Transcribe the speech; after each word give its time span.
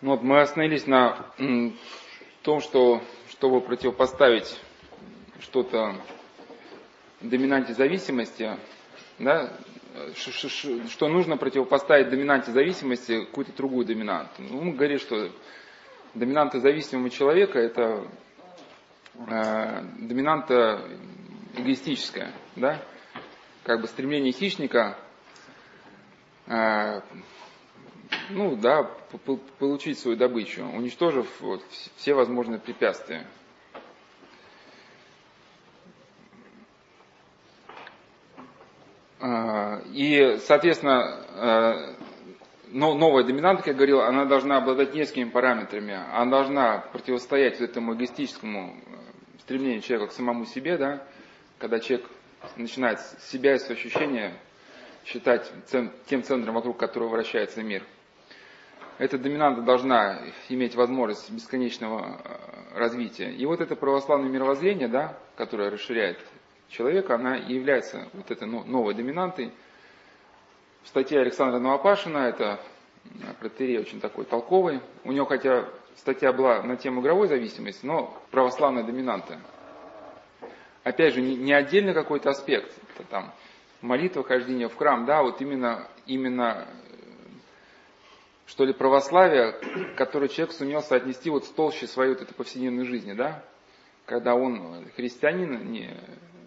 Ну 0.00 0.10
вот 0.12 0.22
мы 0.22 0.40
остановились 0.40 0.86
на 0.86 1.26
том, 2.42 2.60
что 2.60 3.02
чтобы 3.30 3.60
противопоставить 3.60 4.60
что-то 5.40 5.96
доминанте 7.20 7.74
зависимости, 7.74 8.56
да, 9.18 9.52
что 10.14 11.08
нужно 11.08 11.36
противопоставить 11.36 12.10
доминанте 12.10 12.52
зависимости 12.52 13.24
какую-то 13.24 13.52
другую 13.56 13.86
доминанту. 13.86 14.40
Ну, 14.42 14.62
мы 14.62 14.72
говорим, 14.74 14.98
что 15.00 15.30
доминанта 16.14 16.60
зависимого 16.60 17.10
человека 17.10 17.58
это 17.58 18.06
э, 19.28 19.82
доминанта 19.98 20.80
эгоистическая, 21.56 22.32
да, 22.54 22.80
как 23.64 23.80
бы 23.80 23.88
стремление 23.88 24.32
хищника, 24.32 24.96
э, 26.46 27.00
ну 28.30 28.54
да, 28.56 28.90
получить 29.58 29.98
свою 29.98 30.16
добычу, 30.16 30.64
уничтожив 30.64 31.26
вот, 31.40 31.62
все 31.96 32.14
возможные 32.14 32.58
препятствия. 32.58 33.26
А, 39.20 39.80
и, 39.92 40.36
соответственно, 40.38 41.96
э, 42.70 42.72
новая 42.72 43.24
доминанта, 43.24 43.62
как 43.62 43.68
я 43.68 43.74
говорил, 43.74 44.00
она 44.00 44.26
должна 44.26 44.58
обладать 44.58 44.94
несколькими 44.94 45.30
параметрами. 45.30 45.94
Она 46.12 46.30
должна 46.30 46.78
противостоять 46.92 47.60
этому 47.60 47.94
эгоистическому 47.94 48.76
э, 48.76 49.38
стремлению 49.40 49.80
человека 49.80 50.12
к 50.12 50.16
самому 50.16 50.44
себе, 50.44 50.76
да, 50.76 51.02
когда 51.58 51.80
человек 51.80 52.08
начинает 52.56 53.00
себя 53.00 53.54
и 53.54 53.58
свои 53.58 53.76
ощущения 53.76 54.34
считать 55.04 55.50
тем 56.06 56.22
центром, 56.22 56.54
вокруг 56.54 56.76
которого 56.78 57.08
вращается 57.08 57.62
мир– 57.62 57.82
эта 58.98 59.16
доминанта 59.16 59.62
должна 59.62 60.20
иметь 60.48 60.74
возможность 60.74 61.30
бесконечного 61.30 62.20
э, 62.24 62.78
развития. 62.78 63.30
И 63.30 63.46
вот 63.46 63.60
это 63.60 63.76
православное 63.76 64.28
мировоззрение, 64.28 64.88
да, 64.88 65.16
которое 65.36 65.70
расширяет 65.70 66.18
человека, 66.68 67.14
она 67.14 67.36
является 67.36 68.08
вот 68.12 68.30
этой 68.30 68.48
новой 68.48 68.94
доминантой. 68.94 69.52
В 70.82 70.88
статье 70.88 71.20
Александра 71.20 71.60
Новопашина, 71.60 72.18
это 72.18 72.60
э, 73.04 73.08
протерей 73.38 73.78
очень 73.78 74.00
такой 74.00 74.24
толковый, 74.24 74.80
у 75.04 75.12
него 75.12 75.26
хотя 75.26 75.68
статья 75.94 76.32
была 76.32 76.62
на 76.62 76.76
тему 76.76 77.00
игровой 77.00 77.28
зависимости, 77.28 77.86
но 77.86 78.20
православная 78.32 78.82
доминанта. 78.82 79.40
Опять 80.82 81.14
же, 81.14 81.20
не, 81.20 81.52
отдельно 81.52 81.94
какой-то 81.94 82.30
аспект, 82.30 82.72
это 82.94 83.06
там 83.08 83.32
молитва, 83.80 84.24
хождение 84.24 84.68
в 84.68 84.76
храм, 84.76 85.04
да, 85.04 85.22
вот 85.22 85.40
именно, 85.40 85.86
именно 86.06 86.66
что 88.48 88.64
ли, 88.64 88.72
православие, 88.72 89.52
которое 89.96 90.28
человек 90.28 90.54
сумел 90.54 90.80
соотнести 90.80 91.28
вот 91.28 91.44
с 91.44 91.48
толще 91.48 91.86
своей 91.86 92.14
вот 92.14 92.22
этой 92.22 92.34
повседневной 92.34 92.86
жизни, 92.86 93.12
да? 93.12 93.44
Когда 94.06 94.34
он 94.34 94.86
христианин 94.96 95.70
не, 95.70 95.94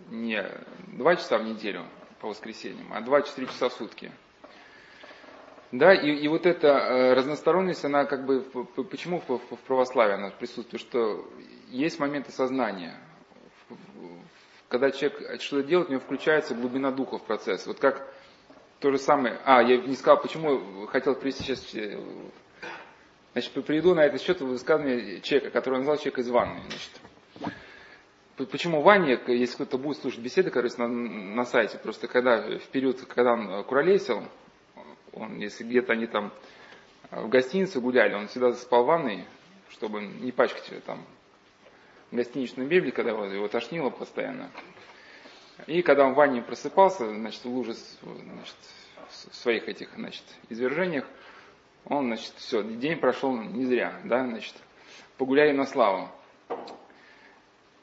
не 0.09 0.43
два 0.97 1.15
часа 1.15 1.37
в 1.37 1.43
неделю 1.43 1.85
по 2.19 2.27
воскресеньям, 2.27 2.91
а 2.91 3.01
24 3.01 3.47
часа 3.47 3.69
в 3.69 3.73
сутки. 3.73 4.11
Да, 5.71 5.93
и, 5.93 6.11
и 6.11 6.27
вот 6.27 6.47
эта 6.47 6.67
э, 6.67 7.13
разносторонность, 7.13 7.85
она 7.85 8.05
как 8.05 8.25
бы, 8.25 8.41
почему 8.89 9.21
в, 9.27 9.37
в 9.37 9.59
православии 9.67 10.15
она 10.15 10.31
присутствует, 10.31 10.81
что 10.81 11.31
есть 11.69 11.99
моменты 11.99 12.31
сознания. 12.31 12.99
Когда 14.67 14.89
человек 14.89 15.39
что-то 15.39 15.67
делает, 15.67 15.89
у 15.89 15.91
него 15.91 16.01
включается 16.01 16.55
глубина 16.55 16.91
духа 16.91 17.19
в 17.19 17.23
процесс. 17.23 17.67
Вот 17.67 17.79
как 17.79 18.11
то 18.81 18.91
же 18.91 18.97
самое. 18.97 19.39
А, 19.45 19.61
я 19.61 19.77
не 19.77 19.95
сказал, 19.95 20.19
почему 20.21 20.87
хотел 20.87 21.15
привести 21.15 21.43
сейчас... 21.43 21.73
Э, 21.75 21.99
значит, 23.33 23.53
приведу 23.65 23.93
на 23.93 24.01
этот 24.01 24.21
счет 24.21 24.41
высказывание 24.41 25.21
человека, 25.21 25.51
который 25.51 25.77
назвал 25.77 25.97
человека 25.97 26.21
из 26.21 26.29
ванны. 26.29 26.59
Значит. 26.67 28.51
Почему 28.51 28.81
в 28.81 28.83
ванне, 28.83 29.19
если 29.27 29.53
кто-то 29.53 29.77
будет 29.77 29.97
слушать 29.97 30.19
беседы, 30.19 30.49
короче, 30.49 30.75
на, 30.77 30.87
на 30.87 31.45
сайте, 31.45 31.77
просто 31.77 32.07
когда 32.07 32.41
в 32.57 32.67
период, 32.69 32.99
когда 33.01 33.33
он 33.33 33.63
куролесил, 33.65 34.23
он, 35.13 35.37
если 35.37 35.63
где-то 35.63 35.93
они 35.93 36.07
там 36.07 36.33
в 37.11 37.29
гостинице 37.29 37.79
гуляли, 37.79 38.15
он 38.15 38.27
всегда 38.29 38.51
спал 38.53 38.83
в 38.83 38.87
ванной, 38.87 39.25
чтобы 39.69 40.01
не 40.01 40.31
пачкать 40.31 40.83
там 40.85 41.05
гостиничную 42.09 42.67
мебель, 42.67 42.91
когда 42.91 43.11
его 43.11 43.47
тошнило 43.47 43.91
постоянно. 43.91 44.49
И 45.67 45.81
когда 45.81 46.05
он 46.05 46.13
в 46.13 46.15
ванне 46.15 46.41
просыпался, 46.41 47.07
значит, 47.07 47.43
в 47.43 47.49
луже 47.49 47.73
значит, 47.73 48.55
в 49.09 49.35
своих 49.35 49.67
этих, 49.67 49.89
значит, 49.95 50.23
извержениях, 50.49 51.05
он, 51.85 52.07
значит, 52.07 52.33
все, 52.37 52.63
день 52.63 52.97
прошел 52.97 53.35
не 53.35 53.65
зря, 53.65 53.99
да, 54.03 54.25
значит, 54.25 54.55
погуляли 55.17 55.51
на 55.51 55.65
славу. 55.65 56.09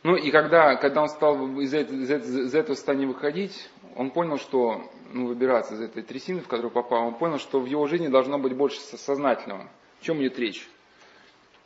Ну 0.02 0.16
и 0.16 0.30
когда, 0.30 0.76
когда 0.76 1.02
он 1.02 1.08
стал 1.08 1.60
из, 1.60 1.74
из, 1.74 2.10
из 2.10 2.54
этого 2.54 2.74
состояния 2.74 3.06
выходить, 3.06 3.68
он 3.96 4.10
понял, 4.10 4.38
что, 4.38 4.88
ну, 5.12 5.26
выбираться 5.26 5.74
из 5.74 5.80
этой 5.80 6.02
трясины, 6.02 6.40
в 6.40 6.48
которую 6.48 6.70
попал, 6.70 7.08
он 7.08 7.14
понял, 7.14 7.38
что 7.38 7.58
в 7.60 7.66
его 7.66 7.86
жизни 7.86 8.08
должно 8.08 8.38
быть 8.38 8.54
больше 8.54 8.80
сознательного. 8.80 9.64
О 10.00 10.04
чем 10.04 10.20
идет 10.20 10.38
речь? 10.38 10.68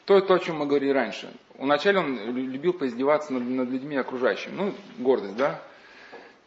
То, 0.07 0.21
то, 0.21 0.35
о 0.35 0.39
чем 0.39 0.57
мы 0.57 0.67
говорили 0.67 0.91
раньше. 0.91 1.33
Вначале 1.59 1.99
он 1.99 2.35
любил 2.35 2.73
поиздеваться 2.73 3.33
над, 3.33 3.45
над 3.45 3.69
людьми 3.69 3.97
окружающими. 3.97 4.55
Ну, 4.55 4.75
гордость, 4.99 5.37
да? 5.37 5.63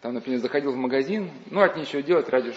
Там, 0.05 0.13
например, 0.13 0.39
заходил 0.39 0.71
в 0.71 0.75
магазин, 0.75 1.31
ну, 1.49 1.61
от 1.61 1.75
нечего 1.77 2.03
делать, 2.03 2.29
ради, 2.29 2.53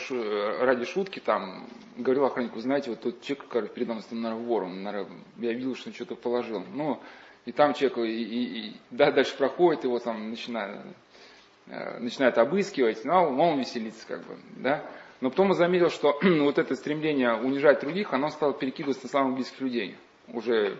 ради 0.62 0.84
шутки, 0.84 1.18
там, 1.18 1.66
говорил 1.96 2.26
охраннику, 2.26 2.60
знаете, 2.60 2.90
вот 2.90 3.00
тот 3.00 3.22
человек, 3.22 3.46
который 3.46 3.70
передо 3.70 3.94
мной, 3.94 4.04
наверное, 4.10 4.44
вор, 4.44 4.64
он, 4.64 4.82
наверное, 4.82 5.16
я 5.38 5.54
видел, 5.54 5.74
что 5.74 5.88
он 5.88 5.94
что-то 5.94 6.14
положил. 6.14 6.62
Ну, 6.74 7.00
и 7.46 7.52
там 7.52 7.72
человек, 7.72 7.96
и, 8.00 8.22
и, 8.22 8.68
и 8.68 8.76
да, 8.90 9.12
дальше 9.12 9.34
проходит, 9.34 9.84
его 9.84 9.98
там 9.98 10.30
э, 10.30 11.98
начинает 12.00 12.36
обыскивать, 12.36 13.02
ну, 13.06 13.14
а 13.14 13.22
он 13.22 13.58
веселится, 13.58 14.06
как 14.06 14.26
бы, 14.26 14.36
да. 14.58 14.84
Но 15.22 15.30
потом 15.30 15.48
он 15.48 15.56
заметил, 15.56 15.88
что 15.88 16.20
вот 16.22 16.58
это 16.58 16.74
стремление 16.74 17.32
унижать 17.32 17.80
других, 17.80 18.12
оно 18.12 18.28
стало 18.28 18.52
перекидываться 18.52 19.06
на 19.06 19.08
самых 19.08 19.36
близких 19.36 19.62
людей. 19.62 19.96
Уже 20.26 20.76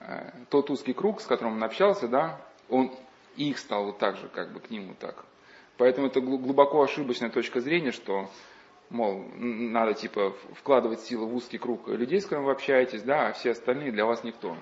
э, 0.00 0.32
тот 0.50 0.68
узкий 0.68 0.92
круг, 0.92 1.22
с 1.22 1.24
которым 1.24 1.54
он 1.54 1.64
общался, 1.64 2.08
да, 2.08 2.38
он 2.68 2.92
их 3.36 3.56
стал 3.56 3.86
вот 3.86 3.98
так 3.98 4.18
же, 4.18 4.28
как 4.28 4.52
бы 4.52 4.60
к 4.60 4.68
нему 4.68 4.94
так 5.00 5.24
Поэтому 5.78 6.08
это 6.08 6.20
глубоко 6.20 6.82
ошибочная 6.82 7.30
точка 7.30 7.60
зрения, 7.60 7.92
что, 7.92 8.28
мол, 8.90 9.24
надо 9.36 9.94
типа 9.94 10.34
вкладывать 10.54 11.00
силы 11.00 11.26
в 11.26 11.34
узкий 11.34 11.58
круг 11.58 11.88
людей, 11.88 12.20
с 12.20 12.24
которыми 12.24 12.46
вы 12.46 12.52
общаетесь, 12.52 13.02
да, 13.02 13.28
а 13.28 13.32
все 13.32 13.50
остальные 13.52 13.92
для 13.92 14.04
вас 14.04 14.22
никто. 14.22 14.56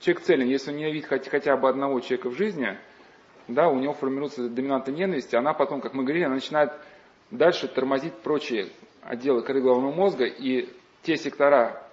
Человек 0.00 0.22
целен, 0.24 0.48
если 0.48 0.70
он 0.70 0.76
ненавидит 0.76 1.06
хотя, 1.06 1.30
хотя 1.30 1.56
бы 1.56 1.68
одного 1.68 2.00
человека 2.00 2.30
в 2.30 2.34
жизни, 2.34 2.76
да, 3.48 3.68
у 3.68 3.78
него 3.78 3.92
формируется 3.92 4.48
доминанта 4.48 4.92
ненависти, 4.92 5.36
она 5.36 5.52
потом, 5.52 5.80
как 5.80 5.94
мы 5.94 6.02
говорили, 6.02 6.24
она 6.24 6.34
начинает 6.34 6.72
дальше 7.30 7.68
тормозить 7.68 8.14
прочие 8.14 8.68
отделы 9.02 9.42
коры 9.42 9.60
головного 9.60 9.92
мозга, 9.92 10.24
и 10.24 10.68
те 11.02 11.16
сектора 11.16 11.85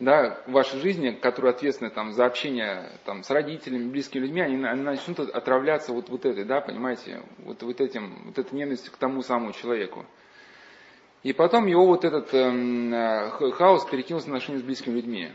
да, 0.00 0.42
в 0.46 0.52
вашей 0.52 0.80
жизни, 0.80 1.10
которые 1.10 1.50
ответственны 1.50 1.90
там, 1.90 2.12
за 2.12 2.24
общение 2.24 2.90
там, 3.04 3.22
с 3.22 3.30
родителями, 3.30 3.90
близкими 3.90 4.22
людьми, 4.22 4.40
они, 4.40 4.64
они 4.64 4.82
начнут 4.82 5.20
отравляться 5.20 5.92
вот, 5.92 6.08
вот 6.08 6.24
этой, 6.24 6.44
да, 6.44 6.60
понимаете, 6.62 7.22
вот, 7.38 7.62
вот 7.62 7.80
этим, 7.80 8.14
вот 8.24 8.38
этой 8.38 8.54
ненавистью 8.54 8.92
к 8.92 8.96
тому 8.96 9.22
самому 9.22 9.52
человеку. 9.52 10.06
И 11.22 11.34
потом 11.34 11.66
его 11.66 11.86
вот 11.86 12.06
этот 12.06 12.32
эм, 12.32 12.92
э, 12.94 13.30
хаос 13.52 13.84
перекинулся 13.84 14.30
на 14.30 14.36
отношения 14.36 14.60
с 14.60 14.62
близкими 14.62 14.94
людьми. 14.94 15.30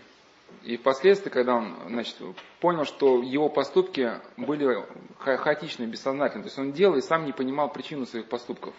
И 0.63 0.77
впоследствии, 0.77 1.29
когда 1.29 1.55
он 1.55 1.75
значит, 1.87 2.17
понял, 2.59 2.85
что 2.85 3.21
его 3.21 3.49
поступки 3.49 4.13
были 4.35 4.83
ха- 5.19 5.37
хаотичны, 5.37 5.83
бессознательны, 5.83 6.43
то 6.43 6.47
есть 6.47 6.57
он 6.57 6.71
делал 6.71 6.95
и 6.95 7.01
сам 7.01 7.25
не 7.25 7.33
понимал 7.33 7.71
причину 7.71 8.07
своих 8.07 8.27
поступков. 8.27 8.73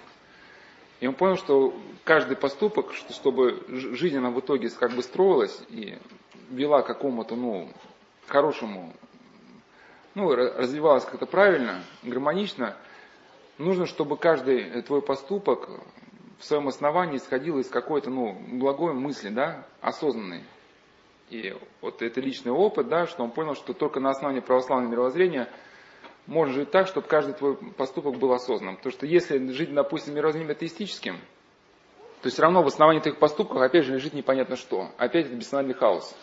И 1.00 1.06
он 1.06 1.14
понял, 1.14 1.36
что 1.36 1.74
каждый 2.04 2.36
поступок, 2.36 2.92
чтобы 3.10 3.62
жизнь 3.68 4.16
она 4.16 4.30
в 4.30 4.40
итоге 4.40 4.70
как 4.70 4.92
бы 4.92 5.02
строилась 5.02 5.62
и 5.68 5.98
вела 6.50 6.82
к 6.82 6.86
какому-то, 6.86 7.36
ну, 7.36 7.68
хорошему, 8.26 8.92
ну, 10.14 10.34
развивалась 10.34 11.04
как-то 11.04 11.26
правильно, 11.26 11.82
гармонично, 12.02 12.76
нужно, 13.58 13.86
чтобы 13.86 14.16
каждый 14.16 14.82
твой 14.82 15.02
поступок 15.02 15.68
в 16.38 16.44
своем 16.44 16.68
основании 16.68 17.18
исходил 17.18 17.58
из 17.58 17.68
какой-то, 17.68 18.10
ну, 18.10 18.36
благой 18.52 18.94
мысли, 18.94 19.28
да, 19.28 19.66
осознанной. 19.80 20.44
И 21.28 21.54
вот 21.80 22.02
это 22.02 22.20
личный 22.20 22.52
опыт, 22.52 22.88
да, 22.88 23.06
что 23.06 23.24
он 23.24 23.32
понял, 23.32 23.54
что 23.54 23.72
только 23.72 24.00
на 24.00 24.10
основании 24.10 24.40
православного 24.40 24.90
мировоззрения– 24.90 25.50
можно 26.26 26.54
жить 26.54 26.70
так, 26.70 26.86
чтобы 26.88 27.06
каждый 27.06 27.34
твой 27.34 27.56
поступок 27.56 28.18
был 28.18 28.32
осознанным. 28.32 28.76
Потому 28.76 28.92
что 28.92 29.06
если 29.06 29.38
жить, 29.52 29.72
допустим, 29.72 30.14
мировоззрением 30.14 30.50
атеистическим, 30.50 31.18
то 32.22 32.28
все 32.28 32.42
равно 32.42 32.62
в 32.62 32.66
основании 32.66 33.00
твоих 33.00 33.18
поступков 33.18 33.60
опять 33.60 33.84
же 33.84 33.92
лежит 33.92 34.12
непонятно 34.12 34.56
что. 34.56 34.90
Опять 34.96 35.26
это 35.26 35.36
бессознательный 35.36 35.74
хаос. 35.74 36.16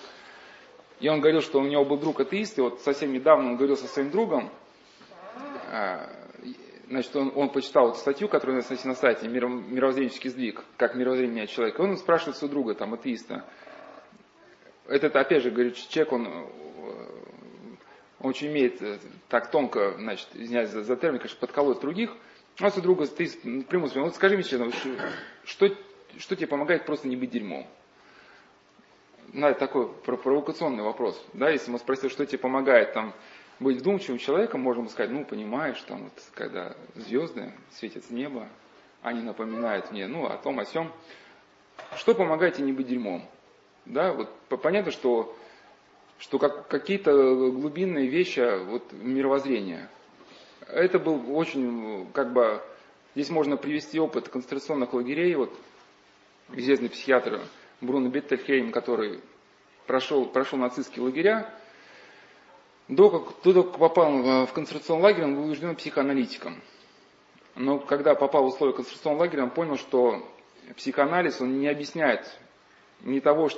И 0.99 1.07
он 1.07 1.19
говорил, 1.21 1.41
что 1.41 1.59
у 1.59 1.63
него 1.63 1.85
был 1.85 1.97
друг 1.97 2.19
атеист, 2.19 2.57
и 2.57 2.61
вот 2.61 2.81
совсем 2.81 3.11
недавно 3.13 3.51
он 3.51 3.55
говорил 3.57 3.77
со 3.77 3.87
своим 3.87 4.09
другом, 4.09 4.51
а, 5.71 6.09
значит, 6.87 7.15
он, 7.15 7.31
он 7.35 7.49
почитал 7.49 7.89
эту 7.89 7.97
статью, 7.97 8.27
которая 8.27 8.61
у 8.61 8.87
на 8.87 8.95
сайте 8.95 9.27
«Мировоззренческий 9.27 10.29
сдвиг», 10.29 10.63
как 10.77 10.95
мировоззрение 10.95 11.47
человека. 11.47 11.81
Он 11.81 11.97
спрашивает 11.97 12.37
своего 12.37 12.53
друга, 12.53 12.75
там, 12.75 12.93
атеиста, 12.93 13.45
этот, 14.87 15.15
опять 15.15 15.43
же, 15.43 15.51
говорю, 15.51 15.71
человек, 15.71 16.11
он 16.11 16.47
очень 18.23 18.49
умеет 18.49 18.81
так 19.27 19.51
тонко, 19.51 19.95
значит, 19.99 20.29
извиняюсь 20.33 20.69
за, 20.69 20.83
за 20.83 20.95
термин, 20.95 21.19
конечно, 21.19 21.37
подколоть 21.39 21.81
других. 21.81 22.15
У 22.59 22.63
нас 22.63 22.77
у 22.77 22.81
друга 22.81 23.05
ты 23.05 23.27
прямую 23.63 23.91
вот 23.95 24.15
скажи 24.15 24.35
мне 24.35 24.43
честно, 24.43 24.71
что, 25.43 25.69
что 26.17 26.35
тебе 26.35 26.47
помогает 26.47 26.85
просто 26.85 27.07
не 27.07 27.15
быть 27.15 27.31
дерьмом? 27.31 27.67
Ну, 29.33 29.53
такой 29.55 29.89
провокационный 29.89 30.83
вопрос. 30.83 31.21
Да, 31.33 31.49
если 31.49 31.71
мы 31.71 31.79
спросили, 31.79 32.09
что 32.09 32.25
тебе 32.25 32.37
помогает 32.37 32.93
там, 32.93 33.13
быть 33.59 33.77
вдумчивым 33.77 34.19
человеком, 34.19 34.61
можем 34.61 34.87
сказать, 34.89 35.11
ну, 35.11 35.25
понимаешь, 35.25 35.81
там, 35.81 36.03
вот, 36.03 36.13
когда 36.33 36.75
звезды 36.95 37.51
светят 37.71 38.05
с 38.05 38.09
неба, 38.09 38.47
они 39.01 39.21
напоминают 39.21 39.91
мне, 39.91 40.07
ну, 40.07 40.27
о 40.27 40.37
том, 40.37 40.59
о 40.59 40.65
сем. 40.65 40.91
Что 41.97 42.13
помогает 42.13 42.55
тебе 42.55 42.67
не 42.67 42.73
быть 42.73 42.87
дерьмом? 42.87 43.27
Да, 43.85 44.13
вот 44.13 44.29
понятно, 44.61 44.91
что, 44.91 45.35
что 46.23 46.39
как, 46.39 46.69
какие-то 46.69 47.11
глубинные 47.51 48.07
вещи 48.07 48.63
вот, 48.65 48.93
мировоззрения. 48.93 49.89
Это 50.69 50.97
был 50.97 51.35
очень, 51.35 52.07
как 52.13 52.31
бы, 52.31 52.61
здесь 53.13 53.29
можно 53.29 53.57
привести 53.57 53.99
опыт 53.99 54.29
концентрационных 54.29 54.93
лагерей. 54.93 55.35
Вот 55.35 55.53
известный 56.53 56.89
психиатр 56.89 57.41
Бруно 57.81 58.07
Беттельхейм, 58.07 58.71
который 58.71 59.19
прошел, 59.85 60.25
прошел 60.25 60.57
нацистские 60.57 61.03
лагеря, 61.03 61.53
до 62.87 63.09
как, 63.09 63.43
до 63.43 63.63
как 63.63 63.77
попал 63.77 64.45
в 64.45 64.53
концентрационный 64.53 65.03
лагерь, 65.03 65.25
он 65.25 65.35
был 65.35 65.43
убежден 65.43 65.75
психоаналитиком. 65.75 66.61
Но 67.55 67.79
когда 67.79 68.15
попал 68.15 68.43
в 68.43 68.47
условия 68.47 68.73
концентрационного 68.73 69.23
лагеря, 69.23 69.43
он 69.43 69.49
понял, 69.49 69.77
что 69.77 70.25
психоанализ, 70.77 71.41
он 71.41 71.59
не 71.59 71.67
объясняет 71.67 72.33
ни 73.01 73.19
того, 73.19 73.49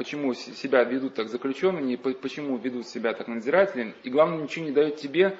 почему 0.00 0.32
себя 0.32 0.82
ведут 0.82 1.12
так 1.12 1.28
заключенные, 1.28 1.98
почему 1.98 2.56
ведут 2.56 2.86
себя 2.86 3.12
так 3.12 3.28
надзиратели, 3.28 3.94
и 4.02 4.08
главное, 4.08 4.38
ничего 4.38 4.64
не 4.64 4.70
дает 4.70 4.96
тебе 4.96 5.36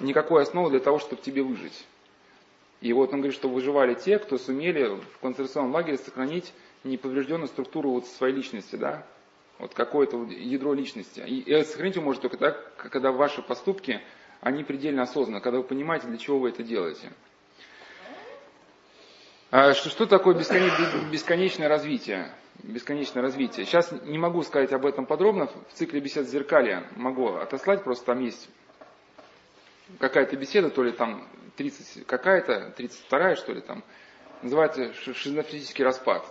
никакой 0.00 0.42
основы 0.42 0.68
для 0.68 0.80
того, 0.80 0.98
чтобы 0.98 1.22
тебе 1.22 1.42
выжить. 1.42 1.86
И 2.82 2.92
вот 2.92 3.14
он 3.14 3.20
говорит, 3.20 3.34
что 3.34 3.48
выживали 3.48 3.94
те, 3.94 4.18
кто 4.18 4.36
сумели 4.36 4.84
в 4.84 5.18
концентрационном 5.22 5.72
лагере 5.72 5.96
сохранить 5.96 6.52
неповрежденную 6.84 7.48
структуру 7.48 7.92
вот 7.92 8.06
своей 8.06 8.34
личности, 8.34 8.76
да, 8.76 9.06
вот 9.58 9.72
какое-то 9.72 10.24
ядро 10.24 10.74
личности. 10.74 11.20
И, 11.26 11.40
и 11.40 11.64
сохранить 11.64 11.96
его 11.96 12.04
может 12.04 12.20
только 12.20 12.36
так, 12.36 12.76
когда 12.76 13.12
ваши 13.12 13.40
поступки, 13.40 14.02
они 14.42 14.62
предельно 14.62 15.04
осознанны, 15.04 15.40
когда 15.40 15.56
вы 15.56 15.64
понимаете, 15.64 16.06
для 16.06 16.18
чего 16.18 16.38
вы 16.38 16.50
это 16.50 16.62
делаете. 16.62 17.10
А 19.50 19.72
что, 19.72 19.88
что 19.88 20.04
такое 20.04 20.34
бесконечное 20.34 21.68
развитие? 21.70 22.30
Бесконечное 22.62 23.22
развитие. 23.22 23.64
Сейчас 23.64 23.92
не 24.04 24.18
могу 24.18 24.42
сказать 24.42 24.72
об 24.72 24.84
этом 24.84 25.06
подробно. 25.06 25.46
В 25.46 25.72
цикле 25.72 26.00
бесед 26.00 26.28
зеркалья 26.28 26.86
могу 26.96 27.28
отослать, 27.28 27.82
просто 27.84 28.06
там 28.06 28.20
есть 28.20 28.48
какая-то 29.98 30.36
беседа, 30.36 30.70
то 30.70 30.82
ли 30.82 30.92
там 30.92 31.26
30 31.56 32.06
какая-то, 32.06 32.72
32 32.76 33.36
что 33.36 33.52
ли 33.52 33.60
там, 33.60 33.82
называется 34.42 34.92
шизофренический 34.94 35.84
распад. 35.84 36.24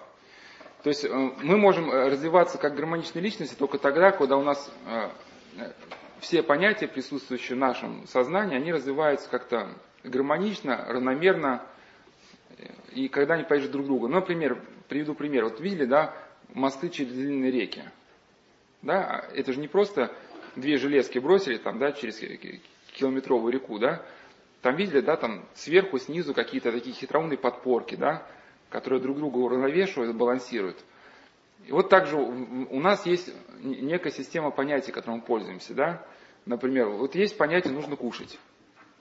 То 0.83 0.89
есть 0.89 1.03
э, 1.03 1.09
мы 1.09 1.57
можем 1.57 1.91
э, 1.91 2.09
развиваться 2.09 2.57
как 2.57 2.75
гармоничные 2.75 3.21
личности 3.21 3.55
только 3.55 3.77
тогда, 3.77 4.11
когда 4.11 4.37
у 4.37 4.43
нас 4.43 4.71
э, 4.85 5.09
все 6.19 6.41
понятия, 6.41 6.87
присутствующие 6.87 7.55
в 7.55 7.59
нашем 7.59 8.07
сознании, 8.07 8.55
они 8.55 8.71
развиваются 8.71 9.29
как-то 9.29 9.69
гармонично, 10.03 10.85
равномерно, 10.87 11.65
и 12.93 13.09
когда 13.09 13.33
они 13.33 13.43
поддерживают 13.43 13.73
друг 13.73 13.85
друга. 13.85 14.07
Например, 14.07 14.61
приведу 14.89 15.13
пример. 15.13 15.45
Вот 15.45 15.61
видели, 15.61 15.85
да, 15.85 16.13
мосты 16.53 16.89
через 16.89 17.13
длинные 17.13 17.51
реки. 17.51 17.83
Да, 18.81 19.25
это 19.33 19.53
же 19.53 19.59
не 19.59 19.67
просто 19.67 20.13
две 20.55 20.77
железки 20.77 21.19
бросили 21.19 21.57
там, 21.57 21.79
да, 21.79 21.93
через 21.93 22.19
километровую 22.93 23.53
реку, 23.53 23.79
да. 23.79 24.05
Там 24.61 24.75
видели, 24.75 24.99
да, 24.99 25.15
там 25.15 25.45
сверху, 25.53 25.99
снизу 25.99 26.33
какие-то 26.33 26.71
такие 26.71 26.93
хитроумные 26.93 27.37
подпорки, 27.37 27.95
да, 27.95 28.27
которые 28.69 29.01
друг 29.01 29.17
друга 29.17 29.37
уравновешивают, 29.37 30.15
балансируют. 30.15 30.77
И 31.65 31.71
вот 31.71 31.89
также 31.89 32.17
у 32.17 32.79
нас 32.79 33.05
есть 33.05 33.33
некая 33.61 34.11
система 34.11 34.51
понятий, 34.51 34.91
которой 34.91 35.17
мы 35.17 35.21
пользуемся, 35.21 35.73
да. 35.73 36.05
Например, 36.45 36.89
вот 36.89 37.15
есть 37.15 37.37
понятие 37.37 37.73
«нужно 37.73 37.95
кушать», 37.95 38.39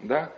да. 0.00 0.32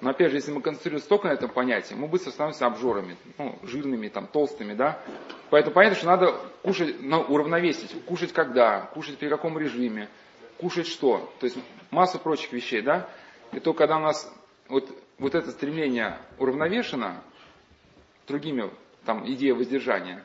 Но 0.00 0.10
опять 0.10 0.30
же, 0.30 0.36
если 0.36 0.52
мы 0.52 0.62
концентрируемся 0.62 1.08
только 1.08 1.28
на 1.28 1.32
этом 1.32 1.50
понятии, 1.50 1.94
мы 1.94 2.06
быстро 2.06 2.30
становимся 2.30 2.66
обжорами, 2.66 3.16
ну, 3.36 3.58
жирными, 3.62 4.08
там, 4.08 4.26
толстыми, 4.26 4.72
да. 4.72 5.02
Поэтому 5.50 5.74
понятно, 5.74 5.96
что 5.96 6.06
надо 6.06 6.40
кушать, 6.62 6.96
ну, 7.00 7.20
уравновесить. 7.20 8.04
Кушать 8.06 8.32
когда, 8.32 8.82
кушать 8.94 9.18
при 9.18 9.28
каком 9.28 9.58
режиме, 9.58 10.08
кушать 10.58 10.86
что. 10.86 11.30
То 11.38 11.44
есть 11.44 11.58
массу 11.90 12.18
прочих 12.18 12.52
вещей, 12.52 12.80
да. 12.80 13.08
И 13.52 13.60
то, 13.60 13.74
когда 13.74 13.98
у 13.98 14.00
нас 14.00 14.32
вот, 14.68 14.88
вот 15.18 15.34
это 15.34 15.50
стремление 15.50 16.18
уравновешено, 16.38 17.22
другими 18.26 18.70
там, 19.04 19.28
идеей 19.30 19.52
воздержания, 19.52 20.24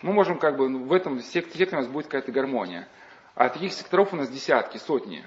мы 0.00 0.12
можем 0.12 0.38
как 0.38 0.56
бы 0.56 0.68
ну, 0.68 0.84
в 0.84 0.92
этом 0.92 1.20
секторе 1.20 1.66
у 1.72 1.74
нас 1.74 1.88
будет 1.88 2.06
какая-то 2.06 2.30
гармония. 2.30 2.88
А 3.34 3.48
таких 3.48 3.72
секторов 3.72 4.12
у 4.12 4.16
нас 4.16 4.28
десятки, 4.28 4.78
сотни. 4.78 5.24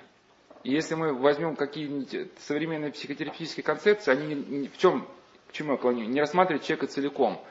Если 0.63 0.93
мы 0.93 1.13
возьмем 1.13 1.55
какие-нибудь 1.55 2.31
современные 2.39 2.91
психотерапевтические 2.91 3.63
концепции, 3.63 4.11
они 4.11 4.67
в 4.67 4.77
чем, 4.77 5.07
к 5.47 5.53
чему 5.53 5.73
я 5.73 5.77
клоню? 5.77 6.05
Не 6.05 6.19
рассматривать 6.19 6.63
человека 6.63 6.87
целиком, 6.87 7.43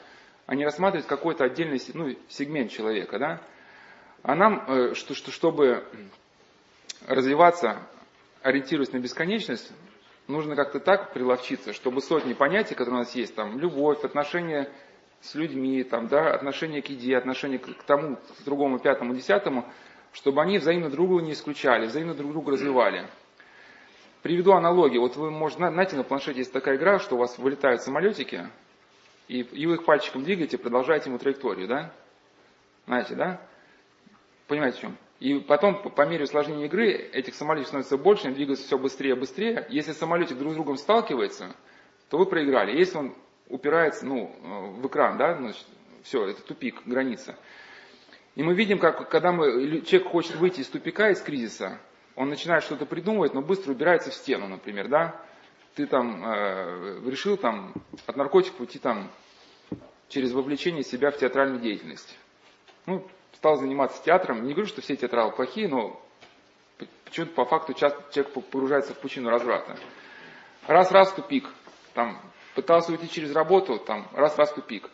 а 0.47 0.55
не 0.55 0.65
рассматривать 0.65 1.07
какой-то 1.07 1.45
отдельный 1.45 1.81
ну, 1.95 2.15
сегмент 2.29 2.71
человека. 2.71 3.19
Да? 3.19 3.41
А 4.23 4.35
нам, 4.35 4.65
э, 4.69 4.95
что, 4.95 5.15
что, 5.15 5.33
чтобы 5.33 5.85
развиваться, 7.07 7.83
ориентируясь 8.43 8.93
на 8.93 8.99
бесконечность, 8.99 9.73
нужно 10.29 10.55
как-то 10.55 10.79
так 10.79 11.13
приловчиться, 11.13 11.73
чтобы 11.73 12.01
сотни 12.01 12.35
понятий, 12.35 12.75
которые 12.75 12.97
у 12.97 12.99
нас 12.99 13.15
есть, 13.15 13.35
там, 13.35 13.59
любовь, 13.59 14.05
отношения 14.05 14.71
с 15.21 15.35
людьми, 15.35 15.83
там, 15.83 16.09
да, 16.09 16.33
отношение 16.33 16.81
к 16.81 16.89
еде, 16.89 17.17
отношение 17.17 17.59
к 17.59 17.83
тому, 17.83 18.17
к 18.17 18.45
другому, 18.45 18.79
пятому, 18.79 19.15
десятому, 19.15 19.67
чтобы 20.13 20.43
они 20.43 20.59
взаимно 20.59 20.91
друг 20.91 21.09
друга 21.09 21.23
не 21.23 21.33
исключали, 21.33 21.87
взаимно 21.87 22.15
друг 22.15 22.33
друга 22.33 22.53
развивали. 22.53 23.09
Приведу 24.23 24.53
аналогию. 24.53 25.01
Вот 25.01 25.17
вы, 25.17 25.31
может, 25.31 25.59
знаете, 25.59 25.97
на 25.97 26.05
планшете 26.05 26.41
есть 26.41 26.53
такая 26.53 26.77
игра, 26.77 26.99
что 26.99 27.17
у 27.17 27.19
вас 27.19 27.39
вылетают 27.39 27.83
самолетики, 27.83 28.49
и, 29.29 29.41
и 29.41 29.67
вы 29.67 29.75
их 29.75 29.85
пальчиком 29.85 30.25
двигаете, 30.25 30.59
продолжаете 30.59 31.09
ему 31.09 31.19
траекторию, 31.19 31.69
да? 31.69 31.93
Знаете, 32.87 33.15
да? 33.15 33.41
Понимаете, 34.47 34.79
в 34.79 34.81
чем? 34.81 34.97
И 35.21 35.39
потом, 35.39 35.83
по 35.83 36.07
мере 36.07 36.25
усложнения 36.25 36.67
игры, 36.67 36.91
этих 36.91 37.35
самолетов 37.35 37.69
становится 37.69 37.97
больше, 37.97 38.27
они 38.27 38.35
двигаются 38.35 38.67
все 38.67 38.79
быстрее 38.79 39.11
и 39.11 39.19
быстрее. 39.19 39.67
Если 39.69 39.93
самолетик 39.93 40.39
друг 40.39 40.53
с 40.53 40.55
другом 40.55 40.77
сталкивается, 40.77 41.55
то 42.09 42.19
вы 42.19 42.27
проиграли. 42.27 42.77
Если 42.77 42.97
он 42.97 43.15
упирается 43.49 44.07
ну, 44.07 44.35
в 44.81 44.87
экран, 44.87 45.19
да, 45.19 45.37
значит, 45.37 45.65
все, 46.03 46.27
это 46.27 46.43
тупик, 46.43 46.83
граница. 46.87 47.37
И 48.37 48.43
мы 48.43 48.55
видим, 48.55 48.79
как 48.79 49.09
когда 49.09 49.33
мы, 49.33 49.83
человек 49.83 50.09
хочет 50.09 50.37
выйти 50.37 50.61
из 50.61 50.69
тупика, 50.69 51.11
из 51.11 51.21
кризиса, 51.21 51.81
он 52.15 52.29
начинает 52.29 52.63
что-то 52.65 52.87
придумывать, 52.87 53.35
но 53.35 53.43
быстро 53.43 53.73
убирается 53.73 54.11
в 54.11 54.15
стену, 54.15 54.49
например, 54.49 54.89
да. 54.89 55.21
Ты 55.75 55.87
там 55.87 56.25
э, 56.25 57.01
решил 57.07 57.37
там 57.37 57.73
от 58.07 58.17
наркотиков 58.17 58.61
уйти 58.61 58.79
там 58.79 59.11
через 60.09 60.33
вовлечение 60.33 60.83
себя 60.83 61.11
в 61.11 61.17
театральную 61.17 61.61
деятельность. 61.61 62.19
Ну, 62.87 63.07
стал 63.35 63.57
заниматься 63.57 64.03
театром. 64.03 64.45
Не 64.45 64.53
говорю, 64.53 64.69
что 64.69 64.83
все 64.83 64.97
театралы 64.97 65.33
плохие, 65.33 65.69
но 65.69 66.01
почему-то 67.05 67.33
по 67.33 67.45
факту 67.45 67.73
часто 67.73 68.03
человек 68.13 68.33
погружается 68.33 68.95
в 68.95 68.99
пучину 68.99 69.31
разврата. 69.31 69.77
Раз-раз 70.67 71.13
тупик. 71.13 71.49
Там, 71.95 72.21
пытался 72.55 72.93
уйти 72.93 73.09
через 73.09 73.33
работу, 73.33 73.79
там, 73.79 74.09
раз-раз 74.13 74.53
тупик. 74.53 74.91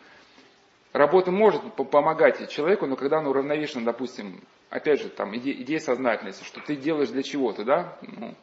Работа 0.97 1.29
может 1.29 1.61
помогать 1.75 2.49
человеку, 2.49 2.87
но 2.87 2.95
когда 2.95 3.19
она 3.19 3.29
уравновешена, 3.29 3.85
допустим, 3.85 4.41
опять 4.71 4.99
же, 4.99 5.09
там, 5.09 5.35
идея, 5.37 5.53
идея 5.61 5.77
сознательности, 5.77 6.43
что 6.43 6.59
ты 6.59 6.75
делаешь 6.75 7.09
для 7.09 7.21
чего-то, 7.21 7.63
да, 7.63 7.99
ну, 8.01 8.33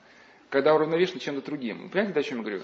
когда 0.50 0.72
уравновешена 0.72 1.18
чем-то 1.18 1.44
другим. 1.44 1.82
Вы 1.82 1.88
понимаете, 1.88 2.20
о 2.20 2.22
чем 2.22 2.38
я 2.38 2.44
говорю? 2.44 2.62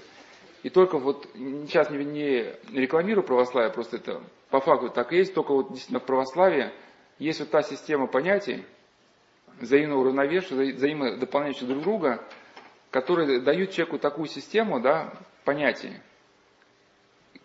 И 0.63 0.71
только 0.71 0.97
вот, 0.97 1.27
сейчас 1.35 1.91
не, 1.91 2.05
не 2.05 2.55
рекламирую 2.73 3.25
православие, 3.25 3.73
просто 3.73 3.97
это 3.97 4.23
по 4.51 4.61
факту 4.61 4.91
так 4.91 5.13
и 5.13 5.17
есть, 5.17 5.35
только 5.35 5.53
вот 5.53 5.71
действительно 5.71 5.99
в 5.99 6.05
православии 6.05 6.71
есть 7.19 7.41
вот 7.41 7.51
та 7.51 7.63
система 7.63 8.07
понятий, 8.07 8.65
взаимно 9.59 9.97
уравновешивающих, 9.97 10.77
взаимно 10.77 11.17
дополняющих 11.17 11.67
друг 11.67 11.83
друга, 11.83 12.25
которые 12.93 13.41
дают 13.41 13.73
человеку 13.73 13.99
такую 13.99 14.29
систему 14.29 14.79
да, 14.79 15.13
понятий, 15.45 15.95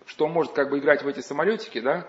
что 0.06 0.26
он 0.26 0.32
может 0.32 0.54
как 0.54 0.70
бы 0.70 0.78
играть 0.78 1.02
в 1.02 1.08
эти 1.08 1.22
самолетики 1.22 1.80
да, 1.80 2.08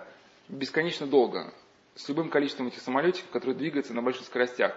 бесконечно 0.49 1.07
долго, 1.07 1.53
с 1.95 2.09
любым 2.09 2.29
количеством 2.29 2.69
этих 2.69 2.81
самолетиков, 2.81 3.31
которые 3.31 3.57
двигаются 3.57 3.95
на 3.95 4.03
больших 4.03 4.27
скоростях. 4.27 4.77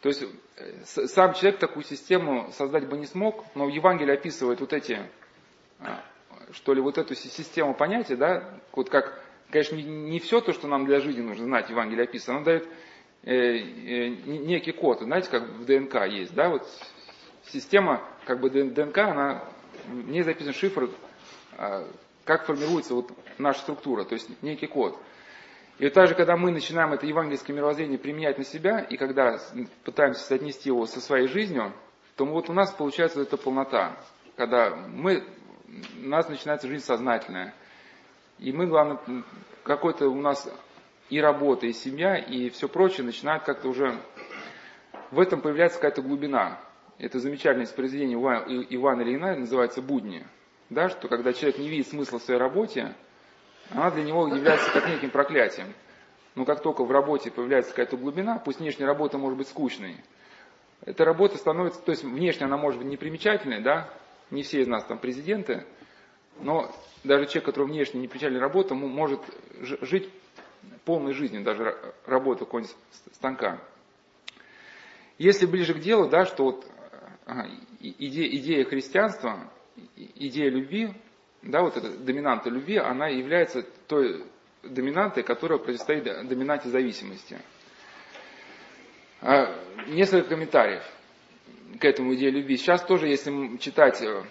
То 0.00 0.08
есть 0.08 0.24
э, 0.56 0.82
сам 0.84 1.34
человек 1.34 1.58
такую 1.60 1.84
систему 1.84 2.50
создать 2.52 2.88
бы 2.88 2.96
не 2.96 3.06
смог, 3.06 3.44
но 3.54 3.68
Евангелие 3.68 4.14
описывает 4.14 4.60
вот 4.60 4.72
эти, 4.72 4.98
а, 5.78 6.04
что 6.52 6.74
ли, 6.74 6.80
вот 6.80 6.98
эту 6.98 7.14
систему 7.14 7.74
понятий, 7.74 8.16
да, 8.16 8.58
вот 8.72 8.90
как 8.90 9.22
Конечно, 9.52 9.76
не, 9.76 9.82
не 9.82 10.18
все 10.18 10.40
то, 10.40 10.54
что 10.54 10.66
нам 10.66 10.86
для 10.86 11.00
жизни 11.00 11.20
нужно 11.20 11.44
знать, 11.44 11.68
Евангелие 11.68 12.04
описано, 12.04 12.38
оно 12.38 12.46
дает 12.46 12.66
некий 13.22 14.72
код, 14.72 15.00
знаете, 15.02 15.30
как 15.30 15.42
в 15.42 15.64
ДНК 15.66 16.06
есть, 16.06 16.34
да, 16.34 16.48
вот 16.48 16.66
система, 17.44 18.02
как 18.24 18.40
бы 18.40 18.48
ДНК, 18.48 18.98
она, 18.98 19.44
в 19.86 20.08
ней 20.08 20.22
записан 20.22 20.54
шифр, 20.54 20.90
а, 21.58 21.86
как 22.24 22.46
формируется 22.46 22.94
вот 22.94 23.10
наша 23.38 23.60
структура, 23.60 24.04
то 24.04 24.14
есть 24.14 24.30
некий 24.42 24.66
код. 24.66 24.98
И 25.78 25.84
вот 25.84 25.94
также, 25.94 26.14
когда 26.14 26.36
мы 26.36 26.50
начинаем 26.50 26.92
это 26.92 27.06
евангельское 27.06 27.56
мировоззрение 27.56 27.98
применять 27.98 28.38
на 28.38 28.44
себя, 28.44 28.80
и 28.80 28.96
когда 28.96 29.38
пытаемся 29.84 30.20
соотнести 30.20 30.68
его 30.68 30.86
со 30.86 31.00
своей 31.00 31.28
жизнью, 31.28 31.72
то 32.16 32.24
вот 32.24 32.50
у 32.50 32.52
нас 32.52 32.70
получается 32.70 33.20
эта 33.22 33.36
полнота, 33.36 33.96
когда 34.36 34.70
мы, 34.76 35.24
у 36.02 36.08
нас 36.08 36.28
начинается 36.28 36.68
жизнь 36.68 36.84
сознательная. 36.84 37.54
И 38.38 38.52
мы, 38.52 38.66
главное, 38.66 38.98
какой-то 39.64 40.08
у 40.08 40.20
нас 40.20 40.48
и 41.08 41.20
работа, 41.20 41.66
и 41.66 41.72
семья, 41.72 42.16
и 42.16 42.50
все 42.50 42.68
прочее 42.68 43.04
начинает 43.04 43.44
как-то 43.44 43.68
уже... 43.68 43.98
В 45.10 45.20
этом 45.20 45.42
появляется 45.42 45.78
какая-то 45.78 46.00
глубина. 46.00 46.58
Это 46.98 47.18
замечательное 47.18 47.66
произведение 47.66 48.16
Ивана 48.16 49.02
Ильина, 49.02 49.36
называется 49.36 49.82
«Будни». 49.82 50.26
Да, 50.72 50.88
что 50.88 51.06
когда 51.08 51.34
человек 51.34 51.58
не 51.58 51.68
видит 51.68 51.88
смысла 51.88 52.18
в 52.18 52.22
своей 52.22 52.40
работе, 52.40 52.94
она 53.70 53.90
для 53.90 54.04
него 54.04 54.26
является 54.26 54.70
как 54.72 54.88
неким 54.88 55.10
проклятием. 55.10 55.74
Но 56.34 56.46
как 56.46 56.62
только 56.62 56.82
в 56.84 56.90
работе 56.90 57.30
появляется 57.30 57.72
какая-то 57.72 57.98
глубина, 57.98 58.38
пусть 58.38 58.58
внешняя 58.58 58.86
работа 58.86 59.18
может 59.18 59.36
быть 59.36 59.48
скучной, 59.48 59.96
эта 60.80 61.04
работа 61.04 61.36
становится, 61.36 61.80
то 61.82 61.90
есть 61.90 62.04
внешне 62.04 62.46
она 62.46 62.56
может 62.56 62.80
быть 62.80 62.88
непримечательной, 62.90 63.60
да, 63.60 63.92
не 64.30 64.42
все 64.42 64.62
из 64.62 64.66
нас 64.66 64.84
там 64.84 64.98
президенты, 64.98 65.66
но 66.40 66.74
даже 67.04 67.26
человек, 67.26 67.44
который 67.44 67.66
внешне 67.66 68.00
непримечательная 68.00 68.40
работа, 68.40 68.74
может 68.74 69.20
жить 69.60 70.08
полной 70.86 71.12
жизнью, 71.12 71.44
даже 71.44 71.76
работа 72.06 72.46
какого-нибудь 72.46 72.74
станка. 73.12 73.60
Если 75.18 75.44
ближе 75.44 75.74
к 75.74 75.80
делу, 75.80 76.08
да, 76.08 76.24
что 76.24 76.44
вот 76.44 76.66
идея, 77.78 78.36
идея 78.38 78.64
христианства, 78.64 79.50
идея 79.96 80.50
любви, 80.50 80.94
да, 81.42 81.62
вот 81.62 81.76
эта 81.76 81.90
доминанта 81.90 82.50
любви, 82.50 82.76
она 82.76 83.08
является 83.08 83.62
той 83.62 84.24
доминантой, 84.62 85.22
которая 85.22 85.58
противостоит 85.58 86.04
доминанте 86.28 86.68
зависимости. 86.68 87.38
А, 89.20 89.54
несколько 89.88 90.30
комментариев 90.30 90.82
к 91.78 91.84
этому 91.84 92.14
идее 92.14 92.30
любви. 92.30 92.56
Сейчас 92.56 92.82
тоже, 92.84 93.08
если 93.08 93.56
читать 93.58 94.02
э, 94.02 94.22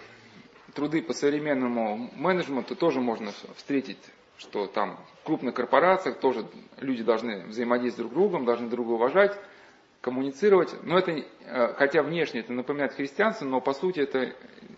труды 0.74 1.02
по 1.02 1.12
современному 1.12 2.10
менеджменту, 2.14 2.76
тоже 2.76 3.00
можно 3.00 3.32
встретить, 3.56 3.98
что 4.38 4.66
там 4.66 4.98
в 5.20 5.24
крупных 5.24 5.54
корпорациях 5.54 6.18
тоже 6.18 6.46
люди 6.80 7.02
должны 7.02 7.46
взаимодействовать 7.46 8.10
друг 8.10 8.12
с 8.12 8.14
другом, 8.14 8.44
должны 8.44 8.68
друг 8.68 8.86
друга 8.86 8.96
уважать, 9.02 9.38
коммуницировать. 10.02 10.74
Но 10.82 10.98
это, 10.98 11.12
э, 11.12 11.74
хотя 11.74 12.02
внешне 12.02 12.40
это 12.40 12.52
напоминает 12.52 12.92
христианство, 12.92 13.46
но 13.46 13.60
по 13.60 13.72
сути 13.72 14.00
это 14.00 14.34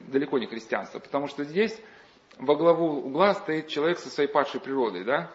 далеко 0.07 0.39
не 0.39 0.47
христианство. 0.47 1.01
Потому 1.01 1.27
что 1.27 1.43
здесь 1.43 1.77
во 2.39 2.55
главу 2.55 3.01
угла 3.01 3.35
стоит 3.35 3.67
человек 3.67 3.99
со 3.99 4.11
своей 4.11 4.29
падшей 4.29 4.61
природой, 4.61 5.03
да? 5.03 5.33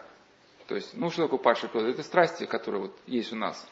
То 0.68 0.76
есть, 0.76 0.96
ну 0.96 1.10
что 1.10 1.24
такое 1.24 1.40
падшая 1.40 1.68
природа? 1.70 1.92
Это 1.92 2.02
страсти, 2.04 2.46
которые 2.46 2.82
вот 2.82 2.96
есть 3.06 3.32
у 3.32 3.36
нас. 3.36 3.68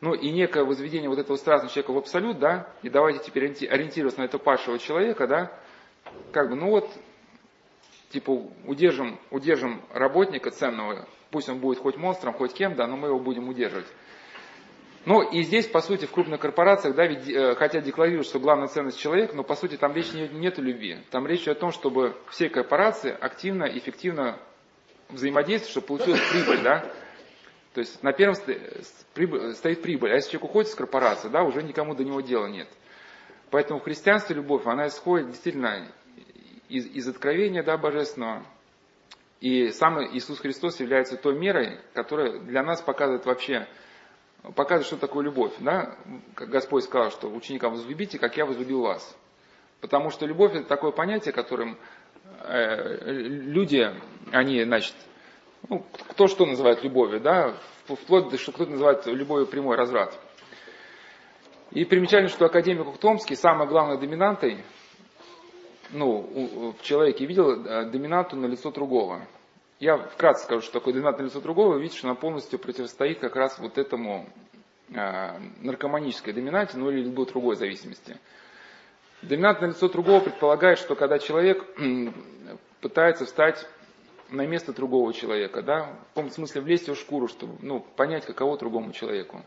Ну 0.00 0.12
и 0.12 0.30
некое 0.30 0.64
возведение 0.64 1.08
вот 1.08 1.20
этого 1.20 1.36
страстного 1.36 1.72
человека 1.72 1.92
в 1.92 1.98
абсолют, 1.98 2.38
да, 2.40 2.68
и 2.82 2.90
давайте 2.90 3.24
теперь 3.24 3.44
ориентироваться 3.44 4.20
на 4.20 4.24
этого 4.24 4.42
падшего 4.42 4.78
человека, 4.78 5.28
да, 5.28 5.52
как 6.32 6.50
бы, 6.50 6.56
ну 6.56 6.70
вот, 6.70 6.90
типа, 8.10 8.32
удержим, 8.66 9.20
удержим 9.30 9.80
работника 9.92 10.50
ценного, 10.50 11.06
пусть 11.30 11.48
он 11.48 11.60
будет 11.60 11.78
хоть 11.78 11.96
монстром, 11.96 12.34
хоть 12.34 12.52
кем, 12.52 12.74
да, 12.74 12.88
но 12.88 12.96
мы 12.96 13.08
его 13.08 13.20
будем 13.20 13.48
удерживать. 13.48 13.86
Ну 15.06 15.22
и 15.22 15.42
здесь, 15.42 15.66
по 15.66 15.80
сути, 15.80 16.06
в 16.06 16.10
крупных 16.10 16.40
корпорациях, 16.40 16.94
да, 16.94 17.06
ведь 17.06 17.28
э, 17.28 17.54
хотят 17.56 17.84
декларировать, 17.84 18.26
что 18.26 18.40
главная 18.40 18.68
ценность 18.68 18.98
человек, 18.98 19.34
но 19.34 19.42
по 19.42 19.54
сути 19.54 19.76
там 19.76 19.92
речь 19.94 20.12
не, 20.12 20.28
нет 20.28 20.58
о 20.58 20.62
любви. 20.62 20.98
Там 21.10 21.26
речь 21.26 21.46
о 21.46 21.54
том, 21.54 21.72
чтобы 21.72 22.16
все 22.30 22.48
корпорации 22.48 23.14
активно, 23.18 23.64
эффективно 23.64 24.38
взаимодействовать, 25.10 25.72
чтобы 25.72 25.86
получилась 25.88 26.22
прибыль, 26.30 26.62
да. 26.62 26.90
То 27.74 27.80
есть 27.80 28.02
на 28.02 28.12
первом 28.12 28.34
стоит 28.34 29.82
прибыль, 29.82 30.12
а 30.12 30.14
если 30.14 30.30
человек 30.30 30.50
уходит 30.50 30.70
из 30.70 30.74
корпорации, 30.74 31.28
да, 31.28 31.42
уже 31.42 31.62
никому 31.62 31.94
до 31.94 32.04
него 32.04 32.22
дела 32.22 32.46
нет. 32.46 32.68
Поэтому 33.50 33.80
в 33.80 33.84
христианстве 33.84 34.36
любовь, 34.36 34.66
она 34.66 34.86
исходит 34.86 35.28
действительно 35.28 35.86
из, 36.68 36.86
из 36.86 37.06
откровения 37.08 37.62
да, 37.62 37.76
божественного. 37.76 38.46
И 39.40 39.68
сам 39.68 40.02
Иисус 40.16 40.38
Христос 40.38 40.80
является 40.80 41.16
той 41.16 41.38
мерой, 41.38 41.80
которая 41.92 42.38
для 42.38 42.62
нас 42.62 42.80
показывает 42.80 43.26
вообще 43.26 43.68
показывает, 44.52 44.86
что 44.86 44.96
такое 44.96 45.24
любовь. 45.24 45.52
Да? 45.60 45.96
Как 46.34 46.48
Господь 46.48 46.84
сказал, 46.84 47.10
что 47.10 47.28
ученикам 47.28 47.72
возлюбите, 47.72 48.18
как 48.18 48.36
я 48.36 48.44
возлюбил 48.44 48.82
вас. 48.82 49.16
Потому 49.80 50.10
что 50.10 50.26
любовь 50.26 50.54
это 50.54 50.66
такое 50.66 50.92
понятие, 50.92 51.32
которым 51.32 51.78
э, 52.42 53.10
люди, 53.10 53.90
они, 54.32 54.62
значит, 54.64 54.94
ну, 55.68 55.84
кто 56.10 56.26
что 56.26 56.46
называет 56.46 56.82
любовью, 56.82 57.20
да, 57.20 57.54
вплоть 57.86 58.30
до, 58.30 58.38
что 58.38 58.52
кто-то 58.52 58.70
называет 58.70 59.06
любовью 59.06 59.46
прямой 59.46 59.76
разврат. 59.76 60.18
И 61.70 61.84
примечательно, 61.84 62.28
что 62.28 62.46
академик 62.46 62.86
Ухтомский 62.86 63.36
самой 63.36 63.66
главной 63.66 63.98
доминантой, 63.98 64.64
ну, 65.90 66.74
в 66.78 66.82
человеке 66.82 67.26
видел 67.26 67.64
э, 67.64 67.90
доминанту 67.90 68.36
на 68.36 68.46
лицо 68.46 68.70
другого. 68.70 69.26
Я 69.80 69.98
вкратце 69.98 70.44
скажу, 70.44 70.62
что 70.62 70.72
такое 70.72 70.94
доминантное 70.94 71.26
лицо 71.26 71.40
другого. 71.40 71.74
Вы 71.74 71.80
видите, 71.80 71.98
что 71.98 72.08
она 72.08 72.14
полностью 72.14 72.58
противостоит 72.58 73.18
как 73.18 73.34
раз 73.36 73.58
вот 73.58 73.76
этому 73.76 74.28
э, 74.94 75.38
наркоманической 75.60 76.32
доминанте, 76.32 76.76
ну 76.76 76.90
или 76.90 77.02
любой 77.02 77.26
другой 77.26 77.56
зависимости. 77.56 78.18
Доминантное 79.22 79.70
лицо 79.70 79.88
другого 79.88 80.20
предполагает, 80.20 80.78
что 80.78 80.94
когда 80.94 81.18
человек 81.18 81.64
пытается 82.80 83.24
встать 83.24 83.66
на 84.30 84.46
место 84.46 84.72
другого 84.72 85.12
человека, 85.12 85.62
да, 85.62 85.84
в 85.84 86.14
каком 86.14 86.30
смысле 86.30 86.60
влезть 86.60 86.88
в 86.88 86.94
шкуру, 86.94 87.28
чтобы 87.28 87.56
ну, 87.60 87.80
понять, 87.80 88.26
каково 88.26 88.58
другому 88.58 88.92
человеку. 88.92 89.42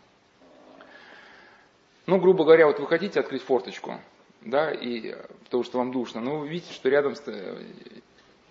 Ну, 2.05 2.19
грубо 2.19 2.43
говоря, 2.46 2.67
вот 2.67 2.79
вы 2.79 2.88
хотите 2.88 3.19
открыть 3.19 3.43
форточку, 3.43 4.00
да, 4.41 4.72
и, 4.72 5.15
потому 5.43 5.63
что 5.63 5.77
вам 5.77 5.91
душно, 5.91 6.22
но 6.22 6.39
вы 6.39 6.48
видите, 6.48 6.74
что 6.74 6.89
рядом 6.89 7.15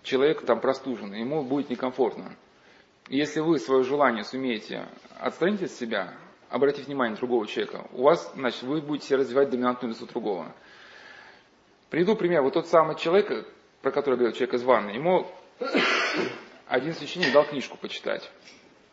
человек 0.07 0.47
там 0.47 0.61
простуженный, 0.61 1.21
ему 1.21 1.43
будет 1.43 1.69
некомфортно. 1.69 2.35
Если 3.09 3.41
вы 3.41 3.59
свое 3.59 3.83
желание 3.83 4.25
сумеете 4.25 4.87
отстранить 5.19 5.63
от 5.63 5.71
себя, 5.73 6.15
обратить 6.49 6.87
внимание 6.87 7.17
другого 7.17 7.47
человека, 7.47 7.87
у 7.93 8.03
вас, 8.03 8.33
значит, 8.35 8.63
вы 8.63 8.81
будете 8.81 9.17
развивать 9.17 9.51
доминантную 9.51 9.93
лицо 9.93 10.07
другого. 10.07 10.55
Приведу 11.91 12.17
пример. 12.17 12.43
Вот 12.43 12.55
тот 12.55 12.69
самый 12.69 12.97
человек, 12.97 13.47
про 13.83 13.91
который 13.91 14.15
говорил 14.15 14.35
человек 14.35 14.55
из 14.55 14.63
ванны, 14.63 14.91
ему 14.91 15.27
один 16.67 16.95
священник 16.95 17.33
дал 17.33 17.45
книжку 17.45 17.77
почитать. 17.77 18.31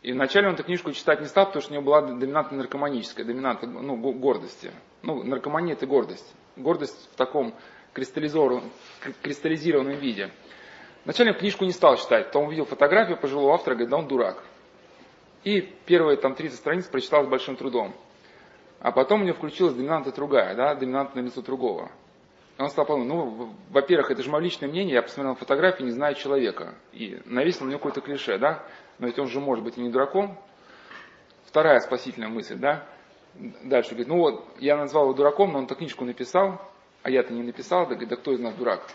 И 0.02 0.12
вначале 0.12 0.48
он 0.48 0.56
эту 0.56 0.64
книжку 0.64 0.92
читать 0.92 1.22
не 1.22 1.28
стал, 1.28 1.46
потому 1.46 1.62
что 1.62 1.72
у 1.72 1.76
него 1.76 1.86
была 1.86 2.02
доминанта 2.02 2.56
наркоманическая, 2.56 3.26
доминанта 3.26 3.68
ну, 3.68 3.96
гордости. 3.96 4.72
Ну, 5.02 5.24
наркомания 5.24 5.74
это 5.74 5.88
гордость. 5.88 6.34
Гордость 6.56 7.10
в 7.14 7.16
таком 7.16 7.56
кристаллизированном 7.94 9.96
виде. 9.96 10.32
Он 11.06 11.34
книжку 11.34 11.66
не 11.66 11.72
стал 11.72 11.98
читать, 11.98 12.28
потом 12.28 12.48
увидел 12.48 12.66
фотографию 12.66 13.18
пожилого 13.18 13.54
автора, 13.54 13.76
говорит, 13.76 13.90
да 13.90 13.98
он 13.98 14.08
дурак. 14.08 14.44
И 15.44 15.62
первые 15.86 16.18
там 16.18 16.36
30 16.36 16.58
страниц 16.58 16.86
прочитал 16.86 17.26
с 17.26 17.28
большим 17.28 17.58
трудом. 17.58 17.94
А 18.80 18.92
потом 18.92 19.22
у 19.22 19.24
него 19.26 19.36
включилась 19.36 19.74
доминанта 19.74 20.14
другая, 20.14 20.56
да, 20.56 20.76
доминантное 20.76 21.24
лицо 21.24 21.42
другого. 21.42 21.92
Он 22.58 22.70
стал 22.70 22.86
подумать, 22.86 23.10
ну, 23.10 23.54
во-первых, 23.72 24.12
это 24.12 24.24
же 24.24 24.30
мое 24.30 24.44
личное 24.44 24.70
мнение, 24.70 24.96
я 24.96 25.02
посмотрел 25.02 25.34
на 25.34 25.36
фотографии, 25.36 25.84
не 25.84 25.92
знаю 25.92 26.16
человека. 26.16 26.76
И 26.94 27.20
навесил 27.26 27.66
на 27.66 27.70
него 27.70 27.80
какое-то 27.80 28.02
клише, 28.02 28.38
да, 28.38 28.64
но 29.00 29.08
ведь 29.08 29.20
он 29.20 29.28
же 29.28 29.40
может 29.40 29.64
быть 29.64 29.78
и 29.78 29.82
не 29.82 29.90
дураком. 29.90 30.38
Вторая 31.46 31.80
спасительная 31.80 32.30
мысль, 32.30 32.56
да, 32.56 32.86
дальше 33.64 33.92
говорит, 33.92 34.08
ну 34.08 34.18
вот, 34.18 34.46
я 34.60 34.78
назвал 34.78 35.06
его 35.06 35.14
дураком, 35.14 35.54
но 35.54 35.60
он-то 35.60 35.76
книжку 35.76 36.06
написал, 36.06 36.62
а 37.02 37.10
я-то 37.10 37.34
не 37.34 37.44
написал, 37.44 37.82
да, 37.84 37.96
говорит, 37.96 38.10
да 38.10 38.16
кто 38.16 38.32
из 38.32 38.40
нас 38.40 38.54
дурак? 38.56 38.88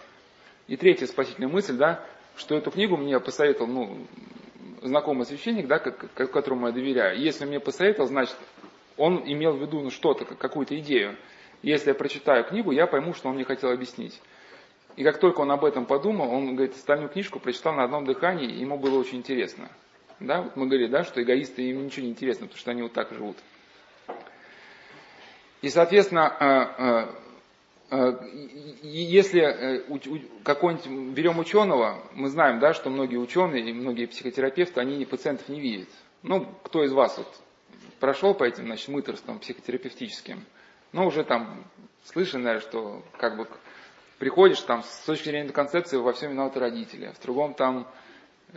И 0.68 0.76
третья 0.76 1.06
спасительная 1.06 1.48
мысль, 1.48 1.76
да, 1.76 2.04
что 2.36 2.56
эту 2.56 2.70
книгу 2.70 2.96
мне 2.96 3.18
посоветовал, 3.18 3.68
ну, 3.68 4.06
знакомый 4.82 5.26
священник, 5.26 5.66
да, 5.66 5.78
которому 5.78 6.66
я 6.68 6.72
доверяю. 6.72 7.18
Если 7.18 7.44
мне 7.44 7.58
посоветовал, 7.58 8.06
значит, 8.06 8.36
он 8.96 9.22
имел 9.26 9.54
в 9.54 9.60
виду 9.60 9.80
ну, 9.80 9.90
что-то, 9.90 10.24
какую-то 10.24 10.78
идею. 10.78 11.16
Если 11.62 11.88
я 11.88 11.94
прочитаю 11.94 12.44
книгу, 12.44 12.70
я 12.70 12.86
пойму, 12.86 13.14
что 13.14 13.28
он 13.28 13.34
мне 13.34 13.44
хотел 13.44 13.70
объяснить. 13.70 14.20
И 14.96 15.02
как 15.02 15.18
только 15.18 15.40
он 15.40 15.50
об 15.50 15.64
этом 15.64 15.86
подумал, 15.86 16.30
он, 16.30 16.54
говорит, 16.54 16.74
остальную 16.74 17.08
книжку 17.08 17.40
прочитал 17.40 17.74
на 17.74 17.84
одном 17.84 18.04
дыхании, 18.04 18.48
и 18.48 18.60
ему 18.60 18.78
было 18.78 18.98
очень 18.98 19.18
интересно. 19.18 19.68
Да, 20.20 20.42
вот 20.42 20.56
мы 20.56 20.66
говорили, 20.66 20.90
да, 20.90 21.04
что 21.04 21.22
эгоисты 21.22 21.62
им 21.62 21.84
ничего 21.84 22.04
не 22.04 22.10
интересно, 22.10 22.46
потому 22.46 22.58
что 22.58 22.70
они 22.70 22.82
вот 22.82 22.92
так 22.92 23.12
живут. 23.12 23.36
И, 25.62 25.68
соответственно, 25.70 26.36
э, 26.38 26.48
Э, 26.78 27.06
если 27.90 29.40
э, 29.40 29.98
какой-нибудь, 30.42 31.14
берем 31.14 31.38
ученого, 31.38 32.02
мы 32.12 32.28
знаем, 32.28 32.58
да, 32.58 32.74
что 32.74 32.90
многие 32.90 33.16
ученые 33.16 33.70
и 33.70 33.72
многие 33.72 34.06
психотерапевты, 34.06 34.80
они 34.80 35.04
пациентов 35.06 35.48
не 35.48 35.60
видят. 35.60 35.88
Ну, 36.22 36.46
кто 36.64 36.84
из 36.84 36.92
вас 36.92 37.16
вот 37.16 37.28
прошел 37.98 38.34
по 38.34 38.44
этим, 38.44 38.66
значит, 38.66 38.88
мыторствам 38.88 39.38
психотерапевтическим, 39.38 40.44
но 40.92 41.06
уже 41.06 41.24
там 41.24 41.64
слышно, 42.04 42.40
наверное, 42.40 42.68
что 42.68 43.02
как 43.16 43.38
бы 43.38 43.48
приходишь 44.18 44.60
там 44.60 44.82
с 44.82 45.04
точки 45.06 45.30
зрения 45.30 45.50
концепции 45.50 45.96
во 45.96 46.12
всем 46.12 46.32
виноваты 46.32 46.60
родители, 46.60 47.06
а 47.06 47.12
в 47.12 47.22
другом 47.22 47.54
там, 47.54 47.88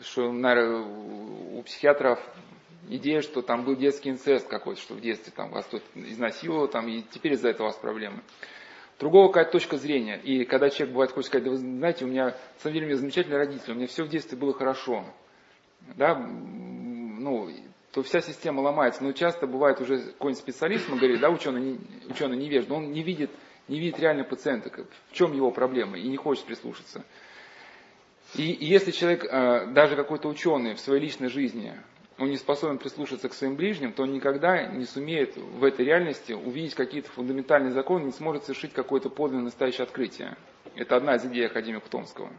что, 0.01 0.31
наверное, 0.31 0.81
у 0.81 1.63
психиатров 1.63 2.19
идея, 2.89 3.21
что 3.21 3.41
там 3.41 3.63
был 3.63 3.75
детский 3.75 4.09
инцест 4.09 4.47
какой-то, 4.47 4.81
что 4.81 4.95
в 4.95 5.01
детстве 5.01 5.31
там 5.33 5.51
вас 5.51 5.65
тут 5.67 5.83
изнасиловало, 5.95 6.67
там, 6.67 6.89
и 6.89 7.01
теперь 7.01 7.33
из-за 7.33 7.49
этого 7.49 7.67
у 7.67 7.69
вас 7.69 7.77
проблемы. 7.77 8.21
Другого 9.01 9.29
какая-то 9.29 9.53
точка 9.53 9.77
зрения. 9.77 10.19
И 10.23 10.45
когда 10.45 10.69
человек 10.69 10.93
бывает 10.93 11.11
хочет 11.11 11.29
сказать, 11.29 11.45
да 11.45 11.49
вы 11.49 11.57
знаете, 11.57 12.05
у 12.05 12.07
меня, 12.07 12.25
на 12.25 12.35
самом 12.59 12.73
деле, 12.75 12.85
у 12.85 12.89
меня 12.89 12.97
замечательные 12.99 13.39
родители, 13.39 13.71
у 13.71 13.75
меня 13.75 13.87
все 13.87 14.03
в 14.03 14.09
детстве 14.09 14.37
было 14.37 14.53
хорошо. 14.53 15.03
Да, 15.95 16.15
ну, 16.15 17.49
то 17.93 18.03
вся 18.03 18.21
система 18.21 18.61
ломается. 18.61 19.03
Но 19.03 19.11
часто 19.13 19.47
бывает 19.47 19.81
уже 19.81 19.97
какой-нибудь 19.97 20.37
специалист, 20.37 20.87
мы 20.87 20.97
говорим, 20.97 21.19
да, 21.19 21.31
ученый, 21.31 21.79
ученый 22.09 22.37
невежда, 22.37 22.75
он 22.75 22.91
не 22.91 23.01
видит, 23.01 23.31
не 23.67 23.79
видит 23.79 23.99
реально 23.99 24.23
пациента, 24.23 24.69
в 25.09 25.13
чем 25.13 25.33
его 25.33 25.49
проблема, 25.49 25.97
и 25.97 26.07
не 26.07 26.17
хочет 26.17 26.45
прислушаться. 26.45 27.03
И, 28.35 28.51
и 28.51 28.65
если 28.65 28.91
человек, 28.91 29.25
э, 29.25 29.71
даже 29.73 29.95
какой-то 29.95 30.29
ученый 30.29 30.75
в 30.75 30.79
своей 30.79 31.01
личной 31.01 31.29
жизни, 31.29 31.73
он 32.21 32.29
не 32.29 32.37
способен 32.37 32.77
прислушаться 32.77 33.29
к 33.29 33.33
своим 33.33 33.55
ближним, 33.55 33.93
то 33.93 34.03
он 34.03 34.13
никогда 34.13 34.67
не 34.67 34.85
сумеет 34.85 35.35
в 35.37 35.63
этой 35.63 35.83
реальности 35.83 36.33
увидеть 36.33 36.75
какие-то 36.75 37.09
фундаментальные 37.09 37.71
законы, 37.71 38.05
не 38.05 38.11
сможет 38.11 38.43
совершить 38.43 38.73
какое-то 38.73 39.09
подлинное 39.09 39.45
настоящее 39.45 39.85
открытие. 39.85 40.37
Это 40.75 40.95
одна 40.95 41.15
из 41.15 41.25
идей 41.25 41.47
академика 41.47 41.89
Томского. 41.89 42.29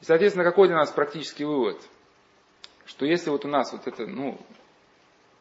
И, 0.00 0.04
соответственно, 0.04 0.44
какой 0.44 0.66
для 0.66 0.76
нас 0.76 0.90
практический 0.90 1.44
вывод? 1.44 1.80
Что 2.84 3.06
если 3.06 3.30
вот 3.30 3.44
у 3.44 3.48
нас 3.48 3.72
вот 3.72 3.86
это, 3.86 4.08
ну, 4.08 4.40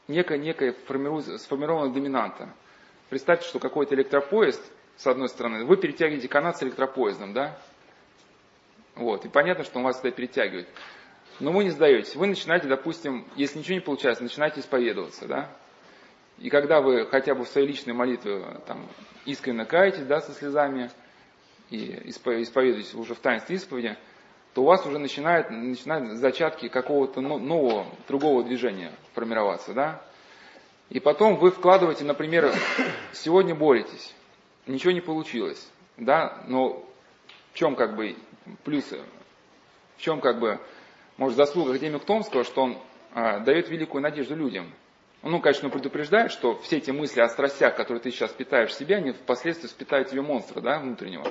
некая, 0.08 0.38
некая 0.38 0.74
сформированная 0.74 1.92
доминанта, 1.92 2.54
представьте, 3.10 3.48
что 3.48 3.58
какой-то 3.58 3.96
электропоезд, 3.96 4.62
с 4.96 5.08
одной 5.08 5.28
стороны, 5.28 5.66
вы 5.66 5.78
перетягиваете 5.78 6.28
канат 6.28 6.60
с 6.60 6.64
электропоездом, 6.64 7.34
да? 7.34 7.58
Вот, 8.94 9.26
и 9.26 9.28
понятно, 9.28 9.64
что 9.64 9.80
он 9.80 9.86
вас 9.86 9.98
это 9.98 10.12
перетягивает. 10.12 10.68
Но 11.40 11.52
вы 11.52 11.64
не 11.64 11.72
сдаетесь. 11.72 12.16
Вы 12.16 12.28
начинаете, 12.28 12.68
допустим, 12.68 13.26
если 13.36 13.60
ничего 13.60 13.76
не 13.76 13.82
получается, 13.82 14.24
начинаете 14.24 14.62
исповедоваться, 14.62 15.28
да? 15.28 15.50
И 16.40 16.50
когда 16.50 16.82
вы 16.82 17.06
хотя 17.06 17.36
бы 17.36 17.46
в 17.46 17.48
своей 17.48 17.68
личной 17.68 17.94
молитве 17.94 18.44
там, 18.68 18.88
искренне 19.26 19.66
каетесь, 19.66 20.06
да, 20.06 20.22
со 20.22 20.32
слезами, 20.34 20.92
и 21.70 22.02
исповедуетесь 22.06 22.94
уже 22.94 23.16
в 23.16 23.20
таинстве 23.20 23.56
исповеди, 23.56 23.98
то 24.54 24.62
у 24.62 24.66
вас 24.66 24.86
уже 24.86 25.00
начинают, 25.00 25.50
начинают 25.50 26.18
зачатки 26.20 26.68
какого-то 26.68 27.22
нового, 27.22 27.88
другого 28.08 28.44
движения 28.44 28.92
формироваться, 29.14 29.74
да? 29.74 30.02
И 30.90 31.00
потом 31.00 31.38
вы 31.38 31.50
вкладываете, 31.50 32.04
например, 32.04 32.54
сегодня 33.14 33.56
боретесь, 33.56 34.14
ничего 34.68 34.92
не 34.92 35.02
получилось, 35.02 35.68
да, 35.98 36.44
но 36.48 36.86
в 37.52 37.58
чем 37.58 37.76
как 37.76 37.96
бы 37.96 38.16
плюсы, 38.64 39.00
в 39.98 40.02
чем 40.02 40.22
как 40.22 40.40
бы 40.40 40.60
может, 41.24 41.38
заслуга 41.38 41.72
академика 41.72 42.06
Томского, 42.06 42.44
что 42.44 42.64
он 42.64 42.78
а, 43.14 43.40
дает 43.40 43.70
великую 43.70 44.02
надежду 44.02 44.36
людям. 44.36 44.74
Ну, 45.22 45.40
конечно, 45.40 45.70
предупреждает, 45.70 46.34
что 46.34 46.58
все 46.58 46.78
эти 46.78 46.92
мысли 46.92 47.22
о 47.22 47.30
страстях, 47.30 47.78
которые 47.78 48.02
ты 48.02 48.12
сейчас 48.12 48.34
питаешь 48.34 48.72
в 48.72 48.74
себе, 48.74 48.98
они 48.98 49.14
впоследствии 49.14 49.70
впитают 49.70 50.10
тебе 50.10 50.22
монстра, 50.22 50.60
да, 50.60 50.80
внутреннего. 50.80 51.26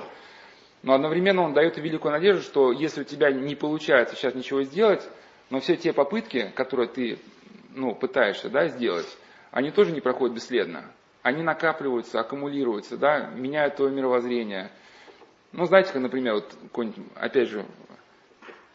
Но 0.81 0.95
одновременно 0.95 1.43
он 1.43 1.53
дает 1.53 1.77
великую 1.77 2.11
надежду, 2.11 2.41
что 2.41 2.71
если 2.71 3.01
у 3.01 3.03
тебя 3.03 3.31
не 3.31 3.53
получается 3.53 4.15
сейчас 4.15 4.33
ничего 4.33 4.63
сделать, 4.63 5.07
но 5.51 5.59
все 5.59 5.75
те 5.75 5.93
попытки, 5.93 6.51
которые 6.55 6.89
ты 6.89 7.19
ну, 7.75 7.93
пытаешься 7.93 8.49
да, 8.49 8.69
сделать, 8.69 9.07
они 9.51 9.69
тоже 9.69 9.91
не 9.91 10.01
проходят 10.01 10.35
бесследно. 10.35 10.85
Они 11.21 11.43
накапливаются, 11.43 12.19
аккумулируются, 12.19 12.97
да, 12.97 13.29
меняют 13.35 13.75
твое 13.75 13.93
мировоззрение. 13.93 14.71
Ну, 15.51 15.65
знаете, 15.65 15.93
как, 15.93 16.01
например, 16.01 16.33
вот, 16.33 16.51
опять 17.13 17.49
же, 17.49 17.63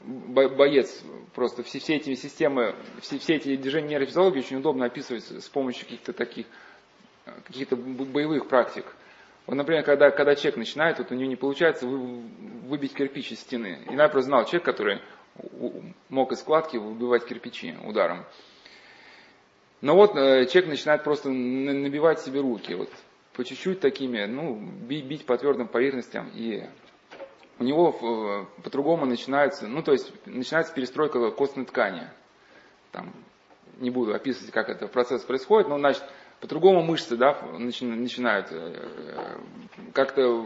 боец, 0.01 1.03
просто 1.35 1.63
все, 1.63 1.79
все 1.79 1.97
эти 1.97 2.15
системы, 2.15 2.75
все, 3.01 3.19
все 3.19 3.37
эти 3.37 3.57
движения 3.57 3.89
нейрофизиологии 3.89 4.39
очень 4.39 4.59
удобно 4.59 4.87
описывать 4.87 5.25
с 5.25 5.49
помощью 5.49 5.85
каких-то 5.85 6.13
таких, 6.13 6.47
каких-то 7.45 7.77
боевых 7.77 8.49
практик. 8.49 8.85
Вот, 9.47 9.55
например, 9.55 9.83
когда, 9.83 10.11
когда 10.11 10.35
человек 10.35 10.59
начинает, 10.59 10.99
вот 10.99 11.11
у 11.11 11.15
него 11.15 11.29
не 11.29 11.37
получается 11.37 11.87
вы, 11.87 12.21
выбить 12.69 12.95
кирпич 12.95 13.33
из 13.33 13.41
стены. 13.41 13.81
И 13.91 13.95
я 13.95 14.09
просто 14.09 14.29
знал 14.29 14.45
человек, 14.45 14.65
который 14.65 15.01
мог 16.09 16.33
из 16.33 16.41
складки 16.41 16.77
выбивать 16.77 17.25
кирпичи 17.25 17.75
ударом. 17.85 18.25
Но 19.81 19.95
вот 19.95 20.17
э, 20.17 20.47
человек 20.47 20.71
начинает 20.71 21.05
просто 21.05 21.31
набивать 21.31 22.21
себе 22.21 22.41
руки, 22.41 22.75
вот 22.75 22.91
по 23.33 23.45
чуть-чуть 23.45 23.79
такими, 23.79 24.25
ну, 24.25 24.57
бить, 24.57 25.05
бить 25.05 25.25
по 25.25 25.39
твердым 25.39 25.69
поверхностям, 25.69 26.29
и 26.35 26.65
у 27.59 27.65
него 27.65 28.47
э, 28.59 28.63
по-другому 28.63 29.07
начинается, 29.07 29.67
ну 29.67 29.83
то 29.83 29.93
есть 29.93 30.13
начинается 30.27 30.73
перестройка 30.73 31.31
костной 31.31 31.67
ткани. 31.67 32.09
Там, 32.93 33.13
не 33.79 33.91
буду 33.91 34.15
описывать, 34.15 34.51
как 34.53 34.69
это 34.69 34.89
процесс 34.89 35.23
происходит, 35.23 35.69
но 35.69 35.79
значит, 35.79 36.03
по-другому 36.41 36.83
мышцы 36.83 37.17
да, 37.17 37.41
начинают 37.59 38.49
э, 38.51 39.39
как-то, 39.93 40.45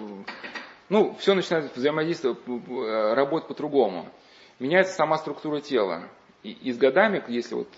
ну, 0.88 1.14
все 1.18 1.34
начинает 1.34 1.74
взаимодействовать, 1.76 2.38
э, 2.46 3.14
работать 3.14 3.48
по-другому. 3.48 4.08
Меняется 4.58 4.94
сама 4.94 5.18
структура 5.18 5.60
тела. 5.60 6.08
И, 6.42 6.50
и 6.50 6.72
с 6.72 6.78
годами, 6.78 7.22
если 7.28 7.54
вот 7.54 7.68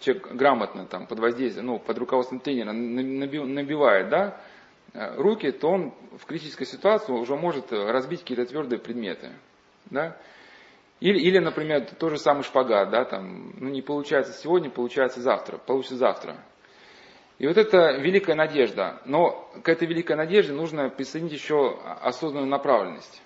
человек 0.00 0.32
грамотно 0.32 0.86
там, 0.86 1.06
под 1.06 1.18
воздействием, 1.20 1.66
ну, 1.66 1.78
под 1.78 1.98
руководством 1.98 2.40
тренера 2.40 2.72
набивает, 2.72 4.08
да, 4.08 4.38
Э, 4.38 4.53
руки, 4.94 5.50
то 5.50 5.68
он 5.70 5.94
в 6.18 6.24
критической 6.24 6.66
ситуации 6.66 7.12
уже 7.12 7.34
может 7.36 7.72
э, 7.72 7.90
разбить 7.90 8.20
какие-то 8.20 8.46
твердые 8.46 8.78
предметы. 8.78 9.32
Да? 9.86 10.16
Или, 11.00 11.18
или, 11.18 11.38
например, 11.38 11.86
тот 11.98 12.12
же 12.12 12.18
самый 12.18 12.44
шпагат, 12.44 12.90
да, 12.90 13.04
там, 13.04 13.52
ну, 13.58 13.68
не 13.68 13.82
получается 13.82 14.32
сегодня, 14.32 14.70
получается 14.70 15.20
завтра, 15.20 15.58
получится 15.58 15.96
завтра. 15.96 16.36
И 17.38 17.46
вот 17.46 17.56
это 17.56 17.96
великая 17.98 18.36
надежда. 18.36 19.00
Но 19.04 19.50
к 19.62 19.68
этой 19.68 19.88
великой 19.88 20.16
надежде 20.16 20.52
нужно 20.52 20.88
присоединить 20.88 21.32
еще 21.32 21.78
осознанную 22.00 22.48
направленность. 22.48 23.20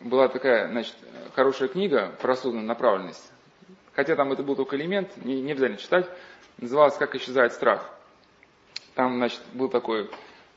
Была 0.00 0.28
такая, 0.28 0.68
значит, 0.68 0.94
хорошая 1.34 1.68
книга 1.68 2.14
про 2.20 2.34
осознанную 2.34 2.68
направленность. 2.68 3.32
Хотя 3.94 4.14
там 4.14 4.30
это 4.30 4.42
был 4.42 4.54
только 4.54 4.76
элемент, 4.76 5.16
не, 5.24 5.40
не 5.40 5.52
обязательно 5.52 5.78
читать. 5.78 6.06
Называлась 6.58 6.96
«Как 6.96 7.14
исчезает 7.14 7.52
страх». 7.52 7.88
Там, 8.94 9.16
значит, 9.16 9.40
был 9.54 9.68
такой 9.68 10.10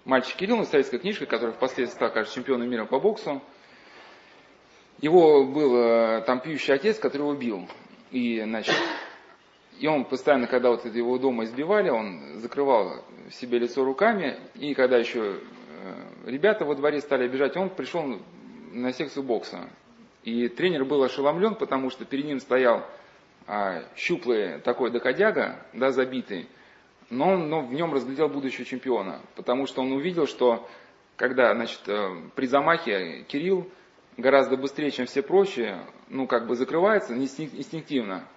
мальчик 0.06 0.36
Кирилл, 0.36 0.66
советская 0.66 1.00
книжка, 1.00 1.26
которая 1.26 1.54
впоследствии 1.54 1.96
стал, 1.96 2.12
кажется, 2.12 2.36
чемпионом 2.36 2.70
мира 2.70 2.86
по 2.86 3.00
боксу. 3.00 3.42
Его 5.00 5.46
был 5.46 5.76
э, 5.76 6.22
там 6.22 6.40
пьющий 6.40 6.74
отец, 6.74 7.00
который 7.00 7.24
его 7.24 7.34
бил. 7.34 7.68
И, 8.12 8.42
значит, 8.42 8.76
и 9.80 9.88
он 9.88 10.06
постоянно, 10.06 10.48
когда 10.48 10.70
вот 10.70 10.86
его 10.86 11.18
дома 11.18 11.46
избивали, 11.46 11.90
он 11.90 12.40
закрывал 12.40 13.04
себе 13.32 13.60
лицо 13.60 13.84
руками. 13.84 14.40
И 14.56 14.74
когда 14.74 14.98
еще 14.98 15.40
э, 15.40 16.30
ребята 16.30 16.66
во 16.66 16.76
дворе 16.76 17.02
стали 17.02 17.26
обижать, 17.26 17.58
он 17.58 17.70
пришел 17.70 18.20
на 18.72 18.94
секцию 18.94 19.24
бокса. 19.24 19.70
И 20.24 20.48
тренер 20.50 20.86
был 20.86 21.02
ошеломлен, 21.04 21.56
потому 21.56 21.90
что 21.90 22.06
перед 22.06 22.26
ним 22.26 22.40
стоял 22.40 22.86
а, 23.48 23.84
щуплый 23.96 24.60
такой 24.60 24.92
доходяга, 24.92 25.66
да, 25.74 25.92
забитый, 25.92 26.48
но 27.12 27.38
но 27.38 27.62
в 27.62 27.74
нем 27.74 27.94
разглядел 27.94 28.30
будущего 28.30 28.66
чемпиона, 28.66 29.22
потому 29.36 29.68
что 29.68 29.82
он 29.82 29.92
увидел, 29.92 30.26
что 30.26 30.68
когда 31.18 31.54
значит, 31.54 31.82
э, 31.88 32.16
при 32.36 32.48
замахе 32.48 33.26
Кирилл 33.28 33.70
гораздо 34.18 34.58
быстрее, 34.58 34.90
чем 34.90 35.06
все 35.06 35.22
прочие, 35.22 35.86
ну 36.10 36.26
как 36.26 36.48
бы 36.48 36.56
закрывается 36.56 37.16
инстинктивно. 37.16 38.28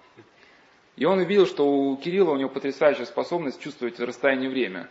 И 0.95 1.05
он 1.05 1.19
увидел, 1.19 1.45
что 1.45 1.65
у 1.67 1.97
Кирилла 1.97 2.31
у 2.31 2.37
него 2.37 2.49
потрясающая 2.49 3.05
способность 3.05 3.61
чувствовать 3.61 3.99
расстояние 3.99 4.49
время. 4.49 4.89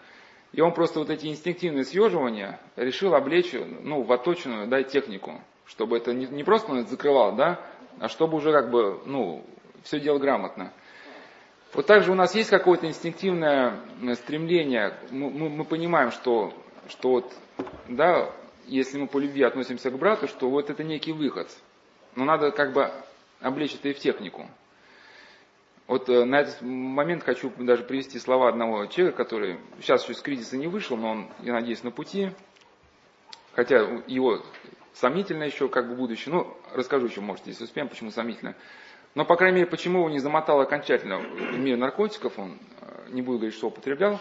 И 0.53 0.61
он 0.61 0.73
просто 0.73 0.99
вот 0.99 1.11
эти 1.11 1.27
инстинктивные 1.27 1.85
съеживания 1.85 2.61
решил 2.77 3.15
облечь 3.15 3.55
ну, 3.83 4.03
в 4.03 4.13
отточенную 4.13 4.69
да, 4.69 4.83
технику, 4.83 5.41
чтобы 5.67 5.97
это 5.97 6.13
не, 6.13 6.27
не 6.27 6.45
просто 6.45 6.73
он 6.73 6.87
закрывал, 6.87 7.35
да, 7.35 7.61
а 7.99 8.09
чтобы 8.09 8.37
уже 8.37 8.53
как 8.53 8.71
бы 8.71 9.01
ну, 9.07 9.45
все 9.83 9.99
делал 9.99 10.19
грамотно. 10.19 10.73
Вот 11.75 11.87
также 11.87 12.13
у 12.13 12.15
нас 12.15 12.35
есть 12.37 12.51
какое-то 12.51 12.87
инстинктивное 12.87 13.81
стремление, 14.15 14.95
мы, 15.11 15.29
мы, 15.29 15.49
мы 15.49 15.65
понимаем, 15.65 16.13
что, 16.13 16.55
что 16.89 17.11
вот, 17.11 17.33
да, 17.89 18.31
если 18.67 18.97
мы 18.97 19.09
по 19.09 19.19
любви 19.19 19.43
относимся 19.43 19.91
к 19.91 19.99
брату, 19.99 20.29
что 20.29 20.49
вот 20.49 20.71
это 20.71 20.85
некий 20.85 21.13
выход. 21.13 21.49
Но 22.15 22.25
надо 22.25 22.53
как 22.53 22.73
бы 22.73 22.93
облечь 23.41 23.75
это 23.75 23.89
и 23.89 23.93
в 23.93 23.99
технику. 23.99 24.49
Вот 25.89 26.09
э, 26.09 26.25
на 26.25 26.41
этот 26.41 26.63
момент 26.63 27.25
хочу 27.25 27.53
даже 27.59 27.83
привести 27.83 28.21
слова 28.21 28.49
одного 28.49 28.87
человека, 28.87 29.19
который 29.19 29.59
сейчас 29.81 30.05
еще 30.05 30.13
из 30.13 30.23
кризиса 30.23 30.57
не 30.57 30.69
вышел, 30.69 30.97
но 30.97 31.11
он, 31.11 31.29
я 31.43 31.53
надеюсь, 31.53 31.83
на 31.83 31.91
пути. 31.91 32.31
Хотя 33.53 33.81
его 34.07 34.43
сомнительно 34.95 35.43
еще 35.43 35.69
как 35.69 35.89
бы 35.89 35.97
будущее. 35.97 36.35
Ну, 36.35 36.57
расскажу 36.73 37.07
еще, 37.07 37.21
может, 37.21 37.47
если 37.47 37.65
успеем, 37.65 37.89
почему 37.89 38.13
сомнительно. 38.13 38.55
Но, 39.15 39.25
по 39.25 39.37
крайней 39.37 39.59
мере, 39.59 39.71
почему 39.71 40.01
его 40.01 40.11
не 40.11 40.19
замотал 40.19 40.61
окончательно 40.61 41.19
в 41.19 41.59
мир 41.59 41.77
наркотиков, 41.77 42.39
он 42.39 42.59
э, 42.81 43.11
не 43.11 43.23
буду 43.23 43.39
говорить, 43.39 43.57
что 43.57 43.69
употреблял. 43.69 44.21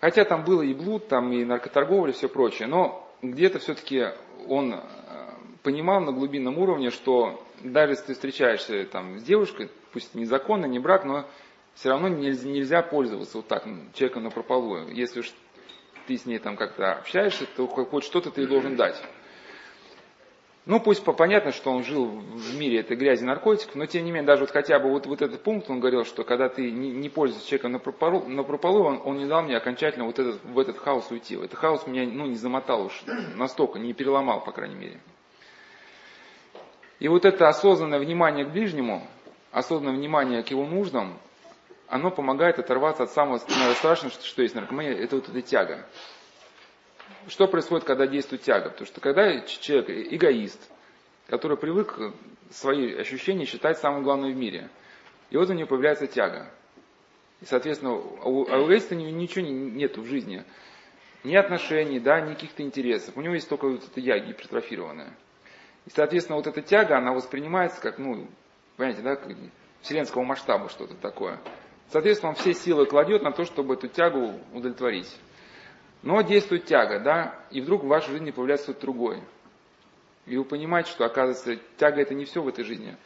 Хотя 0.00 0.24
там 0.24 0.44
было 0.44 0.62
и 0.62 0.72
блуд, 0.72 1.08
там 1.08 1.32
и 1.32 1.44
наркоторговля, 1.44 2.12
и 2.12 2.14
все 2.14 2.28
прочее. 2.28 2.68
Но 2.68 3.08
где-то 3.20 3.58
все-таки 3.58 4.06
он 4.48 4.74
э, 4.74 4.80
понимал 5.62 6.00
на 6.00 6.12
глубинном 6.12 6.58
уровне, 6.58 6.90
что 6.90 7.44
даже 7.60 7.92
если 7.92 8.06
ты 8.06 8.14
встречаешься 8.14 8.84
там, 8.86 9.18
с 9.18 9.22
девушкой, 9.22 9.70
пусть 9.92 10.14
незаконно, 10.14 10.66
не 10.66 10.78
брак, 10.78 11.04
но 11.04 11.26
все 11.74 11.90
равно 11.90 12.08
нельзя, 12.08 12.48
нельзя 12.48 12.82
пользоваться 12.82 13.38
вот 13.38 13.46
так 13.46 13.64
человеком 13.94 14.24
на 14.24 14.30
прополую. 14.30 14.92
Если 14.94 15.20
уж 15.20 15.32
ты 16.06 16.16
с 16.16 16.26
ней 16.26 16.38
там 16.38 16.56
как-то 16.56 16.94
общаешься, 16.94 17.46
то 17.56 17.66
хоть 17.66 18.04
что-то 18.04 18.30
ты 18.30 18.46
должен 18.46 18.76
дать. 18.76 19.00
Ну, 20.64 20.78
пусть 20.78 21.04
понятно, 21.04 21.50
что 21.50 21.72
он 21.72 21.82
жил 21.82 22.06
в 22.06 22.56
мире 22.56 22.80
этой 22.80 22.96
грязи 22.96 23.24
наркотиков, 23.24 23.74
но 23.74 23.86
тем 23.86 24.04
не 24.04 24.12
менее, 24.12 24.26
даже 24.26 24.42
вот 24.42 24.52
хотя 24.52 24.78
бы 24.78 24.90
вот, 24.90 25.06
вот 25.06 25.20
этот 25.20 25.42
пункт, 25.42 25.68
он 25.68 25.80
говорил, 25.80 26.04
что 26.04 26.22
когда 26.22 26.48
ты 26.48 26.70
не, 26.70 26.90
не 26.92 27.08
пользуешься 27.08 27.48
человеком 27.48 27.72
на 27.72 27.78
прополу, 27.80 28.28
на 28.28 28.44
прополу 28.44 28.84
он, 28.84 29.02
он 29.04 29.18
не 29.18 29.26
дал 29.26 29.42
мне 29.42 29.56
окончательно 29.56 30.04
вот 30.04 30.20
этот, 30.20 30.42
в 30.44 30.56
этот 30.56 30.78
хаос 30.78 31.10
уйти. 31.10 31.34
Этот 31.34 31.56
хаос 31.56 31.88
меня 31.88 32.06
ну, 32.06 32.26
не 32.26 32.36
замотал 32.36 32.86
уж 32.86 33.02
настолько, 33.34 33.80
не 33.80 33.92
переломал, 33.92 34.44
по 34.44 34.52
крайней 34.52 34.76
мере. 34.76 35.00
И 37.00 37.08
вот 37.08 37.24
это 37.24 37.48
осознанное 37.48 37.98
внимание 37.98 38.44
к 38.44 38.50
ближнему, 38.50 39.04
осознанное 39.50 39.96
внимание 39.96 40.44
к 40.44 40.48
его 40.48 40.64
нуждам, 40.64 41.18
оно 41.88 42.12
помогает 42.12 42.60
оторваться 42.60 43.02
от 43.02 43.10
самого 43.10 43.38
страшного, 43.38 44.12
что, 44.12 44.24
что 44.24 44.42
есть 44.42 44.54
наркомания, 44.54 44.94
это 44.94 45.16
вот 45.16 45.28
эта 45.28 45.42
тяга 45.42 45.84
что 47.28 47.46
происходит, 47.46 47.84
когда 47.84 48.06
действует 48.06 48.42
тяга? 48.42 48.70
Потому 48.70 48.86
что 48.86 49.00
когда 49.00 49.40
человек 49.40 49.90
эгоист, 49.90 50.60
который 51.28 51.56
привык 51.56 51.98
свои 52.50 52.94
ощущения 52.94 53.44
считать 53.44 53.78
самым 53.78 54.02
главным 54.02 54.32
в 54.32 54.36
мире, 54.36 54.68
и 55.30 55.36
вот 55.36 55.48
у 55.48 55.52
него 55.52 55.68
появляется 55.68 56.06
тяга. 56.06 56.50
И, 57.40 57.44
соответственно, 57.46 57.94
у, 57.94 58.46
а 58.48 58.64
эгоиста 58.64 58.94
ничего 58.94 59.44
нет 59.46 59.96
в 59.96 60.04
жизни. 60.04 60.44
Ни 61.24 61.34
отношений, 61.36 62.00
да, 62.00 62.20
ни 62.20 62.34
каких-то 62.34 62.62
интересов. 62.62 63.16
У 63.16 63.20
него 63.20 63.34
есть 63.34 63.48
только 63.48 63.68
вот 63.68 63.82
эта 63.84 64.00
я 64.00 64.18
гипертрофированная. 64.18 65.14
И, 65.86 65.90
соответственно, 65.90 66.36
вот 66.36 66.46
эта 66.46 66.62
тяга, 66.62 66.98
она 66.98 67.12
воспринимается 67.12 67.80
как, 67.80 67.98
ну, 67.98 68.28
понимаете, 68.76 69.02
да, 69.02 69.18
вселенского 69.80 70.22
масштаба 70.22 70.68
что-то 70.68 70.94
такое. 70.94 71.40
Соответственно, 71.90 72.30
он 72.30 72.36
все 72.36 72.54
силы 72.54 72.86
кладет 72.86 73.22
на 73.22 73.32
то, 73.32 73.44
чтобы 73.44 73.74
эту 73.74 73.88
тягу 73.88 74.34
удовлетворить. 74.52 75.14
Но 76.02 76.20
действует 76.22 76.64
тяга, 76.64 76.98
да, 77.00 77.40
и 77.50 77.60
вдруг 77.60 77.84
в 77.84 77.86
вашей 77.86 78.10
жизни 78.10 78.30
появляется 78.30 78.66
что-то 78.66 78.82
другое. 78.82 79.22
И 80.26 80.36
вы 80.36 80.44
понимаете, 80.44 80.90
что, 80.90 81.04
оказывается, 81.04 81.56
тяга 81.76 82.00
это 82.00 82.14
не 82.14 82.24
все 82.24 82.42
в 82.42 82.48
этой 82.48 82.64
жизни. 82.64 82.96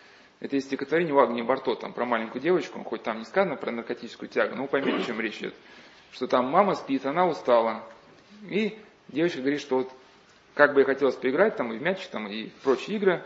Это 0.41 0.57
есть 0.57 0.67
стихотворение 0.67 1.15
у 1.15 1.19
Агнии 1.19 1.43
Барто, 1.43 1.75
там, 1.77 1.93
про 1.93 2.05
маленькую 2.05 2.43
девочку, 2.43 2.83
хоть 2.85 3.03
там 3.03 3.19
не 3.19 3.25
сказано 3.25 3.57
про 3.57 3.71
наркотическую 3.71 4.29
тягу, 4.29 4.55
но 4.55 4.63
вы 4.63 4.69
поймете, 4.69 4.99
о 4.99 5.07
чем 5.07 5.21
речь 5.21 5.39
идет. 5.39 5.55
Что 6.13 6.27
там 6.27 6.47
мама 6.47 6.75
спит, 6.75 7.07
она 7.07 7.27
устала. 7.27 7.83
И 8.49 8.79
девочка 9.09 9.41
говорит, 9.41 9.61
что 9.61 9.79
вот 9.79 9.93
как 10.55 10.75
бы 10.75 10.81
ей 10.81 10.85
хотелось 10.85 11.17
поиграть, 11.17 11.57
там, 11.57 11.73
и 11.73 11.79
в 11.79 11.83
мячик, 11.83 12.09
там, 12.11 12.29
и 12.29 12.51
прочие 12.63 12.97
игры. 12.97 13.23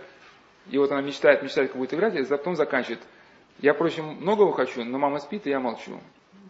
И 0.71 0.79
вот 0.79 0.91
она 0.93 1.01
мечтает, 1.01 1.43
мечтает, 1.43 1.71
как 1.71 1.79
будет 1.79 1.95
играть, 1.95 2.15
и 2.15 2.25
потом 2.25 2.55
заканчивает. 2.55 3.01
Я, 3.59 3.75
впрочем, 3.75 4.05
многого 4.05 4.53
хочу, 4.53 4.85
но 4.85 4.99
мама 4.99 5.19
спит, 5.19 5.47
и 5.47 5.51
я 5.51 5.59
молчу. 5.59 6.01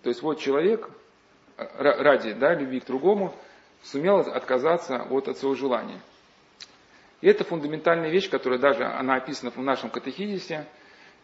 То 0.03 0.11
есть 0.11 0.23
вот 0.23 0.39
человек, 0.41 0.91
ради 1.79 2.33
да, 2.33 2.55
любви 2.55 2.81
к 2.81 2.87
другому 2.87 3.35
сумел 3.83 4.21
отказаться 4.21 5.07
вот 5.09 5.29
от 5.29 5.39
своего 5.39 5.55
желания. 5.55 6.01
И 7.21 7.29
это 7.29 7.45
фундаментальная 7.45 8.11
вещь, 8.11 8.31
которая 8.31 8.59
даже 8.59 8.85
она 8.85 9.17
описана 9.17 9.51
в 9.51 9.59
нашем 9.59 9.91
катехизисе. 9.91 10.67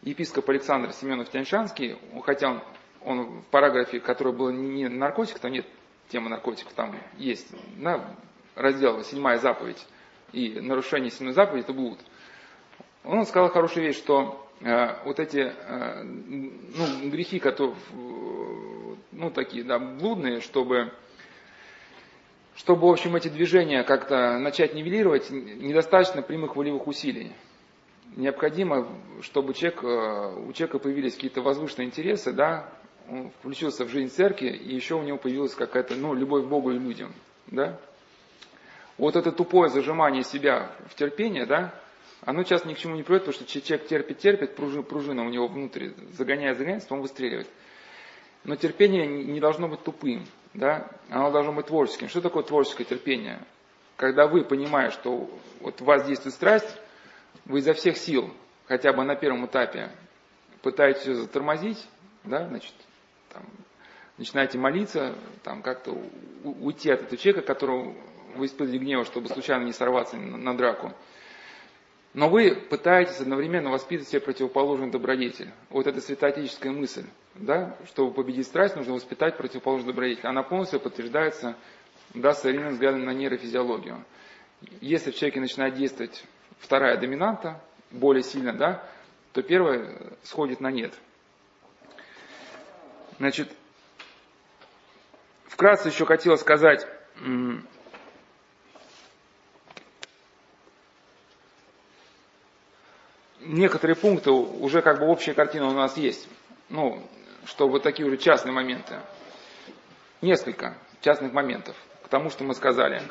Епископ 0.03 0.49
Александр 0.51 0.93
Семенов 0.93 1.31
Тяньшанский, 1.31 1.97
хотя 2.25 2.51
он, 2.51 2.63
он 3.03 3.41
в 3.41 3.45
параграфе, 3.47 3.99
который 3.99 4.35
был 4.35 4.51
не 4.51 4.89
наркотик, 4.89 5.39
там 5.39 5.53
нет 5.53 5.67
темы 6.09 6.29
наркотиков, 6.29 6.73
там 6.75 6.95
есть 7.17 7.51
да, 7.79 8.15
раздел 8.55 9.03
«Седьмая 9.03 9.39
заповедь» 9.39 9.85
и 10.33 10.61
нарушение 10.61 11.11
седьмой 11.11 11.33
заповеди– 11.33 11.65
это 11.65 11.73
блуд. 11.73 11.99
Он 13.05 13.25
сказал 13.25 13.49
хорошую 13.51 13.87
вещь, 13.87 13.97
что 13.97 14.47
э, 14.61 15.05
вот 15.05 15.19
эти 15.19 15.39
э, 15.39 16.03
ну, 16.03 17.09
грехи, 17.09 17.39
которые 17.39 17.75
ну, 19.17 19.31
такие, 19.31 19.65
да, 19.65 19.79
блудные, 19.79 20.41
чтобы, 20.41 20.93
чтобы, 22.55 22.89
в 22.89 22.91
общем, 22.91 23.17
эти 23.17 23.29
движения 23.29 23.83
как-то 23.83 24.39
начать 24.39 24.75
нивелировать, 24.75 25.31
недостаточно 25.31 26.23
прямых 26.23 26.57
волевых 26.57 26.87
усилий. 26.87 27.33
Необходимо, 28.15 28.89
чтобы 29.23 29.55
человек, 29.55 29.83
э, 29.83 30.49
у 30.49 30.53
человека 30.53 30.79
появились 30.79 31.15
какие-то 31.15 31.43
возвышенные 31.43 31.87
интересы, 31.87 32.33
да, 32.33 32.73
он 33.09 33.31
включился 33.41 33.85
в 33.85 33.89
жизнь 33.89 34.15
церкви, 34.15 34.49
и 34.49 34.75
еще 34.75 34.95
у 34.95 35.03
него 35.03 35.19
появилась 35.19 35.55
какая-то, 35.55 35.95
ну, 35.97 36.15
любовь 36.15 36.45
к 36.45 36.49
Богу 36.49 36.71
и 36.73 36.79
людям, 36.79 37.13
да. 37.47 37.79
Вот 38.99 39.17
это 39.17 39.33
тупое 39.33 39.69
зажимание 39.69 40.23
себя 40.23 40.73
в 40.89 40.95
терпение, 40.95 41.47
да, 41.47 41.75
оно 42.23 42.43
часто 42.43 42.69
ни 42.69 42.75
к 42.75 42.79
чему 42.79 42.97
не 42.97 43.03
приводит, 43.03 43.27
потому 43.27 43.49
что 43.49 43.61
человек 43.61 43.89
терпит, 43.89 44.19
терпит, 44.19 44.57
пружина, 44.57 44.83
пружина 44.83 45.23
у 45.25 45.29
него 45.29 45.47
внутри 45.47 45.93
загоняет, 46.13 46.59
загоняет, 46.59 46.87
он 46.91 47.01
выстреливает. 47.01 47.49
Но 48.47 48.55
терпение 48.55 49.07
не 49.09 49.41
должно 49.41 49.67
быть 49.67 49.83
тупым, 49.83 50.25
да? 50.55 50.89
оно 51.11 51.33
должно 51.33 51.53
быть 51.53 51.67
творческим. 51.67 52.09
Что 52.09 52.21
такое 52.21 52.45
творческое 52.45 52.85
терпение? 52.85 53.43
Когда 53.97 54.29
вы, 54.29 54.45
понимая, 54.45 54.91
что 54.91 55.29
вот 55.59 55.83
у 55.83 55.85
вас 55.85 56.07
действует 56.07 56.33
страсть, 56.33 56.79
вы 57.45 57.59
изо 57.59 57.73
всех 57.73 57.97
сил, 57.97 58.33
хотя 58.67 58.93
бы 58.93 59.03
на 59.03 59.17
первом 59.17 59.47
этапе, 59.47 59.91
пытаетесь 60.63 61.07
ее 61.07 61.15
затормозить, 61.17 61.85
да, 62.23 62.47
значит, 62.47 62.73
там, 63.33 63.43
начинаете 64.17 64.59
молиться, 64.59 65.17
там, 65.43 65.61
как-то 65.61 66.01
уйти 66.45 66.89
от 66.93 67.03
этого 67.03 67.17
человека, 67.17 67.45
которого 67.45 67.97
вы 68.37 68.47
испытываете 68.47 68.79
гнева, 68.79 69.05
чтобы 69.05 69.27
случайно 69.27 69.65
не 69.65 69.73
сорваться 69.73 70.17
на, 70.17 70.37
на 70.37 70.57
драку. 70.57 70.93
Но 72.17 72.31
вы 72.31 72.55
пытаетесь 72.55 73.21
одновременно 73.21 73.69
воспитывать 73.69 74.09
себе 74.09 74.23
противоположный 74.23 74.91
добродетель. 74.91 75.53
Вот 75.69 75.87
это 75.87 76.01
святоотеческая 76.01 76.73
мысль. 76.73 77.05
Да? 77.35 77.77
Чтобы 77.89 78.11
победить 78.11 78.47
страсть, 78.47 78.75
нужно 78.75 78.95
воспитать 78.95 79.37
противоположный 79.37 79.89
добродетель. 79.89 80.27
Она 80.27 80.43
полностью 80.43 80.81
подтверждается 80.81 81.57
да, 82.15 82.33
современным 82.33 82.73
взглядом 82.73 83.05
на 83.05 83.11
нейрофизиологию. 83.11 84.03
Если 84.81 85.11
в 85.11 85.15
человеке 85.15 85.41
начинает 85.41 85.75
действовать 85.75 86.25
вторая 86.59 86.97
доминанта, 86.97 87.61
более 87.91 88.23
сильно, 88.23 88.55
да, 88.55 88.83
то 89.35 89.43
первая 89.43 89.99
сходит 90.23 90.61
на 90.61 90.71
нет. 90.71 90.95
Значит, 93.19 93.53
вкратце 95.45 95.91
еще 95.91 96.07
хотела 96.07 96.37
сказать, 96.37 96.89
некоторые 103.47 103.97
пункты, 103.97 104.31
уже 104.31 104.83
как 104.83 104.99
бы 104.99 105.07
общая 105.07 105.35
картина 105.35 105.69
у 105.69 105.73
нас 105.73 105.97
есть. 105.97 106.29
Ну, 106.69 107.03
что 107.47 107.69
вот 107.69 107.83
такие 107.83 108.07
уже 108.07 108.17
частные 108.17 108.53
моменты. 108.53 109.01
Несколько 110.21 110.77
частных 111.01 111.33
моментов 111.33 111.77
к 112.03 112.09
тому, 112.09 112.31
что 112.31 112.45
мы 112.45 112.55
сказали. 112.55 113.03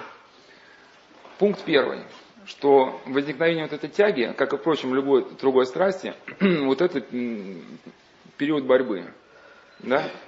Пункт 1.38 1.64
первый, 1.64 2.04
что 2.46 3.02
возникновение 3.06 3.64
вот 3.64 3.74
этой 3.74 3.90
тяги, 3.90 4.34
как 4.38 4.54
и, 4.54 4.58
впрочем, 4.58 4.94
любой 4.94 5.26
другой 5.36 5.66
страсти, 5.66 6.14
вот 6.40 6.82
это 6.82 7.02
период 8.38 8.66
борьбы. 8.66 9.14
Да? 9.80 10.10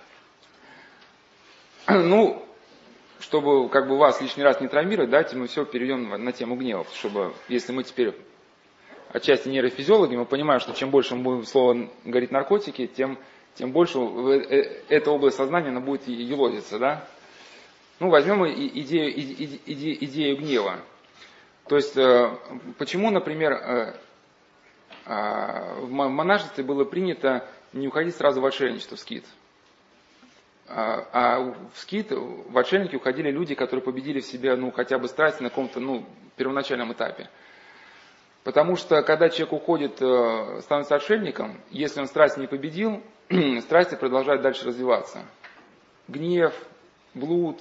Ну, 1.90 2.46
чтобы 3.22 3.70
как 3.70 3.88
бы 3.88 3.98
вас 3.98 4.22
лишний 4.22 4.44
раз 4.44 4.60
не 4.60 4.68
травмировать, 4.68 5.10
давайте 5.10 5.38
мы 5.38 5.48
все 5.48 5.64
перейдем 5.66 6.10
на 6.10 6.32
тему 6.34 6.56
гнева, 6.58 6.86
чтобы, 6.94 7.34
если 7.48 7.72
мы 7.72 7.84
теперь 7.84 8.14
отчасти 9.18 9.50
нейрофизиологи, 9.50 10.16
мы 10.16 10.26
понимаем, 10.26 10.60
что 10.60 10.74
чем 10.74 10.90
больше 10.90 11.16
мы 11.16 11.24
будем 11.24 11.44
слово 11.44 11.90
говорить 12.06 12.32
наркотики, 12.32 12.88
тем, 12.88 13.18
тем 13.56 13.72
больше 13.72 14.00
э, 14.00 14.82
эта 14.90 15.12
область 15.12 15.38
сознания 15.38 15.70
она 15.70 15.82
будет 15.82 16.08
елозиться, 16.08 16.80
да? 16.80 17.08
Ну, 18.00 18.10
возьмем 18.10 18.46
идею, 18.46 19.12
идею, 19.20 20.06
идею 20.06 20.38
гнева. 20.38 20.80
То 21.68 21.76
есть, 21.76 21.98
э, 21.98 22.32
почему, 22.78 23.12
например, 23.12 23.54
э, 23.54 23.94
в 25.06 25.90
монашестве 25.90 26.64
было 26.64 26.84
принято 26.84 27.48
не 27.74 27.88
уходить 27.88 28.16
сразу 28.16 28.42
в 28.42 28.46
отшельничество, 28.46 28.98
в 28.98 29.00
скит. 29.00 29.26
А, 30.70 31.08
а 31.14 31.40
в 31.74 31.80
скит, 31.80 32.12
в 32.12 32.58
отшельники 32.58 32.98
уходили 32.98 33.32
люди, 33.32 33.56
которые 33.56 33.84
победили 33.84 34.20
в 34.20 34.26
себе, 34.26 34.56
ну, 34.56 34.72
хотя 34.72 35.00
бы 35.00 35.08
страсть 35.08 35.40
на 35.40 35.50
каком-то, 35.50 35.80
ну, 35.80 36.06
первоначальном 36.36 36.92
этапе. 36.92 37.30
Потому 38.48 38.78
что, 38.78 39.02
когда 39.02 39.28
человек 39.28 39.52
уходит, 39.52 40.02
э, 40.02 40.62
становится 40.62 40.96
отшельником, 40.96 41.60
если 41.70 42.00
он 42.00 42.08
страсть 42.08 42.38
не 42.38 42.48
победил, 42.48 43.04
страсти 43.60 43.96
продолжают 43.96 44.42
дальше 44.42 44.64
развиваться. 44.64 45.26
Гнев, 46.08 46.54
блуд, 47.14 47.60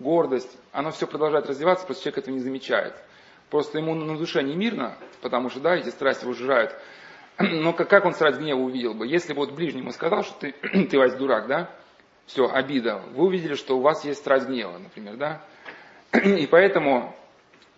гордость, 0.00 0.58
оно 0.72 0.90
все 0.90 1.06
продолжает 1.06 1.46
развиваться, 1.46 1.86
просто 1.86 2.02
человек 2.02 2.18
этого 2.18 2.34
не 2.34 2.40
замечает. 2.40 2.94
Просто 3.48 3.78
ему 3.78 3.94
на 3.94 4.18
душе 4.18 4.42
не 4.42 4.56
мирно, 4.56 4.96
потому 5.22 5.50
что, 5.50 5.60
да, 5.60 5.76
эти 5.76 5.90
страсти 5.90 6.24
его 6.24 6.32
сжирают. 6.32 6.74
Но 7.38 7.72
как, 7.72 8.04
он 8.04 8.12
страсть 8.12 8.40
гнева 8.40 8.58
увидел 8.58 8.92
бы? 8.92 9.06
Если 9.06 9.34
бы 9.34 9.38
вот 9.38 9.52
ближнему 9.52 9.92
сказал, 9.92 10.24
что 10.24 10.34
ты, 10.40 10.50
ты 10.90 10.98
Вась 10.98 11.14
дурак, 11.14 11.46
да? 11.46 11.70
Все, 12.26 12.50
обида. 12.50 13.04
Вы 13.12 13.26
увидели, 13.26 13.54
что 13.54 13.78
у 13.78 13.82
вас 13.82 14.04
есть 14.04 14.18
страсть 14.18 14.48
гнева, 14.48 14.78
например, 14.78 15.16
да? 15.16 15.42
И 16.12 16.48
поэтому 16.48 17.14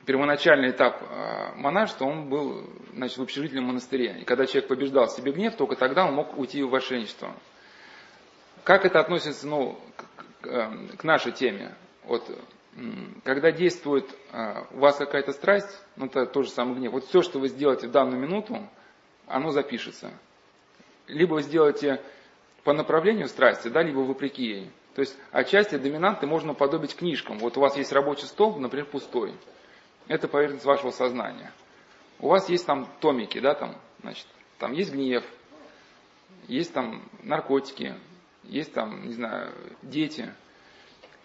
первоначальный 0.06 0.70
этап 0.70 1.02
э, 1.02 1.54
монашества, 1.56 2.04
он 2.06 2.28
был 2.28 2.70
значит, 2.94 3.18
в 3.18 3.22
общежительном 3.22 3.64
монастыре. 3.66 4.20
И 4.20 4.24
когда 4.24 4.46
человек 4.46 4.68
побеждал 4.68 5.08
себе 5.08 5.32
гнев, 5.32 5.56
только 5.56 5.74
тогда 5.74 6.06
он 6.06 6.14
мог 6.14 6.38
уйти 6.38 6.62
в 6.62 6.70
вошенничество. 6.70 7.34
Как 8.64 8.84
это 8.84 9.00
относится 9.00 9.46
ну, 9.46 9.78
к, 9.96 10.42
к, 10.42 10.46
эм, 10.46 10.90
нашей 11.02 11.32
теме? 11.32 11.74
Вот, 12.04 12.24
когда 13.24 13.50
действует 13.50 14.08
э, 14.32 14.64
у 14.72 14.78
вас 14.78 14.96
какая-то 14.96 15.32
страсть, 15.32 15.82
ну 15.96 16.06
это 16.06 16.26
тоже 16.26 16.50
самый 16.50 16.76
гнев. 16.76 16.92
Вот 16.92 17.04
все, 17.04 17.22
что 17.22 17.40
вы 17.40 17.48
сделаете 17.48 17.88
в 17.88 17.90
данную 17.90 18.20
минуту, 18.20 18.58
оно 19.26 19.50
запишется. 19.50 20.12
Либо 21.08 21.34
вы 21.34 21.42
сделаете 21.42 22.00
по 22.62 22.72
направлению 22.72 23.28
страсти, 23.28 23.68
да, 23.68 23.82
либо 23.82 23.98
вопреки 24.00 24.44
ей. 24.44 24.70
То 24.94 25.00
есть 25.00 25.16
отчасти 25.30 25.76
доминанты 25.76 26.26
можно 26.26 26.54
подобить 26.54 26.96
книжкам. 26.96 27.38
Вот 27.38 27.56
у 27.56 27.60
вас 27.60 27.76
есть 27.76 27.92
рабочий 27.92 28.26
стол, 28.26 28.56
например, 28.56 28.86
пустой. 28.86 29.34
Это 30.08 30.28
поверхность 30.28 30.64
вашего 30.64 30.90
сознания. 30.90 31.52
У 32.18 32.28
вас 32.28 32.48
есть 32.48 32.66
там 32.66 32.88
томики, 33.00 33.38
да, 33.40 33.54
там, 33.54 33.76
значит, 34.02 34.26
там 34.58 34.72
есть 34.72 34.92
гнев, 34.92 35.24
есть 36.48 36.72
там 36.72 37.02
наркотики, 37.22 37.94
есть 38.44 38.72
там, 38.72 39.06
не 39.06 39.12
знаю, 39.12 39.52
дети. 39.82 40.32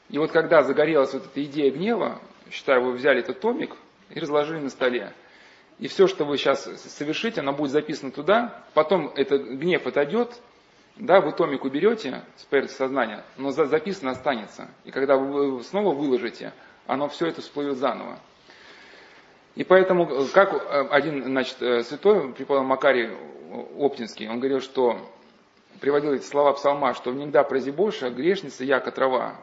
И 0.10 0.18
вот 0.18 0.32
когда 0.32 0.64
загорелась 0.64 1.14
вот 1.14 1.26
эта 1.26 1.44
идея 1.44 1.72
гнева, 1.72 2.20
считаю, 2.52 2.84
вы 2.84 2.94
взяли 2.94 3.20
этот 3.20 3.40
томик 3.40 3.76
и 4.10 4.20
разложили 4.20 4.60
на 4.60 4.70
столе. 4.70 5.14
И 5.80 5.88
все, 5.88 6.08
что 6.08 6.26
вы 6.26 6.38
сейчас 6.38 6.64
совершите, 6.82 7.42
оно 7.42 7.54
будет 7.54 7.72
записано 7.72 8.12
туда, 8.12 8.64
потом 8.74 9.12
этот 9.16 9.44
гнев 9.48 9.88
отойдет, 9.88 10.40
да, 10.98 11.22
вы 11.22 11.32
томик 11.32 11.64
уберете 11.64 12.24
с 12.36 12.44
поверхности 12.44 12.78
сознания, 12.78 13.24
но 13.38 13.52
записано 13.52 14.12
останется. 14.12 14.70
И 14.84 14.92
когда 14.92 15.16
вы 15.16 15.64
снова 15.64 15.96
выложите, 15.96 16.54
оно 16.86 17.08
все 17.08 17.28
это 17.28 17.42
всплывет 17.42 17.78
заново. 17.78 18.20
И 19.56 19.64
поэтому, 19.64 20.10
э, 20.10 20.28
как 20.34 20.54
э, 20.54 20.88
один 20.90 21.24
значит, 21.24 21.62
э, 21.62 21.84
святой, 21.84 22.34
преподобный 22.34 22.70
Макарий 22.70 23.10
Оптинский, 23.78 24.30
он 24.30 24.40
говорил, 24.40 24.62
что 24.62 24.98
приводил 25.80 26.14
эти 26.14 26.24
слова 26.24 26.54
псалма, 26.54 26.94
что 26.94 27.12
«Внегда 27.12 27.44
прозибоша, 27.44 28.10
грешница, 28.10 28.64
яко 28.64 28.92
трава, 28.92 29.36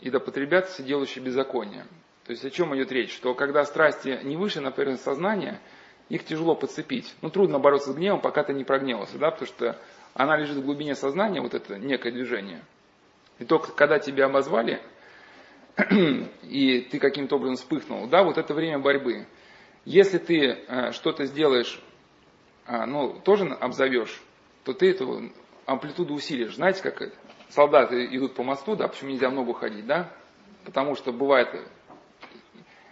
и 0.00 0.10
да 0.10 0.20
потребят 0.20 0.68
все 0.68 0.82
делающие 0.82 1.24
беззаконие». 1.24 1.86
То 2.26 2.32
есть 2.32 2.44
о 2.44 2.50
чем 2.50 2.74
идет 2.74 2.90
речь? 2.92 3.14
Что 3.14 3.34
когда 3.34 3.64
страсти 3.64 4.20
не 4.22 4.36
выше 4.36 4.60
на 4.60 4.70
поверхность 4.70 5.04
сознания, 5.04 5.60
их 6.08 6.24
тяжело 6.24 6.54
подцепить. 6.54 7.14
Ну, 7.22 7.30
трудно 7.30 7.58
бороться 7.58 7.92
с 7.92 7.94
гневом, 7.94 8.20
пока 8.20 8.42
ты 8.42 8.52
не 8.52 8.64
прогневался, 8.64 9.18
да, 9.18 9.30
потому 9.30 9.46
что 9.46 9.78
она 10.14 10.36
лежит 10.36 10.56
в 10.56 10.64
глубине 10.64 10.94
сознания, 10.94 11.40
вот 11.40 11.54
это 11.54 11.78
некое 11.78 12.12
движение. 12.12 12.62
И 13.38 13.44
только 13.44 13.72
когда 13.72 13.98
тебя 13.98 14.26
обозвали, 14.26 14.80
и 16.42 16.80
ты 16.90 16.98
каким-то 16.98 17.36
образом 17.36 17.56
вспыхнул, 17.56 18.06
да, 18.06 18.22
вот 18.22 18.38
это 18.38 18.54
время 18.54 18.78
борьбы. 18.78 19.26
Если 19.84 20.16
ты 20.16 20.46
э, 20.46 20.92
что-то 20.92 21.26
сделаешь, 21.26 21.78
э, 22.66 22.86
ну, 22.86 23.20
тоже 23.20 23.46
обзовешь, 23.46 24.18
то 24.64 24.72
ты 24.72 24.90
эту 24.90 25.30
амплитуду 25.66 26.14
усилишь. 26.14 26.54
Знаете, 26.54 26.82
как 26.82 27.12
солдаты 27.50 28.06
идут 28.06 28.34
по 28.34 28.42
мосту, 28.42 28.76
да, 28.76 28.88
почему 28.88 29.10
нельзя 29.10 29.28
в 29.28 29.34
ногу 29.34 29.52
ходить, 29.52 29.86
да? 29.86 30.10
Потому 30.64 30.94
что 30.94 31.12
бывает, 31.12 31.48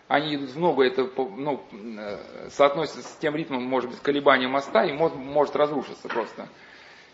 они 0.06 0.36
идут 0.36 0.50
в 0.50 0.58
ногу, 0.58 0.82
это 0.82 1.08
ну, 1.16 1.64
э, 1.72 2.48
соотносится 2.50 3.02
с 3.02 3.16
тем 3.16 3.36
ритмом, 3.36 3.62
может 3.62 3.88
быть, 3.88 4.00
колебания 4.00 4.48
моста, 4.48 4.84
и 4.84 4.92
может, 4.92 5.16
может 5.16 5.56
разрушиться 5.56 6.08
просто. 6.08 6.46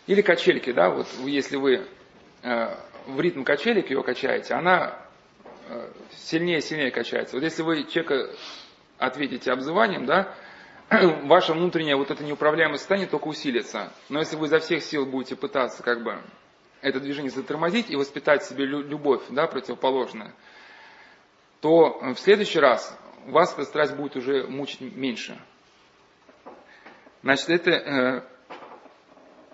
Или 0.07 0.21
качельки, 0.21 0.73
да, 0.73 0.89
вот 0.89 1.07
если 1.23 1.55
вы 1.55 1.85
в 2.41 3.19
ритм 3.19 3.43
качелек 3.43 3.91
ее 3.91 4.01
качаете, 4.01 4.55
она 4.55 4.97
сильнее 6.11 6.59
и 6.59 6.61
сильнее 6.61 6.89
качается. 6.89 7.35
Вот 7.35 7.43
если 7.43 7.61
вы 7.61 7.83
человека 7.83 8.33
ответите 8.99 9.51
обзыванием, 9.51 10.05
да, 10.05 10.35
ваше 11.23 11.53
внутреннее 11.53 11.95
вот 11.95 12.11
это 12.11 12.23
неуправляемое 12.23 12.77
состояние 12.77 13.09
только 13.09 13.27
усилится. 13.27 13.91
Но 14.09 14.19
если 14.19 14.35
вы 14.35 14.47
изо 14.47 14.59
всех 14.59 14.83
сил 14.83 15.05
будете 15.05 15.35
пытаться 15.35 15.81
как 15.83 16.03
бы 16.03 16.21
это 16.81 16.99
движение 16.99 17.31
затормозить 17.31 17.89
и 17.89 17.95
воспитать 17.95 18.43
в 18.43 18.49
себе 18.49 18.65
любовь, 18.65 19.21
да, 19.29 19.47
противоположную, 19.47 20.33
то 21.61 21.99
в 21.99 22.17
следующий 22.17 22.59
раз 22.59 22.97
вас 23.27 23.53
эта 23.53 23.65
страсть 23.65 23.95
будет 23.95 24.15
уже 24.15 24.47
мучить 24.47 24.81
меньше. 24.81 25.37
Значит, 27.21 27.49
это 27.49 28.25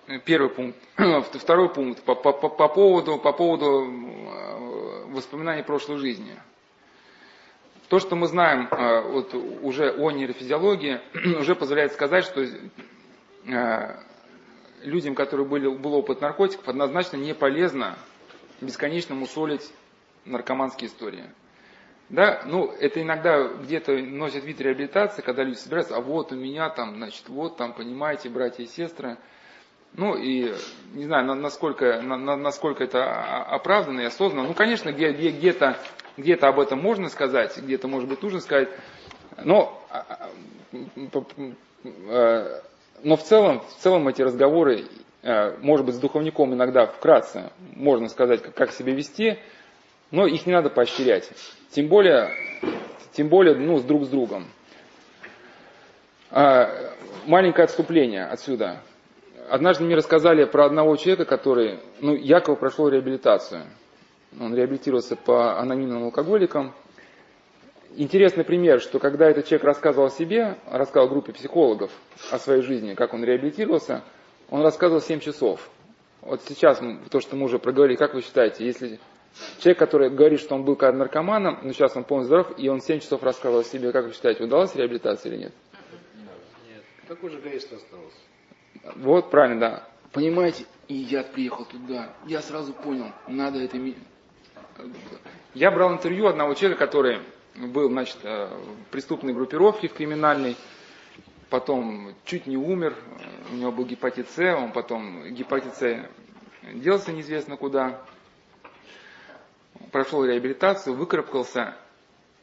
э, 0.08 0.20
первый 0.20 0.50
пункт. 0.50 0.78
Второй 1.34 1.74
пункт 1.74 2.04
по, 2.04 2.14
по, 2.14 2.32
по, 2.32 2.68
поводу, 2.68 3.18
по 3.18 3.34
поводу 3.34 3.84
э, 3.84 5.06
воспоминаний 5.08 5.64
прошлой 5.64 5.98
жизни. 5.98 6.36
То, 7.89 8.00
что 8.00 8.15
мы 8.15 8.28
знаем 8.28 8.67
э, 8.71 9.02
вот, 9.12 9.34
уже 9.34 9.91
о 9.91 10.12
нейрофизиологии, 10.12 11.02
уже 11.39 11.56
позволяет 11.56 11.93
сказать, 11.93 12.26
что 12.26 12.41
э, 12.41 14.00
людям, 14.82 15.13
которые 15.13 15.48
были, 15.48 15.67
был 15.67 15.93
опыт 15.93 16.21
наркотиков, 16.21 16.67
однозначно 16.67 17.17
не 17.17 17.34
полезно 17.34 17.98
бесконечно 18.62 19.13
мусолить 19.13 19.71
наркоманские 20.26 20.89
истории. 20.89 21.26
Да, 22.10 22.43
ну, 22.45 22.71
это 22.71 23.02
иногда 23.02 23.48
где-то 23.48 23.98
носит 23.98 24.43
вид 24.43 24.62
реабилитации, 24.62 25.21
когда 25.21 25.43
люди 25.43 25.58
собираются, 25.58 25.95
а 25.95 26.02
вот 26.02 26.32
у 26.32 26.36
меня 26.36 26.69
там, 26.69 26.95
значит, 26.95 27.28
вот 27.30 27.58
там, 27.58 27.74
понимаете, 27.74 28.30
братья 28.30 28.63
и 28.63 28.67
сестры. 28.67 29.17
Ну, 29.93 30.15
и 30.15 30.54
не 30.93 31.06
знаю, 31.06 31.36
насколько, 31.36 32.02
насколько 32.02 32.84
это 32.84 33.43
оправданно 33.43 34.02
и 34.02 34.06
осознанно. 34.06 34.48
Ну, 34.48 34.54
конечно, 34.54 34.91
где-то 34.91 35.78
где-то 36.17 36.48
об 36.48 36.60
этом 36.60 36.82
можно 36.82 37.10
сказать, 37.10 37.58
где-то, 37.58 37.88
может 37.88 38.10
быть, 38.10 38.21
нужно 38.21 38.39
сказать. 38.39 38.69
Но, 39.43 39.82
а, 39.89 40.06
а, 40.10 40.30
э, 41.84 42.62
но 43.04 43.17
в, 43.17 43.24
целом, 43.24 43.62
в 43.62 43.82
целом 43.82 44.08
эти 44.08 44.21
разговоры, 44.21 44.86
э, 45.24 45.58
может 45.62 45.86
быть, 45.86 45.95
с 45.95 46.00
духовником 46.00 46.54
иногда 46.54 46.86
вкратце 46.86 47.52
можно 47.76 48.08
сказать, 48.08 48.41
как 48.41 48.71
себя 48.71 48.93
вести, 48.93 49.38
но 50.12 50.26
их 50.26 50.45
не 50.45 50.54
надо 50.54 50.69
поощрять. 50.69 51.30
Тем 51.71 51.88
более, 51.88 52.30
тем 53.12 53.28
более 53.28 53.56
ну, 53.56 53.78
с 53.78 53.84
друг 53.84 54.06
с 54.06 54.08
другом. 54.08 54.45
А, 56.32 56.93
маленькое 57.26 57.65
отступление 57.65 58.26
отсюда. 58.26 58.82
Однажды 59.50 59.84
мне 59.84 59.96
рассказали 59.96 60.46
про 60.46 60.66
одного 60.66 60.96
человека, 60.96 61.26
который, 61.26 61.80
ну, 62.02 62.14
якобы 62.16 62.58
прошел 62.58 62.88
реабилитацию– 62.90 63.64
он 64.40 64.54
реабилитировался 64.56 65.16
по 65.16 65.60
анонимным 65.60 66.04
алкоголикам. 66.04 66.74
Интересный 67.96 68.44
пример, 68.44 68.82
что 68.82 69.00
когда 69.00 69.30
этот 69.30 69.46
человек 69.46 69.66
рассказывал 69.66 70.08
о 70.08 70.10
себе, 70.10 70.58
рассказал 70.70 71.08
группе 71.08 71.32
психологов 71.32 71.92
о 72.32 72.38
своей 72.40 72.62
жизни, 72.62 72.94
как 72.94 73.14
он 73.14 73.24
реабилитировался, 73.24 74.04
он 74.50 74.62
рассказывал 74.62 75.02
7 75.02 75.22
часов. 75.22 75.70
Вот 76.22 76.42
сейчас, 76.42 76.82
то, 77.10 77.20
что 77.22 77.36
мы 77.36 77.46
уже 77.46 77.60
проговорили, 77.60 77.96
как 77.96 78.14
вы 78.14 78.22
считаете, 78.22 78.66
если 78.66 79.00
человек, 79.60 79.80
который 79.80 80.10
говорит, 80.10 80.42
что 80.42 80.56
он 80.56 80.66
был 80.66 80.76
когда 80.76 80.98
наркоманом, 80.98 81.60
но 81.64 81.72
сейчас 81.72 81.96
он 81.96 82.04
полностью 82.04 82.42
здоров, 82.42 82.60
и 82.60 82.68
он 82.68 82.82
7 82.82 83.00
часов 83.00 83.24
рассказывал 83.24 83.62
о 83.62 83.64
себе, 83.64 83.92
как 83.94 84.06
вы 84.06 84.14
считаете, 84.14 84.44
удалась 84.44 84.76
реабилитация 84.76 85.32
или 85.32 85.44
нет? 85.44 85.54
Нет. 86.68 86.84
Такой 87.08 87.30
же 87.30 87.40
эгоист 87.40 87.72
остался. 87.72 88.18
Вот, 88.95 89.32
правильно, 89.32 89.60
да. 89.60 89.84
Понимаете, 90.12 90.65
и 90.88 90.95
я 90.95 91.24
приехал 91.24 91.65
туда, 91.65 92.13
я 92.26 92.41
сразу 92.41 92.74
понял, 92.74 93.12
надо 93.28 93.60
это 93.60 93.78
я 95.54 95.71
брал 95.71 95.93
интервью 95.93 96.28
одного 96.28 96.54
человека, 96.54 96.86
который 96.86 97.19
был, 97.56 97.89
значит, 97.89 98.17
э, 98.24 98.48
в 98.48 98.91
преступной 98.91 99.34
группировке, 99.34 99.88
в 99.88 99.93
криминальной, 99.93 100.58
потом 101.50 102.13
чуть 102.26 102.45
не 102.45 102.58
умер, 102.58 102.95
у 103.52 103.56
него 103.56 103.71
был 103.71 103.86
гепатит 103.86 104.30
С, 104.30 104.39
он 104.56 104.71
потом 104.74 105.24
гепатит 105.34 105.76
С 105.76 106.10
делся 106.74 107.12
неизвестно 107.12 107.58
куда, 107.58 108.02
прошел 109.91 110.26
реабилитацию, 110.26 110.95
выкарабкался. 110.95 111.76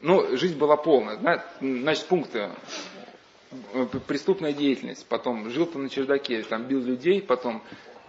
Ну, 0.01 0.35
жизнь 0.35 0.57
была 0.57 0.75
полная. 0.75 1.43
Значит, 1.61 2.07
пункты. 2.07 2.49
Э, 3.73 3.85
преступная 4.07 4.53
деятельность, 4.53 5.05
потом 5.07 5.49
жил 5.49 5.65
там 5.65 5.83
на 5.83 5.89
чердаке, 5.89 6.43
там 6.43 6.63
бил 6.63 6.81
людей, 6.81 7.21
потом 7.21 7.63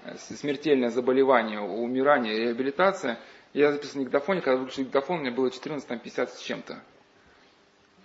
э, 0.04 0.16
смертельное 0.18 0.90
заболевание, 0.90 1.60
умирание, 1.60 2.38
реабилитация– 2.38 3.18
я 3.54 3.70
записал 3.70 4.00
на 4.00 4.04
диктофоне, 4.06 4.40
когда 4.40 4.58
выключил 4.58 4.82
диктофон, 4.82 5.20
меня 5.20 5.30
было 5.30 5.46
14.50 5.46 6.28
с 6.28 6.40
чем-то. 6.40 6.82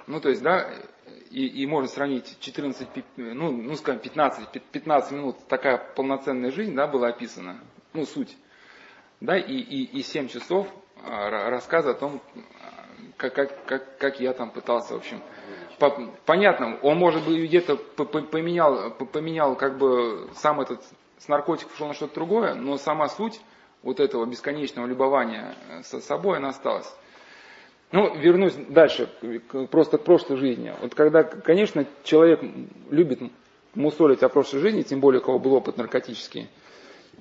Ну, 0.06 0.21
то 0.21 0.30
есть, 0.30 0.43
да, 0.43 0.71
и, 1.32 1.47
и 1.47 1.65
можно 1.65 1.89
сравнить 1.89 2.38
14, 2.39 2.88
ну, 3.17 3.52
ну, 3.52 3.75
скажем, 3.75 3.99
15, 3.99 4.47
15 4.71 5.12
минут, 5.12 5.38
такая 5.47 5.78
полноценная 5.78 6.52
жизнь, 6.52 6.75
да, 6.75 6.86
была 6.86 7.10
описана, 7.10 7.60
ну, 7.93 8.06
суть. 8.06 8.38
Да, 9.21 9.38
и, 9.38 9.56
и, 9.56 9.97
и 9.97 10.04
7 10.04 10.28
часов 10.28 10.67
а, 11.04 11.49
рассказа 11.49 11.91
о 11.91 11.95
том, 11.95 12.21
как, 13.17 13.34
как, 13.34 13.65
как, 13.65 13.97
как 13.97 14.19
я 14.19 14.34
там 14.34 14.52
пытался, 14.52 14.93
в 14.93 14.97
общем, 14.97 15.19
понятно, 16.25 16.77
он 16.81 16.97
может 16.97 17.25
быть 17.25 17.43
где-то 17.43 17.75
поменял, 17.75 18.91
поменял 18.91 19.55
как 19.55 19.77
бы 19.77 20.29
сам 20.35 20.61
этот 20.61 20.81
с 21.17 21.27
наркотиков 21.27 21.75
шел 21.77 21.87
на 21.87 21.93
что-то 21.93 22.15
другое, 22.15 22.55
но 22.55 22.77
сама 22.77 23.09
суть 23.09 23.39
вот 23.83 23.99
этого 23.99 24.25
бесконечного 24.25 24.87
любования 24.87 25.55
э, 25.69 25.83
со 25.83 25.99
собой, 25.99 26.37
она 26.37 26.49
осталась. 26.49 26.91
Ну, 27.91 28.15
вернусь 28.15 28.53
дальше, 28.53 29.09
просто 29.71 29.97
к 29.97 30.03
прошлой 30.03 30.37
жизни. 30.37 30.73
Вот 30.79 30.93
когда, 30.93 31.23
конечно, 31.23 31.85
человек 32.03 32.39
любит 32.89 33.19
мусолить 33.73 34.21
о 34.21 34.29
прошлой 34.29 34.59
жизни, 34.59 34.83
тем 34.83 34.99
более 34.99 35.21
у 35.21 35.23
кого 35.23 35.39
был 35.39 35.53
опыт 35.55 35.77
наркотический, 35.77 36.49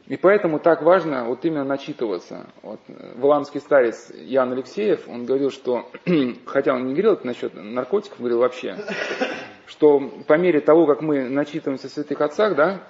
и 0.06 0.16
поэтому 0.16 0.58
так 0.58 0.82
важно 0.82 1.24
вот 1.24 1.44
именно 1.44 1.64
начитываться. 1.64 2.46
Вот, 2.62 2.80
э, 2.88 3.12
Валамский 3.16 3.60
старец 3.60 4.10
Ян 4.14 4.52
Алексеев, 4.52 5.08
он 5.08 5.26
говорил, 5.26 5.50
что, 5.50 5.90
хотя 6.46 6.74
он 6.74 6.86
не 6.86 6.92
говорил 6.92 7.14
это 7.14 7.26
насчет 7.26 7.54
наркотиков, 7.54 8.18
говорил 8.18 8.38
вообще, 8.38 8.76
что 9.66 10.00
по 10.26 10.38
мере 10.38 10.60
того, 10.60 10.86
как 10.86 11.02
мы 11.02 11.28
начитываемся 11.28 11.88
в 11.88 11.92
святых 11.92 12.20
отцах, 12.20 12.54
да, 12.56 12.82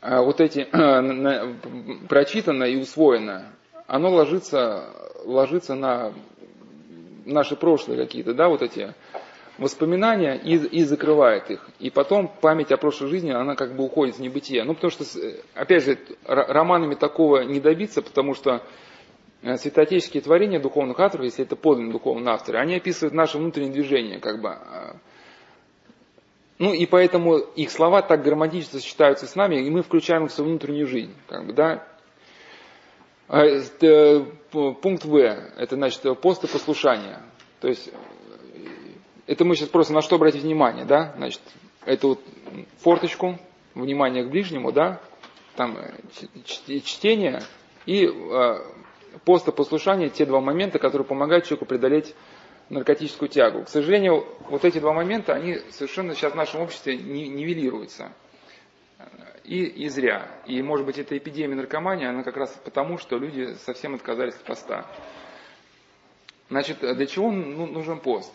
а 0.00 0.22
вот 0.22 0.40
эти 0.40 0.66
прочитанное 2.08 2.68
и 2.68 2.76
усвоенное, 2.76 3.52
оно 3.86 4.10
ложится, 4.10 4.90
ложится 5.24 5.74
на 5.74 6.12
наши 7.24 7.56
прошлые 7.56 8.02
какие-то, 8.02 8.34
да, 8.34 8.48
вот 8.48 8.62
эти 8.62 8.94
воспоминания 9.58 10.34
и, 10.34 10.56
и 10.56 10.84
закрывает 10.84 11.50
их. 11.50 11.68
И 11.78 11.90
потом 11.90 12.28
память 12.40 12.72
о 12.72 12.76
прошлой 12.76 13.08
жизни, 13.08 13.30
она 13.30 13.54
как 13.54 13.76
бы 13.76 13.84
уходит 13.84 14.16
в 14.16 14.20
небытие. 14.20 14.64
Ну, 14.64 14.74
потому 14.74 14.90
что, 14.90 15.04
опять 15.54 15.84
же, 15.84 15.98
романами 16.26 16.94
такого 16.94 17.42
не 17.42 17.60
добиться, 17.60 18.02
потому 18.02 18.34
что 18.34 18.62
э, 19.42 19.56
святоотеческие 19.56 20.22
творения 20.22 20.58
духовных 20.58 20.98
авторов, 20.98 21.24
если 21.24 21.44
это 21.44 21.56
подлинные 21.56 21.92
духовные 21.92 22.34
авторы, 22.34 22.58
они 22.58 22.76
описывают 22.76 23.14
наше 23.14 23.38
внутреннее 23.38 23.72
движение, 23.72 24.18
как 24.18 24.40
бы. 24.40 24.48
А. 24.48 24.96
Ну, 26.58 26.72
и 26.72 26.86
поэтому 26.86 27.36
их 27.38 27.70
слова 27.70 28.02
так 28.02 28.22
грамматически 28.22 28.76
сочетаются 28.76 29.26
с 29.26 29.34
нами, 29.34 29.56
и 29.56 29.70
мы 29.70 29.82
включаем 29.82 30.24
их 30.24 30.30
в 30.30 30.34
свою 30.34 30.50
внутреннюю 30.50 30.86
жизнь, 30.86 31.14
как 31.28 31.46
бы, 31.46 31.52
да. 31.52 31.86
А, 33.28 33.44
э, 33.44 34.24
пункт 34.50 35.04
В, 35.04 35.16
это 35.16 35.76
значит 35.76 36.02
пост 36.20 36.44
и 36.44 36.48
послушание. 36.48 37.22
То 37.60 37.68
есть 37.68 37.90
это 39.26 39.44
мы 39.44 39.56
сейчас 39.56 39.68
просто 39.68 39.92
на 39.92 40.02
что 40.02 40.16
обратить 40.16 40.42
внимание, 40.42 40.84
да? 40.84 41.14
Значит, 41.16 41.40
это 41.84 42.08
вот 42.08 42.20
форточку, 42.78 43.38
внимание 43.74 44.24
к 44.24 44.30
ближнему, 44.30 44.72
да? 44.72 45.00
Там 45.56 45.76
э, 45.78 45.92
чтение 46.44 47.42
и 47.86 48.06
э, 48.06 48.54
постопослушание, 49.24 50.10
те 50.10 50.26
два 50.26 50.40
момента, 50.40 50.78
которые 50.78 51.06
помогают 51.06 51.44
человеку 51.44 51.66
преодолеть 51.66 52.14
наркотическую 52.70 53.28
тягу. 53.28 53.64
К 53.64 53.68
сожалению, 53.68 54.26
вот 54.48 54.64
эти 54.64 54.78
два 54.78 54.92
момента, 54.92 55.34
они 55.34 55.58
совершенно 55.70 56.14
сейчас 56.14 56.32
в 56.32 56.36
нашем 56.36 56.62
обществе 56.62 56.96
нивелируются. 56.96 58.12
И, 59.44 59.62
и 59.62 59.88
зря. 59.88 60.40
И, 60.46 60.62
может 60.62 60.86
быть, 60.86 60.98
эта 60.98 61.18
эпидемия 61.18 61.54
наркомании, 61.54 62.06
она 62.06 62.22
как 62.22 62.38
раз 62.38 62.58
потому, 62.64 62.96
что 62.96 63.18
люди 63.18 63.54
совсем 63.66 63.94
отказались 63.94 64.34
от 64.34 64.44
поста. 64.44 64.86
Значит, 66.48 66.78
для 66.80 67.06
чего 67.06 67.30
ну, 67.30 67.66
нужен 67.66 68.00
пост? 68.00 68.32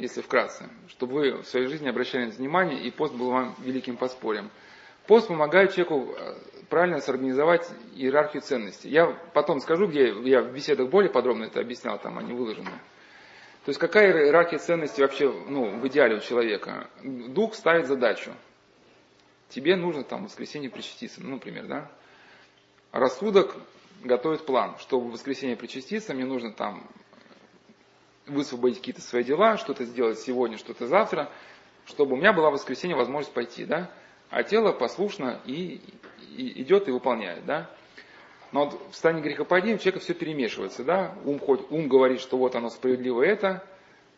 Если 0.00 0.22
вкратце, 0.22 0.68
чтобы 0.88 1.12
вы 1.14 1.32
в 1.42 1.46
своей 1.46 1.66
жизни 1.66 1.88
обращали 1.88 2.30
внимание, 2.30 2.80
и 2.82 2.90
пост 2.90 3.14
был 3.14 3.30
вам 3.30 3.54
великим 3.58 3.96
подспорьем. 3.96 4.50
Пост 5.06 5.28
помогает 5.28 5.72
человеку 5.72 6.14
э, 6.16 6.34
правильно 6.68 7.00
сорганизовать 7.00 7.68
иерархию 7.94 8.42
ценностей. 8.42 8.88
Я 8.88 9.06
потом 9.34 9.60
скажу, 9.60 9.86
где 9.86 10.08
я 10.24 10.42
в 10.42 10.52
беседах 10.52 10.88
более 10.88 11.10
подробно 11.10 11.44
это 11.44 11.60
объяснял, 11.60 11.98
там 11.98 12.18
они 12.18 12.32
выложены. 12.32 12.70
То 13.64 13.70
есть 13.70 13.78
какая 13.78 14.12
иерархия 14.12 14.58
ценностей 14.58 15.02
вообще 15.02 15.30
ну, 15.30 15.78
в 15.78 15.86
идеале 15.88 16.16
у 16.16 16.20
человека? 16.20 16.88
Дух 17.02 17.54
ставит 17.54 17.86
задачу. 17.86 18.32
Тебе 19.48 19.76
нужно 19.76 20.04
там 20.04 20.20
в 20.20 20.24
воскресенье 20.24 20.70
причаститься, 20.70 21.20
ну, 21.22 21.30
например, 21.32 21.66
да? 21.66 21.90
Рассудок 22.92 23.54
готовит 24.02 24.46
план, 24.46 24.76
чтобы 24.78 25.08
в 25.08 25.12
воскресенье 25.12 25.56
причаститься, 25.56 26.14
мне 26.14 26.24
нужно 26.24 26.52
там 26.52 26.88
высвободить 28.30 28.78
какие-то 28.78 29.02
свои 29.02 29.24
дела, 29.24 29.56
что-то 29.56 29.84
сделать 29.84 30.18
сегодня, 30.20 30.56
что-то 30.56 30.86
завтра, 30.86 31.30
чтобы 31.86 32.14
у 32.14 32.16
меня 32.16 32.32
была 32.32 32.50
в 32.50 32.54
воскресенье 32.54 32.96
возможность 32.96 33.34
пойти, 33.34 33.64
да? 33.64 33.90
А 34.30 34.42
тело 34.42 34.72
послушно 34.72 35.40
и, 35.44 35.80
и 36.36 36.62
идет 36.62 36.88
и 36.88 36.92
выполняет, 36.92 37.44
да? 37.44 37.70
Но 38.52 38.66
вот 38.66 38.80
в 38.90 38.96
стане 38.96 39.22
грехопадения 39.22 39.76
у 39.76 39.78
человека 39.78 40.00
все 40.00 40.14
перемешивается, 40.14 40.84
да? 40.84 41.14
Ум, 41.24 41.38
хоть, 41.38 41.70
ум 41.70 41.88
говорит, 41.88 42.20
что 42.20 42.36
вот 42.36 42.54
оно 42.54 42.70
справедливо 42.70 43.22
это, 43.22 43.64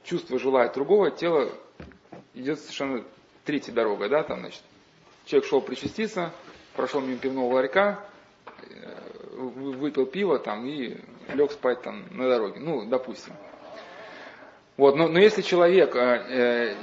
чувство 0.04 0.38
желает 0.38 0.74
другого, 0.74 1.10
тело 1.10 1.50
идет 2.34 2.58
совершенно 2.60 3.04
третья 3.44 3.72
дорога, 3.72 4.08
да, 4.08 4.22
там, 4.22 4.40
значит. 4.40 4.62
Человек 5.24 5.48
шел 5.48 5.60
причаститься, 5.60 6.32
прошел 6.74 7.00
мимо 7.00 7.18
пивного 7.18 7.52
ларька, 7.54 8.04
э, 8.62 9.12
выпил 9.36 10.06
пиво 10.06 10.38
там 10.38 10.66
и 10.66 10.96
лег 11.32 11.52
спать 11.52 11.82
там 11.82 12.04
на 12.10 12.28
дороге, 12.28 12.60
ну, 12.60 12.84
допустим. 12.86 13.34
Вот, 14.76 14.96
но, 14.96 15.08
но 15.08 15.18
если 15.18 15.42
человек, 15.42 15.94
э, 15.94 16.76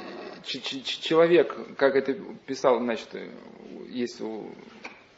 ч, 0.43 0.60
ч, 0.62 0.84
человек, 0.84 1.75
как 1.75 1.95
это 1.95 2.13
писал, 2.45 2.80
значит, 2.80 3.10
есть, 3.89 4.21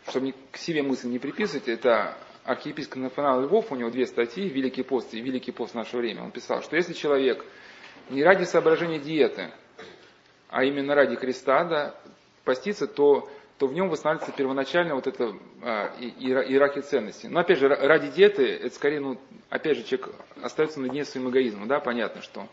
чтобы 0.07 0.33
к 0.51 0.57
себе 0.57 0.81
мысль 0.81 1.09
не 1.09 1.19
приписывать, 1.19 1.67
это 1.67 2.17
архиепископ 2.43 2.97
Нафанал 2.97 3.41
Львов, 3.41 3.71
у 3.71 3.75
него 3.75 3.89
две 3.89 4.05
статьи, 4.05 4.47
Великий 4.47 4.83
пост 4.83 5.13
и 5.13 5.21
Великий 5.21 5.51
пост 5.51 5.73
в 5.73 5.75
наше 5.75 5.97
время. 5.97 6.23
Он 6.23 6.31
писал, 6.31 6.61
что 6.61 6.75
если 6.75 6.93
человек 6.93 7.45
не 8.09 8.23
ради 8.23 8.43
соображения 8.43 8.99
диеты, 8.99 9.51
а 10.49 10.63
именно 10.63 10.95
ради 10.95 11.15
креста, 11.15 11.63
да, 11.65 11.95
постится, 12.43 12.87
то, 12.87 13.29
то 13.61 13.67
в 13.67 13.73
нем 13.73 13.89
восстанавливается 13.89 14.35
первоначально 14.35 14.95
вот 14.95 15.05
это 15.05 15.35
а, 15.61 15.93
иерархия 15.99 16.81
ценностей. 16.81 17.27
Но 17.27 17.41
опять 17.41 17.59
же, 17.59 17.67
ради 17.67 18.09
диеты, 18.09 18.43
это 18.43 18.73
скорее, 18.73 19.01
ну, 19.01 19.19
опять 19.51 19.77
же, 19.77 19.83
человек 19.83 20.15
остается 20.41 20.79
на 20.79 20.89
дне 20.89 21.05
своим 21.05 21.29
эгоизмом, 21.29 21.67
да, 21.67 21.79
понятно, 21.79 22.23
что 22.23 22.47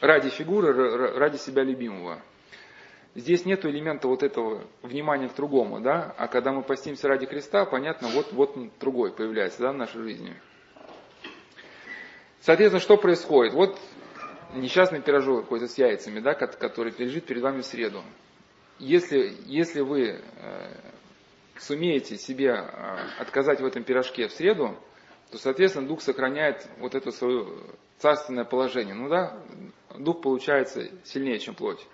ради 0.00 0.30
фигуры, 0.30 1.12
ради 1.18 1.36
себя 1.36 1.62
любимого. 1.62 2.22
Здесь 3.16 3.44
нет 3.44 3.66
элемента 3.66 4.08
вот 4.08 4.22
этого 4.22 4.64
внимания 4.80 5.28
к 5.28 5.34
другому, 5.34 5.78
да, 5.78 6.14
а 6.16 6.26
когда 6.26 6.52
мы 6.52 6.62
постимся 6.62 7.06
ради 7.06 7.26
креста, 7.26 7.66
понятно, 7.66 8.08
вот, 8.08 8.32
вот 8.32 8.56
другой 8.80 9.12
появляется, 9.12 9.60
да, 9.60 9.72
в 9.72 9.76
нашей 9.76 10.00
жизни. 10.00 10.34
Соответственно, 12.40 12.80
что 12.80 12.96
происходит? 12.96 13.52
Вот 13.52 13.78
несчастный 14.54 15.02
пирожок 15.02 15.42
какой-то 15.42 15.68
с 15.68 15.76
яйцами, 15.76 16.20
да, 16.20 16.32
который 16.32 16.94
лежит 16.96 17.26
перед 17.26 17.42
вами 17.42 17.60
в 17.60 17.66
среду. 17.66 18.02
Если, 18.78 19.34
если 19.46 19.80
вы 19.80 20.20
э, 20.36 20.74
сумеете 21.58 22.16
себе 22.16 22.50
э, 22.50 23.20
отказать 23.20 23.60
в 23.60 23.66
этом 23.66 23.82
пирожке 23.82 24.28
в 24.28 24.32
среду, 24.32 24.76
то, 25.30 25.38
соответственно, 25.38 25.86
дух 25.86 26.00
сохраняет 26.00 26.66
вот 26.78 26.94
это 26.94 27.10
свое 27.10 27.46
царственное 27.98 28.44
положение. 28.44 28.94
Ну 28.94 29.08
да, 29.08 29.38
дух 29.98 30.22
получается 30.22 30.88
сильнее, 31.04 31.38
чем 31.38 31.54
плоть. 31.54 31.84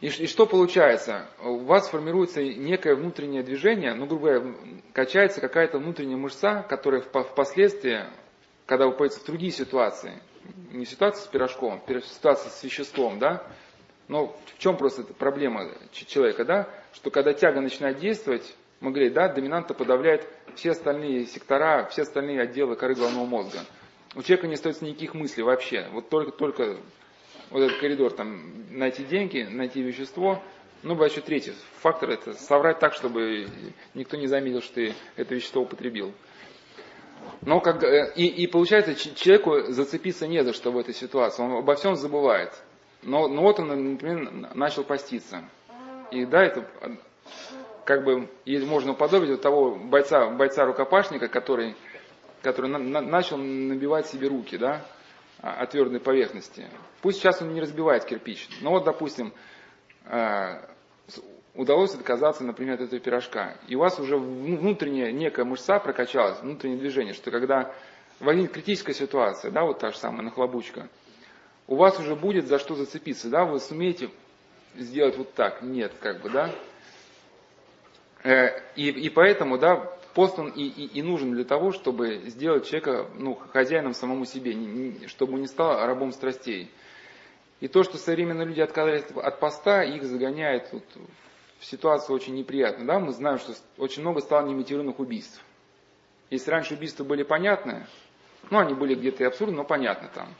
И, 0.00 0.06
и 0.06 0.26
что 0.26 0.46
получается? 0.46 1.28
У 1.42 1.58
вас 1.58 1.88
формируется 1.88 2.42
некое 2.42 2.94
внутреннее 2.94 3.42
движение, 3.42 3.94
ну, 3.94 4.06
грубо 4.06 4.40
говоря, 4.40 4.54
качается 4.92 5.40
какая-то 5.40 5.78
внутренняя 5.78 6.16
мышца, 6.16 6.64
которая 6.68 7.02
впоследствии, 7.02 8.04
когда 8.66 8.86
вы 8.86 8.96
в 8.96 9.24
другие 9.26 9.52
ситуации, 9.52 10.20
не 10.72 10.86
ситуация 10.86 11.22
с 11.22 11.26
пирожком, 11.26 11.82
а 11.86 12.00
ситуация 12.00 12.50
с 12.50 12.62
веществом, 12.64 13.18
да, 13.18 13.46
но 14.10 14.26
в 14.26 14.58
чем 14.58 14.76
просто 14.76 15.04
проблема 15.04 15.70
человека, 15.92 16.44
да, 16.44 16.68
что 16.92 17.12
когда 17.12 17.32
тяга 17.32 17.60
начинает 17.60 17.98
действовать, 17.98 18.56
мы 18.80 18.90
говорим, 18.90 19.12
да, 19.12 19.28
доминанта 19.28 19.72
подавляет 19.72 20.26
все 20.56 20.72
остальные 20.72 21.26
сектора, 21.26 21.86
все 21.90 22.02
остальные 22.02 22.40
отделы 22.40 22.74
коры 22.74 22.96
головного 22.96 23.24
мозга. 23.24 23.60
У 24.16 24.22
человека 24.22 24.48
не 24.48 24.54
остается 24.54 24.84
никаких 24.84 25.14
мыслей 25.14 25.44
вообще. 25.44 25.86
Вот 25.92 26.08
только, 26.08 26.32
только 26.32 26.78
вот 27.50 27.60
этот 27.60 27.78
коридор, 27.78 28.10
там, 28.10 28.66
найти 28.70 29.04
деньги, 29.04 29.46
найти 29.48 29.80
вещество. 29.80 30.42
Ну, 30.82 30.94
бывает 30.94 31.12
еще 31.12 31.20
третий 31.20 31.52
фактор, 31.78 32.10
это 32.10 32.32
соврать 32.32 32.80
так, 32.80 32.94
чтобы 32.94 33.46
никто 33.94 34.16
не 34.16 34.26
заметил, 34.26 34.60
что 34.60 34.74
ты 34.74 34.94
это 35.14 35.36
вещество 35.36 35.62
употребил. 35.62 36.12
Но 37.42 37.60
как, 37.60 37.84
э, 37.84 38.12
и, 38.16 38.26
и 38.26 38.48
получается, 38.48 38.96
человеку 39.14 39.72
зацепиться 39.72 40.26
не 40.26 40.42
за 40.42 40.52
что 40.52 40.72
в 40.72 40.78
этой 40.78 40.94
ситуации, 40.94 41.44
он 41.44 41.52
обо 41.58 41.76
всем 41.76 41.94
забывает. 41.94 42.60
Но, 43.02 43.28
но 43.28 43.42
вот 43.42 43.58
он, 43.58 43.92
например, 43.92 44.30
начал 44.54 44.84
поститься. 44.84 45.44
И 46.10 46.24
да, 46.26 46.42
это 46.44 46.68
как 47.84 48.04
бы 48.04 48.28
можно 48.66 48.92
уподобить 48.92 49.30
вот 49.30 49.42
того 49.42 49.74
бойца, 49.76 50.28
бойца-рукопашника, 50.30 51.28
который, 51.28 51.74
который 52.42 52.70
на, 52.70 52.78
на, 52.78 53.00
начал 53.00 53.36
набивать 53.36 54.06
себе 54.06 54.28
руки, 54.28 54.56
да, 54.56 54.84
о 55.40 55.66
твердой 55.66 56.00
поверхности. 56.00 56.68
Пусть 57.00 57.18
сейчас 57.18 57.40
он 57.40 57.54
не 57.54 57.60
разбивает 57.60 58.04
кирпич, 58.04 58.48
но 58.60 58.70
вот, 58.70 58.84
допустим, 58.84 59.32
э, 60.04 60.60
удалось 61.54 61.94
отказаться, 61.94 62.44
например, 62.44 62.74
от 62.74 62.82
этого 62.82 63.00
пирожка, 63.00 63.56
и 63.66 63.74
у 63.74 63.80
вас 63.80 63.98
уже 63.98 64.16
внутренняя 64.16 65.12
некая 65.12 65.44
мышца 65.44 65.78
прокачалась, 65.78 66.40
внутреннее 66.40 66.78
движение, 66.78 67.14
что 67.14 67.30
когда 67.30 67.72
возникнет 68.18 68.52
критическая 68.52 68.94
ситуация, 68.94 69.50
да, 69.50 69.64
вот 69.64 69.78
та 69.78 69.90
же 69.90 69.96
самая 69.96 70.22
нахлобучка, 70.22 70.88
у 71.70 71.76
вас 71.76 71.98
уже 72.00 72.16
будет 72.16 72.48
за 72.48 72.58
что 72.58 72.74
зацепиться, 72.74 73.30
да, 73.30 73.44
вы 73.44 73.60
сумеете 73.60 74.10
сделать 74.74 75.16
вот 75.16 75.32
так, 75.34 75.62
нет, 75.62 75.92
как 76.00 76.20
бы, 76.20 76.28
да. 76.28 76.50
Э, 78.24 78.60
и, 78.74 78.90
и 78.90 79.08
поэтому, 79.08 79.56
да, 79.56 79.76
пост 80.12 80.36
он 80.40 80.48
и, 80.48 80.64
и, 80.64 80.98
и 80.98 81.02
нужен 81.02 81.32
для 81.32 81.44
того, 81.44 81.70
чтобы 81.70 82.22
сделать 82.26 82.66
человека 82.66 83.06
ну, 83.14 83.36
хозяином 83.36 83.94
самому 83.94 84.24
себе, 84.24 84.52
не, 84.52 84.66
не, 84.66 85.06
чтобы 85.06 85.34
он 85.34 85.42
не 85.42 85.46
стал 85.46 85.86
рабом 85.86 86.10
страстей. 86.12 86.70
И 87.60 87.68
то, 87.68 87.84
что 87.84 87.98
современные 87.98 88.48
люди 88.48 88.60
отказались 88.60 89.04
от 89.14 89.38
поста, 89.38 89.84
их 89.84 90.02
загоняет 90.02 90.72
вот 90.72 90.84
в 91.60 91.64
ситуацию 91.64 92.16
очень 92.16 92.34
неприятную. 92.34 92.86
Да? 92.88 92.98
Мы 92.98 93.12
знаем, 93.12 93.38
что 93.38 93.54
очень 93.78 94.02
много 94.02 94.20
стало 94.22 94.48
немотивированных 94.48 94.98
убийств. 94.98 95.40
Если 96.30 96.50
раньше 96.50 96.74
убийства 96.74 97.04
были 97.04 97.22
понятны, 97.22 97.86
ну, 98.50 98.58
они 98.58 98.74
были 98.74 98.96
где-то 98.96 99.22
и 99.22 99.26
абсурдны, 99.26 99.56
но 99.56 99.64
понятны 99.64 100.08
там. 100.12 100.34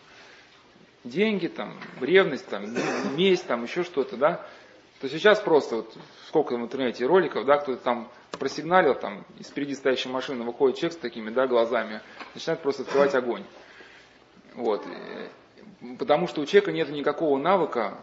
Деньги, 1.05 1.47
там, 1.47 1.79
ревность, 2.01 2.47
там, 2.49 2.65
месть, 3.17 3.47
там, 3.47 3.65
еще 3.65 3.85
что-то, 3.85 4.17
да. 4.17 4.47
То 5.01 5.09
сейчас 5.09 5.41
просто, 5.41 5.77
вот, 5.77 5.97
сколько 6.27 6.57
в 6.57 6.61
интернете 6.61 7.07
роликов, 7.07 7.47
да, 7.47 7.57
кто-то 7.57 7.83
там 7.83 8.11
просигналил, 8.39 8.95
там, 8.95 9.25
из 9.39 9.47
впереди 9.49 9.75
стоящей 9.75 10.11
машины 10.11 10.45
выходит 10.45 10.77
человек 10.77 10.99
с 10.99 11.01
такими, 11.01 11.31
да, 11.31 11.47
глазами, 11.47 12.03
начинает 12.35 12.61
просто 12.61 12.83
открывать 12.83 13.15
огонь. 13.15 13.45
Вот. 14.55 14.85
Потому 15.99 16.27
что 16.27 16.43
у 16.43 16.47
человека 16.47 16.73
нет 16.73 16.91
никакого 16.91 17.39
навыка 17.39 17.99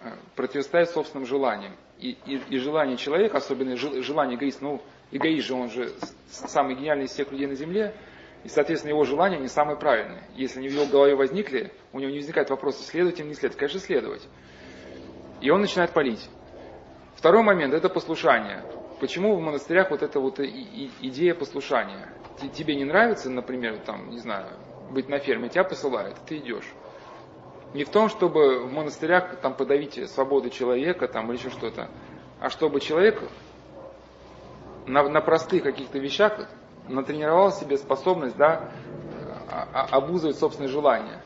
э, 0.00 0.12
противостоять 0.34 0.90
собственным 0.90 1.26
желаниям. 1.26 1.76
И, 2.00 2.16
и, 2.26 2.42
и 2.50 2.58
желание 2.58 2.96
человека, 2.96 3.38
особенно 3.38 3.76
желание 3.76 4.36
эгоиста, 4.36 4.64
ну, 4.64 4.82
эгоист 5.12 5.46
же, 5.46 5.54
он 5.54 5.70
же 5.70 5.92
самый 6.28 6.74
гениальный 6.74 7.04
из 7.04 7.12
всех 7.12 7.30
людей 7.30 7.46
на 7.46 7.54
Земле, 7.54 7.94
и, 8.44 8.48
соответственно, 8.48 8.90
его 8.90 9.04
желания 9.04 9.38
не 9.38 9.48
самые 9.48 9.76
правильные. 9.76 10.24
Если 10.34 10.58
они 10.58 10.68
в 10.68 10.72
его 10.72 10.86
голове 10.86 11.14
возникли, 11.14 11.72
у 11.92 12.00
него 12.00 12.10
не 12.10 12.18
возникает 12.18 12.50
вопроса, 12.50 12.82
следовать 12.82 13.20
им, 13.20 13.28
не 13.28 13.34
следовать. 13.34 13.58
Конечно, 13.58 13.80
следовать. 13.80 14.28
И 15.40 15.50
он 15.50 15.60
начинает 15.60 15.92
палить. 15.92 16.28
Второй 17.16 17.42
момент– 17.42 17.72
это 17.74 17.88
послушание. 17.88 18.64
Почему 19.00 19.36
в 19.36 19.40
монастырях 19.40 19.90
вот 19.90 20.02
эта 20.02 20.18
вот 20.20 20.40
идея 20.40 21.34
послушания? 21.34 22.08
Тебе 22.54 22.74
не 22.74 22.84
нравится, 22.84 23.30
например, 23.30 23.78
там, 23.78 24.10
не 24.10 24.18
знаю, 24.18 24.46
быть 24.90 25.08
на 25.08 25.18
ферме, 25.18 25.48
тебя 25.48 25.64
посылают, 25.64 26.16
ты 26.26 26.38
идешь. 26.38 26.68
Не 27.74 27.84
в 27.84 27.90
том, 27.90 28.08
чтобы 28.08 28.66
в 28.66 28.72
монастырях 28.72 29.40
там 29.40 29.54
подавить 29.54 30.10
свободу 30.10 30.50
человека 30.50 31.08
там, 31.08 31.30
или 31.30 31.38
еще 31.38 31.50
что-то, 31.50 31.90
а 32.40 32.50
чтобы 32.50 32.80
человек 32.80 33.22
на, 34.86 35.08
на 35.08 35.20
простых 35.20 35.62
каких-то 35.62 35.98
вещах 35.98 36.48
натренировал 36.88 37.52
себе 37.52 37.76
способность 37.78 38.36
да, 38.36 38.70
а, 39.50 39.68
а, 39.72 39.96
обузывать 39.96 40.38
собственные 40.38 40.70
желания. 40.70 41.22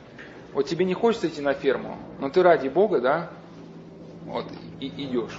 Вот 0.53 0.67
тебе 0.67 0.85
не 0.85 0.95
хочется 0.95 1.29
идти 1.29 1.41
на 1.41 1.55
ферму, 1.55 1.99
но 2.19 2.31
ты 2.31 2.43
ради 2.43 2.69
Бога, 2.69 3.01
да, 3.01 3.31
вот, 4.25 4.47
и 4.81 4.87
идешь. 4.87 5.39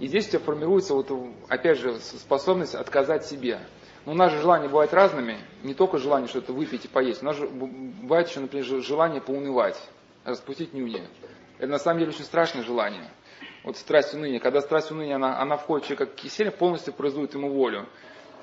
И 0.00 0.06
здесь 0.06 0.26
у 0.28 0.30
тебя 0.30 0.40
формируется, 0.40 0.94
вот, 0.94 1.10
опять 1.48 1.78
же, 1.78 1.98
способность 2.00 2.74
отказать 2.74 3.26
себе. 3.26 3.60
Но 4.06 4.12
у 4.12 4.14
нас 4.14 4.32
же 4.32 4.40
желания 4.40 4.66
бывают 4.66 4.94
разными, 4.94 5.38
не 5.62 5.74
только 5.74 5.98
желание 5.98 6.28
что-то 6.28 6.52
выпить 6.52 6.86
и 6.86 6.88
поесть. 6.88 7.22
У 7.22 7.26
нас 7.26 7.36
же 7.36 7.46
бывает 7.46 8.28
еще, 8.28 8.40
например, 8.40 8.64
желание 8.82 9.20
поунывать 9.20 9.76
распустить 10.24 10.72
нюни. 10.74 11.02
Это 11.58 11.68
на 11.68 11.78
самом 11.78 11.98
деле 11.98 12.10
очень 12.12 12.24
страшное 12.24 12.62
желание. 12.62 13.10
Вот 13.62 13.76
страсть 13.76 14.14
уныния. 14.14 14.40
Когда 14.40 14.62
страсть 14.62 14.90
уныния, 14.90 15.16
она, 15.16 15.38
она 15.40 15.56
входит 15.56 15.84
в 15.84 15.88
человека 15.88 16.06
как 16.06 16.14
кисель, 16.14 16.50
полностью 16.50 16.94
производит 16.94 17.34
ему 17.34 17.50
волю. 17.50 17.86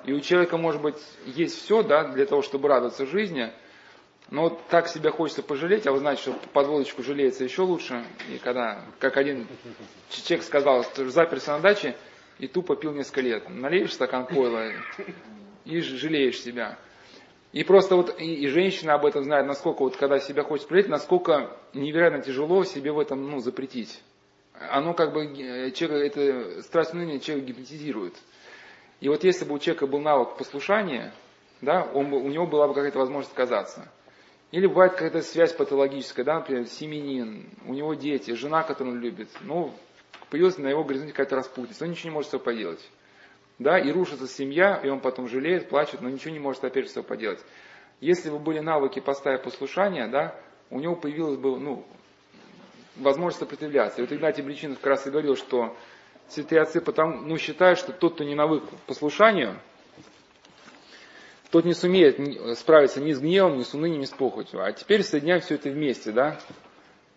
И 0.06 0.14
у 0.14 0.20
человека, 0.20 0.58
может 0.58 0.82
быть, 0.82 0.98
есть 1.26 1.58
все, 1.58 1.84
да, 1.84 2.06
для 2.06 2.26
того, 2.26 2.41
чтобы 2.41 2.70
радоваться 2.70 3.06
жизни, 3.06 3.52
но 4.30 4.43
вот 4.43 4.68
так 4.68 4.88
себя 4.88 5.12
хочется 5.12 5.41
пожалеть, 5.41 5.88
а 5.88 5.91
вы 5.93 6.00
знаете, 6.00 6.24
что 6.24 6.34
под 6.54 6.68
водочку 6.68 7.02
жалеется 7.02 7.43
еще 7.43 7.62
лучше. 7.62 8.06
И 8.30 8.38
когда, 8.38 8.84
как 9.00 9.16
один 9.16 9.48
человек 10.10 10.45
сказал, 10.45 10.86
заперся 10.95 11.56
на 11.56 11.62
даче 11.62 11.95
и 12.39 12.48
тупо 12.48 12.76
пил 12.76 12.93
несколько 12.93 13.22
лет. 13.22 13.50
Налеешь 13.50 13.93
стакан 13.93 14.28
пойла 14.28 14.72
и 15.66 15.80
жалеешь 15.80 16.41
себя. 16.41 16.78
И 17.54 17.64
просто 17.64 17.95
вот 17.95 18.20
и, 18.20 18.34
и 18.34 18.48
женщина 18.48 18.95
об 18.95 19.06
этом 19.06 19.24
знает, 19.24 19.48
насколько 19.48 19.82
вот 19.82 19.95
когда 19.95 20.20
себя 20.20 20.43
хочет 20.43 20.68
проявить, 20.68 20.89
насколько 20.89 21.58
невероятно 21.74 22.22
тяжело 22.22 22.64
себе 22.66 22.91
в 22.91 23.00
этом 23.00 23.30
ну, 23.30 23.39
запретить. 23.39 24.02
Оно 24.60 24.93
как 24.93 25.14
бы, 25.14 25.26
человек, 25.74 26.16
это 26.16 26.62
страсть 26.64 26.93
уныния 26.93 27.20
человека 27.20 27.48
гипнотизирует. 27.48 28.16
И 29.00 29.10
вот 29.10 29.24
если 29.24 29.45
бы 29.45 29.56
у 29.56 29.60
человека 29.60 29.88
был 29.88 30.00
навык 30.00 30.38
послушания, 30.38 31.14
да, 31.62 31.84
он, 31.93 32.12
у 32.14 32.28
него 32.28 32.48
была 32.48 32.68
бы 32.68 32.74
какая-то 32.74 33.00
возможность 33.00 33.32
отказаться. 33.32 33.91
Или 34.52 34.68
бывает 34.68 34.93
какая-то 34.93 35.22
связь 35.22 35.54
патологическая, 35.54 36.24
да, 36.24 36.36
например, 36.36 36.68
семенин, 36.68 37.50
у 37.66 37.74
него 37.74 37.93
дети, 37.93 38.32
жена, 38.32 38.64
которую 38.64 38.95
он 38.95 39.02
любит. 39.02 39.30
Ну, 39.41 39.74
появилась 40.30 40.58
на 40.58 40.68
его 40.68 40.84
горизонте 40.84 41.14
какая-то 41.14 41.36
распутница, 41.36 41.84
он 41.84 41.91
ничего 41.91 42.10
не 42.10 42.14
может 42.14 42.30
с 42.30 42.32
собой 42.32 42.45
поделать 42.45 42.89
да, 43.60 43.80
и 43.80 43.91
рушится 43.91 44.28
семья, 44.28 44.80
и 44.84 44.89
он 44.89 45.00
потом 45.00 45.28
жалеет, 45.28 45.70
плачет, 45.70 46.02
но 46.02 46.10
ничего 46.10 46.32
не 46.32 46.39
может 46.39 46.64
опять 46.64 46.93
же 46.93 47.04
поделать. 47.04 47.39
Если 48.00 48.30
бы 48.30 48.38
были 48.38 48.60
навыки 48.60 49.00
поста 49.00 49.38
послушания, 49.38 50.08
да, 50.08 50.36
у 50.70 50.80
него 50.80 50.95
появилась 50.95 51.38
бы, 51.38 51.58
ну, 51.60 51.84
возможность 52.98 53.39
сопротивляться. 53.39 54.00
И 54.00 54.06
вот 54.06 54.14
Игнатий 54.14 54.43
Бричинов 54.43 54.78
как 54.78 54.88
раз 54.88 55.08
и 55.08 55.10
говорил, 55.10 55.36
что 55.36 55.76
святые 56.30 56.62
отцы 56.62 56.82
потому, 56.82 57.22
ну, 57.22 57.38
считают, 57.38 57.80
что 57.80 57.92
тот, 57.94 58.16
кто 58.16 58.24
не 58.24 58.36
навык 58.36 58.64
послушанию, 58.86 59.60
тот 61.52 61.66
не 61.66 61.74
сумеет 61.74 62.58
справиться 62.58 63.02
ни 63.02 63.14
с 63.14 63.20
гневом, 63.20 63.58
ни 63.58 63.64
с 63.64 63.74
унынием, 63.74 64.02
ни 64.02 64.06
с 64.06 64.12
похотью. 64.12 64.64
А 64.64 64.72
теперь 64.74 65.04
соединяем 65.04 65.42
все 65.42 65.56
это 65.56 65.70
вместе, 65.70 66.12
да, 66.12 66.40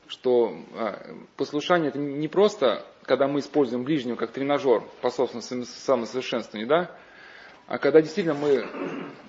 что 0.06 0.54
а, 0.74 1.16
послушание 1.36 1.88
это 1.88 1.98
не 1.98 2.28
просто 2.28 2.86
когда 3.10 3.26
мы 3.26 3.40
используем 3.40 3.82
ближнего 3.82 4.14
как 4.14 4.30
тренажер 4.30 4.84
по 5.00 5.10
собственному 5.10 5.64
самосовершенствованию, 5.64 6.68
да, 6.68 6.96
а 7.66 7.78
когда 7.78 8.00
действительно 8.00 8.36
мы 8.36 8.64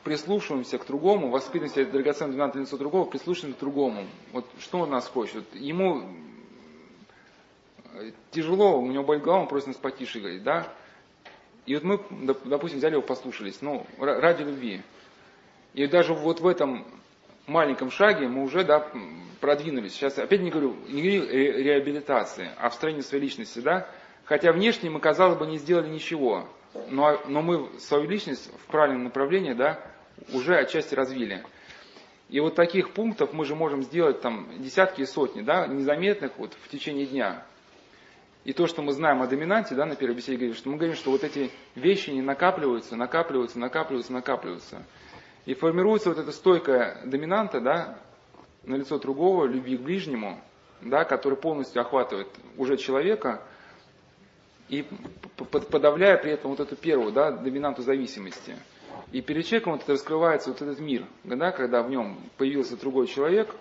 прислушиваемся 0.03 0.77
к 0.77 0.85
другому, 0.85 1.29
воспитываем 1.29 1.73
себя 1.73 1.85
драгоценным 1.85 2.35
12 2.35 2.61
лицо 2.61 2.77
другого, 2.77 3.09
прислушиваемся 3.09 3.57
к 3.57 3.59
другому. 3.59 4.05
Вот 4.33 4.45
что 4.59 4.79
он 4.79 4.91
нас 4.91 5.07
хочет? 5.07 5.43
Ему 5.55 6.07
тяжело, 8.31 8.79
у 8.79 8.91
него 8.91 9.03
болит 9.03 9.23
голова, 9.23 9.41
он 9.41 9.47
просит 9.47 9.67
нас 9.67 9.77
потише 9.77 10.19
говорить, 10.19 10.43
да? 10.43 10.67
И 11.65 11.75
вот 11.75 11.83
мы, 11.83 12.35
допустим, 12.45 12.79
взяли 12.79 12.93
его, 12.93 13.01
послушались, 13.01 13.61
ну, 13.61 13.85
ради 13.99 14.43
любви. 14.43 14.81
И 15.73 15.85
даже 15.87 16.13
вот 16.13 16.41
в 16.41 16.47
этом 16.47 16.85
маленьком 17.47 17.91
шаге 17.91 18.27
мы 18.27 18.43
уже 18.43 18.63
да, 18.63 18.87
продвинулись. 19.39 19.93
Сейчас 19.93 20.17
опять 20.17 20.41
не 20.41 20.49
говорю, 20.49 20.75
не 20.87 21.01
говорю 21.01 21.31
реабилитации, 21.31 22.49
а 22.57 22.69
в 22.69 22.73
строении 22.73 23.01
своей 23.01 23.23
личности, 23.23 23.59
да. 23.59 23.87
Хотя 24.25 24.51
внешне 24.51 24.89
мы, 24.89 24.99
казалось 24.99 25.37
бы, 25.37 25.45
не 25.45 25.57
сделали 25.57 25.89
ничего, 25.89 26.47
но, 26.89 27.19
но 27.27 27.41
мы 27.41 27.79
свою 27.79 28.07
личность 28.07 28.51
в 28.63 28.71
правильном 28.71 29.05
направлении, 29.05 29.53
да, 29.53 29.79
уже 30.33 30.57
отчасти 30.57 30.95
развили. 30.95 31.43
И 32.29 32.39
вот 32.39 32.55
таких 32.55 32.93
пунктов 32.93 33.33
мы 33.33 33.43
же 33.45 33.55
можем 33.55 33.83
сделать 33.83 34.21
там 34.21 34.47
десятки 34.59 35.01
и 35.01 35.05
сотни, 35.05 35.41
да, 35.41 35.67
незаметных 35.67 36.37
вот 36.37 36.53
в 36.53 36.69
течение 36.69 37.05
дня. 37.05 37.45
И 38.43 38.53
то, 38.53 38.65
что 38.65 38.81
мы 38.81 38.93
знаем 38.93 39.21
о 39.21 39.27
доминанте, 39.27 39.75
да, 39.75 39.85
на 39.85 39.95
первой 39.95 40.15
беседе 40.15 40.37
говорили, 40.37 40.57
что 40.57 40.69
мы 40.69 40.77
говорим, 40.77 40.95
что 40.95 41.11
вот 41.11 41.23
эти 41.23 41.51
вещи 41.75 42.09
не 42.09 42.21
накапливаются, 42.21 42.95
накапливаются, 42.95 43.59
накапливаются, 43.59 44.13
накапливаются. 44.13 44.83
И 45.45 45.53
формируется 45.53 46.09
вот 46.09 46.17
эта 46.17 46.31
стойкая 46.31 47.01
доминанта, 47.05 47.61
да, 47.61 47.99
на 48.63 48.75
лицо 48.75 48.97
другого, 48.97 49.45
любви 49.45 49.77
к 49.77 49.81
ближнему, 49.81 50.39
да, 50.81 51.03
который 51.03 51.37
полностью 51.37 51.81
охватывает 51.81 52.27
уже 52.57 52.77
человека 52.77 53.43
и 54.69 54.85
подавляя 55.69 56.17
при 56.17 56.31
этом 56.31 56.51
вот 56.51 56.59
эту 56.59 56.75
первую, 56.75 57.11
да, 57.11 57.31
доминанту 57.31 57.83
зависимости. 57.83 58.55
И 59.11 59.21
перед 59.21 59.45
человеком 59.45 59.73
вот 59.73 59.83
это 59.83 59.93
раскрывается 59.93 60.49
вот 60.49 60.61
этот 60.61 60.79
мир, 60.79 61.05
да, 61.23 61.51
когда 61.51 61.83
в 61.83 61.89
нем 61.89 62.17
появился 62.37 62.77
другой 62.77 63.07
человек, 63.07 63.53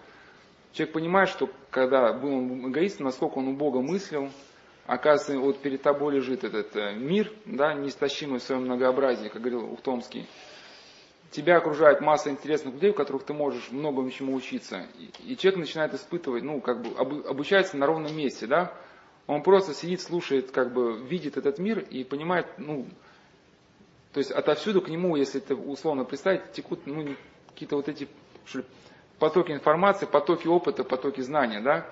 человек 0.72 0.94
понимает, 0.94 1.28
что 1.28 1.50
когда 1.70 2.12
был 2.12 2.32
он 2.32 2.70
эгоистом, 2.70 3.06
насколько 3.06 3.38
он 3.38 3.48
у 3.48 3.52
Бога 3.54 3.80
мыслил, 3.80 4.30
оказывается, 4.90 5.38
вот 5.38 5.58
перед 5.62 5.82
тобой 5.82 6.16
лежит 6.16 6.42
этот 6.42 6.74
э, 6.74 6.94
мир, 6.96 7.32
да, 7.46 7.74
неистощимый 7.74 8.40
в 8.40 8.42
своем 8.42 8.62
многообразии, 8.62 9.28
как 9.28 9.40
говорил 9.40 9.72
Ухтомский, 9.72 10.26
тебя 11.30 11.58
окружает 11.58 12.00
масса 12.00 12.30
интересных 12.30 12.74
людей, 12.74 12.90
у 12.90 12.94
которых 12.94 13.22
ты 13.22 13.32
можешь 13.32 13.70
многому 13.70 14.10
чему 14.10 14.34
учиться. 14.34 14.88
И, 15.24 15.36
человек 15.36 15.60
начинает 15.60 15.94
испытывать, 15.94 16.42
ну, 16.42 16.60
как 16.60 16.82
бы 16.82 16.88
об, 16.98 17.24
обучается 17.24 17.76
на 17.76 17.86
ровном 17.86 18.16
месте, 18.16 18.48
да. 18.48 18.72
Он 19.28 19.44
просто 19.44 19.74
сидит, 19.74 20.00
слушает, 20.00 20.50
как 20.50 20.72
бы 20.72 20.98
видит 20.98 21.36
этот 21.36 21.60
мир 21.60 21.78
и 21.78 22.02
понимает, 22.02 22.48
ну, 22.58 22.88
то 24.12 24.18
есть 24.18 24.32
отовсюду 24.32 24.82
к 24.82 24.88
нему, 24.88 25.14
если 25.14 25.40
это 25.40 25.54
условно 25.54 26.04
представить, 26.04 26.50
текут, 26.50 26.80
ну, 26.86 27.14
какие-то 27.50 27.76
вот 27.76 27.88
эти 27.88 28.08
что 28.44 28.58
ли, 28.58 28.64
потоки 29.20 29.52
информации, 29.52 30.06
потоки 30.06 30.48
опыта, 30.48 30.82
потоки 30.82 31.20
знания, 31.20 31.60
да, 31.60 31.86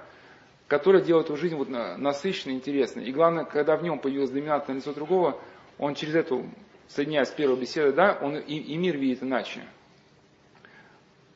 которые 0.68 1.02
делают 1.02 1.28
его 1.28 1.36
жизнь 1.36 1.56
вот 1.56 1.68
насыщенной, 1.68 2.54
интересной. 2.54 3.06
И 3.06 3.12
главное, 3.12 3.44
когда 3.44 3.76
в 3.76 3.82
нем 3.82 3.98
появилось 3.98 4.30
доминантное 4.30 4.76
лицо 4.76 4.92
другого, 4.92 5.40
он 5.78 5.94
через 5.94 6.14
эту 6.14 6.44
соединяясь 6.88 7.28
с 7.28 7.32
первой 7.32 7.56
беседой, 7.56 7.92
да, 7.92 8.18
он 8.20 8.36
и, 8.36 8.56
и 8.56 8.76
мир 8.76 8.96
видит 8.96 9.22
иначе. 9.22 9.62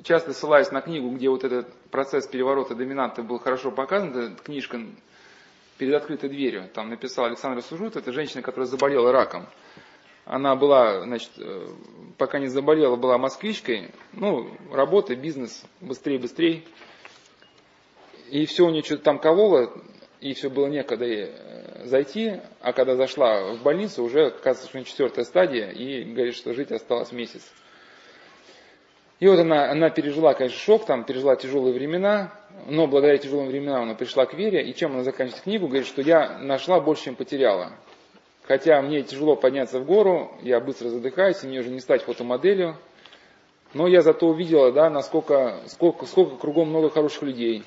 часто 0.02 0.32
ссылаюсь 0.32 0.72
на 0.72 0.80
книгу, 0.80 1.10
где 1.10 1.28
вот 1.28 1.44
этот 1.44 1.72
процесс 1.90 2.26
переворота 2.26 2.74
доминанта 2.74 3.22
был 3.22 3.38
хорошо 3.38 3.70
показан, 3.70 4.16
эта 4.16 4.42
книжка 4.42 4.80
перед 5.78 5.94
открытой 5.94 6.30
дверью. 6.30 6.68
Там 6.72 6.88
написал 6.88 7.26
Александр 7.26 7.62
Сужут, 7.62 7.96
это 7.96 8.12
женщина, 8.12 8.42
которая 8.42 8.66
заболела 8.66 9.12
раком. 9.12 9.46
Она 10.24 10.54
была, 10.54 11.02
значит, 11.02 11.32
э, 11.38 11.68
пока 12.16 12.38
не 12.38 12.46
заболела, 12.46 12.96
была 12.96 13.18
москвичкой. 13.18 13.90
Ну, 14.12 14.48
работа, 14.70 15.16
бизнес, 15.16 15.64
быстрее, 15.80 16.18
быстрее. 16.18 16.62
И 18.32 18.46
все 18.46 18.64
у 18.64 18.70
нее 18.70 18.82
что-то 18.82 19.02
там 19.02 19.18
кололо, 19.18 19.70
и 20.22 20.32
все 20.32 20.48
было 20.48 20.66
некогда 20.66 21.04
ей 21.04 21.26
э, 21.28 21.84
зайти. 21.84 22.40
А 22.62 22.72
когда 22.72 22.96
зашла 22.96 23.52
в 23.52 23.62
больницу, 23.62 24.02
уже, 24.02 24.28
оказывается, 24.28 24.68
что 24.68 24.78
у 24.78 24.80
нее 24.80 24.88
четвертая 24.90 25.26
стадия, 25.26 25.68
и 25.68 26.02
говорит, 26.04 26.34
что 26.34 26.54
жить 26.54 26.72
осталось 26.72 27.12
месяц. 27.12 27.42
И 29.20 29.28
вот 29.28 29.38
она, 29.38 29.70
она 29.70 29.90
пережила, 29.90 30.32
конечно, 30.32 30.58
шок, 30.58 30.86
там, 30.86 31.04
пережила 31.04 31.36
тяжелые 31.36 31.74
времена, 31.74 32.32
но 32.66 32.86
благодаря 32.86 33.18
тяжелым 33.18 33.48
временам 33.48 33.82
она 33.82 33.94
пришла 33.94 34.24
к 34.24 34.32
вере, 34.32 34.66
и 34.66 34.74
чем 34.74 34.92
она 34.92 35.02
заканчивает 35.02 35.42
книгу, 35.42 35.66
говорит, 35.66 35.86
что 35.86 36.00
я 36.00 36.38
нашла 36.38 36.80
больше, 36.80 37.04
чем 37.04 37.16
потеряла. 37.16 37.72
Хотя 38.44 38.80
мне 38.80 39.02
тяжело 39.02 39.36
подняться 39.36 39.78
в 39.78 39.84
гору, 39.84 40.32
я 40.40 40.58
быстро 40.58 40.88
задыхаюсь, 40.88 41.44
и 41.44 41.48
мне 41.48 41.60
уже 41.60 41.68
не 41.68 41.80
стать 41.80 42.00
фотомоделью, 42.00 42.78
но 43.74 43.86
я 43.86 44.00
зато 44.00 44.26
увидела, 44.26 44.72
да, 44.72 44.88
насколько, 44.88 45.60
сколько, 45.66 46.06
сколько 46.06 46.36
кругом 46.36 46.70
много 46.70 46.88
хороших 46.88 47.24
людей. 47.24 47.62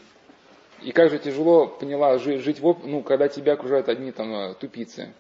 И 0.82 0.92
как 0.92 1.10
же 1.10 1.20
тяжело 1.20 1.68
поняла 1.68 2.18
жить, 2.18 2.42
жить 2.42 2.60
в, 2.60 2.78
ну, 2.86 3.02
когда 3.02 3.28
тебя 3.28 3.54
окружают 3.54 3.90
одни 3.90 4.12
там 4.12 4.34
э, 4.34 4.54
тупицы. 4.56 5.14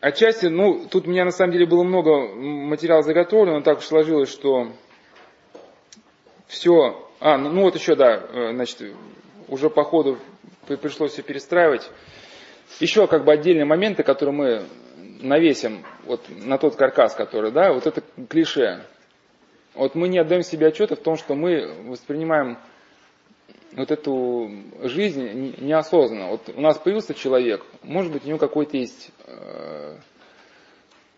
Отчасти, 0.00 0.46
ну, 0.46 0.88
тут 0.90 1.06
у 1.06 1.10
меня 1.10 1.24
на 1.24 1.30
самом 1.30 1.52
деле 1.52 1.64
было 1.64 1.84
много 1.84 2.26
материала 2.34 3.02
заготовлено, 3.02 3.58
но 3.58 3.62
так 3.62 3.78
уж 3.78 3.84
сложилось, 3.84 4.30
что 4.30 4.72
все... 6.48 7.08
А, 7.20 7.38
ну, 7.38 7.50
ну 7.50 7.62
вот 7.62 7.76
еще, 7.76 7.94
да, 7.94 8.16
э, 8.16 8.50
значит, 8.52 8.82
уже 9.46 9.70
по 9.70 9.84
ходу 9.84 10.18
пришлось 10.66 11.12
все 11.12 11.22
перестраивать. 11.22 11.88
Еще 12.80 13.06
как 13.06 13.24
бы 13.24 13.32
отдельные 13.32 13.64
моменты, 13.64 14.02
которые 14.02 14.34
мы 14.34 14.62
навесим 15.22 15.84
вот 16.04 16.20
на 16.28 16.58
тот 16.58 16.76
каркас, 16.76 17.14
который, 17.14 17.50
да, 17.50 17.72
вот 17.72 17.86
это 17.86 18.02
клише. 18.28 18.84
Вот 19.74 19.94
мы 19.94 20.08
не 20.08 20.18
отдаем 20.18 20.42
себе 20.42 20.66
отчета 20.66 20.96
в 20.96 21.00
том, 21.00 21.16
что 21.16 21.34
мы 21.34 21.72
воспринимаем 21.84 22.58
вот 23.74 23.90
эту 23.90 24.50
жизнь 24.82 25.56
неосознанно. 25.60 26.28
Вот 26.28 26.50
у 26.54 26.60
нас 26.60 26.78
появился 26.78 27.14
человек, 27.14 27.64
может 27.82 28.12
быть, 28.12 28.24
у 28.24 28.28
него 28.28 28.38
какой-то 28.38 28.76
есть, 28.76 29.10
э, 29.26 29.96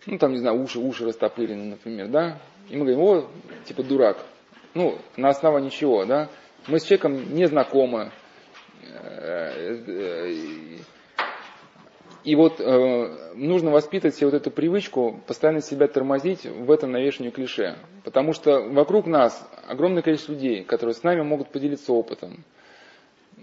ну, 0.07 0.19
там, 0.19 0.33
не 0.33 0.39
знаю, 0.39 0.63
уши, 0.63 0.79
уши 0.79 1.05
растопырены, 1.05 1.65
например, 1.65 2.09
да, 2.09 2.39
и 2.69 2.77
мы 2.77 2.87
говорим, 2.87 3.01
о, 3.01 3.31
типа, 3.65 3.83
дурак. 3.83 4.19
Ну, 4.75 4.99
на 5.17 5.29
основании 5.29 5.71
чего, 5.71 6.05
да? 6.05 6.29
Мы 6.67 6.79
с 6.81 6.85
человеком 6.85 7.35
не 7.35 7.47
знакомы. 7.47 8.11
Э, 8.83 9.77
э, 9.87 10.35
и 12.25 12.37
вот 12.37 12.59
э, 12.59 13.35
нужно 13.35 13.71
воспитывать 13.71 14.17
себе 14.17 14.29
вот 14.29 14.35
эту 14.35 14.51
привычку, 14.51 15.21
постоянно 15.27 15.61
себя 15.61 15.89
тормозить 15.89 16.47
в 16.47 16.71
этом 16.71 16.91
навешении 16.91 17.29
клише. 17.29 17.77
Потому 18.03 18.33
что 18.33 18.63
вокруг 18.63 19.07
нас 19.07 19.47
огромное 19.69 20.03
количество 20.03 20.33
людей, 20.33 20.65
которые 20.65 20.95
с 20.95 21.03
нами 21.03 21.21
могут 21.21 21.51
поделиться 21.51 21.93
опытом, 21.93 22.43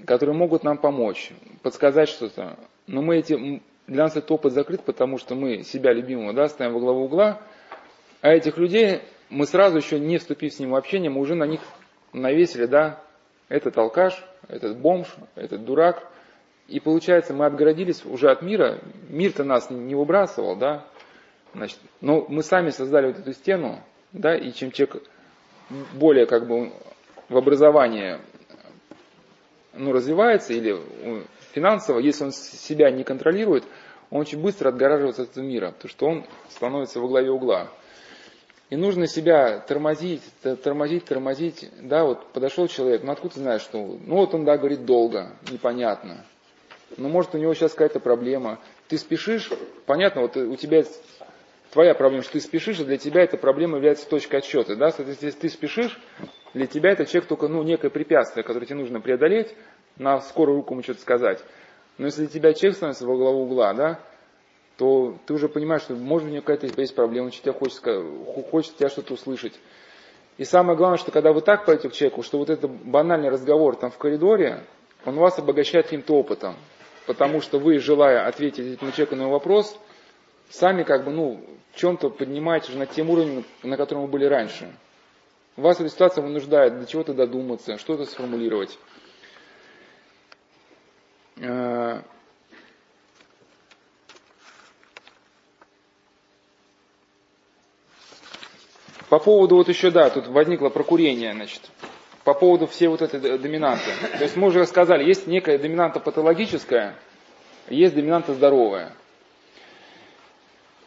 которые 0.06 0.36
могут 0.36 0.64
нам 0.64 0.80
помочь, 0.80 1.32
подсказать 1.62 2.10
что-то. 2.10 2.58
Но 2.88 3.04
мы 3.04 3.18
эти, 3.18 3.62
для 3.86 4.04
нас 4.04 4.18
этот 4.18 4.32
опыт 4.32 4.54
закрыт, 4.54 4.82
потому 4.82 5.20
что 5.20 5.36
мы 5.36 5.62
себя 5.62 5.94
любимого 5.94 6.34
да, 6.34 6.48
ставим 6.48 6.74
во 6.74 6.80
главу 6.80 7.06
угла, 7.06 7.40
а 8.22 8.30
этих 8.30 8.58
людей 8.58 9.02
мы 9.30 9.46
сразу 9.46 9.78
еще 9.78 10.00
не 10.00 10.18
вступив 10.18 10.54
с 10.54 10.60
ним 10.60 10.72
в 10.72 10.76
общение, 10.76 11.12
мы 11.12 11.22
уже 11.22 11.36
на 11.36 11.46
них 11.46 11.62
навесили, 12.14 12.66
да, 12.66 13.00
этот 13.48 13.78
алкаш, 13.78 14.26
этот 14.48 14.80
бомж, 14.80 15.08
этот 15.36 15.66
дурак– 15.66 16.08
и 16.68 16.80
получается, 16.80 17.34
мы 17.34 17.46
отгородились 17.46 18.06
уже 18.06 18.32
от 18.32 18.42
мира. 18.42 18.80
Мир-то 19.10 19.44
нас 19.44 19.70
не 19.70 19.94
выбрасывал, 19.94 20.56
да. 20.56 20.86
Значит, 21.54 21.80
но 22.00 22.26
мы 22.30 22.44
сами 22.44 22.70
создали 22.70 23.08
вот 23.08 23.20
эту 23.20 23.34
стену, 23.34 23.84
да, 24.14 24.36
и 24.36 24.54
чем 24.54 24.72
человек 24.72 25.04
более 25.94 26.26
как 26.26 26.48
бы 26.48 26.72
в 27.28 27.38
образовании 27.38 28.20
ну, 29.74 29.92
развивается 29.92 30.54
или 30.54 30.78
финансово, 31.54 32.00
если 32.00 32.26
он 32.26 32.32
себя 32.32 32.90
не 32.90 33.04
контролирует, 33.04 33.66
он 34.10 34.22
очень 34.22 34.42
быстро 34.42 34.70
отгораживается 34.70 35.24
от 35.24 35.32
этого 35.32 35.44
мира, 35.44 35.72
потому 35.72 35.90
что 35.90 36.06
он 36.08 36.26
становится 36.50 37.02
во 37.02 37.08
главе 37.08 37.32
угла. 37.32 37.70
И 38.70 38.78
нужно 38.78 39.08
себя 39.08 39.60
тормозить, 39.60 40.24
тормозить, 40.64 41.04
тормозить. 41.04 41.70
Да, 41.82 42.06
вот 42.06 42.32
подошел 42.32 42.70
человек, 42.70 43.04
ну 43.04 43.12
откуда 43.12 43.34
ты 43.34 43.42
знаешь, 43.42 43.62
что... 43.62 43.78
Ну 43.78 44.16
вот 44.16 44.34
он, 44.34 44.46
да, 44.46 44.58
говорит 44.58 44.86
долго, 44.86 45.36
непонятно 45.52 46.26
ну, 46.98 47.10
может, 47.10 47.36
у 47.36 47.38
него 47.38 47.54
сейчас 47.54 47.72
какая-то 47.72 48.00
проблема. 48.00 48.60
Ты 48.88 48.98
спешишь, 48.98 49.50
понятно, 49.86 50.22
вот 50.22 50.36
у 50.38 50.56
тебя 50.56 50.84
твоя 51.72 51.94
проблема, 51.96 52.24
что 52.24 52.34
ты 52.34 52.42
спешишь, 52.42 52.80
и 52.80 52.86
для 52.86 52.98
тебя 52.98 53.24
эта 53.24 53.38
проблема 53.38 53.78
является 53.78 54.08
точкой 54.08 54.38
отсчета. 54.38 54.76
Да? 54.76 54.92
Соответственно, 54.92 55.28
если 55.30 55.40
ты 55.40 55.50
спешишь, 55.50 56.00
для 56.54 56.68
тебя 56.68 56.92
это 56.92 57.06
человек 57.06 57.30
только 57.30 57.48
ну, 57.48 57.64
некое 57.64 57.90
препятствие, 57.90 58.44
которое 58.44 58.66
тебе 58.66 58.80
нужно 58.80 59.00
преодолеть, 59.00 59.56
на 59.98 60.20
скорую 60.22 60.58
руку 60.58 60.74
ему 60.74 60.84
что-то 60.84 61.02
сказать. 61.02 61.44
Но 61.98 62.06
если 62.06 62.22
для 62.22 62.30
тебя 62.30 62.54
человек 62.54 62.76
становится 62.76 63.06
во 63.06 63.16
главу 63.16 63.44
угла, 63.44 63.74
да, 63.74 64.00
то 64.78 65.18
ты 65.26 65.34
уже 65.34 65.48
понимаешь, 65.48 65.84
что 65.84 65.96
может 65.96 66.28
у 66.28 66.32
него 66.32 66.42
какая-то 66.42 66.82
есть 66.82 66.96
проблема, 66.96 67.32
что 67.32 67.44
тебе 67.44 67.54
хочется, 67.54 68.04
хочется 68.50 68.78
тебя 68.78 68.90
что-то 68.90 69.14
услышать. 69.14 69.54
И 70.38 70.44
самое 70.44 70.78
главное, 70.78 70.98
что 70.98 71.12
когда 71.12 71.34
вы 71.34 71.42
так 71.42 71.66
пойдете 71.66 71.90
к 71.90 71.94
человеку, 71.94 72.24
что 72.24 72.38
вот 72.38 72.50
этот 72.50 72.72
банальный 72.72 73.30
разговор 73.30 73.76
там 73.76 73.92
в 73.92 73.98
коридоре, 73.98 74.64
он 75.06 75.16
вас 75.16 75.38
обогащает 75.38 75.86
каким-то 75.86 76.16
опытом 76.16 76.56
потому 77.06 77.42
что 77.42 77.60
вы, 77.60 77.80
желая 77.80 78.28
ответить 78.28 78.76
этому 78.76 78.92
человеку 78.92 79.16
на 79.16 79.22
его 79.24 79.32
вопрос, 79.32 79.78
сами 80.50 80.84
как 80.84 81.04
бы, 81.06 81.12
ну, 81.12 81.44
в 81.74 81.78
чем-то 81.78 82.10
поднимаете 82.10 82.70
уже 82.70 82.78
на 82.78 82.86
тем 82.86 83.10
уровнем, 83.10 83.46
на 83.64 83.78
котором 83.78 84.04
вы 84.04 84.08
были 84.10 84.26
раньше. 84.26 84.72
Вас 85.56 85.80
эта 85.80 85.90
ситуация 85.90 86.22
вынуждает 86.24 86.80
до 86.80 86.86
чего-то 86.86 87.14
додуматься, 87.14 87.78
что-то 87.78 88.06
сформулировать. 88.06 88.78
Э, 91.38 92.02
по 99.10 99.20
поводу 99.20 99.56
вот 99.56 99.68
еще, 99.68 99.92
да, 99.92 100.10
тут 100.10 100.28
возникло 100.28 100.70
прокурение, 100.70 101.34
значит 101.34 101.70
по 102.34 102.40
поводу 102.40 102.66
всей 102.66 102.88
вот 102.88 103.02
этой 103.02 103.38
доминанты. 103.38 103.92
То 104.18 104.24
есть 104.24 104.38
мы 104.38 104.48
уже 104.48 104.66
сказали, 104.66 105.04
есть 105.04 105.28
некая 105.28 105.58
доминанта 105.58 106.00
патологическая, 106.00 106.96
есть 107.70 107.94
доминанта 107.94 108.34
здоровая. 108.34 108.94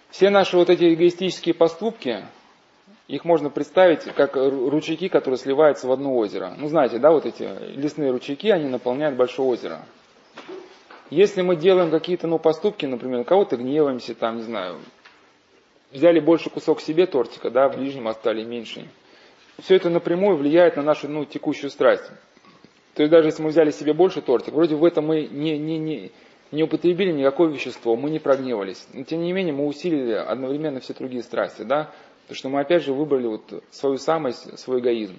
Все 0.08 0.30
наши 0.30 0.56
вот 0.56 0.70
эти 0.70 0.94
эгоистические 0.94 1.54
поступки, 1.54 2.24
их 3.08 3.26
можно 3.26 3.50
представить 3.50 4.04
как 4.14 4.36
ручейки, 4.36 5.08
которые 5.08 5.36
сливаются 5.36 5.86
в 5.86 5.92
одно 5.92 6.16
озеро. 6.16 6.54
Ну, 6.56 6.68
знаете, 6.68 6.98
да, 6.98 7.10
вот 7.10 7.26
эти 7.26 7.42
лесные 7.76 8.10
ручейки, 8.10 8.46
они 8.46 8.70
наполняют 8.70 9.18
большое 9.18 9.46
озеро. 9.46 9.84
Если 11.10 11.42
мы 11.42 11.56
делаем 11.56 11.90
какие-то, 11.90 12.26
ну, 12.26 12.38
поступки, 12.38 12.86
например, 12.86 13.24
кого-то 13.24 13.58
гневаемся, 13.58 14.14
там, 14.14 14.36
не 14.36 14.42
знаю, 14.44 14.78
взяли 15.92 16.20
больше 16.20 16.48
кусок 16.48 16.80
себе 16.80 17.06
тортика, 17.06 17.50
да, 17.50 17.68
в 17.68 17.76
ближнем 17.76 18.08
оставили 18.08 18.44
меньше 18.44 18.88
все 19.60 19.76
это 19.76 19.90
напрямую 19.90 20.36
влияет 20.36 20.76
на 20.76 20.82
нашу 20.82 21.08
ну, 21.08 21.24
текущую 21.24 21.70
страсть. 21.70 22.04
То 22.94 23.02
есть 23.02 23.10
даже 23.10 23.28
если 23.28 23.42
мы 23.42 23.50
взяли 23.50 23.70
себе 23.70 23.92
больше 23.92 24.20
тортик, 24.20 24.54
вроде 24.54 24.76
в 24.76 24.84
этом 24.84 25.06
мы 25.06 25.26
не, 25.26 25.58
не, 25.58 25.78
не, 25.78 26.12
не 26.52 26.62
употребили 26.62 27.12
никакое 27.12 27.50
вещество, 27.50 27.96
мы 27.96 28.10
не 28.10 28.20
прогневались. 28.20 28.86
Но 28.92 29.04
тем 29.04 29.22
не 29.22 29.32
менее 29.32 29.52
мы 29.52 29.66
усилили 29.66 30.12
одновременно 30.12 30.80
все 30.80 30.94
другие 30.94 31.22
страсти, 31.22 31.62
да? 31.62 31.90
Потому 32.22 32.36
что 32.36 32.48
мы 32.48 32.60
опять 32.60 32.84
же 32.84 32.92
выбрали 32.92 33.26
вот 33.26 33.64
свою 33.70 33.98
самость, 33.98 34.58
свой 34.58 34.80
эгоизм. 34.80 35.16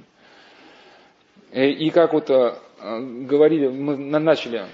И, 1.52 1.88
и 1.88 1.90
как 1.92 2.14
вот 2.14 2.30
э, 2.30 2.56
говорили, 2.82 3.68
мы 3.68 3.98
начали, 3.98 4.66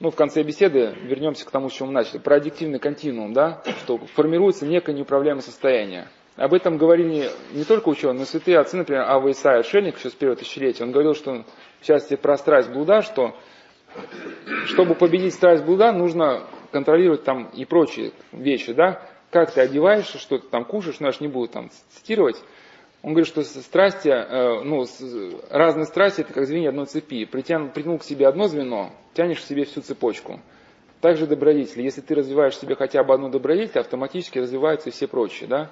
ну 0.00 0.10
в 0.10 0.16
конце 0.16 0.42
беседы 0.42 0.94
вернемся 1.02 1.46
к 1.46 1.50
тому, 1.50 1.70
с 1.70 1.72
чего 1.72 1.86
мы 1.86 1.94
начали, 1.94 2.18
про 2.18 2.36
аддиктивный 2.36 2.78
континуум, 2.78 3.32
да, 3.32 3.62
что 3.82 3.98
формируется 3.98 4.66
некое 4.66 4.94
неуправляемое 4.94 5.42
состояние. 5.42 6.08
Об 6.40 6.54
этом 6.54 6.78
говорили 6.78 7.28
не 7.52 7.64
только 7.64 7.90
ученые, 7.90 8.16
но 8.16 8.22
и 8.22 8.24
святые 8.24 8.58
отцы, 8.58 8.74
например, 8.74 9.02
Ава 9.02 9.30
Исаия 9.30 9.60
Отшельник 9.60 9.98
еще 9.98 10.08
с 10.08 10.14
первого 10.14 10.38
тысячелетия. 10.38 10.84
Он 10.84 10.90
говорил, 10.90 11.14
что 11.14 11.44
в 11.80 11.84
частности 11.84 12.16
про 12.16 12.38
страсть 12.38 12.70
блуда, 12.70 13.02
что 13.02 13.36
чтобы 14.64 14.94
победить 14.94 15.34
страсть 15.34 15.62
блуда, 15.62 15.92
нужно 15.92 16.46
контролировать 16.72 17.24
там 17.24 17.50
и 17.50 17.66
прочие 17.66 18.12
вещи, 18.32 18.72
да, 18.72 19.06
как 19.30 19.52
ты 19.52 19.60
одеваешься, 19.60 20.16
что 20.16 20.38
ты 20.38 20.48
там 20.48 20.64
кушаешь, 20.64 20.98
ну 20.98 21.10
не 21.20 21.28
буду 21.28 21.52
там 21.52 21.68
цитировать. 21.90 22.42
Он 23.02 23.10
говорит, 23.12 23.28
что 23.28 23.42
страсти, 23.42 24.08
э, 24.08 24.62
ну, 24.64 24.86
разные 25.50 25.84
страсти, 25.84 26.22
это 26.22 26.32
как 26.32 26.46
звенья 26.46 26.70
одной 26.70 26.86
цепи. 26.86 27.26
Притянул, 27.26 27.68
притянул 27.68 27.98
к 27.98 28.02
себе 28.02 28.26
одно 28.26 28.48
звено, 28.48 28.92
тянешь 29.12 29.40
к 29.40 29.44
себе 29.44 29.64
всю 29.64 29.82
цепочку. 29.82 30.40
Также 31.02 31.26
добродетели. 31.26 31.82
Если 31.82 32.00
ты 32.00 32.14
развиваешь 32.14 32.54
в 32.54 32.60
себе 32.60 32.76
хотя 32.76 33.04
бы 33.04 33.12
одну 33.12 33.28
добродетель, 33.28 33.80
автоматически 33.80 34.38
развиваются 34.38 34.88
и 34.88 34.92
все 34.92 35.06
прочие. 35.06 35.46
Да? 35.46 35.70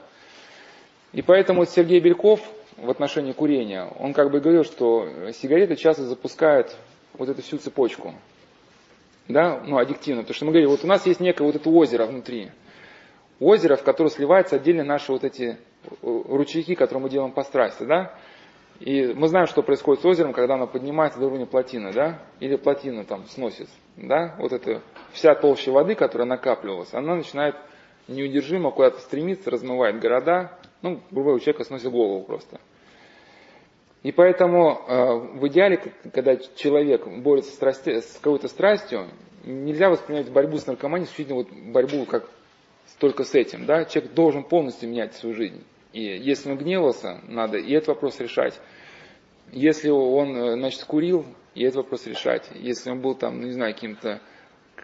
И 1.13 1.23
поэтому 1.23 1.65
Сергей 1.65 2.01
Бельков 2.01 2.41
в 2.77 2.91
отношении 2.91 3.33
курения, 3.33 3.89
он 3.99 4.13
как 4.13 4.31
бы 4.31 4.41
говорил, 4.41 4.65
что 4.65 5.31
сигареты 5.33 5.77
часто 5.77 6.05
запускают 6.05 6.77
вот 7.15 7.29
эту 7.29 7.43
всю 7.43 7.59
цепочку. 7.59 8.15
Да, 9.29 9.61
ну, 9.67 9.79
аддиктивно. 9.79 10.23
Потому 10.23 10.35
что 10.35 10.45
мы 10.47 10.53
говорим, 10.53 10.71
вот 10.71 10.85
у 10.85 10.87
нас 10.87 11.07
есть 11.07 11.21
некое 11.21 11.45
вот 11.45 11.57
это 11.57 11.69
озеро 11.69 12.07
внутри. 12.07 12.51
Озеро, 13.41 13.77
в 13.77 13.83
которое 13.83 14.11
сливаются 14.11 14.57
отдельно 14.57 14.85
наши 14.85 15.13
вот 15.13 15.25
эти 15.25 15.59
ручейки, 16.03 16.75
которые 16.75 17.05
мы 17.05 17.11
делаем 17.11 17.33
по 17.33 17.43
страсти, 17.43 17.85
да. 17.85 18.15
И 18.81 19.13
мы 19.13 19.29
знаем, 19.29 19.47
что 19.49 19.63
происходит 19.63 20.03
с 20.03 20.05
озером, 20.05 20.33
когда 20.33 20.55
оно 20.55 20.67
поднимается 20.67 21.19
до 21.19 21.27
уровня 21.27 21.47
плотины, 21.47 21.93
да, 21.93 22.21
или 22.39 22.55
плотина 22.57 23.05
там 23.05 23.27
сносит, 23.27 23.69
да, 23.97 24.37
вот 24.39 24.53
эта 24.53 24.83
вся 25.13 25.35
толща 25.35 25.73
воды, 25.73 25.97
которая 25.97 26.29
накапливалась, 26.29 26.95
она 26.95 27.17
начинает 27.17 27.57
неудержимо 28.07 28.71
куда-то 28.71 29.01
стремиться, 29.01 29.51
размывает 29.51 29.99
города, 29.99 30.53
ну, 30.83 31.01
грубо 31.11 31.31
у 31.31 31.39
человека 31.39 31.65
сносит 31.65 31.91
голову 31.91 32.25
просто. 32.25 32.61
И 34.03 34.13
поэтому 34.13 34.81
э, 34.87 35.39
в 35.39 35.49
идеале, 35.49 35.81
когда 36.13 36.37
человек 36.37 37.07
борется 37.07 37.53
страсти, 37.53 38.01
с 38.01 38.19
какой-то 38.23 38.49
страстью, 38.49 39.09
нельзя 39.45 39.91
воспринимать 39.91 40.31
борьбу 40.31 40.59
с 40.59 40.67
наркоманией 40.67 41.09
исключительно 41.09 41.39
вот 41.39 41.51
борьбу 41.51 42.05
как 42.05 42.29
только 42.99 43.25
с 43.25 43.35
этим. 43.35 43.67
Да? 43.67 43.85
Человек 43.85 44.13
должен 44.13 44.45
полностью 44.45 44.89
менять 44.89 45.15
свою 45.15 45.35
жизнь. 45.35 45.65
И 45.93 46.03
если 46.03 46.51
он 46.51 46.59
гневался, 46.59 47.21
надо 47.27 47.59
и 47.59 47.73
этот 47.73 47.89
вопрос 47.89 48.21
решать. 48.21 48.59
Если 49.51 49.89
он, 49.89 50.37
э, 50.37 50.53
значит, 50.55 50.85
курил, 50.85 51.25
и 51.55 51.65
этот 51.65 51.77
вопрос 51.77 52.07
решать. 52.07 52.49
Если 52.55 52.91
он 52.91 53.01
был 53.01 53.15
там, 53.15 53.41
ну, 53.41 53.47
не 53.47 53.53
знаю, 53.53 53.75
каким-то 53.75 54.21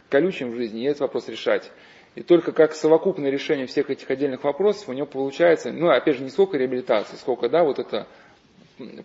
колючим 0.08 0.50
в 0.50 0.56
жизни, 0.56 0.82
и 0.82 0.86
этот 0.86 1.02
вопрос 1.02 1.28
решать. 1.28 1.70
И 2.14 2.22
только 2.22 2.52
как 2.52 2.74
совокупное 2.74 3.30
решение 3.30 3.66
всех 3.66 3.90
этих 3.90 4.08
отдельных 4.10 4.44
вопросов 4.44 4.88
у 4.88 4.92
него 4.92 5.06
получается, 5.06 5.72
ну, 5.72 5.90
опять 5.90 6.16
же, 6.16 6.22
не 6.22 6.30
сколько 6.30 6.56
реабилитации, 6.56 7.16
сколько, 7.16 7.48
да, 7.48 7.64
вот 7.64 7.78
это 7.78 8.06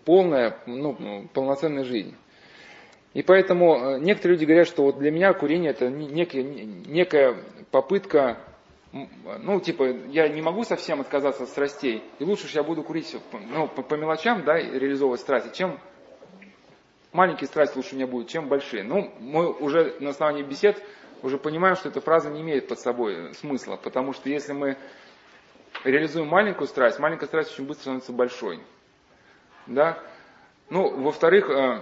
полная, 0.06 0.58
ну, 0.68 1.28
полноценная 1.34 1.84
жизнь. 1.84 2.16
И 3.14 3.24
поэтому 3.24 3.76
э, 3.76 4.00
некоторые 4.00 4.38
люди 4.38 4.46
говорят, 4.46 4.68
что 4.68 4.84
вот 4.84 5.00
для 5.00 5.10
меня 5.10 5.34
курение 5.34 5.72
это 5.72 5.90
некая, 5.90 6.44
некая 6.44 7.36
попытка 7.72 8.38
ну, 8.92 9.60
типа, 9.60 9.84
я 10.08 10.28
не 10.28 10.42
могу 10.42 10.64
совсем 10.64 11.00
отказаться 11.00 11.44
от 11.44 11.50
страстей, 11.50 12.04
и 12.18 12.24
лучше 12.24 12.48
же 12.48 12.58
я 12.58 12.64
буду 12.64 12.82
курить 12.82 13.16
ну, 13.32 13.68
по, 13.68 13.84
по 13.84 13.94
мелочам, 13.94 14.44
да, 14.44 14.58
реализовывать 14.58 15.22
страсти, 15.22 15.56
чем 15.56 15.80
маленькие 17.12 17.48
страсти 17.48 17.78
лучше 17.78 17.94
у 17.94 17.96
меня 17.98 18.08
будут, 18.08 18.30
чем 18.30 18.48
большие. 18.48 18.84
Ну, 18.84 19.12
мы 19.20 19.52
уже 19.52 19.96
на 20.00 20.10
основании 20.10 20.42
бесед 20.42 20.82
уже 21.22 21.38
понимаем, 21.38 21.76
что 21.76 21.90
эта 21.90 22.02
фраза 22.02 22.30
не 22.30 22.42
имеет 22.42 22.68
под 22.68 22.80
собой 22.80 23.34
смысла, 23.36 23.76
потому 23.76 24.14
что 24.14 24.30
если 24.30 24.54
мы 24.54 24.78
реализуем 25.84 26.28
маленькую 26.28 26.68
страсть, 26.68 27.00
маленькая 27.00 27.28
страсть 27.28 27.52
очень 27.54 27.66
быстро 27.66 27.82
становится 27.84 28.12
большой. 28.12 28.60
Да? 29.68 30.02
Ну, 30.70 31.02
во-вторых, 31.02 31.50
э, 31.50 31.82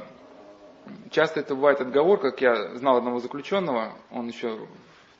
часто 1.11 1.39
это 1.39 1.55
бывает 1.55 1.81
отговор, 1.81 2.19
как 2.19 2.41
я 2.41 2.75
знал 2.75 2.97
одного 2.97 3.19
заключенного, 3.19 3.93
он 4.11 4.27
еще 4.27 4.67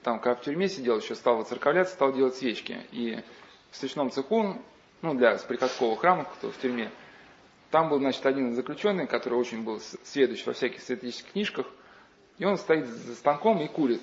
там, 0.03 0.20
когда 0.20 0.36
в 0.36 0.41
тюрьме 0.41 0.70
сидел, 0.70 0.99
еще 0.99 1.15
стал 1.15 1.38
воцерковляться, 1.38 1.93
стал 1.93 2.13
делать 2.13 2.36
свечки. 2.36 2.78
И 2.91 3.22
в 3.72 3.76
свечном 3.76 4.09
цеху, 4.09 4.55
ну, 5.01 5.13
для 5.15 5.36
приходского 5.36 5.97
храма, 5.97 6.26
кто 6.26 6.49
в 6.49 6.57
тюрьме, 6.57 6.91
там 7.72 7.89
был, 7.89 7.99
значит, 7.99 8.26
один 8.26 8.55
заключенный, 8.55 9.07
который 9.07 9.38
очень 9.38 9.63
был 9.63 9.82
сведущ 10.05 10.45
во 10.45 10.53
всяких 10.53 10.82
святических 10.82 11.34
книжках, 11.34 11.68
и 12.38 12.45
он 12.45 12.57
стоит 12.57 12.88
за 12.88 13.15
станком 13.15 13.61
и 13.61 13.67
курит. 13.67 14.01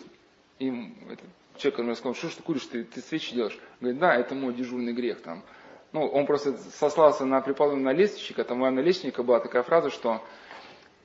И 0.59 0.93
человек 1.57 1.78
ему 1.78 1.95
сказал, 1.95 2.14
что 2.14 2.28
ж 2.28 2.35
ты 2.35 2.43
куришь, 2.43 2.66
ты, 2.66 2.85
ты 2.85 3.01
свечи 3.01 3.35
делаешь? 3.35 3.59
Говорит, 3.80 4.01
да, 4.01 4.14
это 4.14 4.35
мой 4.35 4.55
дежурный 4.55 4.93
грех 4.93 5.22
там. 5.22 5.43
Ну, 5.93 6.07
он 6.07 6.26
просто 6.26 6.57
сослался 6.57 7.24
на 7.24 7.41
преподобного 7.41 7.93
лестничника, 7.93 8.45
там 8.45 8.62
у 8.62 8.64
Иоанна 8.64 8.82
была 9.22 9.41
такая 9.41 9.62
фраза, 9.62 9.91
что 9.91 10.20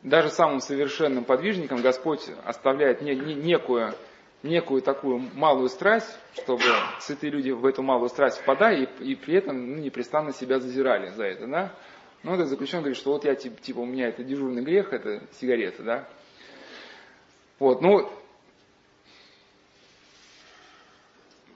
даже 0.01 0.29
самым 0.29 0.61
совершенным 0.61 1.25
подвижникам 1.25 1.81
Господь 1.81 2.27
оставляет 2.45 3.01
не, 3.01 3.15
не, 3.15 3.35
некую 3.35 3.93
некую 4.43 4.81
такую 4.81 5.19
малую 5.33 5.69
страсть, 5.69 6.17
чтобы 6.33 6.63
святые 6.99 7.31
люди 7.31 7.51
в 7.51 7.65
эту 7.65 7.83
малую 7.83 8.09
страсть 8.09 8.37
впадали 8.37 8.87
и, 8.99 9.11
и 9.11 9.15
при 9.15 9.35
этом 9.35 9.75
ну, 9.75 9.77
непрестанно 9.77 10.31
себя 10.31 10.59
зазирали 10.59 11.09
за 11.09 11.25
это, 11.25 11.47
да. 11.47 11.73
Ну, 12.23 12.33
этот 12.33 12.47
заключенный 12.47 12.83
говорит, 12.83 12.97
что 12.97 13.11
вот 13.11 13.25
я, 13.25 13.35
типа, 13.35 13.79
у 13.79 13.85
меня 13.85 14.07
это 14.07 14.23
дежурный 14.23 14.61
грех, 14.61 14.91
это 14.93 15.21
сигарета, 15.39 15.83
да. 15.83 16.09
Вот, 17.59 17.81
ну, 17.81 18.09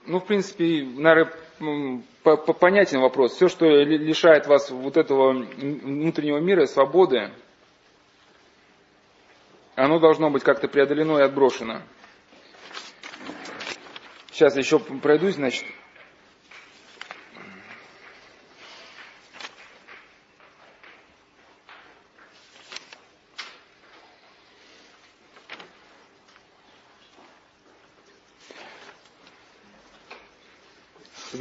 ну, 0.06 0.20
в 0.20 0.26
принципе, 0.26 0.84
наверное, 0.84 1.32
понятен 2.60 3.00
вопрос. 3.00 3.32
Все, 3.34 3.48
что 3.48 3.66
лишает 3.66 4.46
вас 4.46 4.70
вот 4.70 4.96
этого 4.96 5.32
внутреннего 5.32 6.38
мира, 6.38 6.66
свободы, 6.66 7.30
оно 9.74 9.98
должно 9.98 10.30
быть 10.30 10.44
как-то 10.44 10.68
преодолено 10.68 11.18
и 11.18 11.22
отброшено. 11.22 11.82
Сейчас 14.30 14.56
еще 14.56 14.78
пройдусь, 14.78 15.36
значит. 15.36 15.64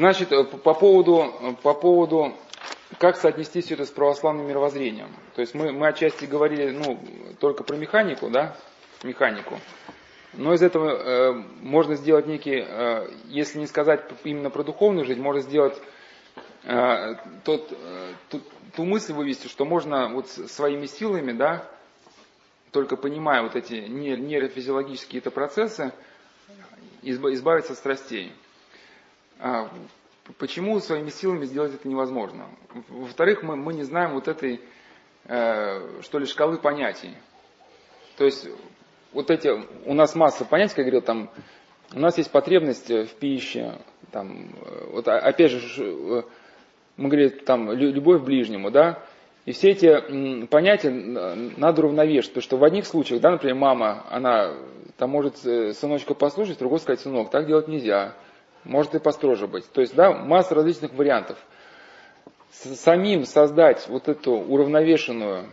Значит, 0.03 0.33
э, 0.33 0.43
по 0.43 0.73
поводу, 0.73 1.55
по 1.63 1.73
поводу, 1.73 2.35
как 2.97 3.15
соотнести 3.15 3.61
все 3.61 3.75
это 3.75 3.85
с 3.85 3.89
православным 3.89 4.45
мировоззрением. 4.45 5.07
То 5.33 5.39
есть 5.39 5.55
мы, 5.55 5.71
мы 5.71 5.87
отчасти 5.87 6.25
говорили, 6.25 6.71
ну, 6.71 6.99
только 7.39 7.63
про 7.63 7.77
механику, 7.77 8.29
да, 8.29 8.53
механику. 9.01 9.57
Но 10.33 10.53
из 10.53 10.61
этого 10.61 10.89
э, 10.89 11.31
можно 11.61 11.95
сделать 11.95 12.27
некий, 12.27 12.65
э, 12.67 13.11
если 13.27 13.59
не 13.59 13.65
сказать 13.65 14.01
именно 14.25 14.49
про 14.49 14.63
духовную 14.63 15.05
жизнь, 15.05 15.21
можно 15.21 15.41
сделать 15.41 15.81
э, 16.65 17.15
тот, 17.45 17.71
э, 17.71 18.13
ту, 18.27 18.41
ту 18.75 18.83
мысль 18.83 19.13
вывести, 19.13 19.47
что 19.47 19.63
можно 19.63 20.09
вот 20.09 20.27
своими 20.27 20.85
силами, 20.85 21.31
да, 21.31 21.65
только 22.71 22.97
понимая 22.97 23.41
вот 23.41 23.55
эти 23.55 23.75
нейрофизиологические 23.75 25.21
это 25.21 25.31
процессы, 25.31 25.93
избавиться 27.03 27.71
от 27.71 27.79
страстей. 27.79 28.33
А, 29.45 29.69
почему 30.37 30.79
своими 30.79 31.09
силами 31.09 31.43
сделать 31.43 31.75
это 31.75 31.85
невозможно? 31.85 32.45
Во-вторых, 32.87 33.43
мы, 33.43 33.57
мы 33.57 33.73
не 33.73 33.83
знаем 33.83 34.13
вот 34.13 34.29
этой, 34.29 34.61
э, 35.25 36.01
что 36.01 36.17
ли, 36.17 36.25
шкалы 36.25 36.57
понятий. 36.57 37.13
То 38.15 38.23
есть 38.23 38.47
вот 39.11 39.29
эти, 39.29 39.49
у 39.85 39.93
нас 39.93 40.15
масса 40.15 40.45
понятий, 40.45 40.75
как 40.75 40.77
я 40.77 40.83
говорил, 40.85 41.01
там, 41.01 41.29
у 41.93 41.99
нас 41.99 42.17
есть 42.17 42.31
потребность 42.31 42.89
в 42.89 43.15
пище, 43.15 43.79
там, 44.11 44.47
вот 44.93 45.09
опять 45.09 45.51
же, 45.51 45.83
э, 45.83 46.23
мы 46.95 47.09
говорили, 47.09 47.27
там, 47.27 47.69
любовь 47.73 48.21
к 48.21 48.23
ближнему, 48.23 48.71
да, 48.71 49.03
и 49.43 49.51
все 49.51 49.71
эти 49.71 50.45
понятия 50.45 50.89
надо 50.89 51.81
уравновешивать, 51.81 52.29
потому 52.29 52.43
что 52.43 52.55
в 52.55 52.63
одних 52.63 52.87
случаях, 52.87 53.19
да, 53.19 53.31
например, 53.31 53.55
мама, 53.55 54.05
она 54.09 54.53
там 54.95 55.09
может 55.09 55.45
э, 55.45 55.73
сыночка 55.73 56.13
послушать, 56.13 56.59
другой 56.59 56.79
сказать, 56.79 57.01
сынок, 57.01 57.29
так 57.29 57.45
делать 57.45 57.67
нельзя, 57.67 58.15
может 58.63 58.95
и 58.95 58.99
построже 58.99 59.47
быть. 59.47 59.69
То 59.71 59.81
есть, 59.81 59.95
да, 59.95 60.11
масса 60.11 60.55
различных 60.55 60.93
вариантов. 60.93 61.37
Самим 62.51 63.25
создать 63.25 63.87
вот 63.87 64.07
эту 64.07 64.33
уравновешенную 64.33 65.45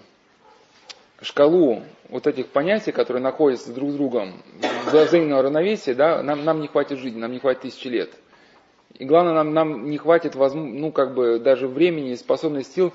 шкалу 1.22 1.82
вот 2.08 2.26
этих 2.26 2.48
понятий, 2.48 2.92
которые 2.92 3.22
находятся 3.22 3.72
друг 3.72 3.90
с 3.90 3.94
другом 3.94 4.42
для 4.90 5.04
взаимного 5.04 5.42
равновесия, 5.42 5.94
да, 5.94 6.22
нам, 6.22 6.44
нам 6.44 6.60
не 6.60 6.68
хватит 6.68 6.98
жизни, 6.98 7.18
нам 7.18 7.32
не 7.32 7.38
хватит 7.38 7.62
тысячи 7.62 7.88
лет. 7.88 8.10
И 8.98 9.04
главное, 9.04 9.34
нам, 9.34 9.54
нам 9.54 9.88
не 9.88 9.98
хватит, 9.98 10.34
ну, 10.34 10.92
как 10.92 11.14
бы, 11.14 11.38
даже 11.38 11.68
времени 11.68 12.10
и 12.10 12.16
способности 12.16 12.74
сил 12.74 12.92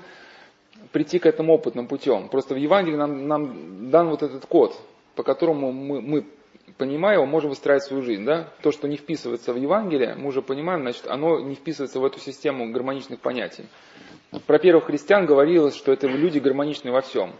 прийти 0.92 1.18
к 1.18 1.26
этому 1.26 1.54
опытным 1.54 1.88
путем. 1.88 2.28
Просто 2.28 2.54
в 2.54 2.58
Евангелии 2.58 2.96
нам, 2.96 3.26
нам 3.26 3.90
дан 3.90 4.10
вот 4.10 4.22
этот 4.22 4.46
код, 4.46 4.78
по 5.14 5.22
которому 5.22 5.72
мы, 5.72 6.00
мы 6.00 6.24
понимая 6.78 7.14
его, 7.14 7.26
можем 7.26 7.50
выстраивать 7.50 7.84
свою 7.84 8.02
жизнь. 8.02 8.24
Да? 8.24 8.48
То, 8.62 8.72
что 8.72 8.88
не 8.88 8.96
вписывается 8.96 9.52
в 9.52 9.56
Евангелие, 9.56 10.14
мы 10.16 10.28
уже 10.28 10.42
понимаем, 10.42 10.82
значит, 10.82 11.06
оно 11.06 11.40
не 11.40 11.54
вписывается 11.54 12.00
в 12.00 12.04
эту 12.04 12.20
систему 12.20 12.70
гармоничных 12.72 13.20
понятий. 13.20 13.66
Про 14.46 14.58
первых 14.58 14.84
христиан 14.84 15.26
говорилось, 15.26 15.76
что 15.76 15.92
это 15.92 16.06
люди 16.06 16.38
гармоничны 16.38 16.90
во 16.90 17.00
всем. 17.00 17.34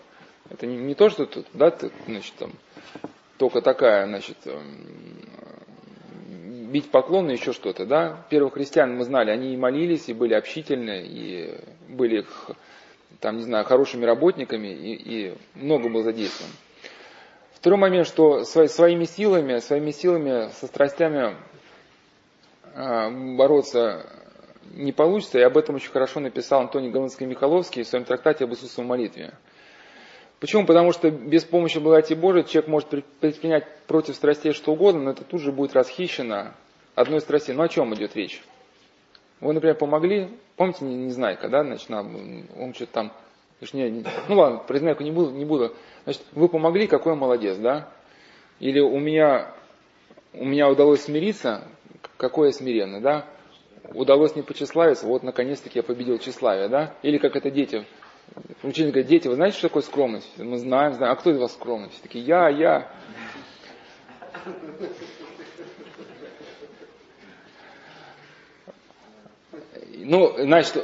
Это 0.49 0.67
не, 0.67 0.77
не 0.77 0.95
то, 0.95 1.11
что 1.11 1.27
тут, 1.27 1.47
да, 1.53 1.71
ты, 1.71 1.91
значит, 2.07 2.35
там, 2.39 2.53
только 3.37 3.61
такая, 3.61 4.07
значит, 4.07 4.37
эм, 4.47 4.63
бить 6.71 6.91
поклоны, 6.91 7.33
еще 7.33 7.53
что-то, 7.53 7.85
да. 7.85 8.25
Первых 8.31 8.55
христиан 8.55 8.97
мы 8.97 9.05
знали, 9.05 9.31
они 9.31 9.55
и 9.55 9.57
молились, 9.57 10.09
и 10.09 10.15
были 10.15 10.35
общительны, 10.35 11.05
и 11.05 11.59
были, 11.89 12.25
там, 13.21 13.37
не 13.37 13.43
знаю, 13.43 13.65
хорошими 13.65 14.05
работниками, 14.05 14.69
и, 14.69 14.95
и 14.95 15.35
много 15.55 15.89
было 15.89 16.05
задействовано. 16.05 16.55
Второй 17.67 17.81
момент, 17.81 18.07
что 18.07 18.45
своими 18.45 19.07
силами, 19.07 19.59
своими 19.59 19.91
силами, 19.91 20.53
со 20.53 20.69
страстями 20.69 21.35
а, 22.77 23.11
бороться 23.11 24.07
не 24.73 24.93
получится, 24.93 25.41
и 25.41 25.43
об 25.43 25.59
этом 25.59 25.75
очень 25.75 25.91
хорошо 25.91 26.21
написал 26.21 26.61
Антоний 26.61 26.93
Галанский-Михаловский 26.93 27.83
в 27.83 27.89
своем 27.89 28.05
трактате 28.05 28.45
об 28.45 28.53
Иисусовой 28.53 28.87
молитве. 28.87 29.35
Почему? 30.39 30.65
Потому 30.65 30.93
что 30.93 31.11
без 31.11 31.43
помощи 31.43 31.79
благодати 31.79 32.15
Божией 32.15 32.47
человек 32.47 32.69
может 32.69 32.89
предпринять 32.89 33.67
против 33.89 34.15
страстей 34.15 34.53
что 34.53 34.71
угодно, 34.71 35.01
но 35.01 35.11
это 35.11 35.25
тут 35.25 35.41
же 35.41 35.51
будет 35.51 35.75
расхищено 35.75 36.53
одной 36.95 37.21
страсти. 37.21 37.51
Ну 37.51 37.65
о 37.65 37.69
чем 37.69 37.93
идет 37.97 38.15
речь? 38.15 38.45
Вы, 39.41 39.53
например, 39.53 39.75
помогли, 39.75 40.29
помните 40.55 40.85
Незнайка, 40.85 41.49
да, 41.49 41.65
значит, 41.65 41.89
нам, 41.89 42.47
он 42.61 42.75
что-то 42.75 42.93
там, 42.93 43.13
точнее, 43.61 44.05
ну 44.29 44.37
ладно, 44.37 44.63
Незнайку 44.69 45.03
не 45.03 45.11
буду, 45.11 45.31
не 45.31 45.45
буду. 45.45 45.75
Значит, 46.05 46.23
вы 46.33 46.49
помогли, 46.49 46.87
какой 46.87 47.15
молодец, 47.15 47.57
да? 47.57 47.89
Или 48.61 48.81
у 48.81 48.99
меня, 48.99 49.53
у 50.33 50.45
меня 50.45 50.69
удалось 50.69 51.03
смириться, 51.03 51.67
какой 52.17 52.49
я 52.49 52.53
смиренный, 52.53 53.01
да? 53.01 53.27
Удалось 53.95 54.35
не 54.35 54.43
почеславиться, 54.43 55.07
вот 55.07 55.23
наконец-таки 55.23 55.79
я 55.79 55.83
победил 55.83 56.19
тщеславие, 56.19 56.69
да? 56.69 56.95
Или 57.03 57.19
как 57.19 57.37
это 57.37 57.51
дети. 57.51 57.85
Учитель 58.63 58.89
говорит, 58.89 59.07
дети, 59.07 59.29
вы 59.29 59.37
знаете, 59.37 59.59
что 59.59 59.69
такое 59.69 59.83
скромность? 59.83 60.37
Мы 60.39 60.59
знаем, 60.59 60.95
знаем. 60.95 61.13
А 61.13 61.17
кто 61.17 61.31
из 61.31 61.39
вас 61.39 61.53
скромность? 61.53 62.03
Такие, 62.03 62.25
я, 62.25 62.49
я. 62.49 62.91
Ну, 70.09 70.35
значит, 70.39 70.81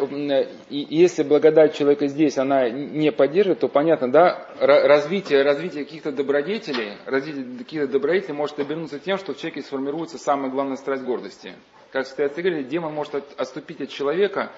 если 0.68 1.22
благодать 1.22 1.76
человека 1.76 2.08
здесь, 2.08 2.38
она 2.38 2.68
не 2.68 3.12
поддерживает, 3.12 3.60
то 3.60 3.68
понятно, 3.68 4.10
да, 4.10 4.48
развитие, 4.58 5.42
развитие 5.42 5.84
каких-то 5.84 6.10
добродетелей, 6.10 6.96
развитие 7.06 7.58
каких-то 7.58 7.86
добродетелей 7.86 8.34
может 8.34 8.58
обернуться 8.58 8.98
тем, 8.98 9.18
что 9.18 9.32
в 9.32 9.38
человеке 9.38 9.62
сформируется 9.62 10.18
самая 10.18 10.50
главная 10.50 10.74
страсть 10.74 11.04
гордости. 11.04 11.54
Как 11.92 12.06
стоят 12.06 12.34
говорили, 12.34 12.64
демон 12.64 12.94
может 12.94 13.14
отступить 13.36 13.80
от 13.80 13.90
человека, 13.90 14.50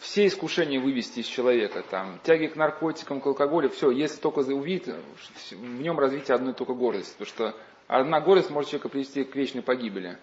все 0.00 0.26
искушения 0.26 0.80
вывести 0.80 1.20
из 1.20 1.26
человека, 1.26 1.84
там, 1.88 2.18
тяги 2.24 2.46
к 2.46 2.56
наркотикам, 2.56 3.20
к 3.20 3.26
алкоголю, 3.26 3.70
все, 3.70 3.92
если 3.92 4.20
только 4.20 4.40
увидит, 4.40 4.96
в 5.52 5.80
нем 5.80 5.96
развитие 5.96 6.34
одной 6.34 6.54
только 6.54 6.74
гордости, 6.74 7.12
потому 7.16 7.28
что 7.28 7.56
одна 7.86 8.20
гордость 8.20 8.50
может 8.50 8.70
человека 8.70 8.88
привести 8.88 9.22
к 9.22 9.36
вечной 9.36 9.62
погибели. 9.62 10.18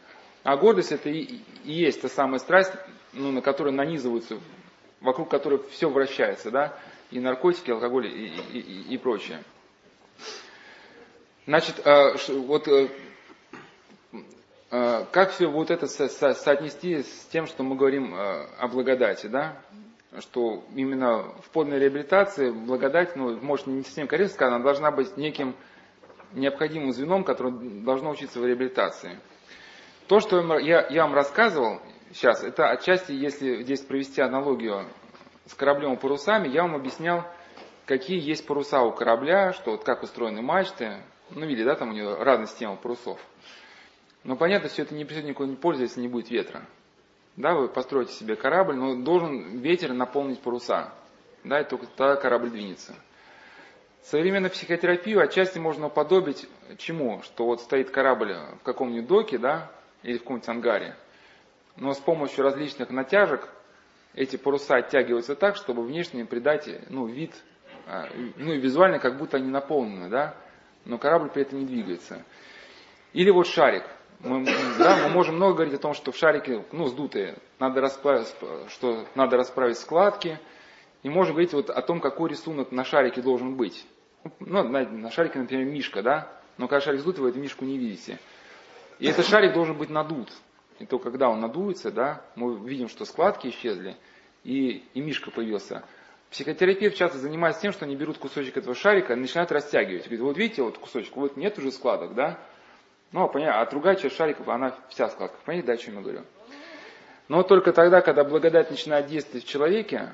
А 0.50 0.58
гордость 0.58 0.92
это 0.92 1.10
и, 1.10 1.42
есть 1.64 2.02
та 2.02 2.10
самая 2.10 2.40
страсть, 2.40 2.72
ну, 3.14 3.32
на 3.32 3.40
которую 3.44 3.76
нанизываются, 3.76 4.40
вокруг 5.00 5.30
которой 5.30 5.62
все 5.70 5.92
вращается, 5.92 6.50
да, 6.50 6.76
и 7.12 7.20
наркотики, 7.20 7.70
алкоголь, 7.70 8.08
и, 8.08 8.34
и, 8.54 8.96
и, 8.96 8.98
прочее. 8.98 9.44
Значит, 11.46 11.86
а, 11.86 12.16
вот 12.30 12.68
э, 12.68 12.90
а, 14.72 15.06
как 15.12 15.34
все 15.34 15.46
вот 15.52 15.70
это 15.70 15.86
со 15.86 16.08
со 16.10 16.34
соотнести 16.34 17.04
с 17.04 17.28
тем, 17.32 17.46
что 17.46 17.62
мы 17.62 17.76
говорим 17.76 18.16
э, 18.16 18.48
о 18.58 18.68
благодати, 18.70 19.28
да? 19.28 19.62
Что 20.18 20.64
именно 20.74 21.32
в 21.44 21.52
подной 21.52 21.78
реабилитации 21.78 22.50
благодать, 22.50 23.16
ну, 23.16 23.38
может, 23.40 23.68
не 23.68 23.84
совсем 23.84 24.08
корректно 24.08 24.34
сказать, 24.34 24.54
она 24.56 24.64
должна 24.64 24.90
быть 24.90 25.16
неким 25.16 25.56
необходимым 26.34 26.92
звеном, 26.92 27.24
которое 27.24 27.52
должно 27.52 28.10
учиться 28.10 28.40
в 28.40 28.46
реабилитации. 28.48 29.20
То, 30.10 30.20
что 30.20 30.58
я, 30.58 30.88
я 30.90 31.04
вам 31.04 31.14
рассказывал 31.14 31.80
сейчас, 32.12 32.44
это 32.44 32.68
отчасти, 32.72 33.12
если 33.12 33.62
здесь 33.62 33.82
провести 33.82 34.22
аналогию 34.22 34.88
с 35.46 35.54
кораблем 35.54 35.94
и 35.94 35.98
парусами, 35.98 36.48
я 36.48 36.64
вам 36.64 36.74
объяснял, 36.74 37.26
какие 37.86 38.20
есть 38.20 38.48
паруса 38.48 38.82
у 38.82 38.92
корабля, 38.92 39.54
что 39.54 39.70
вот 39.70 39.84
как 39.84 40.02
устроены 40.02 40.42
мачты. 40.42 41.04
Ну, 41.30 41.46
видели, 41.46 41.66
да, 41.66 41.76
там 41.76 41.90
у 41.90 41.94
него 41.94 42.16
разная 42.16 42.48
система 42.48 42.76
парусов. 42.76 43.20
Но 44.24 44.36
понятно, 44.36 44.68
все 44.68 44.82
это 44.82 44.96
не 44.96 45.06
придет 45.06 45.26
никакой 45.26 45.56
пользы, 45.56 45.84
если 45.84 46.02
не 46.02 46.08
будет 46.08 46.32
ветра. 46.32 46.64
Да, 47.36 47.54
вы 47.54 47.68
построите 47.68 48.12
себе 48.14 48.36
корабль, 48.36 48.78
но 48.78 48.96
должен 48.96 49.60
ветер 49.60 49.94
наполнить 49.94 50.42
паруса. 50.42 50.92
Да, 51.44 51.62
и 51.62 51.64
только 51.64 51.86
тогда 51.86 52.16
корабль 52.16 52.50
двинется. 52.50 52.96
Современную 54.02 54.50
психотерапию 54.50 55.22
отчасти 55.22 55.60
можно 55.60 55.86
уподобить 55.86 56.50
чему? 56.80 57.22
Что 57.22 57.46
вот 57.46 57.62
стоит 57.62 57.92
корабль 57.92 58.36
в 58.60 58.64
каком-нибудь 58.64 59.08
доке, 59.08 59.38
да, 59.38 59.70
или 60.04 60.18
в 60.18 60.22
каком-нибудь 60.22 60.50
ангаре. 60.50 60.96
Но 61.76 61.94
с 61.94 62.00
помощью 62.00 62.44
различных 62.44 62.90
натяжек 62.90 63.50
эти 64.14 64.38
паруса 64.38 64.76
оттягиваются 64.78 65.36
так, 65.36 65.56
чтобы 65.56 65.84
внешне 65.84 66.26
придать 66.26 66.70
ну, 66.90 67.06
вид, 67.06 67.34
а, 67.88 68.08
ну 68.38 68.54
и 68.54 68.60
визуально 68.60 69.00
как 69.00 69.18
будто 69.18 69.38
они 69.38 69.50
наполнены, 69.50 70.10
да, 70.10 70.36
но 70.86 70.98
корабль 70.98 71.30
при 71.30 71.44
этом 71.44 71.60
не 71.60 71.66
двигается. 71.66 72.24
Или 73.14 73.30
вот 73.30 73.48
шарик. 73.48 73.84
Мы, 74.20 74.46
да, 74.78 74.98
мы 75.04 75.10
можем 75.10 75.36
много 75.36 75.54
говорить 75.54 75.76
о 75.76 75.82
том, 75.82 75.94
что 75.94 76.12
в 76.12 76.18
шарике, 76.18 76.66
ну, 76.74 76.88
сдутые, 76.88 77.38
надо 77.58 77.80
расправить, 77.80 78.36
что 78.68 79.06
надо 79.16 79.38
расправить 79.38 79.78
складки, 79.78 80.40
и 81.04 81.10
можем 81.10 81.36
говорить 81.36 81.54
вот 81.54 81.70
о 81.70 81.82
том, 81.82 82.02
какой 82.02 82.30
рисунок 82.30 82.74
на 82.74 82.84
шарике 82.84 83.22
должен 83.22 83.56
быть. 83.56 83.86
Ну, 84.40 84.64
на, 84.64 84.84
на 84.84 85.10
шарике, 85.12 85.40
например, 85.40 85.66
мишка, 85.66 86.04
да, 86.04 86.30
но 86.58 86.68
когда 86.68 86.82
шарик 86.82 87.00
сдутый, 87.00 87.24
вы 87.24 87.30
эту 87.30 87.40
мишку 87.40 87.64
не 87.64 87.78
видите. 87.78 88.20
И 89.00 89.08
этот 89.08 89.26
шарик 89.26 89.54
должен 89.54 89.78
быть 89.78 89.90
надут. 89.90 90.30
И 90.80 90.86
то, 90.86 91.00
когда 91.00 91.30
он 91.30 91.40
надуется, 91.40 91.92
да, 91.92 92.22
мы 92.36 92.58
видим, 92.68 92.88
что 92.88 93.06
складки 93.06 93.48
исчезли, 93.48 93.98
и, 94.44 94.84
и 94.94 95.02
мишка 95.02 95.32
появился. 95.32 95.84
Психотерапевт 96.30 96.96
часто 96.96 97.18
занимается 97.18 97.62
тем, 97.62 97.72
что 97.72 97.86
они 97.86 97.96
берут 97.96 98.18
кусочек 98.18 98.58
этого 98.58 98.76
шарика 98.76 99.14
и 99.14 99.16
начинают 99.16 99.52
растягивать. 99.52 100.04
Говорит, 100.04 100.22
вот 100.22 100.38
видите, 100.38 100.62
вот 100.62 100.78
кусочек, 100.78 101.16
вот 101.16 101.38
нет 101.38 101.58
уже 101.58 101.72
складок, 101.72 102.14
да? 102.14 102.40
Ну, 103.12 103.28
понятно, 103.28 103.62
а 103.62 103.66
другая 103.66 103.96
часть 103.96 104.16
шариков, 104.16 104.48
она 104.48 104.76
вся 104.90 105.10
складка. 105.10 105.38
Понимаете, 105.44 105.68
да, 105.68 105.74
о 105.74 105.78
чем 105.78 105.96
я 105.96 106.02
говорю? 106.02 106.24
Но 107.28 107.44
только 107.44 107.74
тогда, 107.74 108.02
когда 108.02 108.24
благодать 108.24 108.70
начинает 108.70 109.08
действовать 109.08 109.46
в 109.46 109.50
человеке, 109.50 110.10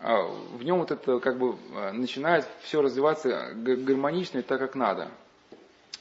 а, 0.00 0.22
в 0.22 0.62
нем 0.62 0.78
вот 0.78 0.90
это 0.90 1.18
как 1.18 1.38
бы 1.38 1.56
а, 1.74 1.92
начинает 1.92 2.46
все 2.60 2.82
развиваться 2.82 3.52
гармонично 3.54 4.38
и 4.38 4.42
так, 4.42 4.58
как 4.58 4.74
надо. 4.74 5.10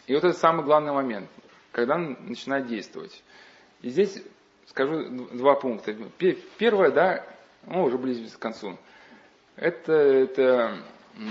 И 0.05 0.13
вот 0.13 0.23
это 0.23 0.37
самый 0.37 0.65
главный 0.65 0.91
момент, 0.91 1.29
когда 1.77 1.95
начинает 1.95 2.65
действовать. 2.65 3.23
И 3.83 3.89
здесь 3.89 4.23
скажу 4.65 5.27
два 5.33 5.53
пункта. 5.53 5.95
Первое, 6.57 6.89
да, 6.89 7.23
ну, 7.67 7.83
уже 7.83 7.99
близится 7.99 8.35
к 8.35 8.41
концу. 8.41 8.79
Это, 9.55 9.93
это 9.93 10.79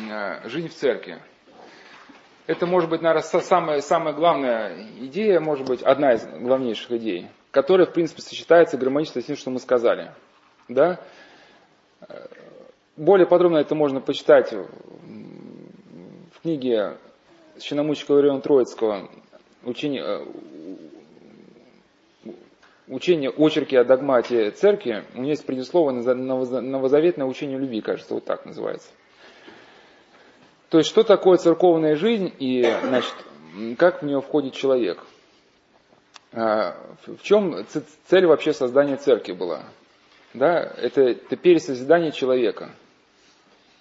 а, 0.09 0.49
жизнь 0.49 0.69
в 0.69 0.75
церкви. 0.75 1.21
Это 2.47 2.65
может 2.65 2.89
быть, 2.89 3.03
наверное, 3.03 3.23
самая, 3.41 3.81
самая 3.81 4.15
главная 4.15 4.87
идея, 5.01 5.41
может 5.41 5.67
быть, 5.67 5.83
одна 5.83 6.15
из 6.15 6.25
главнейших 6.25 6.93
идей, 6.93 7.27
которая, 7.51 7.89
в 7.89 7.93
принципе, 7.93 8.23
сочетается 8.23 8.79
гармонично 8.79 9.21
с 9.21 9.25
тем, 9.25 9.35
что 9.35 9.51
мы 9.51 9.59
сказали. 9.59 10.13
Да? 10.69 11.01
Более 12.97 13.27
подробно 13.27 13.57
это 13.57 13.75
можно 13.75 14.01
почитать 14.01 14.53
в 14.53 16.41
книге 16.41 16.99
Священномученика 17.57 18.13
Лариона 18.13 18.41
Троицкого 18.41 19.09
учение, 19.65 20.03
э, 20.05 20.27
учение 22.89 23.31
очерки 23.31 23.77
о 23.77 23.85
догмате 23.85 24.51
церкви. 24.51 25.05
У 25.15 25.19
него 25.19 25.31
есть 25.31 25.47
предисловие 25.47 26.03
новозаветное 26.03 27.27
учение 27.27 27.59
любви, 27.59 27.81
кажется, 27.81 28.15
вот 28.15 28.25
так 28.25 28.47
называется. 28.47 28.89
То 30.69 30.79
есть, 30.79 30.91
что 30.91 31.05
такое 31.05 31.39
церковная 31.39 31.97
жизнь 31.97 32.33
и, 32.39 32.63
значит, 32.83 33.15
как 33.79 34.03
в 34.03 34.07
нее 34.07 34.21
входит 34.21 34.55
человек? 34.55 35.05
А, 36.33 36.77
в 37.07 37.23
чем 37.23 37.65
цель 38.07 38.27
вообще 38.27 38.53
создания 38.53 38.97
церкви 38.97 39.33
была? 39.33 39.63
Да, 40.35 40.59
это, 40.59 41.03
это 41.03 41.37
пересозидание 41.37 42.13
человека. 42.13 42.71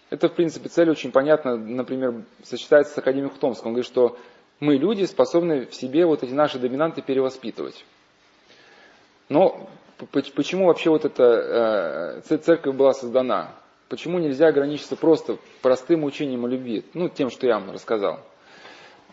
Это, 0.10 0.30
в 0.30 0.34
принципе, 0.34 0.70
цель 0.70 0.90
очень 0.90 1.12
понятна, 1.12 1.58
например, 1.58 2.24
сочетается 2.44 2.94
с 2.94 2.98
Академием 2.98 3.32
Томском. 3.32 3.70
Он 3.70 3.74
говорит, 3.74 3.92
что 3.92 4.18
мы, 4.66 4.78
люди, 4.78 5.04
способны 5.04 5.68
в 5.68 5.76
себе 5.76 6.06
вот 6.06 6.24
эти 6.24 6.34
наши 6.34 6.58
доминанты 6.58 7.02
перевоспитывать. 7.02 7.86
Но 9.30 9.70
почему 10.12 10.66
вообще 10.66 10.90
вот 10.90 11.06
эта 11.06 12.22
э, 12.28 12.38
церковь 12.38 12.76
была 12.76 12.94
создана? 12.94 13.52
Почему 13.90 14.18
нельзя 14.18 14.48
ограничиться 14.48 14.96
просто 14.96 15.38
простым 15.62 16.04
учением 16.04 16.46
о 16.46 16.48
любви? 16.48 16.84
Ну, 16.96 17.08
тем, 17.08 17.30
что 17.30 17.46
я 17.46 17.60
вам 17.60 17.72
рассказал. 17.72 18.20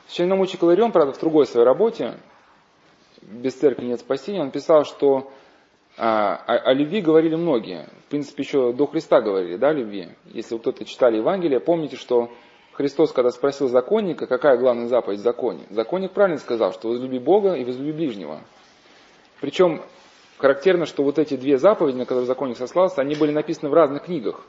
Священномучик 0.08 0.62
Иларион, 0.62 0.90
правда, 0.90 1.12
в 1.12 1.20
другой 1.20 1.46
своей 1.46 1.66
работе, 1.66 2.14
«Без 3.20 3.54
церкви 3.54 3.84
нет 3.84 4.00
спасения», 4.00 4.40
он 4.40 4.50
писал, 4.50 4.84
что 4.84 5.30
а, 5.96 6.36
о, 6.46 6.70
о 6.70 6.72
любви 6.72 7.02
говорили 7.02 7.36
многие. 7.36 7.86
В 8.06 8.10
принципе, 8.10 8.42
еще 8.42 8.72
до 8.72 8.86
Христа 8.86 9.20
говорили, 9.20 9.56
да, 9.56 9.68
о 9.68 9.72
любви. 9.72 10.08
Если 10.32 10.54
вы 10.54 10.60
кто-то 10.60 10.84
читали 10.84 11.18
Евангелие, 11.18 11.60
помните, 11.60 11.96
что 11.96 12.30
Христос, 12.72 13.12
когда 13.12 13.30
спросил 13.30 13.68
законника, 13.68 14.26
какая 14.26 14.56
главная 14.56 14.88
заповедь 14.88 15.20
в 15.20 15.22
законе, 15.22 15.64
законник 15.70 16.12
правильно 16.12 16.38
сказал, 16.38 16.72
что 16.72 16.88
возлюби 16.88 17.18
Бога 17.18 17.54
и 17.54 17.64
возлюби 17.64 17.92
ближнего. 17.92 18.40
Причем 19.40 19.82
характерно, 20.38 20.86
что 20.86 21.02
вот 21.02 21.18
эти 21.18 21.36
две 21.36 21.58
заповеди, 21.58 21.96
на 21.96 22.06
которые 22.06 22.26
законник 22.26 22.56
сослался, 22.56 23.00
они 23.00 23.14
были 23.14 23.30
написаны 23.30 23.68
в 23.68 23.74
разных 23.74 24.04
книгах 24.04 24.44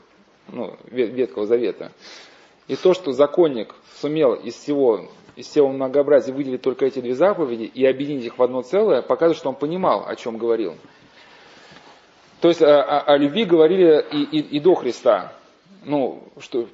ну, 0.48 0.74
Ветхого 0.86 1.46
Завета. 1.46 1.92
И 2.66 2.76
то, 2.76 2.94
что 2.94 3.12
законник 3.12 3.74
сумел 4.00 4.34
из 4.34 4.54
всего, 4.54 5.08
из 5.36 5.46
всего 5.46 5.68
многообразия 5.68 6.32
выделить 6.32 6.62
только 6.62 6.86
эти 6.86 7.00
две 7.00 7.14
заповеди 7.14 7.64
и 7.64 7.84
объединить 7.84 8.24
их 8.24 8.38
в 8.38 8.42
одно 8.42 8.62
целое, 8.62 9.02
показывает, 9.02 9.36
что 9.36 9.50
он 9.50 9.54
понимал, 9.54 10.04
о 10.06 10.16
чем 10.16 10.38
говорил. 10.38 10.76
То 12.40 12.48
есть 12.48 12.62
о, 12.62 12.82
о, 12.82 13.00
о 13.00 13.16
любви 13.18 13.44
говорили 13.44 14.04
и, 14.12 14.22
и, 14.22 14.56
и 14.56 14.60
до 14.60 14.74
Христа. 14.74 15.34
Ну, 15.84 16.22
что, 16.38 16.66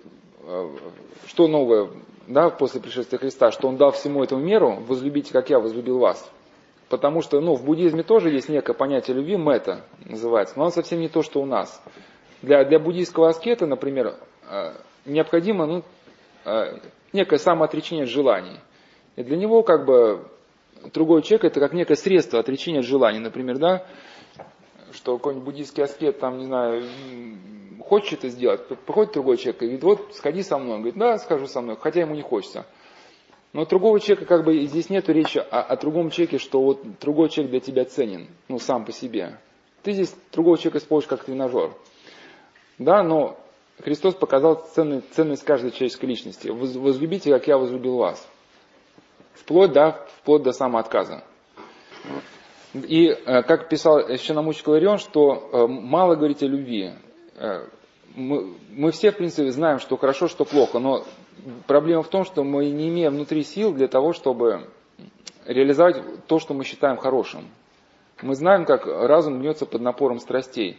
что 1.26 1.47
новое 1.49 1.91
да, 2.30 2.49
после 2.49 2.80
пришествия 2.80 3.18
Христа, 3.18 3.51
что 3.51 3.68
Он 3.68 3.76
дал 3.76 3.91
всему 3.93 4.22
этому 4.22 4.43
меру, 4.43 4.82
возлюбите, 4.86 5.32
как 5.32 5.51
я 5.51 5.59
возлюбил 5.59 5.99
вас. 5.99 6.30
Потому 6.88 7.22
что 7.22 7.41
ну, 7.41 7.55
в 7.55 7.64
буддизме 7.64 8.03
тоже 8.03 8.30
есть 8.30 8.49
некое 8.49 8.72
понятие 8.72 9.16
любви, 9.16 9.36
мета 9.36 9.84
называется, 10.05 10.55
но 10.57 10.64
оно 10.64 10.70
совсем 10.70 11.01
не 11.01 11.09
то, 11.09 11.22
что 11.22 11.41
у 11.41 11.47
нас. 11.47 11.82
Для, 12.43 12.64
для 12.64 12.78
буддийского 12.78 13.28
аскета, 13.28 13.66
например, 13.66 14.16
э, 14.49 14.72
необходимо 15.05 15.66
ну, 15.66 15.82
э, 16.45 16.78
некое 17.12 17.38
самоотречение 17.38 18.05
от 18.05 18.11
желаний. 18.11 18.59
И 19.16 19.22
для 19.22 19.36
него 19.36 19.62
как 19.62 19.84
бы 19.84 20.24
другой 20.93 21.22
человек 21.22 21.45
это 21.45 21.61
как 21.61 21.72
некое 21.72 21.97
средство 21.97 22.41
отречения 22.41 22.80
от 22.80 22.86
желаний. 22.86 23.18
Например, 23.18 23.59
да, 23.59 23.86
что 25.01 25.16
какой-нибудь 25.16 25.46
буддийский 25.46 25.82
аскет, 25.82 26.18
там, 26.18 26.38
не 26.38 26.44
знаю, 26.44 26.84
хочет 27.82 28.18
это 28.18 28.28
сделать, 28.28 28.66
приходит 28.66 29.14
другой 29.14 29.38
человек 29.38 29.62
и 29.62 29.64
говорит, 29.64 29.82
вот 29.82 30.14
сходи 30.14 30.42
со 30.42 30.59
мной. 30.59 30.74
Он 30.74 30.80
говорит, 30.82 30.98
да, 30.98 31.16
скажу 31.16 31.46
со 31.46 31.62
мной, 31.62 31.76
хотя 31.80 32.01
ему 32.01 32.14
не 32.14 32.22
хочется. 32.22 32.66
Но 33.55 33.64
другого 33.64 33.98
человека, 33.98 34.26
как 34.26 34.44
бы, 34.44 34.66
здесь 34.66 34.90
нет 34.90 35.09
речи 35.09 35.38
о, 35.38 35.62
о 35.62 35.76
другом 35.76 36.11
человеке, 36.11 36.38
что 36.38 36.61
вот 36.61 36.82
другой 37.01 37.30
человек 37.30 37.51
для 37.51 37.61
тебя 37.61 37.84
ценен, 37.86 38.28
ну, 38.48 38.59
сам 38.59 38.84
по 38.84 38.92
себе. 38.92 39.38
Ты 39.82 39.92
здесь 39.92 40.14
другого 40.32 40.59
человека 40.59 40.78
используешь 40.78 41.09
как 41.09 41.24
тренажер. 41.24 41.72
Да, 42.78 43.03
но 43.03 43.38
Христос 43.82 44.14
показал 44.14 44.66
ценность, 44.74 45.12
ценность 45.14 45.44
каждой 45.44 45.70
человеческой 45.70 46.07
личности. 46.07 46.48
Возлюбите, 46.48 47.30
как 47.32 47.48
я 47.48 47.57
возлюбил 47.57 47.96
вас. 47.96 48.28
Вплоть, 49.32 49.72
да, 49.72 50.07
вплоть 50.18 50.42
до 50.42 50.53
самоотказа. 50.53 51.24
И, 52.72 53.08
э, 53.08 53.42
как 53.42 53.68
писал 53.68 54.06
Священномучик 54.06 54.68
Ларион, 54.68 54.98
что 54.98 55.48
э, 55.52 55.66
мало 55.66 56.14
говорить 56.14 56.42
о 56.42 56.46
любви. 56.46 56.92
Э, 57.36 57.66
мы, 58.14 58.54
мы 58.70 58.92
все, 58.92 59.10
в 59.10 59.16
принципе, 59.16 59.50
знаем, 59.50 59.80
что 59.80 59.96
хорошо, 59.96 60.28
что 60.28 60.44
плохо, 60.44 60.78
но 60.78 61.04
проблема 61.66 62.02
в 62.02 62.08
том, 62.08 62.24
что 62.24 62.44
мы 62.44 62.70
не 62.70 62.88
имеем 62.88 63.14
внутри 63.14 63.42
сил 63.42 63.72
для 63.72 63.88
того, 63.88 64.12
чтобы 64.12 64.68
реализовать 65.46 66.26
то, 66.26 66.38
что 66.38 66.54
мы 66.54 66.64
считаем 66.64 66.96
хорошим. 66.96 67.48
Мы 68.22 68.34
знаем, 68.34 68.64
как 68.66 68.86
разум 68.86 69.40
гнется 69.40 69.66
под 69.66 69.80
напором 69.80 70.18
страстей. 70.20 70.78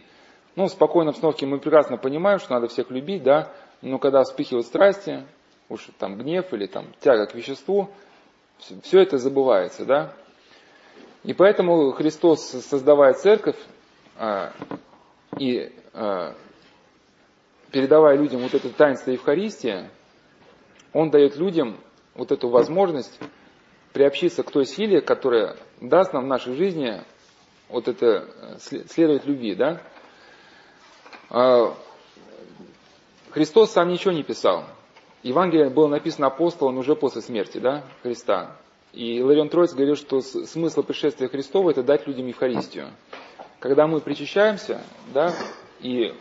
Ну, 0.54 0.66
в 0.66 0.70
спокойной 0.70 1.10
обстановке 1.10 1.46
мы 1.46 1.58
прекрасно 1.58 1.96
понимаем, 1.96 2.38
что 2.38 2.52
надо 2.52 2.68
всех 2.68 2.90
любить, 2.90 3.22
да, 3.22 3.52
но 3.80 3.98
когда 3.98 4.22
вспыхивают 4.22 4.66
страсти, 4.66 5.24
уж 5.68 5.88
там 5.98 6.16
гнев 6.16 6.52
или 6.52 6.66
там 6.66 6.86
тяга 7.00 7.26
к 7.26 7.34
веществу, 7.34 7.90
все 8.82 9.00
это 9.00 9.18
забывается, 9.18 9.84
да. 9.84 10.14
И 11.24 11.34
поэтому 11.34 11.92
Христос, 11.92 12.42
создавая 12.42 13.14
церковь 13.14 13.56
а, 14.16 14.52
и 15.38 15.72
а, 15.92 16.34
передавая 17.70 18.16
людям 18.16 18.40
вот 18.40 18.54
это 18.54 18.68
таинство 18.70 19.12
Евхаристии, 19.12 19.88
Он 20.92 21.10
дает 21.10 21.36
людям 21.36 21.78
вот 22.14 22.32
эту 22.32 22.48
возможность 22.48 23.18
приобщиться 23.92 24.42
к 24.42 24.50
той 24.50 24.66
силе, 24.66 25.00
которая 25.00 25.56
даст 25.80 26.12
нам 26.12 26.24
в 26.24 26.28
нашей 26.28 26.54
жизни 26.54 27.02
вот 27.68 27.88
это 27.88 28.58
следовать 28.58 29.24
любви, 29.24 29.54
да? 29.54 29.80
А, 31.30 31.74
Христос 33.30 33.70
сам 33.70 33.88
ничего 33.88 34.12
не 34.12 34.24
писал. 34.24 34.64
Евангелие 35.22 35.70
было 35.70 35.86
написано 35.86 36.26
апостолом 36.26 36.78
уже 36.78 36.96
после 36.96 37.22
смерти, 37.22 37.58
да, 37.58 37.84
Христа. 38.02 38.56
И 38.92 39.22
Ларион 39.22 39.48
Троиц 39.48 39.72
говорил, 39.72 39.96
что 39.96 40.20
смысл 40.20 40.82
пришествия 40.82 41.28
Христова– 41.28 41.70
это 41.72 41.82
дать 41.82 42.06
людям 42.06 42.26
Евхаристию. 42.26 42.88
Когда 43.58 43.86
мы 43.86 44.00
причащаемся, 44.00 44.82
да, 45.14 45.32
и 45.80 46.12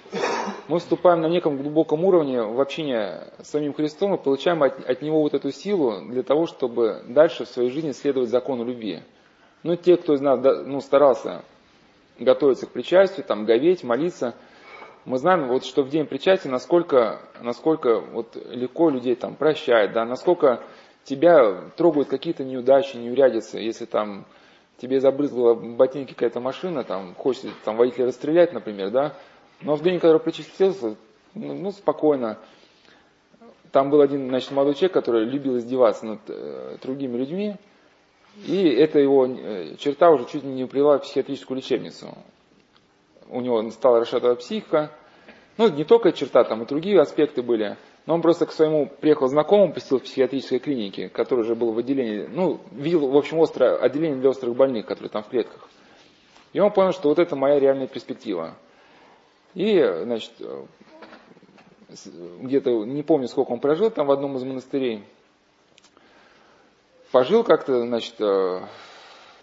мы 0.70 0.80
вступаем 0.80 1.22
на 1.22 1.28
неком 1.28 1.58
глубоком 1.58 2.06
уровне 2.06 2.42
в 2.42 2.62
общение 2.62 3.28
с 3.42 3.50
самим 3.50 3.74
Христом 3.74 4.14
и 4.14 4.18
получаем 4.18 4.64
от, 4.64 4.90
от 4.90 5.02
Него 5.02 5.22
вот 5.22 5.34
эту 5.34 5.52
силу 5.52 6.02
для 6.06 6.24
того, 6.24 6.48
чтобы 6.48 7.04
дальше 7.08 7.44
в 7.44 7.50
своей 7.50 7.72
жизни 7.72 7.92
следовать 7.92 8.30
закону 8.30 8.64
любви. 8.64 9.02
Ну, 9.64 9.76
те, 9.76 9.98
кто 9.98 10.14
из 10.14 10.22
нас 10.22 10.40
ну, 10.66 10.80
старался 10.80 11.44
готовиться 12.20 12.68
к 12.68 12.72
причастию, 12.72 13.26
там, 13.26 13.46
говеть, 13.46 13.84
молиться, 13.84 14.34
мы 15.04 15.18
знаем, 15.18 15.48
вот, 15.48 15.66
что 15.66 15.84
в 15.84 15.90
день 15.90 16.06
причастия, 16.06 16.50
насколько, 16.50 17.20
насколько 17.42 18.00
вот, 18.00 18.38
легко 18.50 18.90
людей 18.90 19.16
там 19.16 19.36
прощает, 19.36 19.94
да, 19.94 20.06
насколько 20.06 20.64
тебя 21.04 21.70
трогают 21.78 22.10
какие-то 22.10 22.44
неудачи, 22.44 22.98
неурядицы, 22.98 23.58
если 23.58 23.86
там 23.86 24.26
тебе 24.78 25.00
забрызгала 25.00 25.54
ботинки 25.54 26.14
какая-то 26.14 26.40
машина, 26.40 26.84
там, 26.84 27.14
хочется 27.16 27.50
там, 27.64 27.78
водителя 27.78 28.08
расстрелять, 28.08 28.54
например, 28.54 28.90
да, 28.90 29.14
но 29.62 29.76
в 29.76 29.84
день, 29.84 30.00
когда 30.00 30.18
причастился, 30.18 30.96
ну, 31.36 31.54
ну, 31.54 31.72
спокойно. 31.72 32.40
Там 33.72 33.90
был 33.90 34.02
один, 34.02 34.28
значит, 34.28 34.52
молодой 34.52 34.74
человек, 34.74 34.94
который 34.94 35.26
любил 35.26 35.58
издеваться 35.58 36.06
над 36.06 36.20
э, 36.28 36.78
другими 36.82 37.18
людьми, 37.18 37.56
и 38.46 38.68
эта 38.68 39.00
его 39.00 39.26
э, 39.26 39.76
черта 39.78 40.10
уже 40.10 40.26
чуть 40.26 40.44
не 40.44 40.66
привела 40.66 40.98
в 40.98 41.04
психиатрическую 41.04 41.58
лечебницу. 41.58 42.18
У 43.30 43.40
него 43.40 43.70
стала 43.70 44.00
расшатывать 44.00 44.40
психика. 44.40 44.92
Ну, 45.58 45.70
не 45.70 45.84
только 45.84 46.12
черта, 46.12 46.44
там 46.44 46.64
и 46.64 46.66
другие 46.66 47.00
аспекты 47.00 47.42
были. 47.42 47.78
Но 48.06 48.16
он 48.16 48.22
просто 48.22 48.46
к 48.46 48.52
своему 48.52 48.88
приехал 48.88 49.28
знакомому, 49.28 49.74
посетил 49.74 50.00
в 50.00 50.04
психиатрической 50.04 50.60
клинике, 50.60 51.10
который 51.10 51.42
уже 51.42 51.56
был 51.56 51.72
в 51.72 51.78
отделении, 51.78 52.28
ну, 52.28 52.60
видел, 52.72 53.08
в 53.08 53.16
общем, 53.18 53.40
острое 53.40 53.78
отделение 53.78 54.20
для 54.20 54.30
острых 54.30 54.56
больных, 54.56 54.88
которые 54.88 55.10
там 55.10 55.24
в 55.24 55.28
клетках. 55.28 55.70
И 56.54 56.60
он 56.60 56.72
понял, 56.72 56.94
что 56.94 57.10
вот 57.10 57.20
это 57.20 57.36
моя 57.36 57.60
реальная 57.60 57.88
перспектива. 57.88 58.56
И, 59.54 59.80
значит, 60.04 60.32
где-то, 62.42 62.86
не 62.86 63.04
помню, 63.04 63.28
сколько 63.28 63.52
он 63.52 63.60
прожил 63.60 63.92
там 63.92 64.08
в 64.08 64.12
одном 64.12 64.36
из 64.38 64.44
монастырей, 64.44 65.04
пожил 67.12 67.44
как-то, 67.44 67.82
значит, 67.82 68.16
э, 68.20 68.62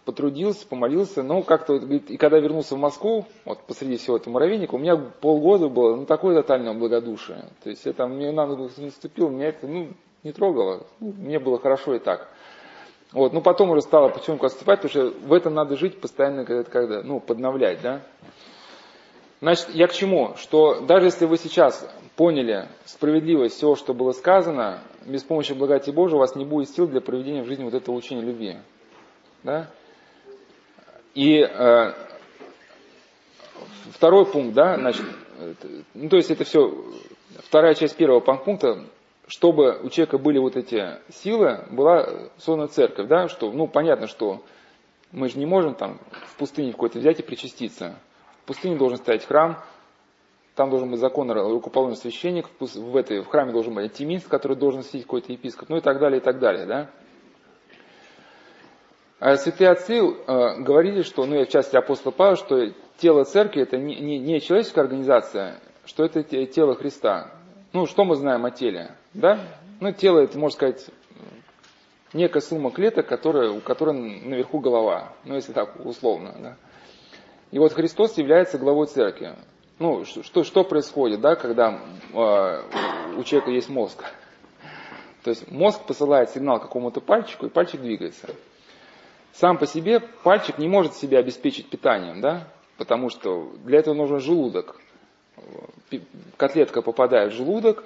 потрудился, 0.08 0.66
помолился, 0.66 1.22
но 1.22 1.42
как-то, 1.42 1.74
и 1.74 2.16
когда 2.16 2.38
вернулся 2.38 2.76
в 2.76 2.78
Москву, 2.78 3.26
вот 3.44 3.60
посреди 3.66 3.98
всего 3.98 4.16
этого 4.16 4.32
муравейника, 4.32 4.74
у 4.74 4.78
меня 4.78 4.96
полгода 4.96 5.68
было, 5.68 5.96
ну, 5.96 6.06
такое 6.06 6.34
тотальное 6.34 6.72
благодушие. 6.72 7.44
То 7.62 7.68
есть 7.68 7.86
это 7.86 8.06
мне 8.06 8.32
на 8.32 8.46
ногу 8.46 8.70
наступил, 8.78 9.28
меня 9.28 9.48
это, 9.48 9.66
ну, 9.66 9.88
не 10.22 10.32
трогало, 10.32 10.86
ну, 10.98 11.12
мне 11.12 11.38
было 11.38 11.58
хорошо 11.58 11.94
и 11.94 11.98
так. 11.98 12.26
Вот, 13.12 13.34
ну 13.34 13.42
потом 13.42 13.68
уже 13.68 13.82
стало 13.82 14.08
потихоньку 14.08 14.46
отступать, 14.46 14.80
потому 14.80 15.10
что 15.10 15.26
в 15.26 15.32
этом 15.34 15.52
надо 15.52 15.76
жить 15.76 16.00
постоянно, 16.00 16.46
когда, 16.46 16.64
когда 16.64 17.02
ну, 17.02 17.20
подновлять, 17.20 17.82
да. 17.82 18.00
Значит, 19.42 19.68
я 19.74 19.88
к 19.88 19.92
чему? 19.92 20.36
Что 20.36 20.80
даже 20.80 21.08
если 21.08 21.26
вы 21.26 21.36
сейчас 21.36 21.86
поняли 22.16 22.66
справедливость 22.86 23.56
всего, 23.56 23.76
что 23.76 23.92
было 23.92 24.12
сказано, 24.12 24.80
без 25.04 25.22
помощи 25.22 25.52
благодати 25.52 25.90
Божьей 25.90 26.16
у 26.16 26.20
вас 26.20 26.34
не 26.34 26.46
будет 26.46 26.70
сил 26.70 26.86
для 26.88 27.02
проведения 27.02 27.42
в 27.42 27.46
жизни 27.46 27.64
вот 27.64 27.74
этого 27.74 27.94
учения 27.94 28.22
любви. 28.22 28.56
Да? 29.42 29.68
И 31.18 31.40
э, 31.40 31.92
второй 33.92 34.24
пункт, 34.24 34.54
да, 34.54 34.76
значит, 34.76 35.04
ну, 35.94 36.08
то 36.08 36.16
есть 36.16 36.30
это 36.30 36.44
все, 36.44 36.72
вторая 37.38 37.74
часть 37.74 37.96
первого 37.96 38.20
пункта, 38.20 38.84
чтобы 39.26 39.80
у 39.82 39.88
человека 39.88 40.18
были 40.18 40.38
вот 40.38 40.56
эти 40.56 41.00
силы, 41.10 41.64
была 41.72 42.30
создана 42.36 42.68
церковь, 42.68 43.08
да, 43.08 43.26
что, 43.26 43.50
ну, 43.50 43.66
понятно, 43.66 44.06
что 44.06 44.44
мы 45.10 45.28
же 45.28 45.40
не 45.40 45.46
можем 45.46 45.74
там 45.74 45.98
в 46.28 46.36
пустыне 46.36 46.70
какой-то 46.70 47.00
взять 47.00 47.18
и 47.18 47.24
причаститься 47.24 47.98
пустыне 48.46 48.76
должен 48.76 48.98
стоять 48.98 49.26
храм, 49.26 49.58
там 50.54 50.70
должен 50.70 50.88
быть 50.88 51.00
закон 51.00 51.32
рукоположный 51.32 51.96
священник, 51.96 52.46
в, 52.60 52.96
этой, 52.96 53.22
в 53.22 53.26
храме 53.26 53.50
должен 53.50 53.74
быть 53.74 53.90
антимист, 53.90 54.28
который 54.28 54.56
должен 54.56 54.84
сидеть 54.84 55.02
какой-то 55.02 55.32
епископ, 55.32 55.68
ну 55.68 55.78
и 55.78 55.80
так 55.80 55.98
далее, 55.98 56.20
и 56.20 56.22
так 56.22 56.38
далее, 56.38 56.64
да. 56.64 56.90
А 59.20 59.36
святые 59.36 59.70
отцы 59.70 59.98
э, 59.98 60.60
говорили, 60.60 61.02
что, 61.02 61.26
ну 61.26 61.40
и 61.40 61.44
в 61.44 61.48
части 61.48 61.74
апостола 61.74 62.12
Павла, 62.12 62.36
что 62.36 62.72
тело 62.98 63.24
церкви 63.24 63.62
это 63.62 63.76
не, 63.76 63.96
не, 63.96 64.18
не 64.18 64.40
человеческая 64.40 64.82
организация, 64.82 65.58
что 65.84 66.04
это 66.04 66.22
тело 66.22 66.76
Христа. 66.76 67.30
Ну, 67.72 67.86
что 67.86 68.04
мы 68.04 68.14
знаем 68.14 68.44
о 68.44 68.52
теле, 68.52 68.92
да? 69.14 69.40
Ну, 69.80 69.92
тело, 69.92 70.20
это, 70.20 70.38
можно 70.38 70.54
сказать, 70.54 70.86
некая 72.12 72.40
сумма 72.40 72.70
клеток, 72.70 73.08
которая, 73.08 73.50
у 73.50 73.60
которой 73.60 73.94
наверху 73.94 74.60
голова, 74.60 75.12
ну, 75.24 75.34
если 75.34 75.52
так 75.52 75.84
условно, 75.84 76.34
да. 76.40 76.56
И 77.50 77.58
вот 77.58 77.72
Христос 77.72 78.18
является 78.18 78.58
главой 78.58 78.86
церкви. 78.86 79.34
Ну, 79.78 80.04
что, 80.04 80.44
что 80.44 80.64
происходит, 80.64 81.20
да, 81.20 81.34
когда 81.34 81.80
э, 82.12 82.62
у 83.16 83.24
человека 83.24 83.50
есть 83.50 83.68
мозг? 83.68 84.04
То 85.24 85.30
есть 85.30 85.50
мозг 85.50 85.84
посылает 85.86 86.30
сигнал 86.30 86.60
какому-то 86.60 87.00
пальчику, 87.00 87.46
и 87.46 87.50
пальчик 87.50 87.80
двигается. 87.80 88.28
Сам 89.32 89.58
по 89.58 89.66
себе 89.66 90.00
пальчик 90.00 90.58
не 90.58 90.68
может 90.68 90.94
себя 90.94 91.18
обеспечить 91.18 91.68
питанием, 91.68 92.20
да, 92.20 92.48
потому 92.76 93.10
что 93.10 93.52
для 93.64 93.78
этого 93.78 93.94
нужен 93.94 94.20
желудок. 94.20 94.80
Котлетка 96.36 96.82
попадает 96.82 97.32
в 97.32 97.36
желудок, 97.36 97.84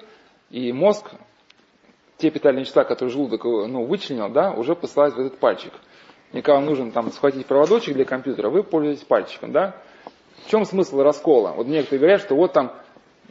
и 0.49 0.71
мозг 0.71 1.11
те 2.17 2.29
питательные 2.29 2.61
вещества, 2.61 2.83
которые 2.83 3.11
желудок 3.11 3.43
ну, 3.43 3.85
вычленил, 3.85 4.29
да, 4.29 4.51
уже 4.51 4.75
посылают 4.75 5.15
в 5.15 5.19
этот 5.19 5.39
пальчик. 5.39 5.73
И 6.31 6.41
когда 6.41 6.55
вам 6.55 6.65
нужен 6.65 6.91
там 6.91 7.11
схватить 7.11 7.45
проводочек 7.45 7.95
для 7.95 8.05
компьютера, 8.05 8.49
вы 8.49 8.63
пользуетесь 8.63 9.03
пальчиком, 9.03 9.51
да? 9.51 9.75
В 10.45 10.49
чем 10.49 10.65
смысл 10.65 11.01
раскола? 11.01 11.51
Вот 11.51 11.67
некоторые 11.67 11.99
говорят, 11.99 12.21
что 12.21 12.35
вот 12.35 12.53
там 12.53 12.73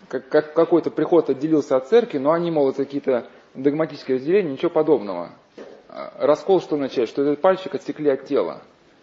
как, 0.09 0.29
как, 0.29 0.55
какой-то 0.55 0.91
приход 0.91 1.31
отделился 1.31 1.77
от 1.77 1.89
церкви, 1.89 2.19
но 2.19 2.33
они, 2.33 2.51
мол, 2.51 2.73
какие-то 2.73 3.29
догматические 3.55 4.19
разделения, 4.19 4.53
ничего 4.53 4.71
подобного. 4.71 5.33
А, 5.95 6.27
раскол 6.27 6.61
что 6.61 6.77
означает? 6.77 7.09
Что 7.11 7.23
этот 7.23 7.41
пальчик 7.43 7.75
отсекли 7.75 8.09
от 8.09 8.25
тела. 8.25 8.63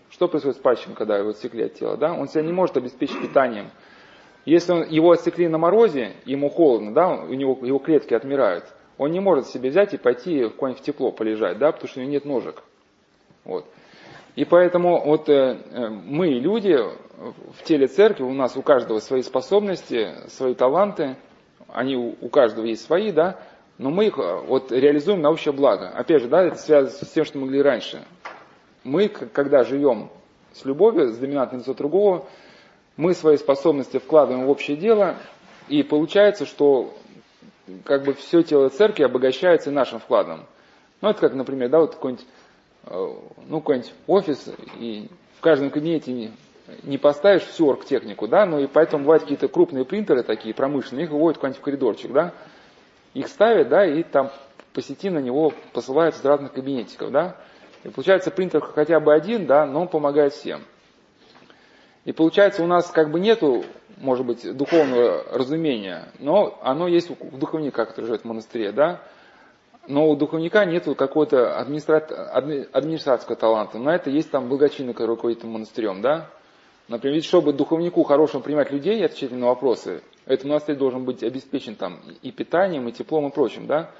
Что 0.09 0.27
происходит 0.27 0.57
с 0.57 0.61
пальчиком, 0.61 0.95
когда 0.95 1.17
его 1.17 1.29
отсекли 1.29 1.63
от 1.63 1.75
тела? 1.75 1.97
Да? 1.97 2.13
Он 2.13 2.27
себя 2.27 2.41
не 2.41 2.51
может 2.51 2.77
обеспечить 2.77 3.21
питанием. 3.21 3.69
Если 4.45 4.71
он, 4.71 4.83
его 4.89 5.11
отсекли 5.11 5.47
на 5.47 5.59
морозе, 5.59 6.13
ему 6.25 6.49
холодно, 6.49 6.91
да, 6.93 7.09
у 7.09 7.33
него 7.33 7.59
его 7.61 7.77
клетки 7.77 8.15
отмирают, 8.15 8.65
он 8.97 9.11
не 9.11 9.19
может 9.19 9.47
себе 9.47 9.69
взять 9.69 9.93
и 9.93 9.97
пойти 9.97 10.45
в 10.45 10.51
какое-нибудь 10.51 10.83
тепло 10.83 11.11
полежать, 11.11 11.59
да, 11.59 11.71
потому 11.71 11.87
что 11.87 11.99
у 11.99 12.03
него 12.03 12.13
нет 12.13 12.25
ножек. 12.25 12.63
Вот. 13.43 13.65
И 14.35 14.45
поэтому 14.45 15.03
вот 15.05 15.29
э, 15.29 15.59
э, 15.71 15.89
мы, 15.89 16.29
люди, 16.29 16.75
в 16.75 17.63
теле 17.63 17.87
церкви, 17.87 18.23
у 18.23 18.33
нас 18.33 18.57
у 18.57 18.61
каждого 18.61 18.99
свои 18.99 19.21
способности, 19.21 20.15
свои 20.29 20.55
таланты, 20.55 21.17
они 21.67 21.95
у, 21.95 22.15
у 22.21 22.29
каждого 22.29 22.65
есть 22.65 22.83
свои, 22.85 23.11
да, 23.11 23.39
но 23.79 23.89
мы 23.89 24.05
их 24.05 24.19
э, 24.19 24.41
вот 24.45 24.71
реализуем 24.71 25.21
на 25.21 25.31
общее 25.31 25.51
благо. 25.51 25.89
Опять 25.89 26.21
же, 26.21 26.27
да, 26.27 26.43
это 26.43 26.57
связано 26.57 26.91
с 26.91 27.09
тем, 27.09 27.25
что 27.25 27.39
мы 27.39 27.45
говорили 27.45 27.63
раньше. 27.63 28.05
Мы, 28.83 29.07
когда 29.07 29.63
живем 29.63 30.11
с 30.53 30.63
любовью, 30.65 31.11
с 31.11 31.17
доминантным 31.17 31.61
лицо 31.61 31.73
другого, 31.73 32.27
мы 32.95 33.15
свои 33.15 33.37
способности 33.37 33.97
вкладываем 33.97 34.45
в 34.45 34.49
общее 34.51 34.77
дело, 34.77 35.15
и 35.67 35.81
получается, 35.81 36.45
что 36.45 36.93
как 37.85 38.03
бы 38.03 38.13
все 38.13 38.43
тело 38.43 38.69
церкви 38.69 39.03
обогащается 39.03 39.71
нашим 39.71 39.99
вкладом. 39.99 40.45
Ну, 41.01 41.09
это 41.09 41.21
как, 41.21 41.33
например, 41.33 41.69
да, 41.69 41.79
вот 41.79 41.95
какой-нибудь 41.95 42.25
Э, 42.85 43.13
ну, 43.47 43.59
какой-нибудь 43.59 43.93
офис, 44.07 44.49
и 44.79 45.07
в 45.37 45.41
каждом 45.41 45.69
кабинете 45.69 46.11
не, 46.11 46.31
не 46.83 46.97
поставишь 46.97 47.43
всю 47.43 47.67
оргтехнику, 47.67 48.27
да, 48.27 48.45
ну 48.45 48.59
и 48.59 48.67
поэтому 48.67 49.03
бывают 49.03 49.23
какие-то 49.23 49.47
крупные 49.47 49.85
принтеры 49.85 50.23
такие, 50.23 50.53
промышленные, 50.53 51.05
их 51.05 51.11
выводят 51.11 51.37
куда-нибудь 51.37 51.61
в 51.61 51.63
коридорчик, 51.63 52.11
да, 52.11 52.33
их 53.13 53.27
ставят, 53.27 53.69
да, 53.69 53.85
и 53.85 54.03
там 54.03 54.31
по 54.73 54.81
сети 54.81 55.09
на 55.09 55.19
него 55.19 55.53
посылают 55.73 56.15
из 56.15 56.23
разных 56.23 56.53
кабинетиков, 56.53 57.11
да, 57.11 57.35
и 57.83 57.89
получается 57.89 58.31
принтер 58.31 58.61
хотя 58.61 58.99
бы 58.99 59.13
один, 59.13 59.45
да, 59.45 59.65
но 59.65 59.81
он 59.81 59.87
помогает 59.87 60.33
всем. 60.33 60.61
И 62.05 62.11
получается 62.11 62.63
у 62.63 62.67
нас 62.67 62.89
как 62.91 63.11
бы 63.11 63.19
нету, 63.19 63.63
может 63.97 64.25
быть, 64.25 64.55
духовного 64.55 65.23
разумения, 65.31 66.09
но 66.19 66.57
оно 66.61 66.87
есть 66.87 67.09
у 67.09 67.15
духовника, 67.37 67.85
который 67.85 68.05
живет 68.05 68.21
в 68.21 68.25
монастыре, 68.25 68.71
да, 68.71 69.01
но 69.87 70.07
у 70.07 70.15
духовника 70.15 70.65
нет 70.65 70.85
какого-то 70.85 71.57
администратского 71.57 73.35
таланта. 73.35 73.79
На 73.79 73.95
это 73.95 74.09
есть 74.09 74.29
там 74.29 74.47
благочинный, 74.47 74.93
который 74.93 75.11
руководит 75.11 75.43
монастырем, 75.43 76.01
да? 76.01 76.29
Например, 76.87 77.15
ведь 77.15 77.25
чтобы 77.25 77.53
духовнику 77.53 78.03
хорошим 78.03 78.41
принимать 78.41 78.71
людей 78.71 78.99
и 78.99 79.03
отвечать 79.03 79.31
на 79.31 79.47
вопросы, 79.47 80.01
этот 80.29 80.45
монастырь 80.45 80.75
должен 80.75 81.05
быть 81.05 81.23
обеспечен 81.23 81.75
там 81.75 81.99
и 82.21 82.31
питанием, 82.31 82.87
и 82.87 82.91
теплом, 82.91 83.27
и 83.27 83.31
прочим, 83.31 83.67
да? 83.67 83.91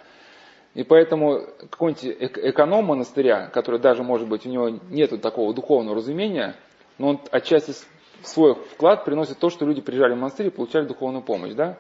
И 0.75 0.83
поэтому 0.83 1.41
какой-нибудь 1.71 2.05
эконом 2.43 2.85
монастыря, 2.85 3.47
который 3.47 3.79
даже, 3.79 4.03
может 4.03 4.29
быть, 4.29 4.45
у 4.45 4.49
него 4.49 4.69
нет 4.89 5.19
такого 5.21 5.53
духовного 5.53 5.97
разумения, 5.97 6.55
но 6.99 7.09
он 7.09 7.19
отчасти 7.31 7.73
свой 8.21 8.53
вклад 8.53 9.05
приносит 9.05 9.39
то, 9.39 9.49
что 9.49 9.65
люди 9.65 9.81
приезжали 9.81 10.13
в 10.13 10.17
монастырь 10.17 10.47
и 10.47 10.51
получали 10.51 10.85
духовную 10.85 11.23
помощь, 11.23 11.53
да? 11.53 11.79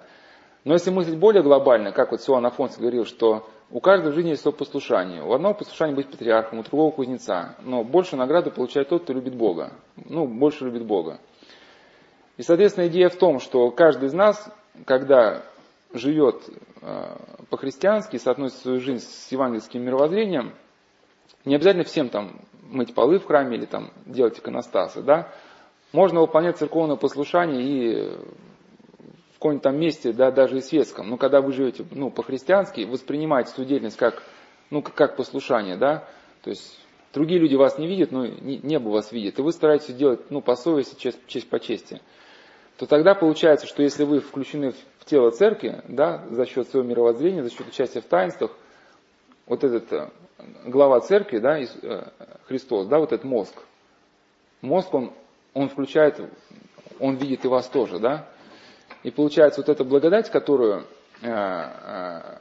Но 0.65 0.73
если 0.73 0.89
мыслить 0.89 1.19
более 1.19 1.43
глобально, 1.43 1.91
как 1.91 2.11
вот 2.11 2.21
Сион 2.21 2.45
Афонс 2.45 2.77
говорил, 2.77 3.05
что 3.05 3.47
у 3.71 3.79
каждого 3.79 4.11
в 4.11 4.15
жизни 4.15 4.29
есть 4.29 4.41
свое 4.41 4.55
послушание. 4.55 5.23
У 5.23 5.31
одного 5.31 5.53
послушания 5.53 5.93
быть 5.93 6.09
патриархом, 6.09 6.59
у 6.59 6.63
другого 6.63 6.91
кузнеца. 6.91 7.55
Но 7.63 7.83
больше 7.83 8.15
награды 8.15 8.49
получает 8.49 8.89
тот, 8.89 9.03
кто 9.03 9.13
любит 9.13 9.35
Бога. 9.35 9.73
Ну, 9.95 10.27
больше 10.27 10.65
любит 10.65 10.85
Бога. 10.85 11.19
И, 12.39 12.41
соответственно, 12.41 12.87
идея 12.87 13.09
в 13.09 13.17
том, 13.17 13.39
что 13.39 13.69
каждый 13.69 14.07
из 14.07 14.13
нас, 14.13 14.49
когда 14.85 15.43
живет 15.93 16.41
э, 16.81 17.17
по-христиански, 17.49 18.15
соотносит 18.15 18.59
свою 18.59 18.79
жизнь 18.79 19.05
с 19.05 19.29
евангельским 19.29 19.83
мировоззрением, 19.83 20.53
не 21.43 21.55
обязательно 21.55 21.83
всем 21.83 22.07
там 22.07 22.39
мыть 22.63 22.95
полы 22.95 23.19
в 23.19 23.25
храме 23.25 23.57
или 23.57 23.65
там 23.65 23.91
делать 24.05 24.39
иконостасы, 24.39 25.01
да, 25.01 25.27
можно 25.91 26.21
выполнять 26.21 26.57
церковное 26.57 26.95
послушание 26.95 27.61
и 27.61 28.17
каком-нибудь 29.39 29.63
там 29.63 29.77
месте, 29.77 30.13
да, 30.13 30.31
даже 30.31 30.59
и 30.59 30.61
светском, 30.61 31.09
но 31.09 31.17
когда 31.17 31.41
вы 31.41 31.51
живете, 31.53 31.85
ну, 31.91 32.11
по-христиански, 32.11 32.81
воспринимаете 32.81 33.51
судебность 33.51 33.97
как, 33.97 34.21
ну, 34.69 34.81
как 34.81 35.15
послушание, 35.15 35.77
да, 35.77 36.07
то 36.43 36.49
есть 36.49 36.79
другие 37.13 37.39
люди 37.39 37.55
вас 37.55 37.77
не 37.77 37.87
видят, 37.87 38.11
но 38.11 38.25
небо 38.25 38.89
вас 38.89 39.11
видит, 39.11 39.39
и 39.39 39.41
вы 39.41 39.51
стараетесь 39.51 39.95
делать, 39.95 40.29
ну, 40.29 40.41
по 40.41 40.55
совести, 40.55 40.99
честь, 40.99 41.19
честь 41.27 41.49
по 41.49 41.59
чести, 41.59 42.01
то 42.79 42.85
тогда 42.85 43.13
получается, 43.13 43.67
что 43.67 43.83
если 43.83 44.05
вы 44.05 44.21
включены 44.21 44.71
в 44.99 45.05
тело 45.05 45.31
церкви, 45.31 45.83
да, 45.89 46.23
за 46.31 46.45
счет 46.45 46.69
своего 46.69 46.87
мировоззрения, 46.87 47.43
за 47.43 47.49
счет 47.49 47.67
участия 47.67 47.99
в 47.99 48.05
таинствах, 48.05 48.51
вот 49.47 49.65
этот 49.65 49.91
э, 49.91 50.09
глава 50.65 51.01
церкви, 51.01 51.39
да, 51.39 51.59
э, 51.59 51.65
Христос, 52.47 52.87
да, 52.87 52.99
вот 52.99 53.11
этот 53.11 53.25
мозг, 53.25 53.53
мозг, 54.61 54.93
он, 54.93 55.11
он 55.53 55.67
включает, 55.67 56.21
он 57.01 57.17
видит 57.17 57.43
и 57.43 57.49
вас 57.49 57.67
тоже, 57.67 57.99
да, 57.99 58.29
и 59.03 59.11
получается 59.11 59.59
вот 59.59 59.67
эта 59.67 59.83
благодать, 59.83 60.31
которую 60.31 60.85
э, 61.21 62.37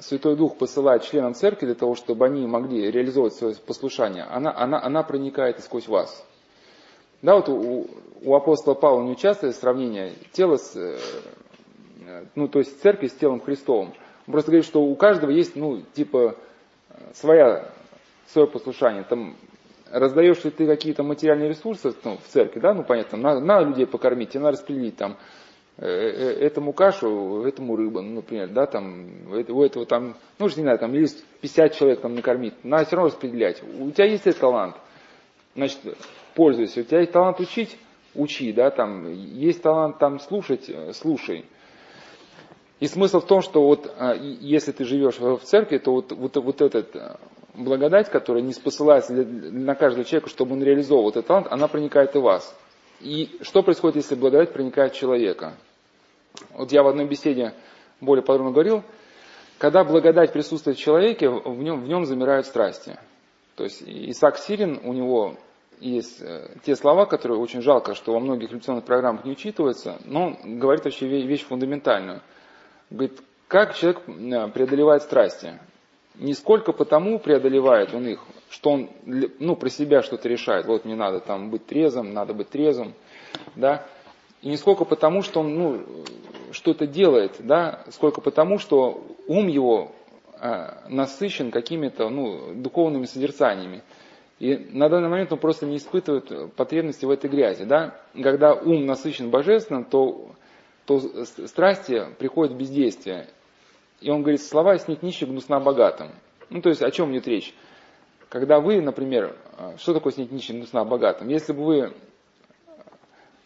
Святой 0.00 0.36
Дух 0.36 0.56
посылает 0.56 1.02
членам 1.02 1.34
церкви 1.34 1.66
для 1.66 1.74
того, 1.74 1.96
чтобы 1.96 2.24
они 2.24 2.46
могли 2.46 2.90
реализовывать 2.90 3.34
свое 3.34 3.54
послушание, 3.56 4.24
она, 4.24 4.56
она, 4.56 4.82
она 4.82 5.02
проникает 5.02 5.58
и 5.58 5.60
сквозь 5.60 5.86
вас. 5.86 6.26
Да, 7.22 7.36
вот 7.36 7.48
у, 7.48 7.86
у 8.22 8.34
апостола 8.34 8.74
Павла 8.74 9.02
не 9.02 9.12
участвует 9.12 9.56
сравнение 9.56 10.12
тела 10.32 10.56
с, 10.56 10.76
э, 10.76 10.98
ну, 12.34 12.48
то 12.48 12.58
есть 12.58 12.80
церкви 12.82 13.06
с 13.06 13.12
телом 13.12 13.40
Христовым. 13.40 13.94
Он 14.26 14.32
просто 14.32 14.50
говорит, 14.50 14.66
что 14.66 14.82
у 14.82 14.94
каждого 14.94 15.30
есть, 15.30 15.56
ну, 15.56 15.82
типа, 15.94 16.36
своя, 17.14 17.70
свое 18.26 18.46
послушание. 18.46 19.04
Там 19.04 19.36
раздаешь 19.90 20.42
ли 20.44 20.50
ты 20.50 20.66
какие-то 20.66 21.02
материальные 21.02 21.50
ресурсы 21.50 21.94
ну, 22.04 22.18
в 22.18 22.32
церкви, 22.32 22.60
да, 22.60 22.74
ну, 22.74 22.82
понятно, 22.82 23.18
надо, 23.18 23.40
надо 23.40 23.66
людей 23.66 23.86
покормить, 23.86 24.30
тебе 24.30 24.40
надо 24.40 24.52
распределить 24.52 24.96
там 24.96 25.16
Э, 25.78 25.86
э, 25.86 26.46
этому 26.46 26.74
кашу, 26.74 27.44
этому 27.46 27.76
рыба, 27.76 28.02
ну, 28.02 28.16
например, 28.16 28.48
да, 28.48 28.66
там, 28.66 29.06
у 29.30 29.62
этого 29.62 29.86
там, 29.86 30.16
ну, 30.38 30.46
не 30.46 30.52
знаю, 30.52 30.78
там, 30.78 30.92
есть 30.92 31.24
50 31.40 31.74
человек 31.74 32.00
там 32.02 32.14
накормить, 32.14 32.52
надо 32.62 32.84
все 32.84 32.96
равно 32.96 33.08
распределять. 33.08 33.62
У 33.80 33.90
тебя 33.90 34.04
есть 34.04 34.26
этот 34.26 34.40
талант, 34.40 34.76
значит, 35.56 35.78
пользуйся. 36.34 36.80
У 36.80 36.84
тебя 36.84 37.00
есть 37.00 37.12
талант 37.12 37.40
учить, 37.40 37.76
учи, 38.14 38.52
да, 38.52 38.70
там, 38.70 39.12
есть 39.12 39.62
талант 39.62 39.98
там 39.98 40.20
слушать, 40.20 40.68
э, 40.68 40.92
слушай. 40.92 41.44
И 42.80 42.86
смысл 42.88 43.20
в 43.20 43.26
том, 43.26 43.42
что 43.42 43.64
вот 43.64 43.94
а, 43.96 44.14
если 44.14 44.72
ты 44.72 44.84
живешь 44.84 45.18
в 45.18 45.38
церкви, 45.44 45.78
то 45.78 45.92
вот, 45.92 46.10
вот, 46.12 46.36
вот 46.36 46.60
этот 46.60 47.18
благодать, 47.54 48.10
которая 48.10 48.42
не 48.42 48.52
спосылается 48.52 49.12
на 49.12 49.74
каждого 49.74 50.04
человека, 50.04 50.30
чтобы 50.30 50.54
он 50.54 50.62
реализовал 50.62 51.10
этот 51.10 51.26
талант, 51.26 51.46
она 51.50 51.68
проникает 51.68 52.16
и 52.16 52.18
в 52.18 52.22
вас. 52.22 52.58
И 53.00 53.38
что 53.42 53.62
происходит, 53.62 53.96
если 53.96 54.14
благодать 54.14 54.52
проникает 54.52 54.94
в 54.94 54.96
человека? 54.96 55.54
Вот 56.54 56.72
я 56.72 56.82
в 56.82 56.88
одной 56.88 57.06
беседе 57.06 57.54
более 58.00 58.24
подробно 58.24 58.52
говорил, 58.52 58.82
когда 59.58 59.84
благодать 59.84 60.32
присутствует 60.32 60.76
в 60.76 60.80
человеке, 60.80 61.28
в 61.28 61.62
нем, 61.62 61.82
в 61.82 61.88
нем 61.88 62.04
замирают 62.04 62.46
страсти. 62.46 62.98
То 63.54 63.64
есть 63.64 63.82
Исаак 63.86 64.38
Сирин, 64.38 64.80
у 64.82 64.92
него 64.92 65.36
есть 65.82 66.20
э, 66.20 66.48
те 66.64 66.76
слова, 66.76 67.06
которые 67.06 67.38
очень 67.38 67.62
жалко, 67.62 67.94
что 67.94 68.12
во 68.12 68.20
многих 68.20 68.48
революционных 68.50 68.84
программах 68.84 69.24
не 69.24 69.32
учитываются, 69.32 69.98
но 70.04 70.26
он 70.26 70.58
говорит 70.58 70.84
вообще 70.84 71.06
вещь 71.06 71.44
фундаментальную. 71.44 72.22
Говорит, 72.90 73.20
как 73.48 73.74
человек 73.74 74.02
э, 74.06 74.48
преодолевает 74.48 75.02
страсти? 75.02 75.58
Не 76.14 76.34
сколько 76.34 76.72
потому 76.72 77.18
преодолевает 77.18 77.94
он 77.94 78.06
их, 78.06 78.24
что 78.50 78.70
он 78.70 78.90
ну, 79.04 79.56
про 79.56 79.70
себя 79.70 80.02
что-то 80.02 80.28
решает. 80.28 80.66
Вот 80.66 80.84
мне 80.84 80.94
надо 80.94 81.20
там 81.20 81.50
быть 81.50 81.66
трезвым, 81.66 82.12
надо 82.12 82.34
быть 82.34 82.50
трезвым. 82.50 82.94
Да? 83.56 83.86
И 84.42 84.48
не 84.48 84.56
сколько 84.56 84.84
потому, 84.84 85.22
что 85.22 85.40
он 85.40 85.54
ну, 85.54 85.86
что-то 86.52 86.86
делает, 86.86 87.36
да, 87.38 87.84
сколько 87.90 88.20
потому, 88.20 88.58
что 88.58 89.02
ум 89.26 89.48
его 89.48 89.92
э, 90.38 90.88
насыщен 90.88 91.50
какими-то 91.50 92.10
ну, 92.10 92.52
духовными 92.54 93.06
созерцаниями. 93.06 93.82
И 94.42 94.56
на 94.72 94.88
данный 94.88 95.08
момент 95.08 95.32
он 95.32 95.38
просто 95.38 95.66
не 95.66 95.76
испытывает 95.76 96.52
потребности 96.54 97.04
в 97.04 97.10
этой 97.10 97.30
грязи. 97.30 97.62
Да? 97.62 97.96
Когда 98.12 98.54
ум 98.54 98.86
насыщен 98.86 99.30
божественным, 99.30 99.84
то, 99.84 100.32
то 100.84 100.98
страсти 101.46 102.08
приходят 102.18 102.52
в 102.52 102.56
бездействие. 102.56 103.28
И 104.00 104.10
он 104.10 104.22
говорит, 104.22 104.42
слова 104.42 104.76
снить 104.78 105.00
нищих 105.00 105.28
гнусна 105.28 105.60
богатым. 105.60 106.08
Ну, 106.50 106.60
то 106.60 106.70
есть, 106.70 106.82
о 106.82 106.90
чем 106.90 107.12
идет 107.12 107.28
речь? 107.28 107.54
Когда 108.28 108.58
вы, 108.58 108.82
например, 108.82 109.36
э, 109.58 109.76
что 109.76 109.94
такое 109.94 110.12
снить 110.12 110.32
нищих 110.32 110.56
гнусна 110.56 110.84
богатым? 110.84 111.28
Если 111.28 111.52
бы 111.52 111.64
вы 111.64 111.92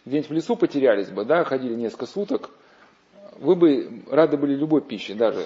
где-нибудь 0.07 0.31
в 0.31 0.33
лесу 0.33 0.57
потерялись 0.57 1.11
бы, 1.11 1.27
да, 1.27 1.45
ходили 1.45 1.75
несколько 1.75 2.07
суток, 2.07 2.49
вы 3.39 3.55
бы 3.55 4.03
рады 4.11 4.39
были 4.39 4.55
любой 4.55 4.81
пище, 4.81 5.13
даже 5.13 5.45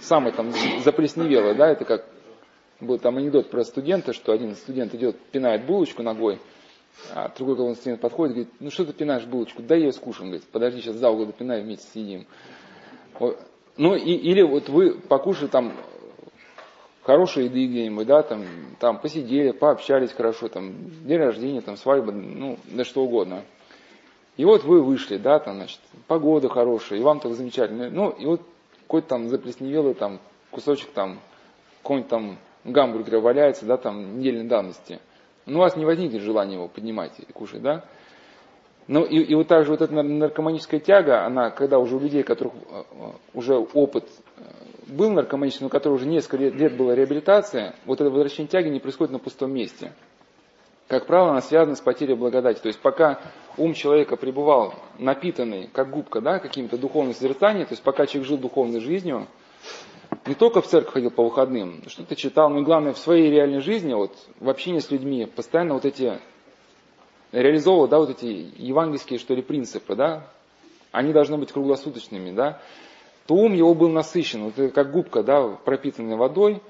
самое 0.00 0.32
там 0.32 0.50
заплесневелое, 0.82 1.54
да, 1.54 1.68
это 1.68 1.84
как 1.84 2.06
был 2.80 2.98
там 2.98 3.16
анекдот 3.16 3.50
про 3.50 3.64
студента, 3.64 4.12
что 4.12 4.32
один 4.32 4.54
студент 4.54 4.94
идет, 4.94 5.18
пинает 5.32 5.66
булочку 5.66 6.02
ногой, 6.02 6.38
а 7.12 7.32
другой 7.36 7.56
какой 7.56 7.74
студент 7.74 8.00
подходит, 8.00 8.34
говорит, 8.34 8.54
ну 8.60 8.70
что 8.70 8.84
ты 8.84 8.92
пинаешь 8.92 9.24
булочку, 9.24 9.62
дай 9.62 9.80
ее 9.80 9.92
скушаем, 9.92 10.30
говорит, 10.30 10.48
подожди, 10.50 10.80
сейчас 10.80 10.96
за 10.96 11.10
угол 11.10 11.26
допинаю, 11.26 11.62
вместе 11.62 11.86
съедим. 11.88 12.26
Вот. 13.18 13.38
Ну, 13.76 13.94
и, 13.94 14.12
или 14.12 14.42
вот 14.42 14.68
вы 14.68 14.98
покушали 14.98 15.48
там 15.48 15.72
хорошей 17.02 17.44
еды 17.44 17.66
где-нибудь, 17.66 18.06
да, 18.06 18.22
там, 18.22 18.44
там 18.80 19.00
посидели, 19.00 19.52
пообщались 19.52 20.12
хорошо, 20.12 20.48
там, 20.48 20.74
день 21.06 21.18
рождения, 21.18 21.60
там, 21.60 21.76
свадьба, 21.76 22.12
ну, 22.12 22.58
да 22.66 22.84
что 22.84 23.02
угодно. 23.02 23.44
И 24.36 24.44
вот 24.44 24.64
вы 24.64 24.82
вышли, 24.82 25.16
да, 25.16 25.38
там, 25.38 25.56
значит, 25.56 25.80
погода 26.06 26.48
хорошая, 26.48 26.98
и 26.98 27.02
вам 27.02 27.20
так 27.20 27.32
замечательно. 27.32 27.88
Ну, 27.90 28.10
и 28.10 28.26
вот 28.26 28.42
какой-то 28.82 29.08
там 29.08 29.28
заплесневелый 29.28 29.94
там 29.94 30.20
кусочек 30.50 30.90
там, 30.90 31.18
какой-нибудь 31.82 32.10
там 32.10 32.38
гамбургера 32.72 33.20
валяется, 33.20 33.66
да, 33.66 33.76
там, 33.76 34.18
недельной 34.18 34.48
давности. 34.48 35.00
Ну, 35.46 35.58
у 35.58 35.62
вас 35.62 35.76
не 35.76 35.84
возникнет 35.84 36.22
желания 36.22 36.54
его 36.54 36.68
поднимать 36.68 37.12
и 37.18 37.32
кушать, 37.32 37.62
да? 37.62 37.84
Ну, 38.86 39.04
и, 39.04 39.18
и 39.18 39.34
вот 39.34 39.48
также 39.48 39.70
вот 39.70 39.82
эта 39.82 39.92
наркоманическая 39.92 40.80
тяга, 40.80 41.26
она, 41.26 41.50
когда 41.50 41.78
уже 41.78 41.96
у 41.96 42.00
людей, 42.00 42.22
у 42.22 42.24
которых 42.24 42.54
э, 42.54 42.82
э, 42.90 43.10
уже 43.34 43.54
опыт 43.56 44.04
э, 44.38 44.42
был 44.86 45.10
наркоманический, 45.10 45.64
но 45.64 45.68
у 45.68 45.70
которых 45.70 46.00
уже 46.00 46.08
несколько 46.08 46.38
лет, 46.38 46.54
лет 46.54 46.76
была 46.76 46.94
реабилитация, 46.94 47.74
вот 47.84 48.00
это 48.00 48.08
возвращение 48.08 48.48
тяги 48.48 48.68
не 48.68 48.80
происходит 48.80 49.12
на 49.12 49.18
пустом 49.18 49.52
месте. 49.52 49.92
Как 50.88 51.04
правило, 51.04 51.32
она 51.32 51.42
связана 51.42 51.76
с 51.76 51.82
потерей 51.82 52.14
благодати. 52.14 52.60
То 52.60 52.68
есть 52.68 52.80
пока 52.80 53.20
ум 53.58 53.74
человека 53.74 54.16
пребывал 54.16 54.74
напитанный, 54.98 55.68
как 55.70 55.90
губка, 55.90 56.22
да, 56.22 56.38
каким-то 56.38 56.78
духовным 56.78 57.12
созерцанием, 57.12 57.66
то 57.66 57.72
есть 57.72 57.82
пока 57.82 58.06
человек 58.06 58.26
жил 58.26 58.38
духовной 58.38 58.80
жизнью, 58.80 59.26
не 60.26 60.34
только 60.34 60.60
в 60.60 60.66
церковь 60.66 60.94
ходил 60.94 61.10
по 61.10 61.24
выходным, 61.24 61.82
что-то 61.86 62.16
читал, 62.16 62.50
но 62.50 62.60
и 62.60 62.64
главное 62.64 62.92
в 62.92 62.98
своей 62.98 63.30
реальной 63.30 63.60
жизни, 63.60 63.94
вот 63.94 64.16
в 64.40 64.48
общении 64.48 64.80
с 64.80 64.90
людьми, 64.90 65.26
постоянно 65.26 65.74
вот 65.74 65.84
эти 65.84 66.18
реализовывал, 67.32 67.88
да, 67.88 67.98
вот 67.98 68.10
эти 68.10 68.50
евангельские, 68.56 69.18
что 69.18 69.34
ли, 69.34 69.42
принципы, 69.42 69.94
да, 69.94 70.26
они 70.92 71.12
должны 71.12 71.36
быть 71.36 71.52
круглосуточными, 71.52 72.32
да, 72.32 72.60
то 73.26 73.34
ум 73.34 73.52
его 73.52 73.74
был 73.74 73.90
насыщен, 73.90 74.44
вот 74.44 74.72
как 74.72 74.90
губка, 74.90 75.22
да, 75.22 75.48
пропитанная 75.48 76.16
водой, 76.16 76.62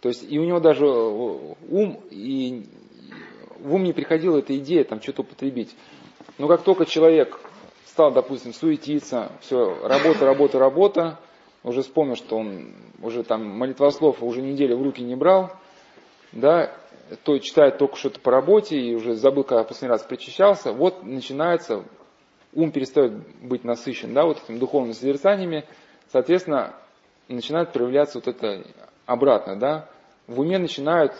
то 0.00 0.08
есть 0.08 0.24
и 0.30 0.38
у 0.38 0.44
него 0.44 0.60
даже 0.60 0.86
э, 0.86 1.54
ум, 1.70 2.00
и 2.10 2.66
в 3.58 3.74
ум 3.74 3.84
не 3.84 3.92
приходила 3.92 4.38
эта 4.38 4.56
идея 4.58 4.84
там 4.84 5.00
что-то 5.00 5.22
употребить. 5.22 5.74
Но 6.38 6.46
как 6.46 6.62
только 6.62 6.84
человек 6.84 7.40
стал, 7.86 8.12
допустим, 8.12 8.52
суетиться, 8.52 9.32
все, 9.40 9.76
работа, 9.82 10.26
работа, 10.26 10.58
работа, 10.58 11.20
уже 11.64 11.82
вспомнил, 11.82 12.14
что 12.14 12.36
он 12.36 12.74
уже 13.02 13.24
там 13.24 13.44
молитвослов 13.46 14.22
уже 14.22 14.42
неделю 14.42 14.76
в 14.76 14.82
руки 14.82 15.02
не 15.02 15.16
брал, 15.16 15.50
да, 16.32 16.72
то 17.24 17.38
читает 17.38 17.78
только 17.78 17.96
что-то 17.96 18.20
по 18.20 18.30
работе 18.30 18.78
и 18.78 18.94
уже 18.94 19.14
забыл, 19.14 19.44
когда 19.44 19.64
последний 19.64 19.92
раз 19.92 20.02
причащался, 20.02 20.72
вот 20.72 21.02
начинается, 21.02 21.84
ум 22.52 22.70
перестает 22.70 23.12
быть 23.42 23.64
насыщен, 23.64 24.14
да, 24.14 24.24
вот 24.24 24.42
этими 24.44 24.58
духовными 24.58 24.92
созерцаниями, 24.92 25.64
соответственно, 26.12 26.74
начинает 27.28 27.72
проявляться 27.72 28.18
вот 28.18 28.28
это 28.28 28.64
обратно, 29.06 29.56
да, 29.56 29.88
в 30.26 30.40
уме 30.40 30.58
начинают 30.58 31.12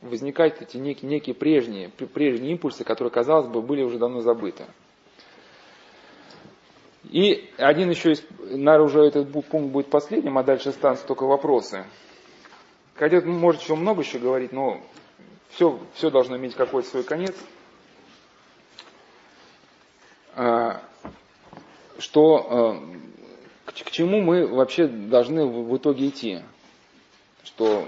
возникать 0.00 0.60
эти 0.60 0.76
некие, 0.76 1.10
некие 1.10 1.34
прежние, 1.34 1.88
прежние 1.88 2.52
импульсы, 2.52 2.84
которые, 2.84 3.10
казалось 3.10 3.46
бы, 3.46 3.62
были 3.62 3.82
уже 3.82 3.98
давно 3.98 4.20
забыты. 4.20 4.64
И 7.16 7.48
один 7.56 7.88
еще 7.88 8.12
из, 8.12 8.22
наверное, 8.40 8.80
уже 8.80 9.00
этот 9.00 9.32
пункт 9.32 9.72
будет 9.72 9.88
последним, 9.88 10.36
а 10.36 10.42
дальше 10.42 10.68
останутся 10.68 11.06
только 11.06 11.24
вопросы. 11.24 11.86
Хотя, 12.94 13.22
может, 13.22 13.62
еще 13.62 13.74
много 13.74 14.02
еще 14.02 14.18
говорить, 14.18 14.52
но 14.52 14.82
все, 15.48 15.80
все 15.94 16.10
должно 16.10 16.36
иметь 16.36 16.54
какой-то 16.54 16.86
свой 16.86 17.04
конец. 17.04 17.34
А, 20.34 20.82
что, 21.98 22.46
а, 22.50 22.82
к, 23.64 23.72
к 23.72 23.90
чему 23.92 24.20
мы 24.20 24.46
вообще 24.46 24.86
должны 24.86 25.46
в, 25.46 25.70
в 25.70 25.76
итоге 25.78 26.08
идти? 26.08 26.40
Что, 27.44 27.86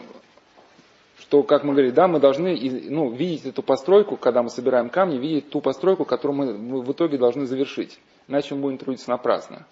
что, 1.18 1.43
как 1.43 1.64
мы 1.64 1.74
говорили, 1.74 1.93
да, 1.93 2.09
мы 2.09 2.18
должны 2.18 2.59
ну, 2.89 3.11
видеть 3.11 3.45
эту 3.45 3.62
постройку, 3.62 4.16
когда 4.16 4.43
мы 4.43 4.49
собираем 4.49 4.89
камни, 4.89 5.18
видеть 5.18 5.51
ту 5.51 5.61
постройку, 5.61 6.07
которую 6.07 6.59
мы 6.59 6.81
в 6.81 6.91
итоге 6.93 7.18
должны 7.18 7.45
завершить. 7.45 8.01
Иначе 8.29 8.55
мы 8.55 8.62
будем 8.62 8.79
трудиться 8.79 9.11
напрасно. 9.11 9.66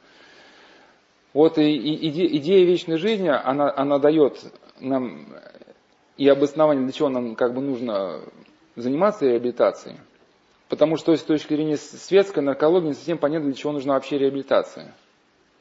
Вот 1.35 1.59
и, 1.59 1.71
и 1.71 2.39
идея 2.39 2.65
вечной 2.65 2.97
жизни, 2.97 3.29
она, 3.29 3.73
она 3.77 3.99
дает 3.99 4.39
нам 4.81 5.27
и 6.17 6.27
обоснование, 6.29 6.83
для 6.85 6.93
чего 6.93 7.11
нам 7.11 7.35
как 7.35 7.55
бы 7.55 7.61
нужно 7.61 8.23
заниматься 8.75 9.27
реабилитацией. 9.27 9.99
Потому 10.69 10.97
что 10.97 11.15
с 11.15 11.23
точки 11.23 11.55
зрения 11.55 11.77
светской 11.77 12.41
наркологии 12.41 12.89
не 12.89 12.95
совсем 12.95 13.19
понятно, 13.19 13.49
для 13.49 13.55
чего 13.55 13.73
нужна 13.73 13.95
вообще 13.95 14.19
реабилитация. 14.19 14.95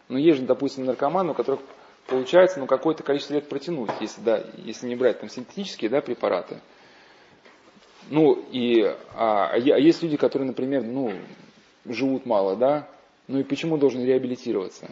Но 0.08 0.18
есть 0.18 0.40
же, 0.40 0.46
допустим, 0.46 0.86
наркоманы, 0.86 1.32
у 1.32 1.34
которых 1.34 1.60
получается 2.08 2.60
ну, 2.60 2.68
какое-то 2.68 3.04
количество 3.04 3.34
лет 3.34 3.50
протянуть, 3.50 3.92
если, 4.00 4.22
да, 4.22 4.44
если 4.58 4.88
не 4.88 4.96
брать 4.96 5.20
там 5.20 5.30
синтетические 5.30 5.90
да, 5.90 6.02
препараты. 6.02 6.62
Ну, 8.10 8.34
и, 8.52 8.84
а, 9.16 9.50
а 9.52 9.58
есть 9.58 10.02
люди, 10.04 10.16
которые, 10.16 10.48
например, 10.48 10.84
ну, 10.84 11.12
живут 11.86 12.26
мало, 12.26 12.56
да, 12.56 12.88
ну 13.28 13.40
и 13.40 13.44
почему 13.44 13.78
должен 13.78 14.04
реабилитироваться? 14.04 14.90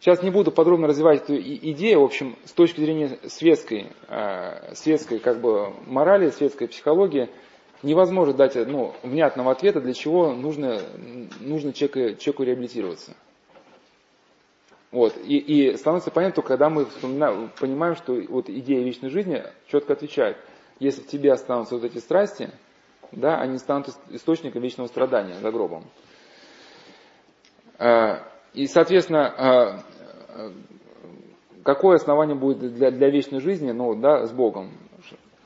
Сейчас 0.00 0.22
не 0.22 0.30
буду 0.30 0.52
подробно 0.52 0.86
развивать 0.86 1.22
эту 1.22 1.36
идею, 1.40 2.00
в 2.00 2.04
общем, 2.04 2.36
с 2.44 2.52
точки 2.52 2.80
зрения 2.80 3.18
светской, 3.26 3.88
э, 4.08 4.74
светской 4.74 5.18
как 5.18 5.40
бы 5.40 5.72
морали, 5.86 6.30
светской 6.30 6.68
психологии, 6.68 7.28
невозможно 7.82 8.32
дать 8.32 8.54
ну, 8.54 8.94
внятного 9.02 9.50
ответа, 9.50 9.80
для 9.80 9.94
чего 9.94 10.32
нужно, 10.32 10.80
нужно 11.40 11.72
человеку, 11.72 12.20
человеку 12.20 12.42
реабилитироваться. 12.44 13.16
Вот. 14.90 15.14
И, 15.24 15.36
и 15.36 15.76
становится 15.76 16.10
понятно 16.10 16.42
когда 16.42 16.70
мы 16.70 16.86
понимаем, 16.86 17.96
что 17.96 18.14
вот 18.28 18.48
идея 18.48 18.82
вечной 18.84 19.10
жизни 19.10 19.42
четко 19.66 19.92
отвечает. 19.92 20.36
Если 20.78 21.02
в 21.02 21.08
тебе 21.08 21.32
останутся 21.32 21.74
вот 21.74 21.84
эти 21.84 21.98
страсти, 21.98 22.50
да, 23.12 23.38
они 23.40 23.58
станут 23.58 23.88
источником 24.10 24.62
вечного 24.62 24.88
страдания 24.88 25.34
за 25.34 25.50
гробом. 25.50 25.84
Э, 27.78 28.20
и, 28.54 28.66
соответственно, 28.66 29.28
а, 29.28 29.82
а, 30.28 30.52
какое 31.62 31.96
основание 31.96 32.36
будет 32.36 32.74
для, 32.74 32.90
для 32.90 33.10
вечной 33.10 33.40
жизни, 33.40 33.70
ну, 33.72 33.94
да, 33.94 34.26
с 34.26 34.32
Богом? 34.32 34.72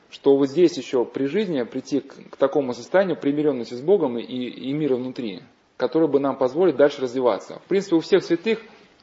Что 0.09 0.37
вот 0.37 0.47
здесь 0.47 0.77
еще 0.77 1.05
при 1.05 1.25
жизни 1.25 1.63
прийти 1.63 1.99
к, 1.99 2.31
к 2.31 2.37
такому 2.37 2.73
состоянию 2.73 3.17
примиренности 3.17 3.73
с 3.73 3.81
Богом 3.81 4.19
и, 4.19 4.23
и 4.23 4.71
мира 4.73 4.95
внутри, 4.95 5.41
который 5.75 6.07
бы 6.07 6.19
нам 6.19 6.37
позволит 6.37 6.75
дальше 6.75 7.01
развиваться. 7.01 7.59
В 7.65 7.67
принципе, 7.67 7.95
у 7.95 7.99
всех 7.99 8.23
святых 8.23 8.59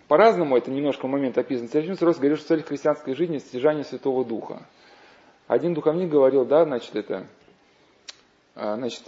по-разному, 0.07 0.57
это 0.57 0.71
немножко 0.71 1.07
момент 1.07 1.37
описан. 1.37 1.69
Серафим 1.69 1.95
Сарос 1.95 2.17
говорил, 2.17 2.37
что 2.37 2.49
цель 2.49 2.63
христианской 2.63 3.15
жизни– 3.15 3.39
стяжание 3.39 3.85
Святого 3.85 4.25
Духа. 4.25 4.67
Один 5.47 5.75
духовник 5.75 6.11
говорил, 6.11 6.45
да, 6.45 6.65
значит, 6.65 6.95
это, 6.95 7.27
значит, 8.61 9.05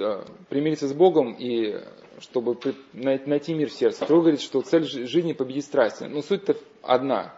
примириться 0.49 0.89
с 0.89 0.93
Богом 0.93 1.33
и 1.39 1.79
чтобы 2.21 2.57
найти 2.93 3.55
мир 3.55 3.69
в 3.69 3.73
сердце. 3.73 4.05
Второй 4.05 4.23
говорит, 4.23 4.41
что 4.41 4.63
цель 4.63 4.85
жизни 4.85 5.33
победить 5.33 5.65
страсти. 5.65 6.05
Но 6.05 6.23
суть-то 6.23 6.57
одна, 6.83 7.35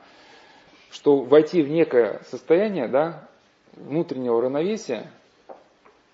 что 0.90 1.22
войти 1.22 1.62
в 1.62 1.68
некое 1.68 2.22
состояние 2.28 2.88
да, 2.88 3.28
внутреннего 3.72 4.40
равновесия, 4.40 5.10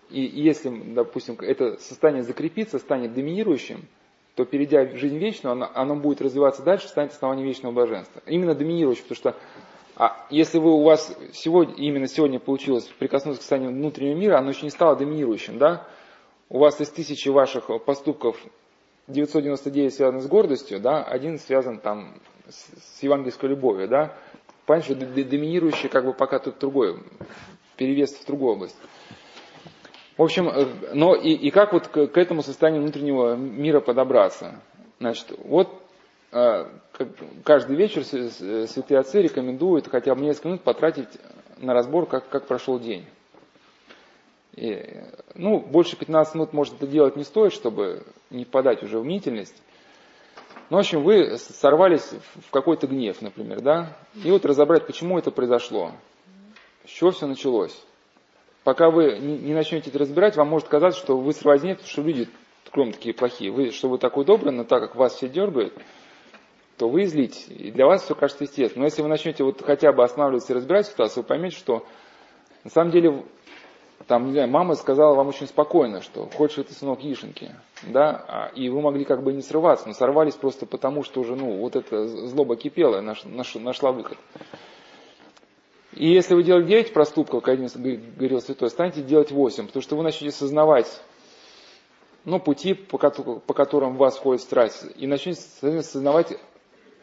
и 0.08 0.22
если, 0.22 0.70
допустим, 0.94 1.36
это 1.40 1.76
состояние 1.78 2.22
закрепится, 2.22 2.78
станет 2.78 3.14
доминирующим, 3.14 3.86
то 4.34 4.44
перейдя 4.44 4.84
в 4.84 4.96
жизнь 4.96 5.18
вечную, 5.18 5.52
оно, 5.52 5.70
оно 5.74 5.96
будет 5.96 6.20
развиваться 6.20 6.62
дальше, 6.62 6.88
станет 6.88 7.12
основанием 7.12 7.46
вечного 7.46 7.72
блаженства. 7.72 8.22
Именно 8.26 8.54
доминирующим, 8.54 9.02
потому 9.02 9.16
что 9.16 9.36
а 10.00 10.16
если 10.30 10.56
вы, 10.56 10.72
у 10.72 10.82
вас 10.82 11.14
сегодня, 11.34 11.74
именно 11.74 12.06
сегодня 12.06 12.40
получилось 12.40 12.84
прикоснуться 12.98 13.40
к 13.40 13.42
состоянию 13.42 13.70
внутреннего 13.70 14.16
мира, 14.16 14.38
оно 14.38 14.48
еще 14.48 14.62
не 14.62 14.70
стало 14.70 14.96
доминирующим, 14.96 15.58
да? 15.58 15.86
У 16.48 16.58
вас 16.58 16.80
из 16.80 16.88
тысячи 16.88 17.28
ваших 17.28 17.66
поступков 17.84 18.42
999 19.08 19.92
связаны 19.92 20.22
с 20.22 20.26
гордостью, 20.26 20.80
да, 20.80 21.04
один 21.04 21.38
связан 21.38 21.80
там 21.80 22.14
с, 22.48 22.96
с 22.96 23.02
евангельской 23.02 23.50
любовью, 23.50 23.88
да. 23.88 24.16
Понятно, 24.64 24.94
что 24.94 25.06
доминирующий 25.06 25.90
как 25.90 26.06
бы 26.06 26.14
пока 26.14 26.38
тут 26.38 26.58
другой, 26.58 26.98
перевес 27.76 28.14
в 28.14 28.24
другую 28.24 28.54
область. 28.54 28.78
В 30.16 30.22
общем, 30.22 30.48
э, 30.48 30.66
но 30.94 31.14
и, 31.14 31.32
и 31.32 31.50
как 31.50 31.74
вот 31.74 31.88
к, 31.88 32.06
к 32.06 32.16
этому 32.16 32.42
состоянию 32.42 32.80
внутреннего 32.80 33.36
мира 33.36 33.80
подобраться? 33.80 34.62
Значит, 34.98 35.34
вот 35.44 35.79
каждый 36.30 37.76
вечер 37.76 38.04
святые 38.04 39.00
отцы 39.00 39.22
рекомендуют 39.22 39.88
хотя 39.88 40.14
бы 40.14 40.22
несколько 40.22 40.48
минут 40.48 40.62
потратить 40.62 41.08
на 41.58 41.74
разбор, 41.74 42.06
как, 42.06 42.28
как 42.28 42.46
прошел 42.46 42.78
день. 42.78 43.06
И, 44.54 45.02
ну, 45.34 45.60
больше 45.60 45.96
15 45.96 46.34
минут, 46.34 46.52
может, 46.52 46.74
это 46.74 46.86
делать 46.86 47.16
не 47.16 47.24
стоит, 47.24 47.52
чтобы 47.52 48.04
не 48.30 48.44
впадать 48.44 48.82
уже 48.82 48.98
в 48.98 49.04
мнительность. 49.04 49.56
Ну, 50.70 50.76
в 50.76 50.80
общем, 50.80 51.02
вы 51.02 51.36
сорвались 51.38 52.08
в 52.46 52.50
какой-то 52.50 52.86
гнев, 52.86 53.22
например, 53.22 53.60
да? 53.60 53.96
И 54.24 54.30
вот 54.30 54.44
разобрать, 54.44 54.86
почему 54.86 55.18
это 55.18 55.30
произошло. 55.30 55.92
С 56.84 56.90
чего 56.90 57.10
все 57.10 57.26
началось. 57.26 57.76
Пока 58.62 58.90
вы 58.90 59.18
не 59.18 59.54
начнете 59.54 59.90
это 59.90 59.98
разбирать, 59.98 60.36
вам 60.36 60.48
может 60.48 60.68
казаться, 60.68 61.00
что 61.00 61.16
вы 61.16 61.32
сорвались 61.32 61.62
нет, 61.62 61.80
что 61.84 62.02
люди 62.02 62.28
кроме 62.70 62.92
такие 62.92 63.14
плохие. 63.14 63.50
Вы, 63.50 63.70
что 63.70 63.88
вы 63.88 63.98
такой 63.98 64.24
добрый, 64.24 64.52
но 64.52 64.64
так 64.64 64.80
как 64.80 64.96
вас 64.96 65.14
все 65.14 65.28
дергают, 65.28 65.74
то 66.80 66.88
вы 66.88 67.04
злитесь. 67.04 67.46
И 67.50 67.70
для 67.70 67.84
вас 67.84 68.02
все 68.02 68.14
кажется 68.14 68.44
естественным. 68.44 68.80
Но 68.80 68.84
если 68.86 69.02
вы 69.02 69.08
начнете 69.08 69.44
вот 69.44 69.60
хотя 69.60 69.92
бы 69.92 70.02
останавливаться 70.02 70.54
и 70.54 70.56
разбирать 70.56 70.86
ситуацию, 70.86 71.22
вы 71.22 71.28
поймете, 71.28 71.54
что 71.54 71.84
на 72.64 72.70
самом 72.70 72.90
деле 72.90 73.22
там, 74.06 74.24
не 74.24 74.32
знаю, 74.32 74.48
мама 74.48 74.74
сказала 74.76 75.14
вам 75.14 75.28
очень 75.28 75.46
спокойно, 75.46 76.00
что 76.00 76.26
хочешь 76.34 76.56
это, 76.56 76.72
сынок, 76.72 77.02
яишенки, 77.02 77.54
да, 77.82 78.24
а, 78.26 78.46
и 78.54 78.70
вы 78.70 78.80
могли 78.80 79.04
как 79.04 79.22
бы 79.22 79.34
не 79.34 79.42
срываться, 79.42 79.88
но 79.88 79.92
сорвались 79.92 80.36
просто 80.36 80.64
потому, 80.64 81.04
что 81.04 81.20
уже, 81.20 81.36
ну, 81.36 81.58
вот 81.58 81.76
эта 81.76 82.08
злоба 82.08 82.56
кипела, 82.56 83.02
наш, 83.02 83.24
наш, 83.24 83.54
нашла 83.56 83.92
выход. 83.92 84.16
И 85.92 86.08
если 86.08 86.34
вы 86.34 86.44
делаете 86.44 86.70
9 86.70 86.94
проступков, 86.94 87.42
как 87.42 87.56
один 87.56 87.68
говорил 88.16 88.40
святой, 88.40 88.70
станете 88.70 89.02
делать 89.02 89.30
8, 89.30 89.66
потому 89.66 89.82
что 89.82 89.96
вы 89.96 90.02
начнете 90.02 90.34
сознавать, 90.34 91.02
ну, 92.24 92.40
пути, 92.40 92.72
по, 92.72 92.96
по 92.96 93.52
которым 93.52 93.98
вас 93.98 94.16
входит 94.16 94.40
страсть, 94.40 94.86
и 94.96 95.06
начнете 95.06 95.42
сознавать, 95.82 96.38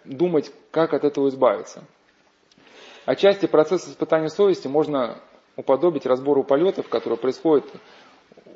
думать, 0.07 0.51
как 0.71 0.93
от 0.93 1.03
этого 1.03 1.29
избавиться. 1.29 1.84
Отчасти 3.05 3.45
процесс 3.45 3.88
испытания 3.88 4.29
совести 4.29 4.67
можно 4.67 5.19
уподобить 5.55 6.05
разбору 6.05 6.43
полетов, 6.43 6.89
который 6.89 7.17
происходит 7.17 7.65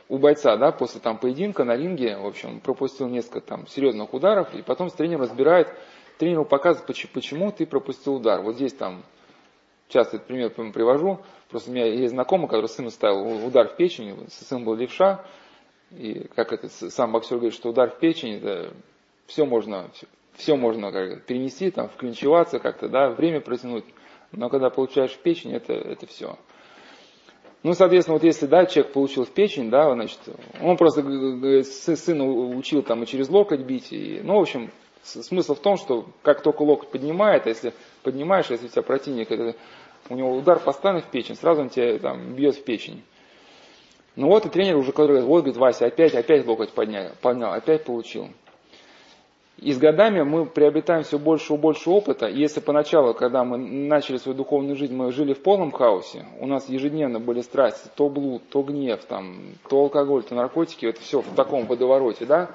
у 0.08 0.18
бойца, 0.18 0.58
да, 0.58 0.72
после 0.72 1.00
там 1.00 1.18
поединка 1.18 1.64
на 1.64 1.76
ринге, 1.76 2.18
в 2.18 2.26
общем, 2.26 2.60
пропустил 2.60 3.08
несколько 3.08 3.40
там 3.40 3.66
серьезных 3.68 4.14
ударов, 4.14 4.54
и 4.54 4.62
потом 4.62 4.90
с 4.90 4.94
тренером 4.94 5.22
разбирает, 5.22 5.74
тренеру 6.18 6.44
показывает, 6.44 6.86
почему, 6.86 7.12
почему 7.14 7.52
ты 7.52 7.66
пропустил 7.66 8.16
удар. 8.16 8.42
Вот 8.42 8.56
здесь 8.56 8.74
там, 8.74 9.04
часто 9.88 10.18
этот 10.18 10.28
пример 10.28 10.50
привожу, 10.50 11.22
просто 11.50 11.72
у 11.72 11.74
меня 11.74 11.86
есть 11.86 12.12
знакомый, 12.12 12.50
который 12.50 12.68
сыну 12.68 12.92
ставил 12.92 13.46
удар 13.46 13.70
в 13.70 13.78
печень, 13.78 14.28
сын 14.30 14.66
был 14.66 14.76
левша, 14.76 15.24
и 15.92 16.28
как 16.36 16.52
этот 16.52 16.74
сам 16.74 17.14
боксер 17.14 17.38
говорит, 17.38 17.54
что 17.54 17.70
удар 17.70 17.90
в 17.90 17.98
печень, 17.98 18.36
это 18.36 18.74
все 19.28 19.46
можно, 19.46 19.90
все 20.42 20.56
можно 20.56 20.92
как, 20.92 21.24
перенести, 21.26 21.72
там, 21.72 21.88
вклинчеваться 21.90 22.60
как-то, 22.60 22.90
да, 22.90 23.10
время 23.10 23.42
протянуть, 23.42 23.86
но 24.32 24.50
когда 24.50 24.70
получаешь 24.70 25.12
в 25.12 25.20
печень, 25.20 25.54
это, 25.54 25.74
это 25.74 26.08
все. 26.08 26.38
Ну, 27.64 27.74
соответственно, 27.74 28.16
вот 28.16 28.24
если, 28.24 28.48
да, 28.48 28.66
человек 28.66 28.92
получил 28.92 29.24
в 29.24 29.30
печень, 29.30 29.70
да, 29.70 29.94
значит, 29.94 30.20
он 30.62 30.78
просто 30.78 31.04
сына 31.64 32.26
учил 32.26 32.82
там 32.82 33.04
и 33.04 33.06
через 33.06 33.30
локоть 33.30 33.62
бить, 33.62 33.94
и, 33.94 34.20
ну, 34.24 34.38
в 34.38 34.42
общем, 34.42 34.72
смысл 35.04 35.54
в 35.54 35.60
том, 35.60 35.78
что 35.78 36.08
как 36.24 36.42
только 36.42 36.64
локоть 36.64 36.90
поднимает, 36.90 37.46
а 37.46 37.50
если 37.50 37.74
поднимаешь, 38.02 38.50
если 38.50 38.66
у 38.66 38.70
тебя 38.70 38.82
противник, 38.82 39.32
это, 39.32 39.56
у 40.10 40.16
него 40.16 40.36
удар 40.36 40.60
постоянно 40.60 41.02
в 41.02 41.12
печень, 41.12 41.36
сразу 41.36 41.62
он 41.62 41.70
тебя 41.70 42.00
там 42.00 42.34
бьет 42.34 42.56
в 42.56 42.64
печень. 42.64 43.04
Ну 44.16 44.28
вот 44.28 44.46
и 44.46 44.50
тренер 44.50 44.78
уже, 44.78 44.92
который 44.92 45.22
говорит, 45.22 45.28
вот, 45.28 45.38
говорит, 45.42 45.58
Вася, 45.58 45.86
опять, 45.86 46.16
опять 46.16 46.46
локоть 46.46 46.72
поднял, 46.72 47.12
поднял, 47.22 47.54
опять 47.54 47.86
получил. 47.86 48.30
И 49.62 49.74
с 49.74 49.78
годами 49.78 50.24
мы 50.24 50.48
приобретаем 50.48 51.04
все 51.04 51.20
больше 51.20 51.54
и 51.54 51.58
больше 51.58 51.92
опыта. 51.92 52.28
Если 52.28 52.60
поначалу, 52.60 53.14
когда 53.14 53.44
мы 53.44 53.60
начали 53.60 54.18
свою 54.18 54.36
духовную 54.36 54.76
жизнь, 54.76 54.96
мы 54.96 55.12
жили 55.12 55.34
в 55.34 55.44
полном 55.44 55.72
хаосе, 55.72 56.26
у 56.40 56.48
нас 56.48 56.68
ежедневно 56.68 57.20
были 57.20 57.42
страсти, 57.42 57.88
то 57.96 58.10
блуд, 58.10 58.42
то 58.50 58.64
гнев, 58.64 59.06
там, 59.06 59.54
то 59.70 59.82
алкоголь, 59.82 60.24
то 60.24 60.34
наркотики, 60.34 60.88
это 60.88 61.00
все 61.02 61.22
в 61.22 61.36
таком 61.36 61.68
водовороте, 61.68 62.26
да? 62.26 62.50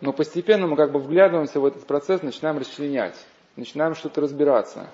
Но 0.00 0.12
постепенно 0.12 0.66
мы 0.66 0.74
как 0.76 0.90
бы 0.90 0.98
вглядываемся 0.98 1.60
в 1.60 1.66
этот 1.66 1.86
процесс, 1.86 2.20
начинаем 2.22 2.58
расчленять, 2.58 3.14
начинаем 3.54 3.94
что-то 3.94 4.20
разбираться. 4.20 4.88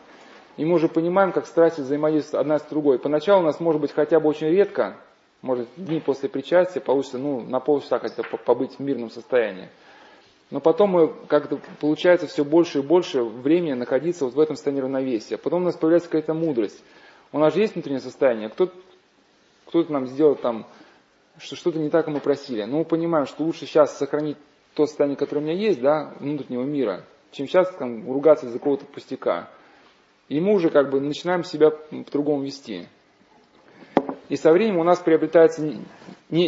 И 0.59 0.67
мы 0.67 0.75
уже 0.75 0.89
понимаем, 0.89 1.33
как 1.33 1.47
страсти 1.47 1.81
взаимодействуют 1.81 2.43
одна 2.43 2.59
с 2.59 2.62
другой. 2.65 2.99
Поначалу 2.99 3.41
у 3.41 3.47
нас 3.47 3.61
может 3.61 3.81
быть 3.81 3.93
хотя 3.93 4.21
бы 4.21 4.29
очень 4.29 4.49
редко, 4.49 4.99
может 5.41 5.69
дни 5.77 6.01
после 6.01 6.29
причастия 6.29 6.81
получится 6.81 7.17
ну, 7.17 7.41
на 7.41 7.61
полчаса 7.61 7.99
хотя 7.99 8.23
бы 8.23 8.37
побыть 8.37 8.75
в 8.75 8.81
мирном 8.81 9.09
состоянии. 9.09 9.71
Но 10.51 10.60
потом 10.60 10.90
мы 10.90 11.14
как-то 11.28 11.60
получается 11.81 12.27
все 12.27 12.44
больше 12.44 12.81
и 12.81 12.82
больше 12.82 13.22
времени 13.22 13.74
находиться 13.74 14.24
вот 14.24 14.35
в 14.35 14.40
этом 14.40 14.56
состоянии 14.56 14.82
равновесия. 14.82 15.39
Потом 15.39 15.62
у 15.62 15.64
нас 15.66 15.77
появляется 15.77 16.09
какая-то 16.09 16.35
мудрость. 16.35 16.82
У 17.31 17.39
нас 17.39 17.55
же 17.55 17.60
есть 17.60 17.74
внутреннее 17.74 18.01
состояние. 18.01 18.48
Кто-то, 18.48 18.74
кто-то 19.66 19.93
нам 19.93 20.09
сделал 20.09 20.35
там, 20.35 20.66
что 21.39 21.55
что-то 21.55 21.78
не 21.78 21.89
так, 21.89 22.06
как 22.06 22.14
мы 22.14 22.20
просили. 22.20 22.64
Но 22.64 22.78
мы 22.78 22.85
понимаем, 22.85 23.27
что 23.27 23.44
лучше 23.44 23.66
сейчас 23.66 23.97
сохранить 23.97 24.36
то 24.74 24.86
состояние, 24.86 25.16
которое 25.16 25.40
у 25.40 25.44
меня 25.44 25.55
есть, 25.55 25.81
да, 25.81 26.14
внутреннего 26.18 26.64
мира, 26.64 27.05
чем 27.31 27.47
сейчас 27.47 27.70
там, 27.77 28.10
ругаться 28.10 28.47
из-за 28.47 28.59
какого-то 28.59 28.86
пустяка. 28.86 29.48
И 30.28 30.40
мы 30.40 30.55
уже 30.55 30.70
как 30.70 30.90
бы 30.90 31.01
начинаем 31.01 31.44
себя 31.44 31.70
по-другому 31.70 32.43
вести. 32.43 32.89
И 34.28 34.36
со 34.36 34.52
временем 34.52 34.78
у 34.78 34.85
нас 34.85 34.98
приобретается 35.01 35.62
не, 35.62 35.85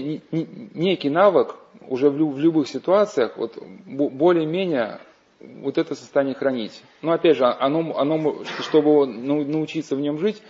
не, 0.00 0.22
не, 0.30 0.70
некий 0.74 1.10
навык 1.10 1.56
уже 1.88 2.10
в, 2.10 2.16
в 2.16 2.38
любых 2.38 2.68
ситуациях 2.68 3.36
вот, 3.36 3.56
более-менее 3.86 5.00
вот 5.40 5.78
это 5.78 5.94
состояние 5.94 6.34
хранить. 6.34 6.82
Но 7.00 7.12
опять 7.12 7.36
же, 7.36 7.44
оно, 7.44 7.96
оно, 7.96 8.44
чтобы 8.60 9.06
научиться 9.06 9.96
в 9.96 10.00
нем 10.00 10.18
жить, 10.18 10.42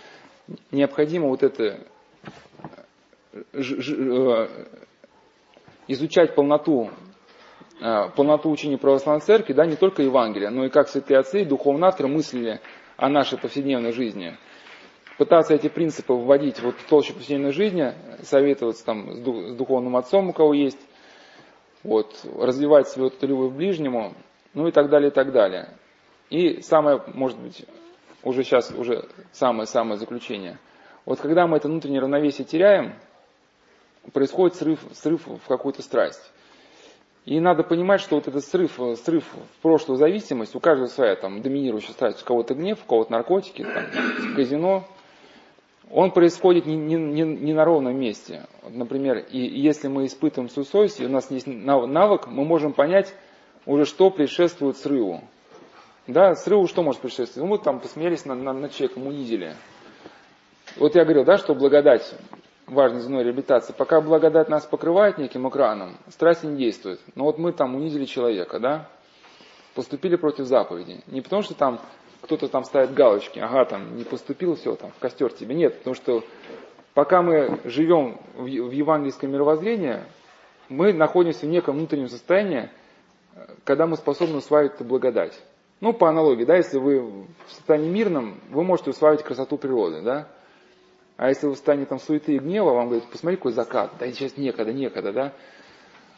необходимо 0.71 1.27
вот 1.27 1.43
это 1.43 1.79
ж, 3.53 3.93
э, 3.93 4.47
изучать 5.87 6.35
полноту, 6.35 6.89
э, 7.81 8.09
полноту 8.15 8.51
учения 8.51 8.77
православной 8.77 9.21
церкви, 9.21 9.53
да, 9.53 9.65
не 9.65 9.75
только 9.75 10.03
Евангелия, 10.03 10.49
но 10.49 10.65
и 10.65 10.69
как 10.69 10.89
святые 10.89 11.19
отцы 11.19 11.41
и 11.41 11.45
духовные 11.45 11.87
авторы 11.87 12.09
мыслили 12.09 12.61
о 12.97 13.09
нашей 13.09 13.37
повседневной 13.37 13.91
жизни. 13.91 14.37
Пытаться 15.17 15.53
эти 15.53 15.69
принципы 15.69 16.13
вводить 16.13 16.59
вот 16.61 16.75
в 16.75 16.87
толщу 16.87 17.13
повседневной 17.13 17.51
жизни, 17.51 17.93
советоваться 18.23 18.85
там 18.85 19.13
с 19.13 19.19
духовным 19.55 19.95
отцом, 19.95 20.29
у 20.29 20.33
кого 20.33 20.53
есть, 20.53 20.79
вот, 21.83 22.25
развивать 22.37 22.87
свою 22.87 23.09
вот 23.09 23.21
любовь 23.23 23.53
к 23.53 23.55
ближнему, 23.55 24.13
ну 24.53 24.67
и 24.67 24.71
так 24.71 24.89
далее, 24.89 25.09
и 25.09 25.13
так 25.13 25.31
далее. 25.31 25.69
И 26.29 26.61
самое, 26.61 27.01
может 27.13 27.39
быть, 27.39 27.65
уже 28.23 28.43
сейчас, 28.43 28.71
уже 28.71 29.05
самое-самое 29.31 29.97
заключение. 29.97 30.57
Вот 31.05 31.19
когда 31.19 31.47
мы 31.47 31.57
это 31.57 31.67
внутреннее 31.67 32.01
равновесие 32.01 32.45
теряем, 32.45 32.95
происходит 34.13 34.55
срыв, 34.55 34.79
срыв 34.93 35.25
в 35.27 35.47
какую-то 35.47 35.81
страсть. 35.81 36.31
И 37.25 37.39
надо 37.39 37.63
понимать, 37.63 38.01
что 38.01 38.15
вот 38.15 38.27
этот 38.27 38.43
срыв, 38.43 38.77
срыв 38.97 39.23
в 39.23 39.61
прошлую 39.61 39.97
зависимость, 39.97 40.55
у 40.55 40.59
каждого 40.59 40.87
своя 40.87 41.15
там 41.15 41.41
доминирующая 41.41 41.93
страсть, 41.93 42.21
у 42.21 42.25
кого-то 42.25 42.53
гнев, 42.53 42.79
у 42.83 42.87
кого-то 42.87 43.11
наркотики, 43.13 43.63
там, 43.63 44.35
казино, 44.35 44.85
он 45.91 46.11
происходит 46.11 46.65
не, 46.65 46.75
не, 46.75 46.95
не, 46.95 47.21
не 47.23 47.53
на 47.53 47.65
ровном 47.65 47.97
месте. 47.99 48.47
Например, 48.67 49.17
и 49.17 49.39
если 49.39 49.87
мы 49.87 50.05
испытываем 50.05 50.49
свою 50.49 50.65
совесть, 50.65 50.99
и 50.99 51.05
у 51.05 51.09
нас 51.09 51.29
есть 51.29 51.47
навык, 51.47 52.27
мы 52.27 52.45
можем 52.45 52.73
понять 52.73 53.13
уже, 53.65 53.85
что 53.85 54.09
предшествует 54.09 54.77
срыву. 54.77 55.21
Да, 56.07 56.35
срыву 56.35 56.67
что 56.67 56.83
может 56.83 57.01
предшествовать? 57.01 57.37
Ну, 57.37 57.45
мы 57.45 57.63
там 57.63 57.79
посмеялись 57.79 58.25
над, 58.25 58.39
над, 58.39 58.57
над 58.57 58.73
человеком, 58.73 59.07
унизили. 59.07 59.55
Вот 60.77 60.95
я 60.95 61.03
говорил, 61.03 61.23
да, 61.23 61.37
что 61.37 61.55
благодать 61.55 62.13
важной 62.67 63.01
звеной 63.01 63.23
реабилитации. 63.23 63.73
Пока 63.77 64.01
благодать 64.01 64.49
нас 64.49 64.65
покрывает 64.65 65.17
неким 65.17 65.47
экраном, 65.47 65.97
страсти 66.09 66.45
не 66.45 66.57
действует. 66.57 66.99
Но 67.15 67.25
вот 67.25 67.37
мы 67.37 67.53
там 67.53 67.75
унизили 67.75 68.05
человека, 68.05 68.59
да, 68.59 68.89
поступили 69.75 70.15
против 70.15 70.45
заповеди. 70.45 71.01
Не 71.07 71.21
потому, 71.21 71.41
что 71.41 71.53
там 71.53 71.79
кто-то 72.23 72.47
там 72.47 72.63
ставит 72.63 72.93
галочки, 72.93 73.39
ага, 73.39 73.65
там 73.65 73.97
не 73.97 74.05
поступил, 74.05 74.55
все, 74.55 74.75
там 74.75 74.91
в 74.91 74.99
костер 74.99 75.31
тебе. 75.33 75.53
Нет, 75.55 75.77
потому 75.77 75.95
что 75.95 76.23
пока 76.93 77.21
мы 77.21 77.59
живем 77.65 78.17
в, 78.35 78.43
в 78.43 78.71
евангельском 78.71 79.29
мировоззрении, 79.29 79.99
мы 80.69 80.93
находимся 80.93 81.45
в 81.45 81.49
неком 81.49 81.75
внутреннем 81.75 82.07
состоянии, 82.07 82.69
когда 83.65 83.87
мы 83.87 83.97
способны 83.97 84.37
усваивать 84.37 84.75
эту 84.75 84.85
благодать. 84.85 85.37
Ну, 85.81 85.91
по 85.91 86.07
аналогии, 86.07 86.45
да, 86.45 86.55
если 86.55 86.77
вы 86.77 87.01
в 87.01 87.27
состоянии 87.49 87.89
мирном, 87.89 88.39
вы 88.49 88.63
можете 88.63 88.91
усваивать 88.91 89.23
красоту 89.23 89.57
природы, 89.57 90.01
да. 90.01 90.29
А 91.17 91.27
если 91.27 91.45
вы 91.45 91.53
в 91.53 91.55
состоянии 91.55 91.85
там 91.85 91.99
суеты 91.99 92.35
и 92.35 92.39
гнева, 92.39 92.71
вам 92.71 92.87
говорят, 92.87 93.09
посмотри, 93.11 93.35
какой 93.35 93.51
закат, 93.51 93.91
да 93.99 94.09
сейчас 94.11 94.37
некогда, 94.37 94.71
некогда, 94.71 95.11
да. 95.11 95.33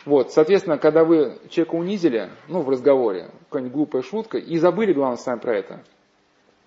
Вот, 0.06 0.32
соответственно, 0.32 0.78
когда 0.78 1.04
вы 1.04 1.40
человека 1.50 1.76
унизили, 1.76 2.30
ну, 2.48 2.62
в 2.62 2.70
разговоре, 2.70 3.32
какая-нибудь 3.50 3.74
глупая 3.74 4.02
шутка, 4.04 4.38
и 4.38 4.58
забыли, 4.58 4.94
главное, 4.94 5.18
сами 5.18 5.40
про 5.40 5.58
это, 5.58 5.84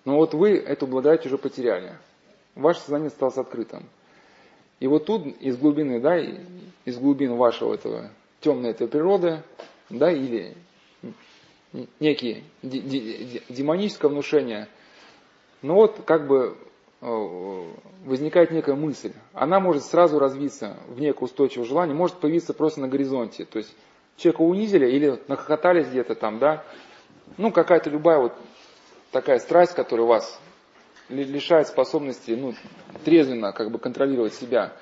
но 0.09 0.15
вот 0.15 0.33
вы 0.33 0.57
эту 0.57 0.87
благодать 0.87 1.23
уже 1.27 1.37
потеряли. 1.37 1.93
Ваше 2.55 2.79
сознание 2.79 3.09
осталось 3.09 3.37
открытым. 3.37 3.85
И 4.79 4.87
вот 4.87 5.05
тут 5.05 5.27
из 5.39 5.55
глубины, 5.55 5.99
да, 5.99 6.17
из 6.17 6.97
глубин 6.97 7.35
вашего 7.35 7.75
этого 7.75 8.09
темной 8.41 8.71
этой 8.71 8.87
природы, 8.87 9.43
да, 9.91 10.11
или 10.11 10.57
некие 11.99 12.41
демоническое 12.63 14.09
внушение, 14.09 14.67
ну 15.61 15.75
вот 15.75 16.01
как 16.07 16.25
бы 16.25 16.57
э, 17.01 17.63
возникает 18.03 18.49
некая 18.49 18.75
мысль. 18.75 19.13
Она 19.33 19.59
может 19.59 19.83
сразу 19.83 20.17
развиться 20.17 20.77
в 20.87 20.99
некое 20.99 21.25
устойчивое 21.25 21.67
желание, 21.67 21.95
может 21.95 22.17
появиться 22.17 22.55
просто 22.55 22.81
на 22.81 22.87
горизонте. 22.87 23.45
То 23.45 23.59
есть 23.59 23.75
человека 24.17 24.41
унизили 24.41 24.89
или 24.89 25.19
нахохотались 25.27 25.87
где-то 25.87 26.15
там, 26.15 26.39
да, 26.39 26.65
ну, 27.37 27.51
какая-то 27.51 27.91
любая 27.91 28.17
вот 28.17 28.33
такая 29.11 29.39
страсть, 29.39 29.73
которая 29.73 30.05
вас 30.07 30.39
лишает 31.09 31.67
способности, 31.67 32.31
ну, 32.31 32.53
трезвенно 33.03 33.51
как 33.51 33.71
бы 33.71 33.79
контролировать 33.79 34.33
себя. 34.33 34.73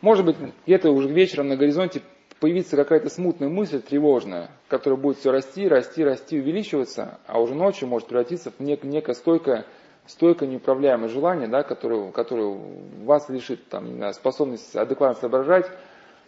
Может 0.00 0.26
быть, 0.26 0.36
где-то 0.66 0.90
уже 0.90 1.08
вечером 1.08 1.48
на 1.48 1.56
горизонте 1.56 2.02
появится 2.40 2.76
какая-то 2.76 3.08
смутная 3.08 3.48
мысль, 3.48 3.80
тревожная, 3.80 4.50
которая 4.68 5.00
будет 5.00 5.18
все 5.18 5.30
расти, 5.30 5.66
расти, 5.68 6.04
расти, 6.04 6.38
увеличиваться, 6.38 7.18
а 7.26 7.40
уже 7.40 7.54
ночью 7.54 7.88
может 7.88 8.08
превратиться 8.08 8.50
в 8.50 8.60
нек- 8.60 8.84
некое 8.84 9.14
стойкое, 9.14 9.64
стойкое 10.06 10.48
неуправляемое 10.48 11.08
желание, 11.08 11.48
да, 11.48 11.62
которое, 11.62 12.10
которое 12.10 12.58
вас 13.04 13.28
лишит 13.28 13.68
там, 13.68 13.98
не 13.98 14.12
способности 14.12 14.76
адекватно 14.76 15.20
соображать, 15.20 15.70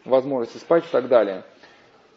возможности 0.04 0.58
спать 0.58 0.84
и 0.86 0.90
так 0.90 1.08
далее. 1.08 1.44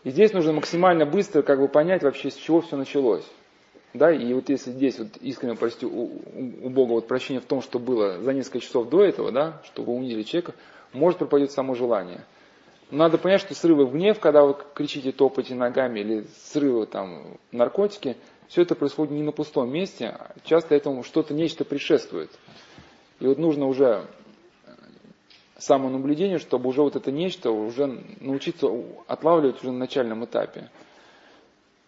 И 0.04 0.12
здесь 0.12 0.32
нужно 0.32 0.54
максимально 0.54 1.06
быстро 1.06 1.42
как 1.42 1.60
бы 1.60 1.68
понять 1.68 2.04
вообще, 2.04 2.30
с 2.32 2.36
чего 2.36 2.62
все 2.62 2.78
началось. 2.78 3.26
Да, 3.94 4.12
и 4.12 4.34
вот 4.34 4.50
если 4.50 4.72
здесь 4.72 5.00
вот 5.00 5.18
искренне 5.18 5.56
просить 5.56 5.84
у, 5.84 5.88
у, 5.88 6.70
Бога 6.70 6.92
вот 6.92 7.08
прощения 7.08 7.40
в 7.40 7.46
том, 7.46 7.62
что 7.62 7.80
было 7.80 8.20
за 8.20 8.34
несколько 8.34 8.60
часов 8.60 8.90
до 8.90 9.04
этого, 9.04 9.32
да, 9.32 9.62
что 9.66 9.82
вы 9.82 9.94
унили 9.94 10.22
человека, 10.22 10.54
может 10.94 11.18
пропадет 11.18 11.52
само 11.52 11.74
желание. 11.74 12.24
Надо 12.92 13.18
понять, 13.18 13.42
что 13.42 13.56
срывы 13.56 13.86
в 13.86 13.94
гнев, 13.94 14.20
когда 14.20 14.44
вы 14.44 14.56
кричите, 14.74 15.12
топаете 15.12 15.56
ногами, 15.56 16.00
или 16.00 16.26
срывы 16.44 16.86
там 16.86 17.38
наркотики, 17.52 18.16
все 18.48 18.64
это 18.64 18.76
происходит 18.76 19.14
не 19.14 19.24
на 19.24 19.32
пустом 19.32 19.72
месте, 19.72 20.08
а 20.08 20.34
часто 20.44 20.76
этому 20.76 21.04
что-то, 21.04 21.34
нечто 21.34 21.66
предшествует. 21.66 22.32
И 23.20 23.28
вот 23.28 23.38
нужно 23.38 23.68
уже 23.68 24.08
самонаблюдение, 25.58 26.40
чтобы 26.40 26.70
уже 26.70 26.82
вот 26.82 26.96
это 26.96 27.12
нечто 27.12 27.52
уже 27.52 27.86
научиться 28.22 28.68
отлавливать 29.08 29.62
уже 29.62 29.72
на 29.72 29.80
начальном 29.80 30.26
этапе. 30.26 30.70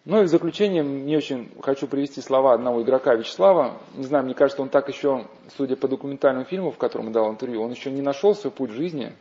Ну 0.04 0.20
и 0.20 0.24
в 0.24 0.28
заключение 0.28 0.82
мне 0.82 1.16
очень 1.16 1.48
хочу 1.60 1.86
привести 1.86 2.20
слова 2.20 2.54
одного 2.54 2.82
игрока 2.82 3.14
Вячеслава. 3.14 3.78
Не 3.94 4.04
знаю, 4.04 4.24
мне 4.24 4.34
кажется, 4.34 4.60
он 4.60 4.68
так 4.68 4.88
еще, 4.88 5.26
судя 5.56 5.76
по 5.76 5.86
документальному 5.86 6.44
фильму, 6.44 6.72
в 6.72 6.76
котором 6.76 7.12
дал 7.12 7.30
интервью, 7.30 7.62
он 7.62 7.70
еще 7.70 7.92
не 7.92 8.02
нашел 8.02 8.34
свой 8.34 8.50
путь 8.50 8.70
в 8.70 8.74
жизни. 8.74 9.12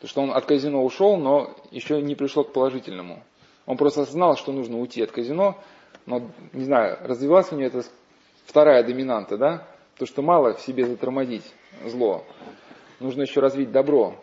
То, 0.00 0.06
что 0.08 0.20
он 0.20 0.30
от 0.30 0.44
казино 0.44 0.84
ушел, 0.84 1.16
но 1.16 1.56
еще 1.70 2.02
не 2.02 2.14
пришел 2.14 2.44
к 2.44 2.52
положительному. 2.52 3.22
Он 3.64 3.78
просто 3.78 4.04
знал, 4.04 4.36
что 4.36 4.52
нужно 4.52 4.78
уйти 4.78 5.02
от 5.02 5.10
казино, 5.10 5.56
но, 6.04 6.22
не 6.52 6.64
знаю, 6.64 6.98
развивалась 7.02 7.50
у 7.50 7.56
него 7.56 7.68
эта 7.68 7.82
вторая 8.44 8.84
доминанта, 8.84 9.38
да? 9.38 9.66
То, 9.96 10.04
что 10.04 10.20
мало 10.20 10.52
в 10.52 10.60
себе 10.60 10.84
затормозить 10.84 11.50
зло, 11.82 12.24
нужно 13.00 13.22
еще 13.22 13.40
развить 13.40 13.72
добро. 13.72 14.16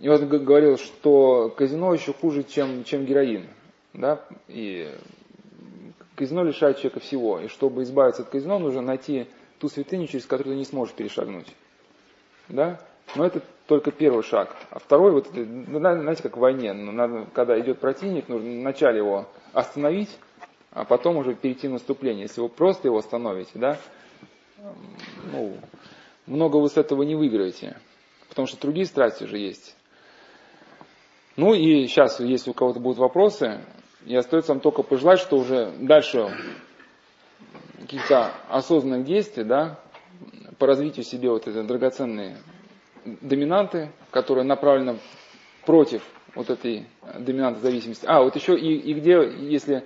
И 0.00 0.08
он 0.08 0.26
говорил, 0.26 0.78
что 0.78 1.52
казино 1.54 1.92
еще 1.92 2.14
хуже, 2.14 2.44
чем, 2.44 2.84
чем 2.84 3.04
героин. 3.04 3.46
Да? 3.98 4.24
И 4.46 4.94
казино 6.14 6.44
лишает 6.44 6.78
человека 6.78 7.00
всего. 7.00 7.40
И 7.40 7.48
чтобы 7.48 7.82
избавиться 7.82 8.22
от 8.22 8.28
казино, 8.28 8.58
нужно 8.58 8.80
найти 8.80 9.26
ту 9.58 9.68
святыню, 9.68 10.06
через 10.06 10.24
которую 10.24 10.54
ты 10.54 10.58
не 10.58 10.64
сможешь 10.64 10.94
перешагнуть. 10.94 11.52
Да? 12.48 12.80
Но 13.16 13.26
это 13.26 13.42
только 13.66 13.90
первый 13.90 14.22
шаг. 14.22 14.54
А 14.70 14.78
второй, 14.78 15.10
вот, 15.10 15.26
знаете, 15.26 16.22
как 16.22 16.36
в 16.36 16.40
войне, 16.40 16.72
ну, 16.72 16.92
надо, 16.92 17.26
когда 17.34 17.58
идет 17.58 17.80
противник, 17.80 18.28
нужно 18.28 18.48
вначале 18.48 18.98
его 18.98 19.26
остановить, 19.52 20.16
а 20.70 20.84
потом 20.84 21.16
уже 21.16 21.34
перейти 21.34 21.66
в 21.66 21.72
наступление. 21.72 22.22
Если 22.22 22.40
вы 22.40 22.48
просто 22.48 22.86
его 22.86 22.98
остановите, 22.98 23.50
да, 23.54 23.78
ну, 25.32 25.56
много 26.26 26.58
вы 26.58 26.68
с 26.68 26.76
этого 26.76 27.02
не 27.02 27.16
выиграете, 27.16 27.76
потому 28.28 28.46
что 28.46 28.60
другие 28.60 28.86
страсти 28.86 29.24
уже 29.24 29.38
есть. 29.38 29.76
Ну 31.36 31.54
и 31.54 31.86
сейчас, 31.86 32.20
если 32.20 32.50
у 32.50 32.54
кого-то 32.54 32.80
будут 32.80 32.98
вопросы, 32.98 33.60
и 34.08 34.16
остается 34.16 34.52
вам 34.52 34.60
только 34.60 34.82
пожелать, 34.82 35.20
что 35.20 35.36
уже 35.36 35.70
дальше 35.80 36.34
каких-то 37.78 38.32
осознанных 38.48 39.04
действий, 39.04 39.44
да, 39.44 39.78
по 40.58 40.66
развитию 40.66 41.04
себе 41.04 41.30
вот 41.30 41.46
этой 41.46 41.62
драгоценной 41.62 42.36
доминанты, 43.04 43.90
которая 44.10 44.46
направлена 44.46 44.96
против 45.66 46.02
вот 46.34 46.48
этой 46.48 46.86
доминанты 47.18 47.60
зависимости. 47.60 48.06
А, 48.06 48.22
вот 48.22 48.34
еще 48.34 48.58
и, 48.58 48.76
и 48.76 48.94
где, 48.94 49.30
если 49.40 49.84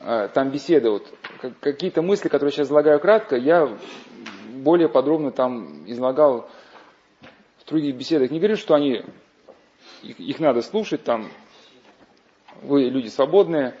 э, 0.00 0.28
там 0.32 0.50
беседа, 0.50 0.92
вот 0.92 1.12
какие-то 1.60 2.02
мысли, 2.02 2.28
которые 2.28 2.52
сейчас 2.52 2.68
излагаю 2.68 3.00
кратко, 3.00 3.34
я 3.34 3.68
более 4.54 4.88
подробно 4.88 5.32
там 5.32 5.90
излагал 5.90 6.48
в 7.58 7.68
других 7.68 7.96
беседах. 7.96 8.30
Не 8.30 8.38
говорю, 8.38 8.56
что 8.56 8.74
они, 8.74 9.02
их, 10.02 10.20
их 10.20 10.38
надо 10.38 10.62
слушать, 10.62 11.02
там, 11.02 11.28
вы 12.62 12.84
люди 12.84 13.08
свободные, 13.08 13.74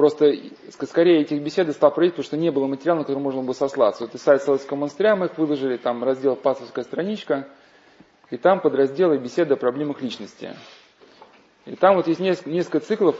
Просто 0.00 0.34
скорее 0.70 1.20
этих 1.20 1.42
беседы 1.42 1.74
стал 1.74 1.90
проводить, 1.90 2.14
потому 2.14 2.24
что 2.24 2.38
не 2.38 2.50
было 2.50 2.66
материала, 2.66 3.00
на 3.00 3.04
который 3.04 3.18
можно 3.18 3.42
было 3.42 3.52
сослаться. 3.52 4.04
Вот 4.04 4.14
и 4.14 4.18
сайт 4.18 4.42
Соловецкого 4.42 4.78
монастыря 4.78 5.14
мы 5.14 5.26
их 5.26 5.36
выложили, 5.36 5.76
там 5.76 6.02
раздел 6.02 6.36
«Пасовская 6.36 6.84
страничка», 6.84 7.46
и 8.30 8.38
там 8.38 8.60
подразделы 8.60 9.18
беседы 9.18 9.52
о 9.52 9.56
проблемах 9.58 10.00
личности. 10.00 10.54
И 11.66 11.76
там 11.76 11.96
вот 11.96 12.06
есть 12.06 12.20
несколько, 12.46 12.80
циклов, 12.80 13.16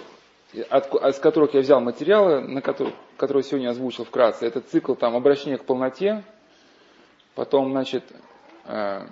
от, 0.71 0.95
от 0.95 1.19
которых 1.19 1.53
я 1.53 1.61
взял 1.61 1.83
материалы, 1.83 2.41
на 2.41 2.63
которые, 2.63 2.95
которые 3.19 3.43
сегодня 3.43 3.69
озвучил 3.69 4.07
вкратце. 4.07 4.47
Это 4.47 4.63
цикл 4.63 4.95
там 4.95 5.15
обращение 5.17 5.59
к 5.59 5.65
полноте, 5.65 6.25
потом, 7.35 7.73
значит, 7.73 8.05
э, 8.65 9.03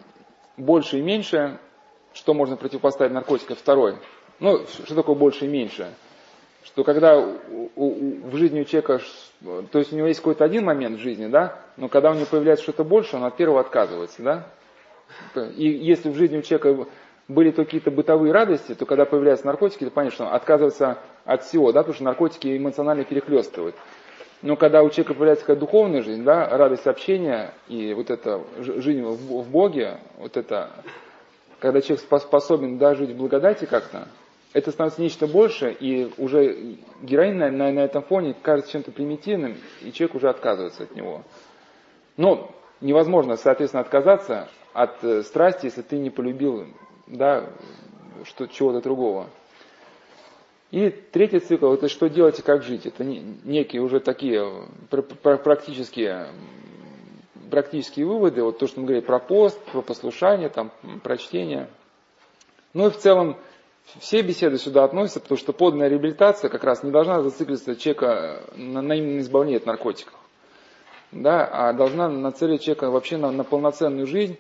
больше 0.57 1.01
и 1.01 1.03
меньше, 1.03 1.59
что 2.15 2.33
можно 2.33 2.57
противопоставить 2.57 3.13
наркотикам. 3.13 3.57
Второй. 3.57 3.99
Ну, 4.41 4.65
что 4.67 4.95
такое 4.95 5.17
больше 5.17 5.47
и 5.47 5.49
меньше? 5.49 5.93
Что 6.65 6.85
когда 6.85 7.19
у, 7.19 7.71
у, 7.75 8.29
в 8.29 8.37
жизни 8.37 8.61
у 8.61 8.65
человека, 8.65 9.01
то 9.73 9.79
есть 9.79 9.93
у 9.93 9.97
него 9.97 10.07
есть 10.07 10.21
какой-то 10.21 10.45
один 10.45 10.65
момент 10.65 10.99
в 10.99 11.03
жизни, 11.03 11.27
да, 11.27 11.59
но 11.77 11.89
когда 11.89 12.11
у 12.11 12.15
него 12.15 12.27
появляется 12.27 12.63
что-то 12.63 12.85
больше, 12.85 13.17
он 13.17 13.25
от 13.25 13.37
первого 13.37 13.61
отказывается, 13.61 14.23
да. 14.23 14.47
И 15.57 15.67
если 15.67 16.11
в 16.11 16.15
жизни 16.15 16.39
у 16.39 16.43
человека 16.43 16.87
были 17.27 17.51
какие-то 17.51 17.91
бытовые 17.91 18.33
радости, 18.33 18.75
то 18.75 18.87
когда 18.87 19.05
появляются 19.05 19.47
наркотики, 19.47 19.85
то 19.85 19.91
понятно, 19.91 20.15
что 20.15 20.25
он 20.27 20.35
отказывается 20.35 20.99
от 21.25 21.45
всего, 21.45 21.73
да, 21.73 21.81
потому 21.81 21.95
что 21.95 22.05
наркотики 22.05 22.57
эмоционально 22.57 23.05
перехлестывают. 23.05 23.75
Но 24.43 24.57
когда 24.57 24.83
у 24.83 24.91
человека 24.91 25.15
появляется 25.15 25.45
какая-то 25.45 25.61
духовная 25.61 26.03
жизнь, 26.03 26.23
да, 26.23 26.49
радость 26.57 26.87
общения 26.87 27.53
и 27.67 27.93
вот 27.93 28.11
это 28.11 28.41
жизнь 28.59 29.03
в 29.03 29.51
Боге, 29.51 29.99
вот 30.17 30.37
это, 30.37 30.71
когда 31.59 31.81
человек 31.81 32.05
способен 32.05 32.79
да, 32.79 32.95
жить 32.95 33.11
в 33.11 33.17
благодати 33.17 33.65
как-то, 33.65 34.07
это 34.53 34.71
становится 34.71 35.03
нечто 35.03 35.27
большее, 35.27 35.75
и 35.75 36.11
уже 36.17 36.77
героин 37.03 37.39
на, 37.39 37.51
на, 37.51 37.71
на 37.71 37.81
этом 37.81 38.03
фоне 38.03 38.35
кажется 38.41 38.73
чем-то 38.73 38.93
примитивным, 38.93 39.57
и 39.83 39.93
человек 39.93 40.17
уже 40.17 40.29
отказывается 40.31 40.85
от 40.85 40.95
него. 40.95 41.23
Но 42.17 42.51
невозможно, 42.81 43.37
соответственно, 43.37 43.83
отказаться 43.83 44.49
от 44.73 45.03
э, 45.05 45.23
страсти, 45.23 45.67
если 45.67 45.83
ты 45.83 45.99
не 45.99 46.11
полюбил 46.11 46.67
да, 47.07 47.51
что, 48.25 48.47
чего-то 48.47 48.81
другого. 48.81 49.29
И 50.71 50.91
третий 50.91 51.41
цикл, 51.41 51.73
это 51.73 51.89
что 51.89 52.09
делать 52.09 52.39
и 52.39 52.43
как 52.43 52.63
жить. 52.63 52.85
Это 52.85 53.03
некие 53.03 53.81
уже 53.81 54.01
такие 54.01 54.67
практические, 55.23 56.29
практические 57.51 58.07
выводы, 58.07 58.43
вот 58.43 58.59
то, 58.59 58.67
что 58.67 58.81
мы 58.81 58.87
говорили 58.87 59.05
про 59.05 59.19
пост, 59.19 59.59
про 59.73 59.81
послушание, 59.81 60.51
там, 60.51 60.71
про 61.03 61.17
чтение. 61.17 61.69
Ну 62.75 62.89
и 62.89 62.91
в 62.91 62.99
целом 62.99 63.39
все 64.01 64.23
беседы 64.23 64.59
сюда 64.59 64.85
относятся, 64.85 65.21
потому 65.21 65.39
что 65.39 65.53
подлинная 65.53 65.89
реабилитация 65.89 66.51
как 66.51 66.65
раз 66.65 66.83
не 66.83 66.91
должна 66.91 67.23
зацикливаться 67.23 67.77
человека 67.77 68.43
на, 68.55 68.83
на 68.83 68.93
именно 68.93 69.21
избавление 69.21 69.59
от 69.59 69.67
наркотиков. 69.67 70.15
Да, 71.11 71.47
а 71.47 71.73
должна 71.73 72.09
нацелить 72.09 72.63
человека 72.63 72.91
вообще 72.91 73.17
на, 73.17 73.31
на 73.31 73.45
полноценную 73.45 74.07
жизнь, 74.07 74.39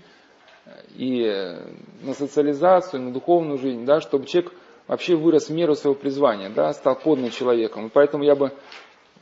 и 0.94 1.56
на 2.02 2.14
социализацию, 2.14 3.02
на 3.02 3.12
духовную 3.12 3.58
жизнь, 3.58 3.84
да, 3.84 4.00
чтобы 4.00 4.26
человек 4.26 4.52
вообще 4.86 5.16
вырос 5.16 5.48
в 5.48 5.52
меру 5.52 5.74
своего 5.74 5.94
призвания, 5.94 6.50
да, 6.50 6.72
стал 6.72 6.96
подным 6.96 7.30
человеком. 7.30 7.86
И 7.86 7.90
поэтому 7.90 8.24
я 8.24 8.34
бы 8.34 8.52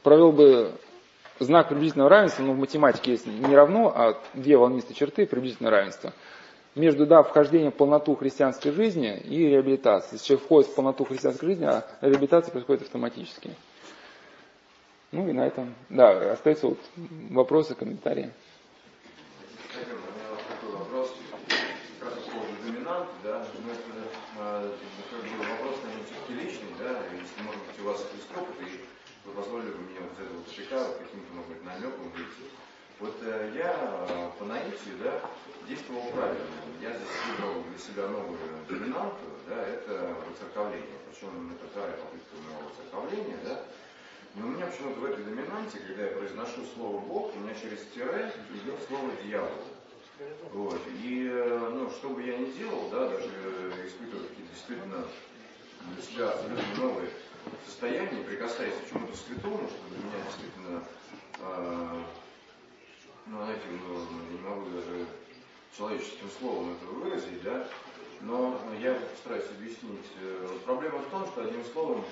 провел 0.02 0.32
бы 0.32 0.72
знак 1.38 1.68
приблизительного 1.68 2.10
равенства, 2.10 2.42
но 2.42 2.52
в 2.52 2.58
математике 2.58 3.12
есть 3.12 3.26
не 3.26 3.54
равно, 3.54 3.92
а 3.94 4.18
две 4.34 4.56
волнистые 4.56 4.96
черты 4.96 5.26
приблизительного 5.26 5.76
равенства. 5.76 6.12
Между 6.76 7.06
да, 7.06 7.22
вхождением 7.22 7.72
в 7.72 7.74
полноту 7.74 8.14
христианской 8.14 8.70
жизни 8.70 9.16
и 9.16 9.48
реабилитацией. 9.48 10.14
Если 10.14 10.26
человек 10.26 10.44
входит 10.44 10.70
в 10.70 10.74
полноту 10.74 11.04
христианской 11.04 11.48
жизни, 11.48 11.64
а 11.64 11.84
реабилитация 12.02 12.52
происходит 12.52 12.82
автоматически. 12.82 13.50
Ну 15.10 15.28
и 15.28 15.32
на 15.32 15.46
этом, 15.46 15.74
да, 15.88 16.32
остаются 16.32 16.68
вот 16.68 16.78
вопросы, 17.30 17.74
комментарии. 17.74 18.30
да, 23.26 23.44
но 23.64 23.72
это 23.72 23.82
э, 24.38 24.70
как 25.10 25.20
бы 25.20 25.44
вопрос, 25.50 25.76
наверное, 25.82 26.06
все-таки 26.06 26.32
личный, 26.34 26.70
да, 26.78 27.02
если, 27.10 27.42
может 27.42 27.60
быть, 27.66 27.80
у 27.80 27.84
вас 27.84 28.06
есть 28.14 28.30
опыт, 28.36 28.54
и 28.60 28.84
вы 29.26 29.32
позволили 29.34 29.70
бы 29.70 29.78
мне 29.78 30.00
вот 30.00 30.12
это 30.18 30.32
вот 30.32 30.46
шикарно 30.54 30.94
каким-то, 30.94 31.32
может 31.34 31.50
быть, 31.50 31.64
намеком 31.64 32.10
выйти. 32.14 32.46
Вот 32.98 33.14
э, 33.20 33.52
я 33.54 34.06
э, 34.08 34.30
по 34.38 34.44
наитию, 34.46 34.96
да, 35.04 35.20
действовал 35.68 36.10
правильно. 36.12 36.46
Я 36.80 36.90
здесь 36.90 37.08
выбрал 37.28 37.62
для 37.64 37.78
себя 37.78 38.08
новую 38.08 38.38
доминанту, 38.68 39.24
да, 39.48 39.66
это 39.66 40.16
выцерковление. 40.26 40.96
Причем 41.10 41.52
это 41.54 41.68
вторая 41.68 41.92
попытка 41.92 42.36
моего 42.36 42.70
выцерковления, 42.70 43.38
да. 43.44 43.62
Но 44.34 44.46
у 44.46 44.50
меня 44.50 44.66
почему-то 44.66 45.00
в 45.00 45.04
этой 45.04 45.24
доминанте, 45.24 45.78
когда 45.78 46.04
я 46.04 46.16
произношу 46.16 46.64
слово 46.74 47.00
Бог, 47.00 47.36
у 47.36 47.38
меня 47.38 47.54
через 47.54 47.80
тире 47.94 48.32
идет 48.54 48.76
слово 48.88 49.10
дьявол. 49.22 49.50
Вот. 50.52 50.80
И, 51.02 51.28
э, 51.30 51.70
ну, 51.74 51.90
что 51.90 52.10
бы 52.10 52.22
я 52.22 52.38
ни 52.38 52.50
делал, 52.52 52.88
да, 52.90 53.08
даже 53.10 53.28
испытывая 53.86 54.26
какие-то 54.26 54.52
действительно 54.54 55.04
для 55.92 56.02
себя 56.02 56.30
абсолютно 56.30 56.82
новые 56.82 57.10
состояния, 57.66 58.24
прикасаясь 58.24 58.74
к 58.74 58.90
чему-то 58.90 59.14
святому, 59.16 59.68
что 59.68 59.88
для 59.90 59.98
меня 59.98 60.24
действительно, 60.24 60.82
э, 61.40 62.02
ну, 63.26 63.38
знаете, 63.38 63.62
ну, 63.70 63.98
не 64.30 64.38
могу 64.38 64.70
даже 64.70 65.06
человеческим 65.76 66.28
словом 66.38 66.72
это 66.74 66.86
выразить, 66.86 67.42
да, 67.42 67.68
но 68.20 68.58
я 68.80 68.94
постараюсь 68.94 69.50
объяснить. 69.50 70.06
Э, 70.22 70.48
проблема 70.64 70.98
в 70.98 71.10
том, 71.10 71.26
что 71.26 71.42
одним 71.42 71.64
словом 71.64 72.04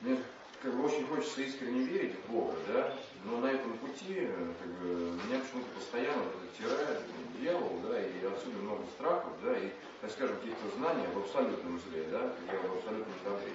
мне 0.00 0.18
как 0.62 0.74
бы 0.74 0.84
очень 0.84 1.06
хочется 1.06 1.42
искренне 1.42 1.84
верить 1.84 2.14
в 2.14 2.32
Бога, 2.32 2.54
да, 2.68 2.94
но 3.24 3.38
на 3.38 3.46
этом 3.46 3.76
пути 3.78 4.28
как 4.60 4.72
бы, 4.80 5.18
меня 5.26 5.40
почему-то 5.40 5.68
постоянно 5.76 6.24
тирает 6.58 7.00
дьявол, 7.40 7.80
да, 7.88 8.00
и 8.00 8.24
отсюда 8.24 8.58
много 8.58 8.84
страхов, 8.96 9.32
да, 9.42 9.56
и, 9.58 9.70
так 10.00 10.10
скажем, 10.10 10.36
каких-то 10.36 10.76
знаний 10.76 11.06
об 11.06 11.18
абсолютном 11.18 11.80
зле, 11.80 12.06
да, 12.10 12.32
я 12.52 12.58
об 12.58 12.78
абсолютном 12.78 13.14
добре. 13.24 13.52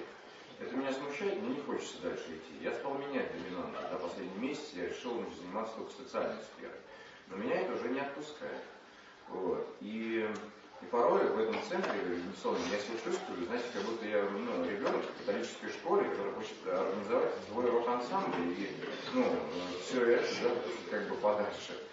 Это 0.60 0.74
меня 0.74 0.92
смущает, 0.92 1.40
мне 1.40 1.56
не 1.56 1.60
хочется 1.60 2.02
дальше 2.02 2.24
идти. 2.24 2.62
Я 2.62 2.72
стал 2.74 2.94
менять 2.94 3.30
доминанту. 3.32 3.78
Да, 3.90 3.98
последний 3.98 4.38
месяц 4.38 4.72
я 4.74 4.88
решил 4.88 5.14
значит, 5.14 5.38
заниматься 5.38 5.74
только 5.76 5.92
социальной 5.92 6.42
сферой. 6.42 6.80
Но 7.28 7.36
меня 7.36 7.60
это 7.60 7.74
уже 7.74 7.88
не 7.88 8.00
отпускает. 8.00 8.62
Вот. 9.28 9.66
И 9.80 10.28
и 10.80 10.86
порой 10.86 11.26
в 11.26 11.38
этом 11.40 11.56
центре 11.68 11.92
инвестиционном 12.04 12.62
я 12.70 12.78
себя 12.78 12.94
чувствую, 13.04 13.46
знаете, 13.46 13.66
как 13.74 13.82
будто 13.82 14.06
я 14.06 14.22
ну, 14.22 14.64
ребенок 14.64 15.02
в 15.02 15.18
католической 15.18 15.70
школе, 15.70 16.08
который 16.08 16.32
хочет 16.34 16.54
организовать 16.66 17.30
свой 17.48 17.68
рок-ансамбль 17.68 18.52
и 18.56 18.76
ну, 19.12 19.24
все 19.82 20.06
это 20.06 20.28
да, 20.44 20.50
как 20.90 21.08
бы 21.08 21.16
подальше 21.16 21.87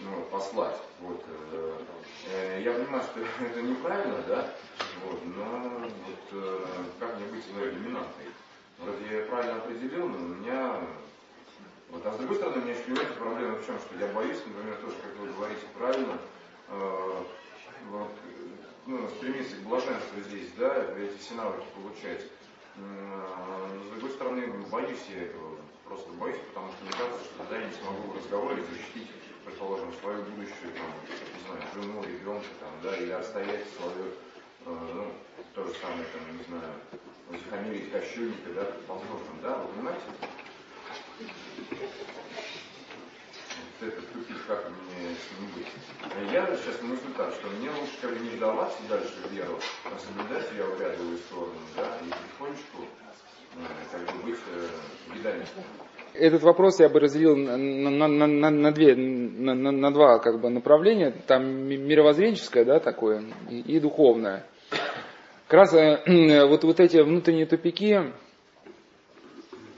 ну, 0.00 0.22
послать. 0.30 0.76
Вот. 1.00 1.24
Э, 2.32 2.60
я 2.62 2.72
понимаю, 2.72 3.02
что 3.04 3.20
это 3.44 3.62
неправильно, 3.62 4.22
да, 4.26 4.54
вот, 5.04 5.20
но 5.24 5.44
вот, 6.06 6.28
э, 6.32 6.66
как 6.98 7.16
мне 7.16 7.26
быть 7.26 7.44
своей 7.44 7.72
доминантой? 7.72 8.26
Вроде 8.78 9.18
я 9.18 9.24
правильно 9.24 9.56
определил, 9.56 10.08
но 10.08 10.16
у 10.16 10.20
меня 10.20 10.80
вот, 11.90 12.04
а 12.04 12.12
с 12.12 12.18
другой 12.18 12.36
стороны, 12.36 12.58
у 12.58 12.64
меня 12.64 12.74
еще 12.74 12.84
понимаете, 12.84 13.12
проблема 13.12 13.54
в 13.56 13.66
чем, 13.66 13.78
что 13.78 13.96
я 13.98 14.12
боюсь, 14.12 14.38
например, 14.44 14.76
тоже, 14.76 14.94
как 15.02 15.16
вы 15.16 15.32
говорите 15.32 15.62
правильно, 15.76 16.18
э, 16.68 17.22
вот, 17.90 18.10
ну, 18.86 19.08
стремиться 19.16 19.56
к 19.56 19.60
блаженству 19.60 20.20
здесь, 20.20 20.50
да, 20.58 20.84
эти 20.98 21.16
все 21.18 21.34
навыки 21.34 21.64
получать. 21.74 22.26
Но, 22.76 23.84
с 23.84 23.90
другой 23.90 24.10
стороны, 24.10 24.46
боюсь 24.70 25.04
я 25.08 25.24
этого, 25.24 25.56
просто 25.84 26.10
боюсь, 26.12 26.38
потому 26.52 26.70
что 26.72 26.84
мне 26.84 26.92
кажется, 26.92 27.24
что 27.24 27.38
тогда 27.38 27.58
я 27.58 27.66
не 27.66 27.72
смогу 27.72 28.12
в 28.12 28.16
разговоре 28.16 28.62
защитить, 28.70 29.08
предположим, 29.48 29.92
свою 30.00 30.22
будущую, 30.24 30.72
там, 30.76 30.92
не 31.08 31.40
знаю, 31.46 31.62
жену, 31.74 32.02
ребенка, 32.02 32.48
там, 32.60 32.70
да, 32.82 32.96
или 32.96 33.12
отстоять 33.12 33.64
свою, 33.76 34.12
э, 34.66 34.94
ну, 34.94 35.12
то 35.54 35.64
же 35.64 35.74
самое, 35.80 36.04
там, 36.12 36.36
не 36.36 36.44
знаю, 36.44 36.72
утихомирить 37.30 37.90
кощунника, 37.90 38.50
да, 38.54 38.66
возможно, 38.86 39.32
да, 39.42 39.56
вы 39.56 39.68
понимаете? 39.72 40.02
Вот 43.80 43.88
этот 43.88 44.12
тупик, 44.12 44.36
как 44.46 44.70
мне 44.70 45.16
с 45.16 45.40
ним 45.40 45.50
быть. 45.54 46.32
Я 46.32 46.46
сейчас 46.56 46.82
мыслю 46.82 47.14
так, 47.16 47.32
что 47.32 47.48
мне 47.48 47.70
лучше 47.70 47.96
как 48.02 48.10
бы 48.12 48.18
не 48.18 48.30
вдаваться 48.30 48.82
дальше 48.88 49.14
в 49.24 49.32
веру, 49.32 49.58
а 49.84 49.98
соблюдать 49.98 50.52
ее 50.52 50.64
обрядовую 50.64 51.18
сторону, 51.18 51.60
да, 51.74 51.98
и 52.04 52.10
потихонечку 52.10 52.86
э, 53.54 55.14
гидалистом. 55.14 55.64
Этот 56.14 56.42
вопрос 56.42 56.80
я 56.80 56.88
бы 56.88 56.98
разделил 57.00 57.36
на, 57.36 57.56
на, 57.56 58.08
на, 58.08 58.50
на, 58.50 58.72
две, 58.72 58.96
на, 58.96 59.54
на, 59.54 59.70
на 59.70 59.92
два 59.92 60.18
как 60.18 60.40
бы, 60.40 60.50
направления. 60.50 61.12
Там 61.26 61.44
мировоззренческое, 61.68 62.64
да, 62.64 62.80
такое, 62.80 63.22
и, 63.50 63.60
и 63.60 63.80
духовное. 63.80 64.44
Как 65.46 65.60
раз 65.60 65.74
э, 65.74 66.46
вот, 66.46 66.64
вот 66.64 66.80
эти 66.80 66.98
внутренние 66.98 67.46
тупики 67.46 68.12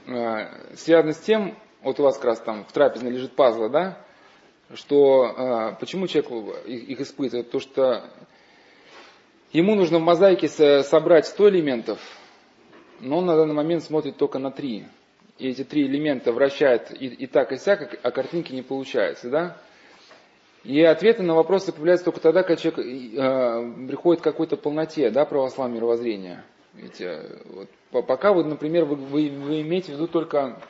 э, 0.07 0.75
связаны 0.75 1.13
с 1.13 1.19
тем, 1.19 1.57
вот 1.83 1.99
у 1.99 2.03
вас 2.03 2.15
как 2.15 2.25
раз 2.25 2.39
там 2.39 2.65
в 2.65 2.71
трапезной 2.71 3.11
лежит 3.11 3.35
пазлы, 3.35 3.69
да, 3.69 3.97
что 4.73 5.23
а, 5.23 5.71
почему 5.73 6.07
человек 6.07 6.65
их, 6.65 6.89
их 6.89 7.01
испытывает? 7.01 7.51
То, 7.51 7.59
что 7.59 8.05
ему 9.51 9.75
нужно 9.75 9.99
в 9.99 10.03
мозаике 10.03 10.47
собрать 10.83 11.25
100 11.25 11.49
элементов, 11.49 11.99
но 13.01 13.17
он 13.17 13.25
на 13.25 13.35
данный 13.35 13.53
момент 13.53 13.83
смотрит 13.83 14.17
только 14.17 14.39
на 14.39 14.51
3. 14.51 14.85
И 15.39 15.49
эти 15.49 15.63
три 15.63 15.87
элемента 15.87 16.31
вращает 16.31 16.91
и, 16.91 17.07
и 17.07 17.27
так, 17.27 17.51
и 17.51 17.57
сяк, 17.57 17.99
а 18.03 18.11
картинки 18.11 18.53
не 18.53 18.61
получается, 18.61 19.29
да? 19.29 19.57
И 20.63 20.81
ответы 20.83 21.23
на 21.23 21.33
вопросы 21.33 21.71
появляются 21.71 22.05
только 22.05 22.19
тогда, 22.19 22.43
когда 22.43 22.61
человек 22.61 22.79
э, 22.79 23.87
приходит 23.87 24.21
к 24.21 24.23
какой-то 24.23 24.57
полноте, 24.57 25.09
да, 25.09 25.25
православного 25.25 25.77
мировоззрения. 25.77 26.43
Ведь, 26.75 27.01
э, 27.01 27.39
вот, 27.45 28.05
пока 28.05 28.33
вы, 28.33 28.43
например, 28.43 28.85
вы, 28.85 28.95
вы, 28.95 29.29
вы 29.29 29.61
имеете 29.61 29.93
в 29.93 29.95
виду 29.95 30.07
только, 30.07 30.61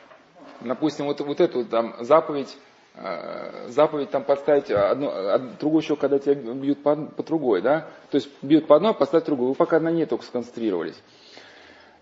допустим, 0.62 1.04
вот, 1.04 1.20
вот 1.20 1.40
эту 1.40 1.66
там 1.66 1.96
заповедь 2.00 2.56
Э, 2.94 3.68
заповедь 3.68 4.10
там 4.10 4.22
подставить 4.22 4.70
одну, 4.70 5.10
другую 5.58 5.80
еще, 5.80 5.96
когда 5.96 6.18
тебя 6.18 6.34
бьют 6.34 6.82
по, 6.82 6.94
по 6.94 7.22
другой, 7.22 7.62
да? 7.62 7.88
То 8.10 8.16
есть 8.16 8.28
бьют 8.42 8.66
по 8.66 8.76
одной, 8.76 8.92
поставить 8.92 9.24
другую. 9.24 9.50
Вы 9.50 9.54
пока 9.54 9.80
на 9.80 9.90
ней 9.90 10.04
только 10.04 10.26
сконцентрировались. 10.26 11.00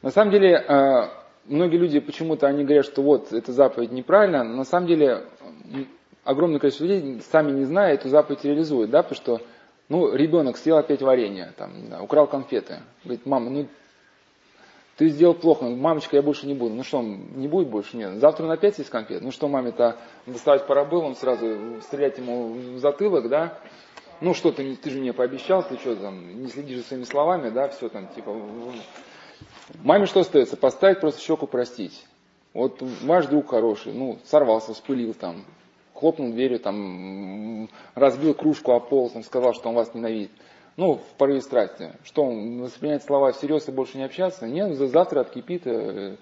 На 0.02 0.10
самом 0.10 0.30
деле, 0.30 0.52
э, 0.54 1.08
многие 1.46 1.76
люди 1.76 2.00
почему-то 2.00 2.46
они 2.46 2.64
говорят, 2.64 2.86
что 2.86 3.02
вот, 3.02 3.32
эта 3.32 3.52
заповедь 3.52 3.92
неправильно. 3.92 4.42
На 4.44 4.64
самом 4.64 4.86
деле, 4.86 5.24
огромное 6.24 6.58
количество 6.58 6.84
людей, 6.84 7.20
сами 7.30 7.52
не 7.52 7.64
зная, 7.64 7.94
эту 7.94 8.08
заповедь 8.08 8.44
реализуют, 8.44 8.90
да, 8.90 9.02
потому 9.02 9.16
что, 9.16 9.40
ну, 9.88 10.14
ребенок 10.14 10.56
съел 10.56 10.78
опять 10.78 11.02
варенье, 11.02 11.52
там, 11.56 11.72
да, 11.90 12.02
украл 12.02 12.26
конфеты. 12.26 12.78
Говорит, 13.04 13.26
мама, 13.26 13.50
ну, 13.50 13.66
ты 15.00 15.08
сделал 15.08 15.34
плохо, 15.34 15.64
мамочка, 15.64 16.16
я 16.16 16.22
больше 16.22 16.46
не 16.46 16.52
буду. 16.52 16.74
Ну 16.74 16.82
что, 16.82 17.00
не 17.00 17.48
будет 17.48 17.68
больше? 17.68 17.96
Нет. 17.96 18.16
Завтра 18.20 18.44
он 18.44 18.50
опять 18.50 18.76
есть 18.76 18.90
конфет. 18.90 19.22
Ну 19.22 19.30
что 19.30 19.48
маме-то 19.48 19.96
доставать 20.26 20.66
пора 20.66 20.84
было, 20.84 21.04
он 21.04 21.16
сразу 21.16 21.80
стрелять 21.80 22.18
ему 22.18 22.52
в 22.52 22.78
затылок, 22.78 23.30
да? 23.30 23.58
Ну 24.20 24.34
что 24.34 24.52
ты, 24.52 24.76
ты 24.76 24.90
же 24.90 24.98
мне 24.98 25.14
пообещал, 25.14 25.62
ты 25.66 25.78
что 25.78 25.96
там, 25.96 26.42
не 26.42 26.48
следишь 26.48 26.80
за 26.80 26.84
своими 26.84 27.04
словами, 27.04 27.48
да, 27.48 27.68
все 27.68 27.88
там, 27.88 28.08
типа... 28.08 28.36
Маме 29.82 30.06
что 30.06 30.20
остается? 30.20 30.56
Поставить 30.56 31.00
просто 31.00 31.20
щеку 31.20 31.46
простить. 31.46 32.06
Вот 32.52 32.82
ваш 33.02 33.26
друг 33.26 33.50
хороший, 33.50 33.92
ну, 33.92 34.18
сорвался, 34.24 34.74
вспылил 34.74 35.14
там, 35.14 35.44
хлопнул 35.94 36.32
дверью, 36.32 36.58
там, 36.58 37.68
разбил 37.94 38.34
кружку 38.34 38.72
о 38.72 38.80
пол, 38.80 39.10
там, 39.10 39.22
сказал, 39.22 39.54
что 39.54 39.68
он 39.68 39.76
вас 39.76 39.94
ненавидит 39.94 40.32
ну, 40.76 40.96
в 40.96 41.16
порыве 41.18 41.42
страсти, 41.42 41.92
что 42.04 42.24
он 42.24 42.62
воспринимает 42.62 43.04
слова 43.04 43.32
всерьез 43.32 43.68
и 43.68 43.72
больше 43.72 43.98
не 43.98 44.04
общаться, 44.04 44.46
нет, 44.46 44.76
завтра 44.76 45.20
откипит, 45.20 45.66
э, 45.66 46.16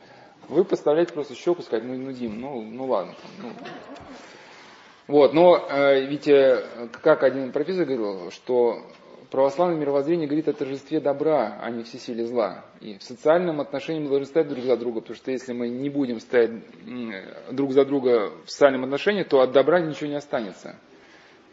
вы 0.49 0.65
поставляете 0.65 1.13
просто 1.13 1.35
щеку, 1.35 1.63
сказать, 1.63 1.85
ну, 1.85 1.95
ну 1.95 2.13
Дим, 2.13 2.41
ну, 2.41 2.61
ну 2.63 2.87
ладно. 2.87 3.15
Ну. 3.41 3.51
Вот, 5.07 5.33
но 5.33 5.57
э, 5.57 6.07
ведь, 6.07 6.29
э, 6.29 6.89
как 7.03 7.23
один 7.23 7.53
профессор 7.53 7.85
говорил, 7.85 8.31
что 8.31 8.83
православное 9.31 9.79
мировоззрение 9.79 10.27
говорит 10.27 10.49
о 10.49 10.53
торжестве 10.53 11.01
добра, 11.01 11.59
а 11.61 11.71
не 11.71 11.83
всесиле 11.83 12.25
зла. 12.27 12.65
И 12.81 12.99
в 12.99 13.03
социальном 13.03 13.61
отношении 13.61 14.01
мы 14.01 14.09
должны 14.09 14.27
стоять 14.27 14.49
друг 14.49 14.65
за 14.65 14.77
друга, 14.77 15.01
потому 15.01 15.17
что 15.17 15.31
если 15.31 15.53
мы 15.53 15.69
не 15.69 15.91
будем 15.91 16.21
стоять 16.21 16.53
друг 17.51 17.73
за 17.73 17.85
друга 17.85 18.33
в 18.45 18.51
социальном 18.51 18.85
отношении, 18.85 19.23
то 19.23 19.41
от 19.41 19.53
добра 19.53 19.81
ничего 19.81 20.09
не 20.09 20.17
останется. 20.17 20.77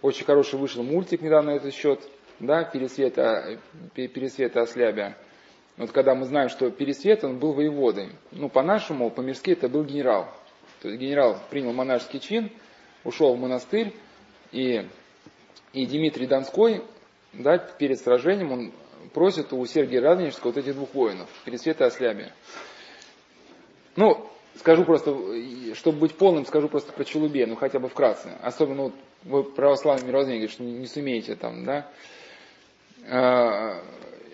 Очень 0.02 0.26
хороший 0.26 0.60
вышел 0.60 0.84
мультик 0.84 1.22
недавно 1.22 1.52
на 1.52 1.56
этот 1.56 1.74
счет– 1.74 2.00
да, 2.40 2.64
Пересвета, 2.64 3.60
Пересвета 3.94 4.62
Ослябя. 4.62 5.18
Вот 5.78 5.92
когда 5.92 6.16
мы 6.16 6.26
знаем, 6.26 6.50
что 6.50 6.70
Пересвет, 6.70 7.24
он 7.24 7.40
был 7.40 7.54
воеводой. 7.54 8.12
Ну, 8.32 8.50
по-нашему, 8.50 9.10
по-мирски 9.10 9.52
это 9.52 9.68
был 9.68 9.84
генерал. 9.84 10.28
То 10.82 10.90
есть 10.90 11.02
генерал 11.02 11.38
принял 11.50 11.74
монашеский 11.74 12.20
чин, 12.20 12.52
ушел 13.04 13.36
в 13.36 13.40
монастырь, 13.40 13.94
и, 14.52 14.88
и 15.74 15.86
Дмитрий 15.86 16.28
Донской, 16.28 16.82
да, 17.40 17.58
перед 17.58 18.00
сражением, 18.00 18.52
он 18.52 18.72
просит 19.14 19.54
у 19.54 19.66
Сергия 19.66 20.02
Радонежского 20.02 20.52
вот 20.52 20.58
этих 20.58 20.76
двух 20.76 20.94
воинов, 20.94 21.30
Пересвета 21.46 21.86
и 21.86 21.88
Ослябия. 21.88 22.34
Ну, 23.96 24.28
скажу 24.58 24.84
просто, 24.84 25.16
чтобы 25.76 26.00
быть 26.00 26.16
полным, 26.16 26.46
скажу 26.46 26.68
просто 26.68 26.92
про 26.92 27.04
Челубе, 27.04 27.46
ну 27.46 27.56
хотя 27.56 27.80
бы 27.80 27.88
вкратце. 27.88 28.30
Особенно 28.42 28.84
вот 28.84 28.94
вы 29.24 29.44
православное 29.44 30.08
мировоззрение, 30.08 30.48
что 30.48 30.64
не, 30.64 30.86
сумеете 30.88 31.36
там, 31.36 31.66
да. 31.66 31.90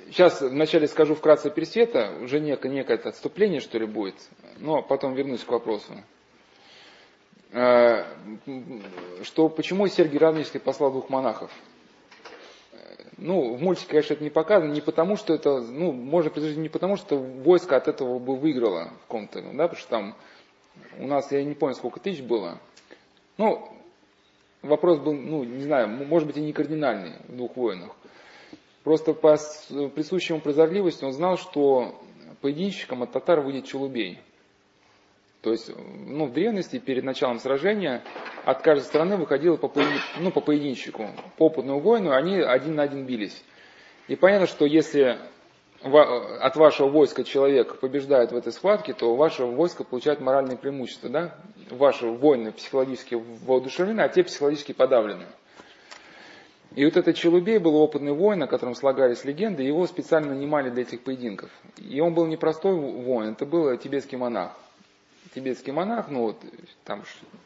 Сейчас 0.07 0.41
вначале 0.41 0.87
скажу 0.87 1.15
вкратце 1.15 1.49
пересвета, 1.49 2.11
уже 2.21 2.39
некое, 2.39 2.69
некое 2.69 2.97
отступление, 2.97 3.61
что 3.61 3.77
ли, 3.77 3.85
будет, 3.85 4.15
но 4.57 4.81
потом 4.81 5.13
вернусь 5.13 5.43
к 5.43 5.51
вопросу. 5.51 5.93
А, 7.53 8.07
что 9.23 9.49
почему 9.49 9.87
Сергий 9.87 10.17
Радонежский 10.17 10.59
послал 10.59 10.91
двух 10.91 11.09
монахов? 11.09 11.51
Ну, 13.23 13.53
в 13.53 13.61
мультике, 13.61 13.87
конечно, 13.87 14.15
это 14.15 14.23
не 14.23 14.31
показано, 14.31 14.71
не 14.71 14.81
потому, 14.81 15.15
что 15.15 15.33
это, 15.33 15.61
ну, 15.61 15.91
можно 15.91 16.31
предположить, 16.31 16.57
не 16.57 16.69
потому, 16.69 16.97
что 16.97 17.17
войско 17.17 17.77
от 17.77 17.87
этого 17.87 18.17
бы 18.17 18.35
выиграло 18.35 18.85
в 18.85 19.01
каком-то, 19.01 19.41
да, 19.41 19.67
потому 19.67 19.75
что 19.75 19.89
там 19.89 20.15
У 20.97 21.07
нас, 21.07 21.31
я 21.31 21.43
не 21.43 21.53
помню, 21.53 21.75
сколько 21.75 21.99
тысяч 21.99 22.21
было. 22.21 22.59
Ну, 23.37 23.67
вопрос 24.61 24.99
был, 24.99 25.13
ну, 25.13 25.43
не 25.43 25.63
знаю, 25.63 25.87
может 25.87 26.27
быть 26.27 26.37
и 26.37 26.41
не 26.41 26.53
кардинальный 26.53 27.13
в 27.27 27.35
двух 27.35 27.55
войнах. 27.55 27.95
Просто 28.83 29.13
по 29.13 29.37
присущему 29.95 30.41
прозорливости 30.41 31.03
он 31.03 31.13
знал, 31.13 31.37
что 31.37 31.99
поединщиком 32.41 33.03
от 33.03 33.11
татар 33.11 33.41
выйдет 33.41 33.65
Челубей. 33.65 34.19
То 35.41 35.51
есть, 35.51 35.71
ну, 35.75 36.27
в 36.27 36.33
древности, 36.33 36.77
перед 36.77 37.03
началом 37.03 37.39
сражения, 37.39 38.03
от 38.45 38.61
каждой 38.61 38.83
стороны 38.83 39.17
выходило 39.17 39.57
по, 39.57 39.71
ну, 40.19 40.31
по 40.31 40.39
поединщику. 40.39 41.09
По 41.37 41.45
опытному 41.47 41.79
воину 41.79 42.11
они 42.11 42.39
один 42.39 42.75
на 42.75 42.83
один 42.83 43.05
бились. 43.05 43.43
И 44.07 44.15
понятно, 44.15 44.45
что 44.45 44.65
если 44.65 45.17
от 45.83 46.55
вашего 46.57 46.89
войска 46.89 47.23
человек 47.23 47.79
побеждает 47.79 48.31
в 48.31 48.35
этой 48.35 48.53
схватке, 48.53 48.93
то 48.93 49.15
ваше 49.15 49.45
войско 49.45 49.83
получает 49.83 50.19
моральное 50.19 50.57
преимущество. 50.57 51.09
Да? 51.09 51.35
Ваши 51.71 52.05
воины 52.05 52.51
психологически 52.51 53.15
воодушевлены, 53.15 54.01
а 54.01 54.09
те 54.09 54.23
психологически 54.23 54.73
подавлены. 54.73 55.25
И 56.75 56.85
вот 56.85 56.95
этот 56.95 57.15
Челубей 57.15 57.57
был 57.57 57.75
опытный 57.75 58.13
воин, 58.13 58.43
о 58.43 58.47
котором 58.47 58.75
слагались 58.75 59.25
легенды, 59.25 59.63
его 59.63 59.87
специально 59.87 60.33
нанимали 60.33 60.69
для 60.69 60.83
этих 60.83 61.01
поединков. 61.01 61.49
И 61.77 61.99
он 61.99 62.13
был 62.13 62.27
не 62.27 62.37
простой 62.37 62.75
воин, 62.75 63.31
это 63.31 63.45
был 63.45 63.75
тибетский 63.75 64.17
монах. 64.17 64.55
Тибетский 65.33 65.71
монах, 65.71 66.09
ну 66.09 66.21
вот, 66.21 66.43
там 66.83 67.03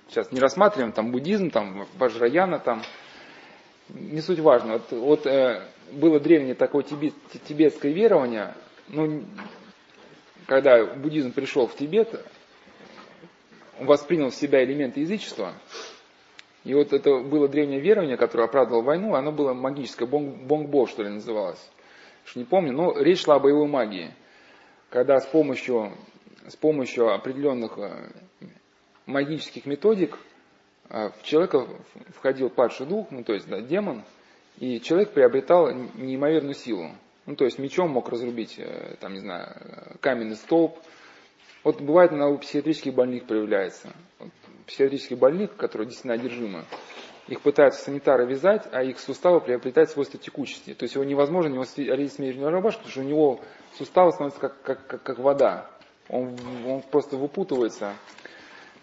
сейчас 0.10 0.32
не 0.32 0.40
рассматриваем, 0.40 0.92
там 0.92 1.12
буддизм, 1.12 1.52
там 1.52 1.88
Вajrayana, 1.98 2.60
там, 2.60 2.82
не 3.90 4.22
суть 4.22 4.40
важно. 4.40 4.74
Вот, 4.74 4.92
вот 4.92 5.28
э, 5.28 5.62
было 5.92 6.20
древнее 6.20 6.56
такое 6.56 6.84
тибет, 6.84 7.14
тибетское 7.48 7.92
верование, 7.92 8.56
ну, 8.88 9.24
когда 10.46 10.86
буддизм 10.86 11.32
пришел 11.32 11.68
в 11.68 11.76
Тибет, 11.76 12.24
он 13.80 13.88
воспринял 13.88 14.30
в 14.30 14.36
себя 14.36 14.64
элементы 14.64 15.02
язычества, 15.02 15.54
и 16.64 16.74
вот 16.74 16.94
это 16.94 17.20
было 17.20 17.48
древнее 17.48 17.80
верование, 17.80 18.18
которое 18.18 18.46
оправдывало 18.46 18.84
войну, 18.84 19.16
оно 19.16 19.32
было 19.32 19.54
магическое, 19.54 20.06
бонг, 20.06 20.36
бонгбо, 20.44 20.88
что 20.88 21.04
ли, 21.04 21.10
называлось. 21.10 21.60
Уж 22.26 22.36
не 22.36 22.44
помню, 22.44 22.74
но 22.74 23.00
речь 23.00 23.24
шла 23.24 23.36
о 23.36 23.40
боевой 23.40 23.68
магии. 23.68 24.12
Когда 24.90 25.20
с 25.20 25.26
помощью, 25.28 25.92
с 26.48 26.56
помощью 26.56 27.14
определенных 27.14 27.78
э, 27.78 28.10
магических 29.06 29.66
методик 29.66 30.18
э, 30.90 31.10
в 31.20 31.24
человека 31.24 31.68
входил 32.16 32.50
падший 32.50 32.86
дух, 32.86 33.08
ну 33.12 33.24
то 33.24 33.34
есть 33.34 33.48
да, 33.48 33.62
демон, 33.62 34.04
и 34.58 34.80
человек 34.80 35.12
приобретал 35.12 35.72
неимоверную 35.72 36.54
силу. 36.54 36.92
Ну, 37.26 37.36
то 37.36 37.46
есть 37.46 37.58
мечом 37.58 37.90
мог 37.90 38.10
разрубить, 38.10 38.56
э, 38.60 38.96
там, 39.00 39.14
не 39.14 39.20
знаю, 39.20 39.98
каменный 40.00 40.36
столб. 40.36 40.78
Вот 41.64 41.82
бывает 41.82 42.12
на 42.12 42.30
у 42.30 42.38
психиатрических 42.38 42.94
больных 42.94 43.26
проявляется. 43.26 43.92
Вот, 44.20 44.30
психиатрических 44.68 45.18
больных, 45.18 45.56
которые 45.56 45.88
действительно 45.88 46.14
одержимы, 46.14 46.66
их 47.28 47.42
пытаются 47.42 47.84
санитары 47.84 48.28
вязать, 48.28 48.68
а 48.72 48.84
их 48.84 49.00
суставы 49.00 49.42
приобретают 49.42 49.90
свойства 49.90 50.20
текучести. 50.20 50.76
То 50.76 50.84
есть 50.84 50.94
его 50.94 51.04
невозможно 51.04 51.50
не 51.50 51.90
одеть 51.90 52.14
смежную 52.14 52.52
рубашку, 52.52 52.84
потому 52.84 52.92
что 52.92 53.02
у 53.02 53.04
него 53.04 53.40
суставы 53.78 54.12
становятся 54.12 54.40
как, 54.40 54.62
как, 54.62 54.86
как, 54.86 55.04
как 55.04 55.20
вода. 55.20 55.70
Он, 56.10 56.36
он 56.68 56.82
просто 56.84 57.18
выпутывается. 57.18 57.94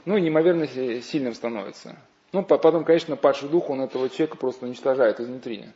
Ну 0.05 0.17
и 0.17 0.21
неимоверно 0.21 0.67
сильным 0.67 1.35
становится. 1.35 1.97
Ну, 2.33 2.43
потом, 2.43 2.85
конечно, 2.85 3.17
падший 3.17 3.49
дух, 3.49 3.69
он 3.71 3.83
этого 3.83 4.09
человека 4.09 4.39
просто 4.39 4.65
уничтожает 4.67 5.21
изнутри. 5.21 5.67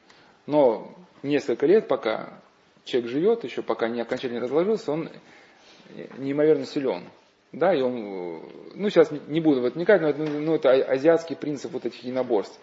Но 0.47 0.95
несколько 1.23 1.67
лет, 1.67 1.87
пока 1.87 2.41
человек 2.85 3.11
живет, 3.11 3.45
еще 3.45 3.63
пока 3.63 3.89
не 3.89 4.01
окончательно 4.01 4.41
разложился, 4.41 4.93
он 4.93 5.11
неимоверно 6.17 6.65
силен. 6.65 7.05
Да, 7.53 7.75
и 7.75 7.81
он, 7.81 8.43
ну, 8.75 8.91
сейчас 8.91 9.11
не 9.29 9.41
буду 9.41 9.61
в 9.61 9.65
это 9.65 9.77
вникать, 9.77 10.01
но 10.01 10.09
это, 10.09 10.23
ну, 10.23 10.55
это 10.55 10.71
азиатский 10.71 11.37
принцип 11.37 11.73
вот 11.73 11.87
этих 11.87 12.03
единоборств. 12.03 12.59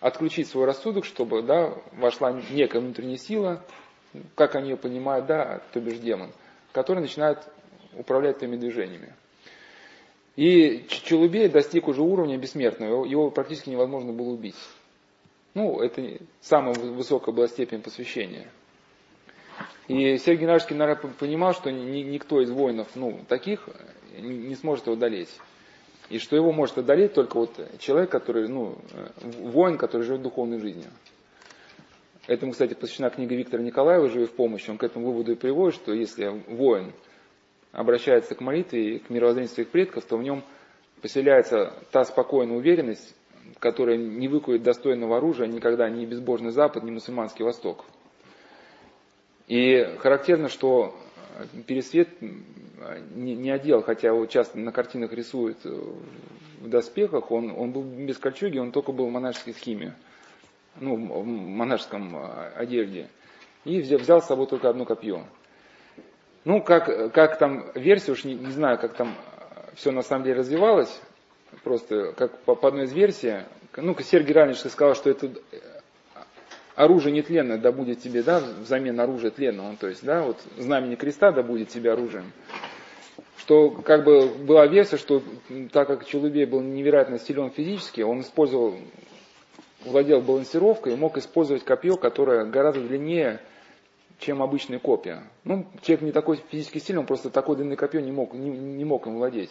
Отключить 0.00 0.48
свой 0.48 0.66
рассудок, 0.66 1.04
чтобы, 1.04 1.42
да, 1.42 1.72
вошла 1.92 2.32
некая 2.50 2.80
внутренняя 2.80 3.16
сила, 3.16 3.62
как 4.34 4.54
они 4.54 4.70
ее 4.70 4.76
понимают, 4.76 5.26
да, 5.26 5.62
то 5.72 5.80
бишь 5.80 5.98
демон, 5.98 6.32
который 6.72 7.00
начинает 7.00 7.38
управлять 7.98 8.38
твоими 8.38 8.56
движениями. 8.56 9.14
И 10.36 10.84
Челубей 10.88 11.48
достиг 11.48 11.88
уже 11.88 12.02
уровня 12.02 12.36
бессмертного, 12.36 13.04
его 13.06 13.30
практически 13.30 13.70
невозможно 13.70 14.12
было 14.12 14.28
убить. 14.28 14.56
Ну, 15.54 15.80
это 15.80 16.18
самая 16.42 16.74
высокая 16.74 17.34
была 17.34 17.48
степень 17.48 17.80
посвящения. 17.80 18.46
И 19.88 20.18
Сергей 20.18 20.42
Геннадьевич, 20.42 20.76
наверное, 20.76 21.12
понимал, 21.12 21.54
что 21.54 21.70
никто 21.70 22.42
из 22.42 22.50
воинов, 22.50 22.88
ну, 22.94 23.20
таких, 23.28 23.68
не 24.18 24.54
сможет 24.56 24.86
его 24.86 24.96
одолеть. 24.96 25.30
И 26.10 26.18
что 26.18 26.36
его 26.36 26.52
может 26.52 26.76
одолеть 26.76 27.14
только 27.14 27.36
вот 27.36 27.58
человек, 27.78 28.10
который, 28.10 28.48
ну, 28.48 28.76
воин, 29.40 29.78
который 29.78 30.02
живет 30.02 30.22
духовной 30.22 30.58
жизнью. 30.58 30.90
Этому, 32.26 32.52
кстати, 32.52 32.74
посвящена 32.74 33.08
книга 33.08 33.34
Виктора 33.36 33.62
Николаева 33.62 34.08
«Живи 34.08 34.26
в 34.26 34.32
помощь». 34.32 34.68
Он 34.68 34.78
к 34.78 34.82
этому 34.82 35.06
выводу 35.06 35.32
и 35.32 35.36
приводит, 35.36 35.76
что 35.76 35.92
если 35.92 36.42
воин 36.48 36.92
обращается 37.76 38.34
к 38.34 38.40
молитве 38.40 38.96
и 38.96 38.98
к 38.98 39.10
мировоззрению 39.10 39.52
своих 39.52 39.68
предков, 39.68 40.04
то 40.06 40.16
в 40.16 40.22
нем 40.22 40.42
поселяется 41.02 41.74
та 41.92 42.04
спокойная 42.04 42.56
уверенность, 42.56 43.14
которая 43.58 43.98
не 43.98 44.28
выкует 44.28 44.62
достойного 44.62 45.18
оружия 45.18 45.46
никогда 45.46 45.88
ни 45.90 46.06
безбожный 46.06 46.52
Запад, 46.52 46.84
ни 46.84 46.90
мусульманский 46.90 47.44
Восток. 47.44 47.84
И 49.46 49.84
характерно, 49.98 50.48
что 50.48 50.96
Пересвет 51.66 52.08
не, 53.14 53.50
одел, 53.50 53.82
хотя 53.82 54.08
его 54.08 54.24
часто 54.24 54.58
на 54.58 54.72
картинах 54.72 55.12
рисуют 55.12 55.62
в 55.62 56.68
доспехах, 56.68 57.30
он, 57.30 57.50
он 57.50 57.72
был 57.72 57.82
без 57.82 58.16
кольчуги, 58.16 58.56
он 58.56 58.72
только 58.72 58.92
был 58.92 59.08
в 59.08 59.12
монашеской 59.12 59.52
схеме, 59.52 59.94
ну, 60.80 60.96
в 60.96 61.26
монашеском 61.26 62.16
одежде. 62.54 63.10
И 63.66 63.80
взял, 63.80 63.98
взял 63.98 64.22
с 64.22 64.26
собой 64.26 64.46
только 64.46 64.70
одно 64.70 64.86
копье. 64.86 65.26
Ну, 66.46 66.62
как, 66.62 67.12
как 67.12 67.38
там 67.38 67.72
версия, 67.74 68.12
уж 68.12 68.22
не, 68.22 68.36
не 68.36 68.52
знаю, 68.52 68.78
как 68.78 68.94
там 68.94 69.16
все 69.74 69.90
на 69.90 70.02
самом 70.02 70.22
деле 70.22 70.38
развивалось, 70.38 71.00
просто 71.64 72.12
как 72.12 72.38
по, 72.42 72.54
по 72.54 72.68
одной 72.68 72.84
из 72.84 72.92
версий, 72.92 73.38
ну, 73.76 73.96
Сергей 73.98 74.32
Ранич 74.32 74.58
сказал, 74.58 74.94
что 74.94 75.10
это 75.10 75.28
оружие 76.76 77.12
нетленное 77.12 77.58
да 77.58 77.72
будет 77.72 77.98
тебе, 77.98 78.22
да, 78.22 78.40
взамен 78.60 79.00
оружия 79.00 79.32
тленного, 79.32 79.74
то 79.76 79.88
есть, 79.88 80.04
да, 80.04 80.22
вот 80.22 80.36
знамени 80.56 80.94
креста 80.94 81.32
да 81.32 81.42
будет 81.42 81.70
тебе 81.70 81.90
оружием. 81.90 82.30
Что 83.38 83.70
как 83.70 84.04
бы 84.04 84.28
была 84.28 84.68
версия, 84.68 84.98
что 84.98 85.24
так 85.72 85.88
как 85.88 86.06
Челубей 86.06 86.44
был 86.44 86.60
невероятно 86.60 87.18
силен 87.18 87.50
физически, 87.50 88.02
он 88.02 88.20
использовал, 88.20 88.76
владел 89.84 90.20
балансировкой 90.20 90.92
и 90.92 90.96
мог 90.96 91.18
использовать 91.18 91.64
копье, 91.64 91.96
которое 91.96 92.44
гораздо 92.44 92.82
длиннее, 92.82 93.40
чем 94.18 94.42
обычные 94.42 94.78
копья. 94.78 95.24
Ну, 95.44 95.66
человек 95.82 96.02
не 96.02 96.12
такой 96.12 96.36
физически 96.50 96.78
сильный, 96.78 97.00
он 97.00 97.06
просто 97.06 97.30
такой 97.30 97.56
длинное 97.56 97.76
копье 97.76 98.00
не 98.00 98.12
мог, 98.12 98.34
не, 98.34 98.50
не 98.50 98.84
мог 98.84 99.06
им 99.06 99.16
владеть. 99.16 99.50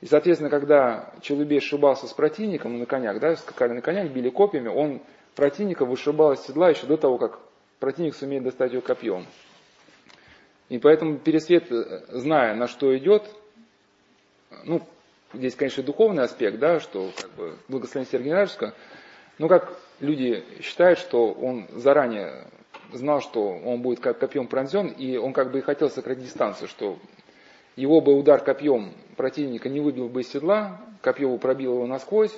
И, 0.00 0.06
соответственно, 0.06 0.50
когда 0.50 1.12
Челубей 1.20 1.60
сшибался 1.60 2.06
с 2.06 2.12
противником 2.12 2.78
на 2.78 2.86
конях, 2.86 3.20
да, 3.20 3.36
скакали 3.36 3.72
на 3.72 3.80
конях, 3.80 4.10
били 4.10 4.30
копьями, 4.30 4.68
он 4.68 5.00
противника 5.34 5.84
вышибал 5.84 6.32
из 6.32 6.40
седла 6.40 6.70
еще 6.70 6.86
до 6.86 6.96
того, 6.96 7.18
как 7.18 7.38
противник 7.78 8.14
сумеет 8.14 8.42
достать 8.44 8.72
его 8.72 8.82
копьем. 8.82 9.26
И 10.68 10.78
поэтому 10.78 11.18
Пересвет, 11.18 11.66
зная, 12.08 12.54
на 12.54 12.66
что 12.66 12.96
идет, 12.96 13.28
ну, 14.64 14.82
здесь, 15.32 15.54
конечно, 15.54 15.82
духовный 15.82 16.24
аспект, 16.24 16.58
да, 16.58 16.80
что 16.80 17.10
как 17.20 17.30
бы 17.32 17.56
благословение 17.68 18.24
Геннадьевича, 18.24 18.74
но 19.38 19.48
как 19.48 19.76
люди 20.00 20.44
считают, 20.62 20.98
что 20.98 21.32
он 21.32 21.68
заранее 21.72 22.46
знал, 22.92 23.20
что 23.20 23.48
он 23.48 23.82
будет 23.82 24.00
как 24.00 24.18
копьем 24.18 24.46
пронзен, 24.46 24.88
и 24.88 25.16
он 25.16 25.32
как 25.32 25.50
бы 25.52 25.58
и 25.58 25.62
хотел 25.62 25.90
сократить 25.90 26.24
дистанцию, 26.24 26.68
что 26.68 26.98
его 27.76 28.00
бы 28.00 28.14
удар 28.14 28.42
копьем 28.42 28.92
противника 29.16 29.68
не 29.68 29.80
выбил 29.80 30.08
бы 30.08 30.20
из 30.20 30.28
седла, 30.28 30.80
копье 31.00 31.28
бы 31.28 31.38
пробило 31.38 31.74
его 31.74 31.86
насквозь, 31.86 32.36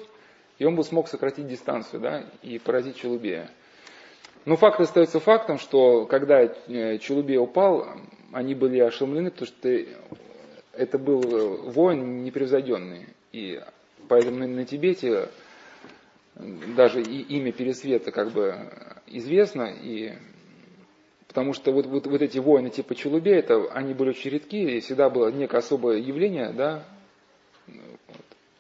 и 0.59 0.65
он 0.65 0.77
бы 0.77 0.85
смог 0.85 1.09
сократить 1.09 1.49
дистанцию 1.49 2.01
да, 2.01 2.25
и 2.43 2.59
поразить 2.59 2.97
Челубея. 2.97 3.51
Но 4.45 4.57
факт 4.57 4.81
остается 4.81 5.21
фактом, 5.21 5.59
что 5.59 6.05
когда 6.07 6.43
э, 6.43 6.99
Челубей 6.99 7.39
упал, 7.39 7.87
они 8.33 8.55
были 8.55 8.79
ошеломлены, 8.79 9.31
потому 9.31 9.47
что 9.47 9.69
это 10.73 10.99
был 10.99 11.23
э, 11.23 11.71
воин 11.71 12.23
непревзойденный. 12.25 13.07
И 13.33 13.61
поэтому 14.09 14.47
на, 14.47 14.65
Тибете 14.65 15.29
даже 16.35 17.01
и 17.01 17.21
имя 17.23 17.53
Пересвета 17.53 18.11
как 18.11 18.33
бы 18.33 18.55
известно, 19.07 19.73
и 19.83 20.13
потому 21.35 21.53
что 21.53 21.73
вот, 21.73 21.87
вот, 21.87 22.07
вот 22.07 22.23
эти 22.23 22.39
воины 22.39 22.71
типа 22.71 22.95
Челубея, 22.95 23.41
это, 23.41 23.65
они 23.73 23.93
были 23.93 24.11
очень 24.11 24.31
редки, 24.31 24.77
и 24.77 24.79
всегда 24.79 25.11
было 25.11 25.33
некое 25.33 25.59
особое 25.59 25.99
явление, 25.99 26.53
да, 26.53 26.85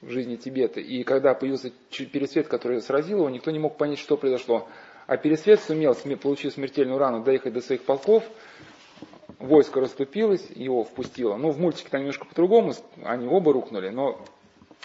в 0.01 0.10
жизни 0.10 0.34
Тибета. 0.34 0.80
И 0.80 1.05
когда 1.05 1.34
появился 1.34 1.70
пересвет, 1.90 2.48
который 2.48 2.82
сразил 2.82 3.18
его, 3.18 3.30
никто 3.30 3.52
не 3.52 3.60
мог 3.60 3.76
понять, 3.76 4.01
что 4.01 4.16
произошло. 4.16 4.66
А 5.06 5.16
пересвет 5.16 5.60
сумел, 5.60 5.96
получив 6.20 6.52
смертельную 6.52 6.98
рану, 6.98 7.22
доехать 7.22 7.52
до 7.52 7.60
своих 7.60 7.84
полков, 7.84 8.24
войско 9.38 9.80
расступилось, 9.80 10.51
его 10.51 10.82
впустило. 10.82 11.36
Ну, 11.36 11.51
в 11.51 11.60
мультике 11.60 11.90
там 11.90 12.01
немножко 12.01 12.24
по-другому, 12.24 12.72
они 13.05 13.28
оба 13.28 13.52
рухнули, 13.52 13.90
но 13.90 14.20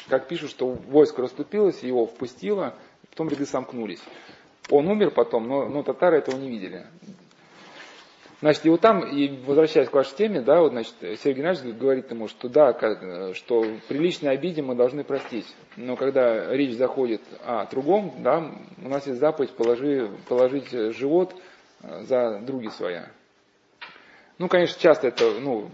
как 0.09 0.27
пишут, 0.27 0.51
что 0.51 0.67
войско 0.67 1.23
расступилось, 1.23 1.81
его 1.81 2.05
впустило, 2.05 2.75
потом 3.09 3.29
ряды 3.29 3.47
сомкнулись. 3.47 4.03
Он 4.69 4.87
умер 4.87 5.09
потом, 5.09 5.47
но, 5.47 5.67
но 5.67 5.81
татары 5.81 6.19
этого 6.19 6.37
не 6.37 6.49
видели. 6.49 6.85
Значит, 8.41 8.65
и 8.65 8.69
вот 8.69 8.79
там, 8.79 9.01
и 9.05 9.27
возвращаясь 9.45 9.89
к 9.89 9.93
вашей 9.93 10.15
теме, 10.15 10.41
да, 10.41 10.61
вот, 10.61 10.71
значит, 10.71 10.93
Сергей 11.01 11.41
Геннадьевич 11.41 11.75
говорит 11.75 12.09
ему, 12.09 12.29
что 12.29 12.47
да, 12.47 12.73
что 13.33 13.65
при 13.89 13.97
личной 13.97 14.31
обиде 14.31 14.61
мы 14.61 14.75
должны 14.75 15.03
простить. 15.03 15.45
Но 15.75 15.97
когда 15.97 16.55
речь 16.55 16.75
заходит 16.75 17.21
о 17.43 17.65
другом, 17.65 18.13
да, 18.19 18.49
у 18.81 18.87
нас 18.87 19.05
есть 19.07 19.19
заповедь 19.19 19.51
положи, 19.51 20.09
положить 20.29 20.71
живот 20.71 21.35
э, 21.83 22.03
за 22.03 22.39
други 22.39 22.69
своя. 22.69 23.11
Ну, 24.37 24.47
конечно, 24.47 24.79
часто 24.79 25.09
это, 25.09 25.37
ну, 25.41 25.69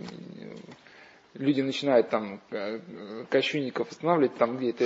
люди 1.35 1.61
начинают 1.61 2.09
там 2.09 2.41
э, 2.49 2.79
кощунников 3.29 3.91
останавливать, 3.91 4.37
там 4.37 4.57
где-то 4.57 4.85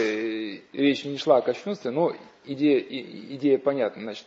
речь 0.73 1.05
не 1.05 1.17
шла 1.17 1.37
о 1.37 1.41
кощунстве, 1.41 1.91
но 1.91 2.13
идея, 2.43 2.79
идея 2.81 3.57
понятна. 3.57 4.01
Значит, 4.01 4.25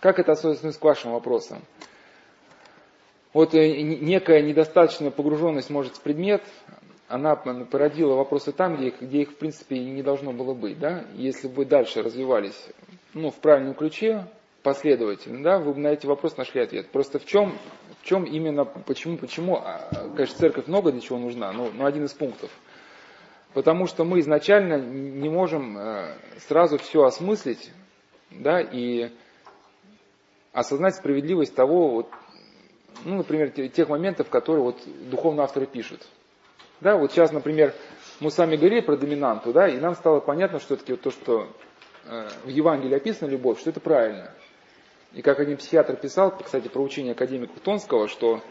как 0.00 0.18
это 0.18 0.32
особенно 0.32 0.72
к 0.72 0.82
вашим 0.82 1.12
вопросам? 1.12 1.62
Вот 3.34 3.52
э, 3.52 3.82
некая 3.82 4.42
недостаточная 4.42 5.10
погруженность, 5.10 5.68
может, 5.68 5.96
в 5.96 6.00
предмет, 6.00 6.42
она 7.08 7.34
породила 7.36 8.14
вопросы 8.14 8.52
там, 8.52 8.76
где 8.76 8.88
их, 8.88 9.02
где 9.02 9.22
их 9.22 9.32
в 9.32 9.36
принципе 9.36 9.78
не 9.78 10.02
должно 10.02 10.32
было 10.32 10.54
быть. 10.54 10.78
Да? 10.78 11.04
Если 11.14 11.48
бы 11.48 11.66
дальше 11.66 12.02
развивались 12.02 12.68
ну, 13.12 13.30
в 13.30 13.34
правильном 13.34 13.74
ключе, 13.74 14.26
последовательно, 14.62 15.42
да, 15.42 15.58
вы 15.58 15.74
бы 15.74 15.80
на 15.80 15.88
эти 15.88 16.06
вопросы 16.06 16.36
нашли 16.38 16.62
ответ. 16.62 16.90
Просто 16.90 17.18
в 17.18 17.26
чем, 17.26 17.58
в 18.00 18.06
чем 18.06 18.24
именно, 18.24 18.64
почему, 18.64 19.18
почему, 19.18 19.56
а, 19.56 19.90
конечно, 20.14 20.38
церковь 20.38 20.68
много 20.68 20.92
для 20.92 21.00
чего 21.00 21.18
нужна, 21.18 21.52
но, 21.52 21.70
но 21.74 21.86
один 21.86 22.04
из 22.04 22.14
пунктов. 22.14 22.50
Потому 23.52 23.86
что 23.86 24.04
мы 24.04 24.20
изначально 24.20 24.78
не 24.78 25.28
можем 25.28 25.76
э, 25.76 26.14
сразу 26.38 26.78
все 26.78 27.02
осмыслить, 27.02 27.70
да, 28.30 28.60
и 28.60 29.10
осознать 30.52 30.94
справедливость 30.94 31.54
того, 31.54 31.90
вот, 31.90 32.08
ну, 33.04 33.16
например, 33.16 33.50
тех 33.50 33.88
моментов, 33.88 34.28
которые 34.28 34.62
вот 34.62 34.78
духовные 35.10 35.44
авторы 35.44 35.66
пишут. 35.66 36.00
Да, 36.80 36.96
вот 36.96 37.12
сейчас, 37.12 37.32
например, 37.32 37.74
мы 38.20 38.30
с 38.30 38.38
вами 38.38 38.56
говорили 38.56 38.80
про 38.80 38.96
доминанту, 38.96 39.52
да, 39.52 39.68
и 39.68 39.78
нам 39.78 39.94
стало 39.94 40.20
понятно, 40.20 40.58
что 40.58 40.76
все-таки 40.76 40.92
вот 40.92 41.02
то, 41.02 41.10
что 41.10 41.48
э, 42.06 42.28
в 42.44 42.48
Евангелии 42.48 42.96
описана 42.96 43.30
любовь, 43.30 43.60
что 43.60 43.70
это 43.70 43.80
правильно. 43.80 44.30
И 45.12 45.22
как 45.22 45.38
один 45.38 45.56
психиатр 45.56 45.96
писал, 45.96 46.36
кстати, 46.36 46.68
про 46.68 46.82
учение 46.82 47.12
академика 47.12 47.54
Хтонского, 47.56 48.08
что 48.08 48.42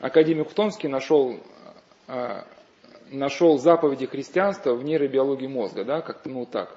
академик 0.00 0.50
Хтонский 0.50 0.88
нашел, 0.88 1.38
э, 2.08 2.42
нашел 3.10 3.58
заповеди 3.58 4.06
христианства 4.06 4.74
в 4.74 4.82
нейробиологии 4.82 5.46
мозга, 5.46 5.84
да, 5.84 6.00
как-то 6.00 6.28
ну 6.30 6.46
так. 6.46 6.76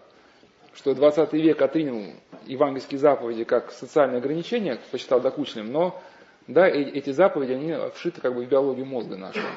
Что 0.73 0.93
20 0.93 1.31
век 1.33 1.61
отринул 1.61 2.13
евангельские 2.45 2.99
заповеди 2.99 3.43
как 3.43 3.71
социальное 3.71 4.17
ограничение, 4.17 4.79
посчитал 4.91 5.21
докучным, 5.21 5.71
но 5.71 6.01
да, 6.47 6.67
эти 6.67 7.11
заповеди, 7.11 7.53
они 7.53 7.75
вшиты 7.95 8.21
как 8.21 8.35
бы 8.35 8.45
в 8.45 8.49
биологию 8.49 8.85
мозга 8.85 9.17
нашего. 9.17 9.47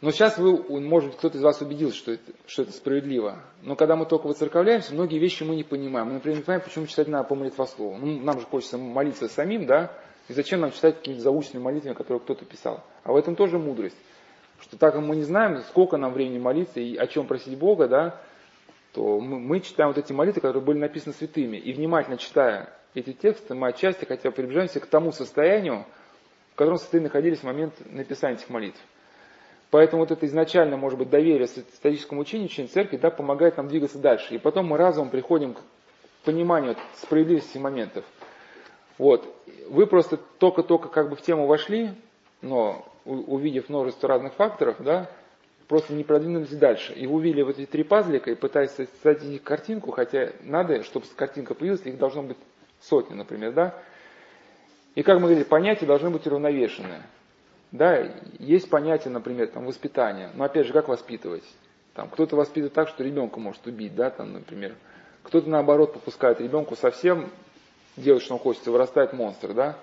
Но 0.00 0.10
сейчас 0.12 0.38
вы, 0.38 0.80
может 0.80 1.10
быть, 1.10 1.18
кто-то 1.18 1.36
из 1.36 1.42
вас 1.42 1.60
убедился, 1.60 1.96
что 1.96 2.12
это, 2.12 2.32
что 2.46 2.62
это 2.62 2.72
справедливо. 2.72 3.42
Но 3.62 3.76
когда 3.76 3.96
мы 3.96 4.06
только 4.06 4.28
выцерковляемся, 4.28 4.94
многие 4.94 5.18
вещи 5.18 5.42
мы 5.42 5.56
не 5.56 5.62
понимаем. 5.62 6.08
Мы, 6.08 6.14
например, 6.14 6.38
не 6.38 6.42
понимаем, 6.42 6.64
почему 6.64 6.86
читать 6.86 7.06
надо 7.08 7.28
по 7.28 7.34
молитвослову. 7.34 7.98
Ну, 7.98 8.18
нам 8.20 8.40
же 8.40 8.46
хочется 8.46 8.78
молиться 8.78 9.28
самим, 9.28 9.66
да? 9.66 9.92
И 10.28 10.32
зачем 10.32 10.60
нам 10.60 10.72
читать 10.72 10.96
какие-то 10.96 11.20
заученные 11.20 11.62
молитвы, 11.62 11.92
которые 11.94 12.20
кто-то 12.20 12.46
писал? 12.46 12.82
А 13.04 13.12
в 13.12 13.16
этом 13.16 13.36
тоже 13.36 13.58
мудрость. 13.58 13.96
Что 14.60 14.78
так 14.78 14.94
как 14.94 15.02
мы 15.02 15.16
не 15.16 15.22
знаем, 15.22 15.60
сколько 15.68 15.98
нам 15.98 16.14
времени 16.14 16.38
молиться 16.38 16.80
и 16.80 16.96
о 16.96 17.06
чем 17.06 17.26
просить 17.26 17.58
Бога, 17.58 17.86
да, 17.86 18.20
то 18.92 19.20
мы, 19.20 19.38
мы 19.38 19.60
читаем 19.60 19.90
вот 19.90 19.98
эти 19.98 20.12
молитвы, 20.12 20.40
которые 20.40 20.62
были 20.64 20.78
написаны 20.78 21.14
святыми. 21.14 21.58
И 21.58 21.74
внимательно 21.74 22.16
читая 22.16 22.72
эти 22.94 23.12
тексты, 23.12 23.54
мы 23.54 23.68
отчасти 23.68 24.04
хотя 24.04 24.30
бы 24.30 24.36
приближаемся 24.36 24.80
к 24.80 24.86
тому 24.86 25.12
состоянию, 25.12 25.84
в 26.52 26.56
котором 26.56 26.78
состоянии 26.78 27.08
находились 27.08 27.38
в 27.40 27.44
момент 27.44 27.74
написания 27.86 28.36
этих 28.36 28.48
молитв. 28.50 28.80
Поэтому 29.70 30.02
вот 30.02 30.10
это 30.10 30.26
изначально, 30.26 30.76
может 30.76 30.98
быть, 30.98 31.10
доверие 31.10 31.44
историческому 31.46 32.22
учению, 32.22 32.46
учению 32.46 32.72
церкви, 32.72 32.96
да, 32.96 33.10
помогает 33.10 33.56
нам 33.56 33.68
двигаться 33.68 33.98
дальше. 33.98 34.34
И 34.34 34.38
потом 34.38 34.66
мы 34.66 34.76
разумом 34.76 35.10
приходим 35.10 35.54
к 35.54 35.60
пониманию 36.24 36.76
справедливости 36.96 37.56
моментов. 37.58 38.04
Вот. 38.98 39.32
Вы 39.68 39.86
просто 39.86 40.16
только-только 40.38 40.88
как 40.88 41.08
бы 41.08 41.16
в 41.16 41.22
тему 41.22 41.46
вошли, 41.46 41.90
но 42.42 42.84
увидев 43.04 43.68
множество 43.68 44.08
разных 44.08 44.34
факторов, 44.34 44.76
да, 44.80 45.08
просто 45.68 45.94
не 45.94 46.02
продвинулись 46.02 46.50
дальше. 46.50 46.92
И 46.92 47.06
увидели 47.06 47.42
вот 47.42 47.58
эти 47.58 47.70
три 47.70 47.84
пазлика 47.84 48.30
и 48.32 48.34
пытались 48.34 48.72
создать 48.72 49.22
их 49.24 49.44
картинку, 49.44 49.92
хотя 49.92 50.32
надо, 50.42 50.82
чтобы 50.82 51.06
картинка 51.14 51.54
появилась, 51.54 51.86
их 51.86 51.96
должно 51.96 52.24
быть 52.24 52.36
сотни, 52.80 53.14
например, 53.14 53.52
да. 53.52 53.74
И 54.94 55.02
как 55.02 55.16
мы 55.16 55.22
говорили, 55.22 55.44
понятия 55.44 55.86
должны 55.86 56.10
быть 56.10 56.26
уравновешенные. 56.26 57.02
Да, 57.72 58.04
есть 58.38 58.68
понятие, 58.68 59.12
например, 59.12 59.48
там, 59.48 59.64
воспитания. 59.66 60.30
Но 60.34 60.44
опять 60.44 60.66
же, 60.66 60.72
как 60.72 60.88
воспитывать? 60.88 61.44
Там, 61.94 62.08
кто-то 62.08 62.36
воспитывает 62.36 62.72
так, 62.72 62.88
что 62.88 63.04
ребенка 63.04 63.38
может 63.38 63.64
убить, 63.66 63.94
да, 63.94 64.10
там, 64.10 64.32
например. 64.32 64.74
Кто-то 65.22 65.48
наоборот 65.48 65.92
попускает 65.92 66.40
ребенку 66.40 66.74
совсем 66.74 67.30
делать, 67.96 68.22
что 68.22 68.34
он 68.34 68.40
хочет, 68.40 68.66
вырастает 68.66 69.12
монстр, 69.12 69.52
да. 69.52 69.76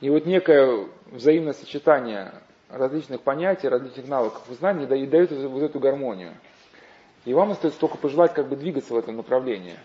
И 0.00 0.10
вот 0.10 0.26
некое 0.26 0.88
взаимное 1.06 1.52
сочетание 1.52 2.32
различных 2.68 3.20
понятий, 3.20 3.68
различных 3.68 4.08
навыков 4.08 4.42
и 4.50 4.54
знаний 4.54 4.84
и 4.84 5.06
дает 5.06 5.30
вот 5.30 5.62
эту 5.62 5.78
гармонию. 5.78 6.32
И 7.24 7.34
вам 7.34 7.52
остается 7.52 7.78
только 7.78 7.98
пожелать 7.98 8.34
как 8.34 8.48
бы 8.48 8.56
двигаться 8.56 8.94
в 8.94 8.98
этом 8.98 9.16
направлении. 9.16 9.76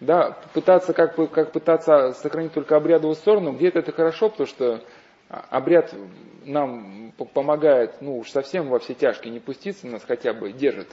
Да, 0.00 0.36
пытаться 0.52 0.92
как, 0.92 1.16
как 1.30 1.52
пытаться 1.52 2.12
сохранить 2.12 2.52
только 2.52 2.76
обрядовую 2.76 3.14
сторону, 3.14 3.52
где-то 3.52 3.78
это 3.78 3.92
хорошо, 3.92 4.28
потому 4.28 4.46
что 4.46 4.82
обряд 5.28 5.94
нам 6.44 7.12
помогает, 7.32 8.02
ну 8.02 8.18
уж 8.18 8.30
совсем 8.30 8.68
во 8.68 8.78
все 8.78 8.94
тяжкие 8.94 9.32
не 9.32 9.40
пуститься, 9.40 9.86
нас 9.86 10.04
хотя 10.06 10.34
бы 10.34 10.52
держит. 10.52 10.88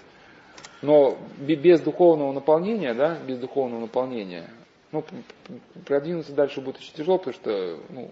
Но 0.82 1.18
без 1.38 1.82
духовного 1.82 2.32
наполнения, 2.32 2.94
да, 2.94 3.18
без 3.28 3.40
духовного 3.40 3.82
наполнения, 3.82 4.50
ну, 4.92 5.04
продвинуться 5.86 6.34
дальше 6.34 6.62
будет 6.62 6.78
очень 6.78 6.94
тяжело, 6.94 7.18
потому 7.18 7.34
что, 7.34 7.80
ну, 7.90 8.10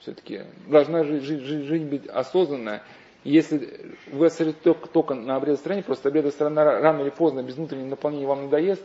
все-таки 0.00 0.42
должна 0.66 1.04
жизнь, 1.04 1.24
жизнь, 1.24 1.64
жизнь 1.64 1.88
быть 1.88 2.06
осознанная. 2.06 2.82
если 3.24 3.96
вы 4.12 4.26
остановитесь 4.26 4.62
только, 4.92 5.14
на 5.14 5.36
обряд 5.36 5.58
стране, 5.58 5.82
просто 5.82 6.08
обряд 6.08 6.26
страны 6.32 6.62
рано 6.62 7.02
или 7.02 7.10
поздно 7.10 7.42
без 7.42 7.56
внутреннего 7.56 7.88
наполнения 7.88 8.26
вам 8.26 8.44
надоест, 8.44 8.84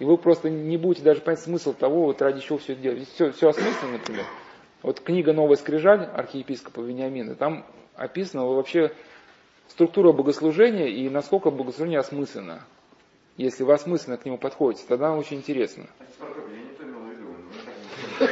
и 0.00 0.04
вы 0.04 0.16
просто 0.16 0.48
не 0.48 0.78
будете 0.78 1.04
даже 1.04 1.20
понять 1.20 1.40
смысл 1.40 1.74
того, 1.74 2.06
вот 2.06 2.20
ради 2.22 2.40
чего 2.40 2.58
все 2.58 2.72
это 2.72 2.82
делать. 2.82 3.06
Все, 3.14 3.30
все 3.32 3.50
осмысленно, 3.50 3.92
например. 3.92 4.24
Вот 4.82 5.00
книга 5.00 5.34
«Новая 5.34 5.56
скрижаль» 5.56 6.04
архиепископа 6.04 6.80
Вениамина, 6.80 7.34
там 7.34 7.66
описана 7.94 8.46
вообще 8.46 8.92
структура 9.68 10.12
богослужения 10.12 10.86
и 10.86 11.10
насколько 11.10 11.50
богослужение 11.50 11.98
осмысленно. 11.98 12.64
Если 13.36 13.62
вы 13.62 13.74
осмысленно 13.74 14.16
к 14.16 14.24
нему 14.24 14.38
подходите, 14.38 14.84
тогда 14.88 15.12
очень 15.14 15.36
интересно. 15.36 15.86
Я 18.20 18.28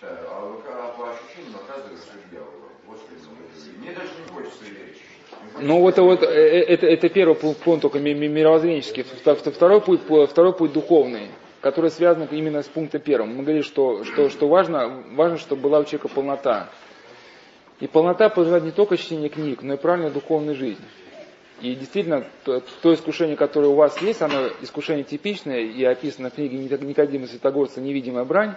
а 0.00 0.94
по 0.96 1.10
ощущениям 1.10 1.56
оказывается, 1.56 2.06
что 2.06 2.18
делаю. 2.30 2.50
Вот 2.86 2.98
что 2.98 3.14
Мне 3.78 3.92
даже 3.92 4.10
не 4.20 4.32
хочется 4.32 4.64
верить. 4.64 4.98
Ну 5.60 5.80
вот, 5.80 5.98
вот 5.98 6.22
э, 6.22 6.26
э, 6.26 6.62
это, 6.64 6.86
это 6.86 7.08
первый 7.08 7.34
пункт 7.34 7.82
только 7.82 7.98
мировоззренческий. 7.98 9.02
Второй 9.02 9.80
путь, 9.80 10.00
второй 10.28 10.52
путь 10.52 10.72
духовный 10.72 11.28
которые 11.60 11.90
связаны 11.90 12.28
именно 12.30 12.62
с 12.62 12.68
пунктом 12.68 13.00
первым. 13.00 13.36
Мы 13.36 13.42
говорили, 13.42 13.62
что, 13.62 14.04
что, 14.04 14.28
что 14.28 14.48
важно, 14.48 15.02
важно, 15.12 15.38
чтобы 15.38 15.62
была 15.62 15.80
у 15.80 15.84
человека 15.84 16.08
полнота. 16.08 16.70
И 17.80 17.86
полнота 17.86 18.28
подразумевает 18.28 18.64
не 18.64 18.70
только 18.70 18.96
чтение 18.96 19.28
книг, 19.28 19.62
но 19.62 19.74
и 19.74 19.76
правильную 19.76 20.12
духовную 20.12 20.56
жизнь. 20.56 20.82
И 21.60 21.74
действительно, 21.74 22.24
то, 22.44 22.62
то 22.82 22.94
искушение, 22.94 23.36
которое 23.36 23.68
у 23.68 23.74
вас 23.74 24.00
есть, 24.00 24.22
оно 24.22 24.48
искушение 24.60 25.04
типичное 25.04 25.60
и 25.60 25.82
описано 25.84 26.30
в 26.30 26.34
книге 26.34 26.56
Никодима 26.58 27.26
Святогорца 27.26 27.80
«Невидимая 27.80 28.24
брань», 28.24 28.54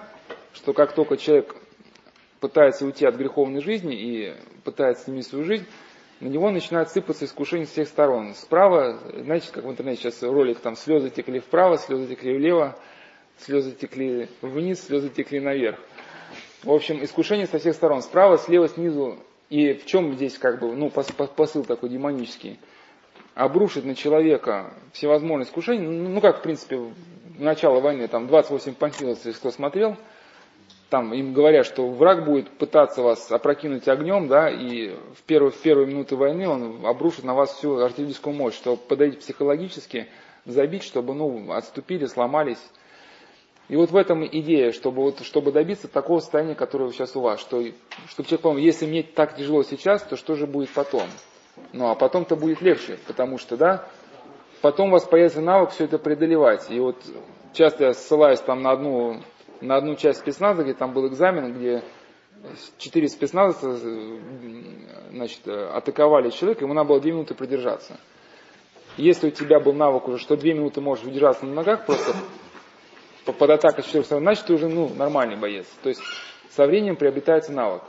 что 0.54 0.74
как 0.74 0.94
только 0.94 1.18
человек 1.18 1.56
пытается 2.40 2.86
уйти 2.86 3.06
от 3.06 3.16
греховной 3.16 3.62
жизни 3.62 3.96
и 3.96 4.36
пытается 4.64 5.06
сменить 5.06 5.28
свою 5.28 5.46
жизнь, 5.46 5.66
на 6.22 6.28
него 6.28 6.52
начинает 6.52 6.90
сыпаться 6.92 7.26
искушение 7.26 7.66
с 7.66 7.72
всех 7.72 7.88
сторон. 7.88 8.36
Справа, 8.36 9.00
знаете, 9.12 9.50
как 9.52 9.66
в 9.66 9.70
интернете 9.70 10.04
сейчас 10.04 10.22
ролик, 10.22 10.60
там 10.60 10.76
слезы 10.76 11.10
текли 11.10 11.40
вправо, 11.40 11.78
слезы 11.78 12.08
текли 12.08 12.38
влево, 12.38 12.78
слезы 13.40 13.72
текли 13.72 14.30
вниз, 14.44 14.84
слезы 14.86 15.10
текли 15.10 15.40
наверх. 15.40 15.80
В 16.64 16.72
общем, 16.72 17.04
искушение 17.04 17.48
со 17.48 17.58
всех 17.58 17.74
сторон, 17.74 18.04
справа, 18.04 18.38
слева, 18.38 18.68
снизу. 18.68 19.18
И 19.50 19.74
в 19.74 19.86
чем 19.88 20.14
здесь 20.14 20.38
как 20.38 20.60
бы, 20.60 20.76
ну, 20.76 20.92
посыл 20.92 21.66
такой 21.66 21.90
демонический? 21.90 22.60
Обрушить 23.34 23.84
на 23.84 23.96
человека 23.96 24.74
всевозможные 24.94 25.48
искушения, 25.48 25.90
ну, 25.90 26.08
ну 26.08 26.22
как, 26.22 26.40
в 26.40 26.42
принципе, 26.44 26.78
в 26.78 26.94
начало 27.40 27.80
войны, 27.80 28.08
там, 28.08 28.28
28 28.28 28.76
панфиловцев, 28.76 29.36
кто 29.40 29.50
смотрел, 29.50 29.98
там 30.92 31.14
им 31.14 31.32
говорят, 31.32 31.66
что 31.66 31.88
враг 31.88 32.26
будет 32.26 32.50
пытаться 32.50 33.02
вас 33.02 33.32
опрокинуть 33.32 33.88
огнем, 33.88 34.28
да, 34.28 34.50
и 34.50 34.90
в 35.16 35.24
первые, 35.26 35.52
в 35.52 35.58
первые 35.62 35.88
минуты 35.88 36.18
войны 36.18 36.50
он 36.50 36.86
обрушит 36.86 37.24
на 37.24 37.34
вас 37.34 37.54
всю 37.54 37.78
артиллерийскую 37.78 38.36
мощь, 38.36 38.56
чтобы 38.56 38.76
подойти 38.76 39.16
психологически, 39.16 40.08
забить, 40.46 40.84
чтобы, 40.84 41.14
ну, 41.14 41.54
отступили, 41.54 42.08
сломались. 42.08 42.62
И 43.70 43.78
вот 43.78 43.92
в 43.92 43.96
этом 43.96 44.28
идея, 44.28 44.74
чтобы, 44.74 45.04
вот, 45.04 45.22
чтобы 45.22 45.54
добиться 45.54 45.88
такого 45.88 46.20
состояния, 46.20 46.56
которое 46.56 46.92
сейчас 46.92 47.16
у 47.16 47.22
вас, 47.22 47.40
что, 47.40 47.64
чтобы 48.10 48.28
человек 48.28 48.42
понял, 48.42 48.58
если 48.58 48.86
мне 48.86 49.02
так 49.02 49.38
тяжело 49.38 49.64
сейчас, 49.64 50.04
то 50.04 50.18
что 50.18 50.36
же 50.36 50.46
будет 50.46 50.72
потом? 50.72 51.08
Ну, 51.72 51.90
а 51.90 51.96
потом-то 51.96 52.36
будет 52.36 52.62
легче, 52.62 53.00
потому 53.08 53.38
что, 53.38 53.56
да, 53.56 53.88
потом 54.62 54.90
у 54.90 54.92
вас 54.92 55.06
появится 55.06 55.40
навык 55.40 55.70
все 55.70 55.86
это 55.86 55.98
преодолевать. 55.98 56.70
И 56.70 56.82
вот 56.82 56.98
часто 57.54 57.86
я 57.86 57.94
ссылаюсь 57.94 58.42
там 58.42 58.62
на 58.62 58.72
одну 58.72 59.22
на 59.62 59.78
одну 59.78 59.96
часть 59.96 60.20
спецназа, 60.20 60.64
где 60.64 60.74
там 60.74 60.94
был 60.94 61.08
экзамен, 61.08 61.54
где 61.54 61.84
четыре 62.78 63.08
спецназа 63.08 63.78
значит, 65.12 65.48
атаковали 65.48 66.30
человека, 66.30 66.64
ему 66.64 66.74
надо 66.74 66.90
было 66.90 67.00
две 67.00 67.12
минуты 67.12 67.36
продержаться. 67.36 68.00
Если 68.98 69.28
у 69.28 69.32
тебя 69.32 69.60
был 69.60 69.74
навык 69.74 70.08
уже, 70.08 70.18
что 70.18 70.36
две 70.36 70.54
минуты 70.54 70.82
можешь 70.82 71.06
удержаться 71.06 71.46
на 71.46 71.54
ногах, 71.54 71.86
просто 71.86 72.14
под 73.26 73.50
атакой 73.50 73.84
четырех 73.84 74.06
сторон, 74.06 74.24
значит 74.24 74.46
ты 74.46 74.54
уже 74.54 74.68
ну, 74.68 74.90
нормальный 74.94 75.38
боец. 75.38 75.66
То 75.84 75.90
есть 75.90 76.02
со 76.50 76.66
временем 76.66 76.96
приобретается 76.96 77.52
навык. 77.52 77.84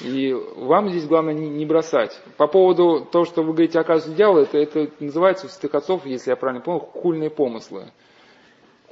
И 0.00 0.32
вам 0.32 0.90
здесь 0.90 1.06
главное 1.06 1.32
не, 1.32 1.64
бросать. 1.64 2.20
По 2.36 2.48
поводу 2.48 3.04
того, 3.04 3.24
что 3.24 3.42
вы 3.42 3.52
говорите, 3.52 3.78
оказывается, 3.78 4.16
дьявол, 4.16 4.38
это, 4.38 4.58
это 4.58 4.90
называется 5.00 5.46
у 5.46 5.48
святых 5.48 5.74
отцов, 5.74 6.04
если 6.04 6.30
я 6.30 6.36
правильно 6.36 6.62
понял, 6.62 6.80
хульные 6.80 7.30
помыслы. 7.30 7.86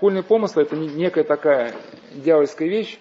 Хульный 0.01 0.25
помысл 0.25 0.61
это 0.61 0.77
некая 0.77 1.25
такая 1.25 1.75
дьявольская 2.12 2.69
вещь, 2.69 2.99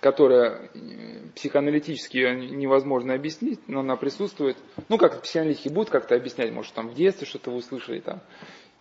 которая 0.00 0.70
э, 0.74 1.28
психоаналитически 1.34 2.18
невозможно 2.18 3.14
объяснить, 3.14 3.60
но 3.68 3.80
она 3.80 3.96
присутствует. 3.96 4.56
Ну, 4.88 4.98
как 4.98 5.22
психоаналитики 5.22 5.68
будут 5.68 5.90
как-то 5.90 6.14
объяснять, 6.14 6.52
может, 6.52 6.74
там 6.74 6.88
в 6.88 6.94
детстве 6.94 7.26
что-то 7.26 7.50
вы 7.50 7.58
услышали, 7.58 8.00
там, 8.00 8.20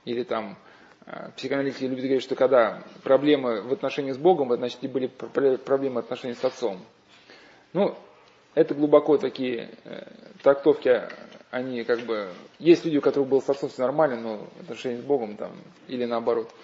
или 0.04 0.24
там 0.24 0.58
э, 1.06 1.32
психоаналитики 1.38 1.86
любят 1.86 2.04
говорить, 2.04 2.24
что 2.24 2.36
когда 2.36 2.84
проблемы 3.04 3.62
в 3.62 3.72
отношении 3.72 4.12
с 4.12 4.18
Богом, 4.18 4.54
значит, 4.54 4.84
и 4.84 4.88
были 4.88 5.08
проблемы 5.08 6.02
в 6.02 6.06
отношении 6.06 6.36
с 6.36 6.44
Отцом. 6.44 6.84
Ну, 7.72 7.96
это 8.54 8.76
глубоко 8.76 9.18
такие 9.18 9.72
э, 9.86 10.12
трактовки, 10.44 11.04
они 11.52 11.86
как 11.86 12.02
бы... 12.02 12.28
Есть 12.60 12.84
люди, 12.84 12.98
у 12.98 13.02
которых 13.02 13.30
был 13.30 13.42
с 13.42 13.50
Отцом 13.50 13.70
все 13.70 13.82
нормально, 13.82 14.20
но 14.20 14.38
в 14.58 14.62
отношении 14.64 14.98
с 14.98 15.04
Богом 15.04 15.38
там, 15.38 15.54
или 15.88 16.04
наоборот– 16.04 16.52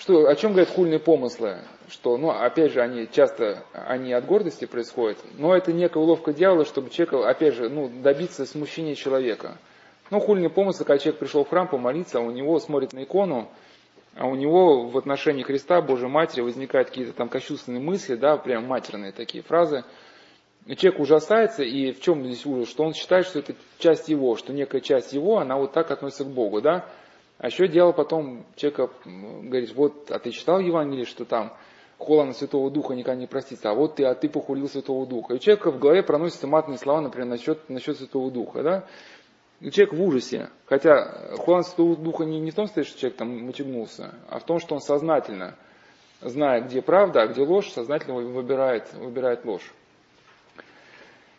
что, 0.00 0.28
о 0.28 0.34
чем 0.34 0.52
говорят 0.52 0.74
хульные 0.74 0.98
помыслы? 0.98 1.58
Что, 1.90 2.16
ну, 2.16 2.30
опять 2.30 2.72
же, 2.72 2.80
они 2.80 3.06
часто, 3.12 3.64
они 3.74 4.14
от 4.14 4.24
гордости 4.24 4.64
происходят, 4.64 5.18
но 5.36 5.54
это 5.54 5.74
некая 5.74 5.98
уловка 5.98 6.32
дьявола, 6.32 6.64
чтобы 6.64 6.88
человек, 6.88 7.26
опять 7.26 7.54
же, 7.54 7.68
ну, 7.68 7.90
добиться 8.02 8.46
смущения 8.46 8.94
человека. 8.94 9.58
Ну, 10.10 10.18
хульные 10.18 10.48
помыслы, 10.48 10.86
когда 10.86 10.98
человек 10.98 11.20
пришел 11.20 11.44
в 11.44 11.50
храм 11.50 11.68
помолиться, 11.68 12.18
а 12.18 12.22
у 12.22 12.30
него 12.30 12.58
смотрит 12.60 12.94
на 12.94 13.02
икону, 13.02 13.50
а 14.16 14.26
у 14.26 14.36
него 14.36 14.86
в 14.88 14.96
отношении 14.96 15.42
Христа, 15.42 15.82
Божьей 15.82 16.08
Матери, 16.08 16.40
возникают 16.40 16.88
какие-то 16.88 17.12
там 17.12 17.28
кощунственные 17.28 17.82
мысли, 17.82 18.14
да, 18.14 18.38
прям 18.38 18.66
матерные 18.66 19.12
такие 19.12 19.44
фразы. 19.44 19.84
И 20.64 20.76
человек 20.76 21.00
ужасается, 21.00 21.62
и 21.62 21.92
в 21.92 22.00
чем 22.00 22.24
здесь 22.24 22.46
ужас? 22.46 22.70
Что 22.70 22.84
он 22.84 22.94
считает, 22.94 23.26
что 23.26 23.40
это 23.40 23.54
часть 23.78 24.08
его, 24.08 24.36
что 24.36 24.54
некая 24.54 24.80
часть 24.80 25.12
его, 25.12 25.38
она 25.38 25.58
вот 25.58 25.72
так 25.72 25.90
относится 25.90 26.24
к 26.24 26.28
Богу, 26.28 26.62
да? 26.62 26.86
А 27.40 27.46
еще 27.46 27.68
дело 27.68 27.92
потом 27.92 28.44
человека 28.54 28.90
говорит, 29.06 29.74
вот, 29.74 30.10
а 30.10 30.18
ты 30.18 30.30
читал 30.30 30.60
Евангелие, 30.60 31.06
что 31.06 31.24
там 31.24 31.54
хола 31.96 32.24
на 32.24 32.34
Святого 32.34 32.70
Духа 32.70 32.92
никогда 32.92 33.18
не 33.18 33.26
простится, 33.26 33.70
а 33.70 33.74
вот 33.74 33.94
ты, 33.96 34.04
а 34.04 34.14
ты 34.14 34.28
похулил 34.28 34.68
Святого 34.68 35.06
Духа. 35.06 35.32
И 35.32 35.36
у 35.36 35.38
человека 35.38 35.70
в 35.70 35.78
голове 35.78 36.02
проносятся 36.02 36.46
матные 36.46 36.76
слова, 36.76 37.00
например, 37.00 37.28
насчет, 37.28 37.70
насчет 37.70 37.96
Святого 37.96 38.30
Духа, 38.30 38.62
да? 38.62 38.84
И 39.60 39.70
человек 39.70 39.94
в 39.94 40.02
ужасе. 40.02 40.50
Хотя 40.66 41.30
на 41.46 41.62
Святого 41.62 41.96
Духа 41.96 42.24
не, 42.24 42.40
не 42.40 42.50
в 42.50 42.54
том 42.54 42.66
стоит, 42.66 42.86
что 42.86 42.98
человек 42.98 43.16
там 43.16 43.46
мочегнулся, 43.46 44.14
а 44.28 44.38
в 44.38 44.44
том, 44.44 44.60
что 44.60 44.74
он 44.74 44.82
сознательно, 44.82 45.56
зная, 46.20 46.60
где 46.60 46.82
правда, 46.82 47.22
а 47.22 47.26
где 47.26 47.40
ложь, 47.40 47.70
сознательно 47.70 48.16
выбирает, 48.16 48.92
выбирает 48.92 49.46
ложь. 49.46 49.72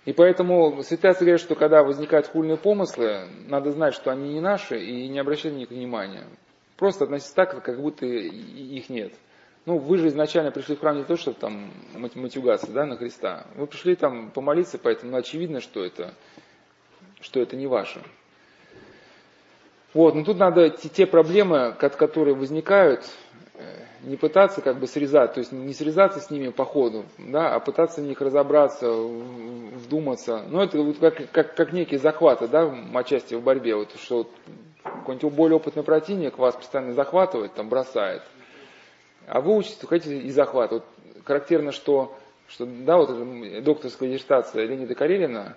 И 0.05 0.13
поэтому 0.13 0.81
святые 0.83 1.13
говорят, 1.13 1.41
что 1.41 1.55
когда 1.55 1.83
возникают 1.83 2.27
хульные 2.27 2.57
помыслы, 2.57 3.27
надо 3.47 3.71
знать, 3.71 3.93
что 3.93 4.11
они 4.11 4.33
не 4.33 4.39
наши, 4.39 4.83
и 4.83 5.07
не 5.07 5.19
обращать 5.19 5.53
на 5.53 5.57
них 5.57 5.69
внимания. 5.69 6.25
Просто 6.77 7.03
относиться 7.03 7.35
так, 7.35 7.63
как 7.63 7.79
будто 7.79 8.05
их 8.05 8.89
нет. 8.89 9.13
Ну, 9.67 9.77
вы 9.77 9.99
же 9.99 10.07
изначально 10.07 10.51
пришли 10.51 10.75
в 10.75 10.79
храм 10.79 10.97
не 10.97 11.03
то, 11.03 11.15
чтобы 11.17 11.37
там 11.39 11.71
матюгаться 11.93 12.71
да, 12.71 12.87
на 12.87 12.97
Христа. 12.97 13.45
Вы 13.55 13.67
пришли 13.67 13.95
там 13.95 14.31
помолиться, 14.31 14.79
поэтому 14.79 15.15
очевидно, 15.15 15.61
что 15.61 15.85
это, 15.85 16.15
что 17.19 17.39
это 17.39 17.55
не 17.55 17.67
ваше. 17.67 18.01
Вот, 19.93 20.15
но 20.15 20.23
тут 20.23 20.37
надо 20.37 20.69
те, 20.69 20.89
те 20.89 21.05
проблемы, 21.05 21.73
которые 21.73 22.33
возникают, 22.33 23.05
Э, 23.61 23.85
не 24.03 24.15
пытаться 24.15 24.61
как 24.61 24.79
бы 24.79 24.87
срезать, 24.87 25.33
то 25.33 25.39
есть 25.39 25.51
не 25.51 25.73
срезаться 25.73 26.19
с 26.19 26.29
ними 26.31 26.49
по 26.49 26.65
ходу, 26.65 27.05
да, 27.17 27.53
а 27.53 27.59
пытаться 27.59 28.01
в 28.01 28.03
них 28.03 28.19
разобраться, 28.21 28.91
вдуматься. 28.91 30.43
Ну, 30.47 30.61
это 30.61 30.81
вот 30.81 30.97
как, 30.97 31.31
как, 31.31 31.55
как 31.55 31.73
некие 31.73 31.99
захваты, 31.99 32.47
да, 32.47 32.73
отчасти 32.93 33.35
в 33.35 33.43
борьбе, 33.43 33.75
вот, 33.75 33.91
что 33.97 34.27
какой-нибудь 34.83 35.33
более 35.33 35.57
опытный 35.57 35.83
противник 35.83 36.37
вас 36.37 36.55
постоянно 36.55 36.93
захватывает, 36.93 37.53
там, 37.53 37.69
бросает. 37.69 38.23
А 39.27 39.39
вы 39.39 39.55
учитесь, 39.55 39.85
хотите 39.87 40.17
и 40.17 40.31
захват. 40.31 40.71
Вот 40.71 40.83
характерно, 41.23 41.71
что, 41.71 42.15
что 42.47 42.65
да, 42.65 42.97
вот 42.97 43.63
докторская 43.63 44.09
диссертация 44.09 44.65
Леонида 44.65 44.95
Карелина 44.95 45.55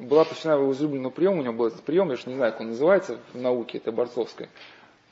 была 0.00 0.24
посвящена 0.24 0.54
его 0.54 0.72
излюбленному 0.72 1.12
приему, 1.12 1.40
у 1.40 1.42
него 1.44 1.54
был 1.54 1.66
этот 1.66 1.82
прием, 1.82 2.10
я 2.10 2.16
же 2.16 2.24
не 2.26 2.34
знаю, 2.34 2.52
как 2.52 2.62
он 2.62 2.68
называется 2.68 3.18
в 3.32 3.40
науке, 3.40 3.78
это 3.78 3.92
борцовская 3.92 4.48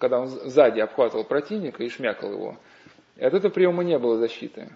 когда 0.05 0.20
он 0.20 0.28
сзади 0.28 0.81
обхватывал 0.81 1.24
противника 1.24 1.82
и 1.82 1.89
шмякал 1.89 2.31
его. 2.31 2.56
От 3.16 3.32
этого 3.32 3.51
приема 3.51 3.82
не 3.85 3.98
было 3.98 4.18
защиты. 4.18 4.68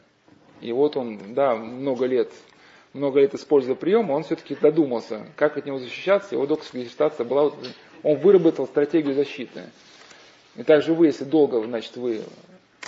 И 0.63 0.73
вот 0.73 0.97
он, 0.97 1.35
да, 1.35 1.55
много 1.55 2.07
лет, 2.07 2.33
много 2.95 3.21
лет 3.21 3.35
используя 3.35 3.75
прием, 3.75 4.11
он 4.11 4.23
все-таки 4.23 4.55
додумался, 4.55 5.27
как 5.37 5.59
от 5.59 5.67
него 5.67 5.79
защищаться. 5.79 6.35
Его 6.35 6.47
докторская 6.47 6.83
диссертация 6.83 7.27
была, 7.27 7.53
он 8.03 8.17
выработал 8.17 8.67
стратегию 8.67 9.15
защиты. 9.15 9.65
И 10.57 10.63
также 10.63 10.95
вы, 10.95 11.09
если 11.09 11.25
долго, 11.25 11.63
значит, 11.63 11.95
вы 11.99 12.23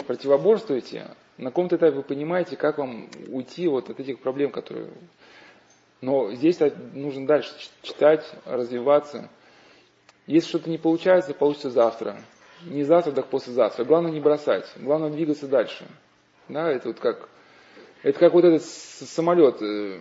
противоборствуете, 0.07 1.09
на 1.37 1.51
каком-то 1.51 1.77
этапе 1.77 1.97
вы 1.97 2.03
понимаете, 2.03 2.57
как 2.57 2.79
вам 2.79 3.11
уйти 3.29 3.69
вот 3.69 3.91
от 3.91 4.01
этих 4.01 4.21
проблем, 4.21 4.51
которые... 4.51 4.89
Но 6.01 6.33
здесь 6.33 6.59
нужно 6.95 7.27
дальше 7.27 7.51
читать, 7.83 8.25
развиваться. 8.47 9.29
Если 10.31 10.49
что-то 10.49 10.71
не 10.71 10.79
получается, 10.79 11.35
получится 11.35 11.71
завтра. 11.71 12.17
Не 12.65 12.85
завтра, 12.85 13.11
так 13.11 13.27
послезавтра. 13.27 13.85
Главное 13.85 14.13
не 14.13 14.21
бросать. 14.21 14.65
Главное 14.77 15.11
двигаться 15.11 15.49
дальше. 15.49 15.85
Да, 16.49 16.71
это 16.71 16.87
вот 16.87 17.01
как, 17.01 17.29
это 18.05 18.17
как 18.17 18.33
вот 18.33 18.45
этот 18.45 18.63
самолет, 18.63 19.61
э, 19.61 19.99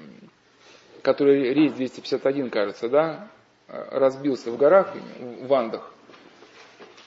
который 1.01 1.51
рейс 1.56 1.73
251, 1.73 2.51
кажется, 2.51 2.89
да, 2.89 3.27
разбился 3.68 4.51
в 4.51 4.57
горах, 4.57 4.93
в 5.19 5.51
Андах. 5.51 5.91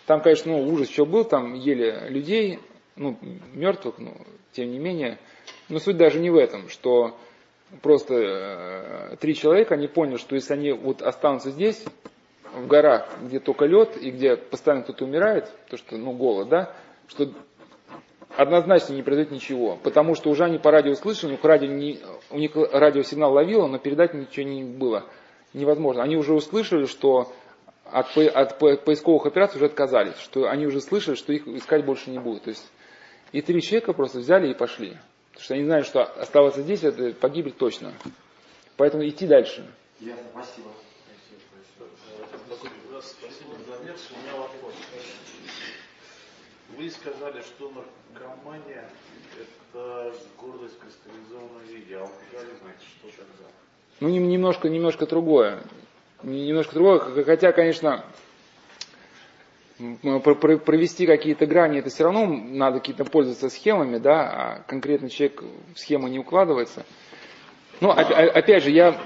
Там, 0.07 0.20
конечно, 0.20 0.51
ну, 0.51 0.69
ужас 0.69 0.89
еще 0.89 1.05
был, 1.05 1.23
там 1.23 1.55
ели 1.55 2.09
людей, 2.09 2.59
ну, 2.97 3.16
мертвых, 3.53 3.99
но 3.99 4.16
тем 4.51 4.73
не 4.73 4.81
менее. 4.81 5.20
Но 5.69 5.78
суть 5.78 5.97
даже 5.97 6.19
не 6.19 6.31
в 6.31 6.36
этом, 6.36 6.69
что 6.69 7.16
просто 7.82 8.15
э, 8.16 9.16
три 9.20 9.36
человека, 9.36 9.74
они 9.74 9.86
поняли, 9.86 10.16
что 10.16 10.35
если 10.35 10.55
они 10.55 10.73
вот 10.73 11.03
останутся 11.03 11.53
здесь, 11.53 11.85
в 12.55 12.66
горах, 12.66 13.09
где 13.23 13.41
только 13.41 13.66
лед 13.66 13.97
и 13.97 14.11
где 14.11 14.37
постоянно 14.37 14.85
кто-то 14.85 15.05
умирает, 15.05 15.51
то 15.69 15.77
что, 15.77 15.97
ну, 15.97 16.12
голод, 16.12 16.49
да, 16.49 16.74
что 17.09 17.31
однозначно 18.37 18.95
не 18.95 19.03
произойдет 19.03 19.33
ничего, 19.33 19.79
потому 19.83 20.15
что 20.15 20.31
уже 20.31 20.45
они 20.45 20.59
по 20.59 20.70
радио 20.70 20.95
слышали, 20.95 21.39
у 21.41 21.47
радио 21.47 21.69
не, 21.69 22.01
у 22.31 22.39
них 22.39 22.53
радиосигнал 22.55 23.33
ловило, 23.33 23.66
но 23.66 23.79
передать 23.79 24.15
ничего 24.15 24.47
не 24.47 24.65
было 24.65 25.05
невозможно. 25.53 26.03
Они 26.03 26.16
уже 26.16 26.33
услышали, 26.33 26.87
что 26.87 27.33
от, 27.85 28.16
от 28.16 28.59
поисковых 28.59 29.27
операций 29.27 29.57
уже 29.57 29.66
отказались, 29.66 30.16
что 30.16 30.49
они 30.49 30.66
уже 30.66 30.81
слышали, 30.81 31.15
что 31.15 31.33
их 31.33 31.47
искать 31.47 31.85
больше 31.85 32.11
не 32.11 32.19
будут. 32.19 32.45
То 32.45 32.51
есть 32.51 32.70
и 33.33 33.41
три 33.43 33.61
человека 33.61 33.93
просто 33.93 34.19
взяли 34.19 34.51
и 34.51 34.55
пошли. 34.55 34.97
Потому 35.31 35.45
что 35.45 35.55
они 35.55 35.65
знают, 35.65 35.87
что 35.87 36.03
оставаться 36.03 36.62
здесь 36.62 36.85
это 36.85 37.12
погибель 37.15 37.53
точно. 37.53 37.93
Поэтому 38.77 39.07
идти 39.07 39.27
дальше. 39.27 39.66
Ясно, 40.01 40.24
спасибо. 40.33 40.69
Спасибо 43.03 43.55
за 43.66 43.85
лекцию. 43.85 44.16
У 44.16 44.23
меня 44.23 44.37
вопрос. 44.39 44.74
Вы 46.77 46.91
сказали, 46.91 47.43
что 47.43 47.73
наркомания– 48.15 48.89
это 49.41 50.15
гордость 50.39 50.77
в 50.77 50.79
кристаллизованном 50.79 51.65
виде. 51.66 51.97
А 51.97 52.03
алкоголизм– 52.03 52.66
это 52.69 52.85
что 52.85 53.09
тогда? 53.09 53.51
Ну, 54.01 54.09
немножко, 54.09 54.69
немножко 54.69 55.07
другое. 55.07 55.65
Немножко 56.23 56.74
другое, 56.74 57.24
хотя, 57.24 57.53
конечно, 57.53 58.05
провести 59.79 61.07
какие-то 61.07 61.47
грани, 61.47 61.81
это 61.81 61.91
все 61.91 62.05
равно 62.05 62.27
надо 62.27 62.79
какие-то 62.79 63.05
пользоваться 63.05 63.49
схемами, 63.51 63.99
да, 63.99 64.20
а 64.31 64.62
конкретно 64.69 65.11
человек 65.11 65.43
в 65.74 65.79
схему 65.79 66.07
не 66.07 66.20
укладывается. 66.20 66.87
Ну, 67.81 67.91
опять 67.91 68.62
же, 68.62 68.70
я 68.70 68.97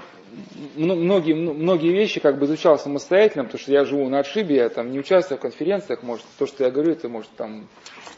многие, 0.77 1.35
многие 1.35 1.93
вещи 1.93 2.21
как 2.21 2.39
бы 2.39 2.47
изучал 2.47 2.79
самостоятельно, 2.79 3.45
потому 3.45 3.61
что 3.61 3.73
я 3.73 3.85
живу 3.85 4.09
на 4.09 4.21
отшибе, 4.21 4.57
я 4.57 4.69
там 4.69 4.91
не 4.91 4.99
участвую 4.99 5.39
в 5.39 5.43
конференциях, 5.43 6.03
может, 6.03 6.25
то, 6.39 6.47
что 6.47 6.65
я 6.65 6.71
говорю, 6.71 6.93
это 6.93 7.09
может 7.09 7.31
там 7.33 7.69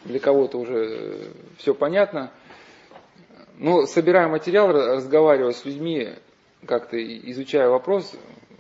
для 0.05 0.19
кого-то 0.19 0.59
уже 0.59 1.33
все 1.59 1.75
понятно. 1.75 2.33
Но 3.57 3.87
собирая 3.87 4.29
материал, 4.29 4.69
разговаривая 4.69 5.53
с 5.53 5.65
людьми, 5.65 6.11
как-то 6.65 6.97
изучая 6.99 7.69
вопрос, 7.69 8.15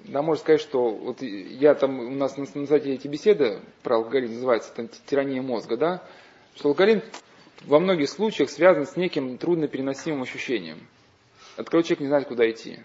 да, 0.05 0.22
можно 0.22 0.40
сказать, 0.40 0.60
что 0.60 0.90
вот 0.90 1.22
я 1.22 1.74
там, 1.74 2.01
у 2.01 2.10
нас 2.10 2.36
на, 2.36 2.47
на 2.55 2.66
сайте 2.66 2.94
эти 2.94 3.06
беседы 3.06 3.60
про 3.82 3.97
алгоритм 3.97 4.35
называется 4.35 4.72
там, 4.74 4.89
тирания 5.06 5.43
мозга, 5.43 5.76
да, 5.76 6.02
что 6.55 6.70
алгоритм 6.70 7.01
во 7.64 7.78
многих 7.78 8.09
случаях 8.09 8.51
связан 8.51 8.86
с 8.86 8.97
неким 8.97 9.36
труднопереносимым 9.36 10.22
ощущением, 10.22 10.78
от 11.56 11.66
которого 11.66 11.85
человек 11.85 12.01
не 12.01 12.06
знает, 12.06 12.28
куда 12.28 12.51
идти. 12.51 12.78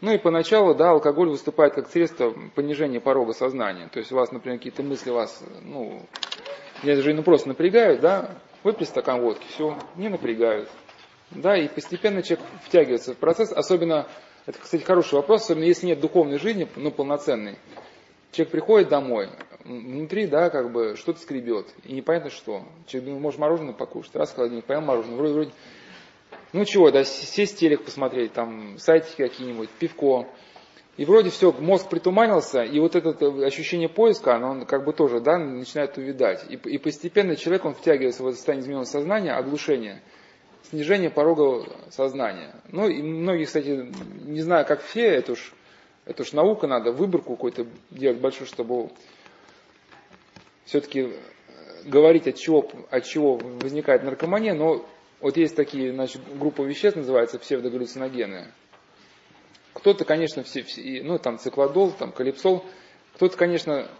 Ну 0.00 0.12
и 0.12 0.18
поначалу, 0.18 0.74
да, 0.74 0.90
алкоголь 0.90 1.28
выступает 1.28 1.74
как 1.74 1.88
средство 1.88 2.34
понижения 2.54 3.00
порога 3.00 3.32
сознания. 3.32 3.88
То 3.92 3.98
есть 3.98 4.10
у 4.12 4.16
вас, 4.16 4.32
например, 4.32 4.58
какие-то 4.58 4.82
мысли 4.82 5.10
вас, 5.10 5.42
ну, 5.62 6.02
я 6.82 6.96
даже 6.96 7.12
ну, 7.12 7.22
просто 7.22 7.48
напрягают, 7.48 8.00
да, 8.00 8.30
выпили 8.62 8.84
стакан 8.84 9.20
водки, 9.20 9.46
все, 9.48 9.76
не 9.96 10.08
напрягают. 10.08 10.68
Да, 11.30 11.56
и 11.56 11.68
постепенно 11.68 12.22
человек 12.22 12.44
втягивается 12.64 13.14
в 13.14 13.18
процесс, 13.18 13.52
особенно 13.52 14.08
это, 14.46 14.58
кстати, 14.58 14.82
хороший 14.82 15.14
вопрос, 15.14 15.42
особенно 15.42 15.64
если 15.64 15.86
нет 15.86 16.00
духовной 16.00 16.38
жизни, 16.38 16.66
ну, 16.76 16.90
полноценной. 16.90 17.56
Человек 18.32 18.52
приходит 18.52 18.88
домой, 18.88 19.28
внутри, 19.64 20.26
да, 20.26 20.50
как 20.50 20.72
бы 20.72 20.96
что-то 20.96 21.20
скребет, 21.20 21.66
и 21.84 21.92
непонятно 21.92 22.30
что. 22.30 22.62
Человек 22.86 23.06
думает, 23.06 23.22
может 23.22 23.40
мороженое 23.40 23.74
покушать, 23.74 24.14
раз 24.16 24.30
в 24.30 24.36
холодильник, 24.36 24.64
поел 24.64 24.80
мороженое, 24.80 25.16
вроде, 25.16 25.34
вроде, 25.34 25.50
ну 26.52 26.64
чего, 26.64 26.90
да, 26.90 27.04
сесть 27.04 27.58
телек 27.58 27.84
посмотреть, 27.84 28.32
там, 28.32 28.78
сайтики 28.78 29.16
какие-нибудь, 29.16 29.70
пивко. 29.70 30.26
И 30.96 31.04
вроде 31.04 31.30
все, 31.30 31.52
мозг 31.52 31.88
притуманился, 31.88 32.62
и 32.62 32.78
вот 32.78 32.94
это 32.96 33.26
ощущение 33.44 33.88
поиска, 33.88 34.34
оно 34.34 34.66
как 34.66 34.84
бы 34.84 34.92
тоже, 34.92 35.20
да, 35.20 35.38
начинает 35.38 35.96
увидать. 35.96 36.44
И, 36.50 36.56
и 36.56 36.78
постепенно 36.78 37.36
человек, 37.36 37.64
он 37.64 37.74
втягивается 37.74 38.22
в 38.22 38.26
это 38.26 38.36
состояние 38.36 38.64
измененного 38.64 38.84
сознания, 38.84 39.32
оглушение– 39.32 40.02
снижение 40.70 41.10
порога 41.10 41.66
сознания. 41.90 42.54
Ну 42.68 42.88
и 42.88 43.02
многие, 43.02 43.44
кстати, 43.44 43.92
не 44.24 44.40
знаю, 44.40 44.66
как 44.66 44.82
все, 44.82 45.06
это 45.06 45.32
уж, 45.32 45.52
это 46.04 46.22
уж 46.22 46.32
наука 46.32 46.66
надо, 46.66 46.92
выборку 46.92 47.34
какой-то 47.34 47.66
делать 47.90 48.20
большую, 48.20 48.46
чтобы 48.46 48.90
все-таки 50.64 51.12
говорить, 51.84 52.28
от 52.28 52.36
чего, 52.36 52.70
от 52.90 53.04
чего 53.04 53.36
возникает 53.36 54.04
наркомания, 54.04 54.54
но 54.54 54.84
вот 55.20 55.36
есть 55.36 55.56
такие, 55.56 55.92
значит, 55.92 56.22
группа 56.38 56.62
веществ 56.62 56.96
называется 56.96 57.38
псевдогаллюциногены. 57.38 58.52
Кто-то, 59.74 60.04
конечно, 60.04 60.42
все, 60.42 60.62
все, 60.62 61.02
ну 61.02 61.18
там 61.18 61.38
циклодол, 61.38 61.92
там 61.92 62.12
калипсол, 62.12 62.64
кто-то, 63.14 63.36
конечно, 63.36 63.90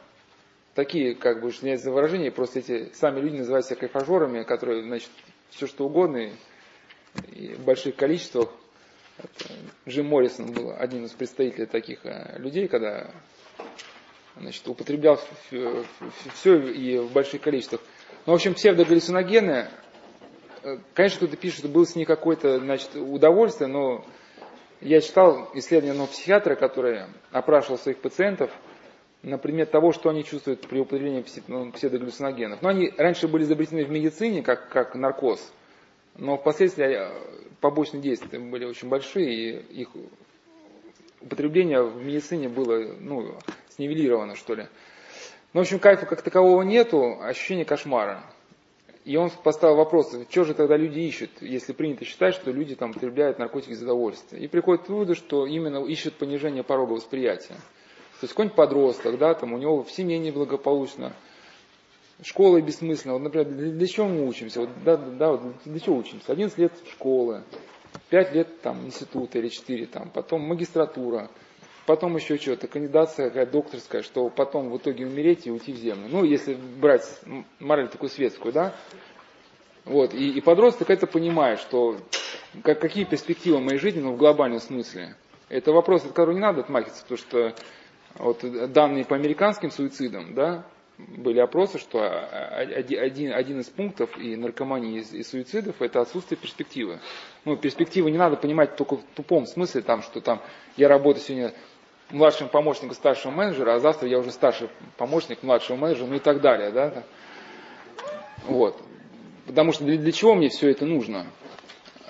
такие, 0.75 1.15
как 1.15 1.43
бы, 1.43 1.51
извиняюсь 1.51 1.83
за 1.83 1.93
выражение, 1.93 2.31
просто 2.31 2.61
эти 2.61 2.91
сами 2.95 3.21
люди 3.21 3.37
называют 3.37 3.67
себя 3.67 3.77
кайфажерами, 3.77 4.43
которые, 4.45 4.83
значит, 4.83 5.11
все 5.51 5.67
что 5.67 5.87
угодно, 5.87 6.31
и 7.33 7.55
в 7.55 7.65
больших 7.65 7.97
количествах. 7.97 8.51
Джим 9.87 10.07
Моррисон 10.07 10.53
был 10.53 10.73
один 10.75 11.05
из 11.05 11.11
представителей 11.11 11.67
таких 11.67 12.07
э, 12.07 12.39
людей, 12.39 12.69
когда 12.69 13.11
значит, 14.37 14.67
употреблял 14.67 15.21
все 16.35 16.57
и 16.57 16.99
в 16.99 17.13
больших 17.13 17.43
количествах. 17.43 17.83
Ну, 18.25 18.33
в 18.33 18.37
общем, 18.37 18.55
псевдогаллюциногены, 18.55 19.69
конечно, 20.95 21.19
кто-то 21.19 21.37
пишет, 21.37 21.61
что 21.61 21.69
было 21.69 21.85
с 21.85 21.95
ней 21.95 22.05
какое-то 22.05 22.59
значит, 22.59 22.95
удовольствие, 22.95 23.69
но 23.69 24.05
я 24.81 25.01
читал 25.01 25.51
исследование 25.55 25.93
одного 25.93 26.09
психиатра, 26.09 26.55
который 26.55 27.05
опрашивал 27.31 27.79
своих 27.79 27.99
пациентов 27.99 28.51
на 29.23 29.37
предмет 29.37 29.71
того, 29.71 29.93
что 29.93 30.09
они 30.09 30.25
чувствуют 30.25 30.67
при 30.67 30.81
употреблении 30.81 31.25
ну, 31.49 31.71
псевдогаллюциногенов. 31.73 32.63
Но 32.63 32.71
они 32.71 32.93
раньше 32.97 33.29
были 33.29 33.45
изобретены 33.45 33.85
в 33.85 33.91
медицине 33.91 34.43
как, 34.43 34.69
как 34.71 34.95
наркоз. 34.95 35.53
Но 36.17 36.39
впоследствии 36.39 36.87
э, 36.87 37.11
побочные 37.61 38.03
действия 38.03 38.39
были 38.39 38.65
очень 38.65 38.89
большие, 38.89 39.33
и 39.33 39.83
их 39.83 39.89
употребление 41.21 41.83
в 41.83 42.03
медицине 42.03 42.49
было 42.49 42.95
ну, 42.99 43.35
снивелировано, 43.69 44.37
что 44.37 44.55
ли. 44.55 44.67
Ну, 45.53 45.61
в 45.61 45.63
общем, 45.63 45.79
кайфа 45.79 46.07
как 46.07 46.23
такового 46.23 46.63
нету, 46.63 47.19
ощущение 47.21 47.65
кошмара. 47.65 48.25
И 49.05 49.17
он 49.17 49.31
поставил 49.31 49.77
вопрос, 49.77 50.15
что 50.29 50.45
же 50.45 50.55
тогда 50.55 50.77
люди 50.77 51.01
ищут, 51.01 51.31
если 51.41 51.73
принято 51.73 52.05
считать, 52.05 52.35
что 52.35 52.51
люди 52.51 52.75
там 52.75 52.91
употребляют 52.91 53.39
наркотики 53.39 53.73
за 53.73 53.85
удовольствие. 53.85 54.43
И 54.45 54.49
приходит 54.49 54.85
к 54.85 54.89
выводу, 54.91 55.15
что 55.15 55.47
именно 55.47 55.85
ищут 55.87 56.15
понижение 56.15 56.63
порога 56.63 56.93
восприятия. 56.93 57.55
То 57.55 58.25
есть 58.25 58.35
какой-нибудь 58.35 58.57
подросток, 58.57 59.19
да, 59.19 59.33
там 59.35 59.55
у 59.55 59.59
него 59.59 59.83
в 59.83 59.91
семье 59.91 60.19
неблагополучно, 60.19 61.15
Школа 62.23 62.61
бессмысленна. 62.61 63.15
Вот, 63.15 63.23
например, 63.23 63.49
для, 63.49 63.71
для 63.71 63.87
чего 63.87 64.07
мы 64.07 64.27
учимся? 64.27 64.61
Вот, 64.61 64.71
да, 64.85 64.97
да, 64.97 65.33
вот, 65.33 65.55
для 65.65 65.81
чего 65.81 65.97
учимся? 65.97 66.33
11 66.33 66.59
лет 66.59 66.73
школы, 66.93 67.45
5 68.11 68.35
лет 68.35 68.61
там 68.61 68.85
института 68.87 69.39
или 69.39 69.49
4, 69.49 69.87
там, 69.87 70.11
потом 70.11 70.43
магистратура, 70.43 71.31
потом 71.91 72.15
еще 72.15 72.37
что-то, 72.37 72.69
кандидация 72.69 73.31
какая 73.31 73.47
докторская, 73.47 74.03
что 74.03 74.29
потом 74.29 74.71
в 74.71 74.77
итоге 74.77 75.07
умереть 75.07 75.49
и 75.49 75.51
уйти 75.51 75.73
в 75.73 75.77
землю. 75.77 76.07
Ну, 76.09 76.23
если 76.23 76.55
брать 76.55 77.03
мораль 77.59 77.89
такую 77.89 78.11
светскую, 78.11 78.53
да. 78.53 78.77
Вот, 79.85 80.15
и, 80.15 80.31
и 80.31 80.41
подросток 80.41 80.89
это 80.89 81.09
понимает, 81.09 81.59
что 81.59 81.97
как, 82.63 82.79
какие 82.79 83.03
перспективы 83.03 83.59
моей 83.59 83.79
жизни, 83.81 84.01
ну, 84.01 84.13
в 84.13 84.19
глобальном 84.19 84.61
смысле. 84.61 85.17
Это 85.49 85.73
вопрос, 85.73 86.05
от 86.05 86.11
которого 86.11 86.33
не 86.33 86.41
надо 86.41 86.61
отмахиваться, 86.61 87.03
потому 87.03 87.19
что 87.19 87.55
вот 88.15 88.73
данные 88.73 89.05
по 89.05 89.17
американским 89.17 89.73
суицидам, 89.73 90.35
да, 90.35 90.65
были 91.17 91.41
опросы, 91.41 91.79
что 91.79 92.01
один, 92.05 93.33
один 93.33 93.61
из 93.61 93.67
пунктов 93.67 94.17
и 94.17 94.37
наркомании, 94.37 95.01
и, 95.01 95.19
и 95.19 95.23
суицидов 95.23 95.83
это 95.83 96.01
отсутствие 96.01 96.39
перспективы. 96.39 97.01
Ну, 97.45 97.57
перспективы 97.57 98.11
не 98.11 98.19
надо 98.19 98.37
понимать 98.37 98.77
только 98.77 98.97
в 98.97 99.03
тупом 99.15 99.47
смысле, 99.47 99.83
там, 99.83 100.03
что 100.03 100.21
там 100.21 100.41
я 100.77 100.89
работаю 100.89 101.25
сегодня 101.25 101.53
младшим 102.11 102.49
помощником 102.49 102.95
старшего 102.95 103.33
менеджера, 103.33 103.75
а 103.75 103.79
завтра 103.79 104.09
я 104.09 104.19
уже 104.19 104.31
старший 104.31 104.69
помощник 104.97 105.43
младшего 105.43 105.77
менеджера, 105.77 106.07
ну 106.07 106.17
и 106.17 106.21
так 106.21 106.41
далее. 106.41 106.71
Да? 106.71 107.03
Вот. 108.47 108.77
Потому 109.47 109.73
что 109.73 109.85
для, 109.85 109.99
для 109.99 110.13
чего 110.13 110.35
мне 110.35 110.49
все 110.49 110.71
это 110.71 110.87
нужно? 110.87 111.27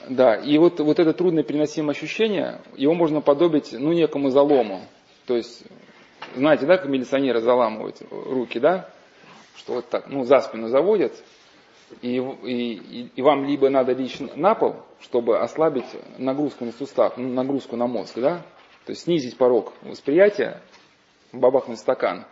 Да, 0.08 0.34
и 0.34 0.58
вот, 0.58 0.80
вот 0.80 0.98
это 0.98 1.12
трудное 1.12 1.44
переносимое 1.44 1.94
ощущение, 1.94 2.60
его 2.76 2.94
можно 2.94 3.20
подобить, 3.20 3.72
ну, 3.72 3.92
некому 3.92 4.30
залому. 4.30 4.82
То 5.26 5.36
есть 5.36 5.64
знаете, 6.34 6.66
да, 6.66 6.76
как 6.76 6.88
милиционеры 6.88 7.40
заламывают 7.40 8.02
руки, 8.10 8.58
да? 8.58 8.88
Что 9.56 9.74
вот 9.74 9.88
так, 9.88 10.08
ну, 10.08 10.24
за 10.24 10.40
спину 10.40 10.68
заводят, 10.68 11.12
и, 12.02 12.16
и, 12.16 13.10
и 13.14 13.22
вам 13.22 13.44
либо 13.44 13.68
надо 13.68 13.92
лечь 13.92 14.18
на 14.20 14.54
пол, 14.54 14.76
чтобы 15.00 15.38
ослабить 15.40 15.86
нагрузку 16.18 16.64
на 16.64 16.72
сустав, 16.72 17.16
ну, 17.16 17.28
нагрузку 17.28 17.76
на 17.76 17.86
мозг, 17.86 18.18
да? 18.18 18.42
То 18.90 18.92
есть 18.92 19.04
снизить 19.04 19.36
порог 19.36 19.72
восприятия, 19.82 20.60
бабахнуть 21.32 21.78
стакан. 21.78 22.24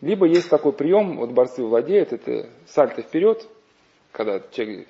Либо 0.00 0.24
есть 0.24 0.48
такой 0.48 0.72
прием, 0.72 1.18
вот 1.18 1.32
борцы 1.32 1.62
владеют, 1.62 2.14
это 2.14 2.48
сальто 2.64 3.02
вперед, 3.02 3.46
когда 4.10 4.40
человек 4.52 4.88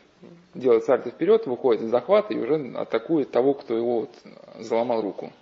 делает 0.55 0.85
сальто 0.85 1.11
вперед, 1.11 1.45
выходит 1.49 1.83
из 1.83 1.91
захвата 1.91 2.35
и 2.35 2.39
уже 2.39 2.73
атакует 2.77 3.33
того, 3.33 3.55
кто 3.55 3.77
его 3.77 4.03
вот 4.03 4.11
заломал 4.61 5.03
руку. 5.03 5.33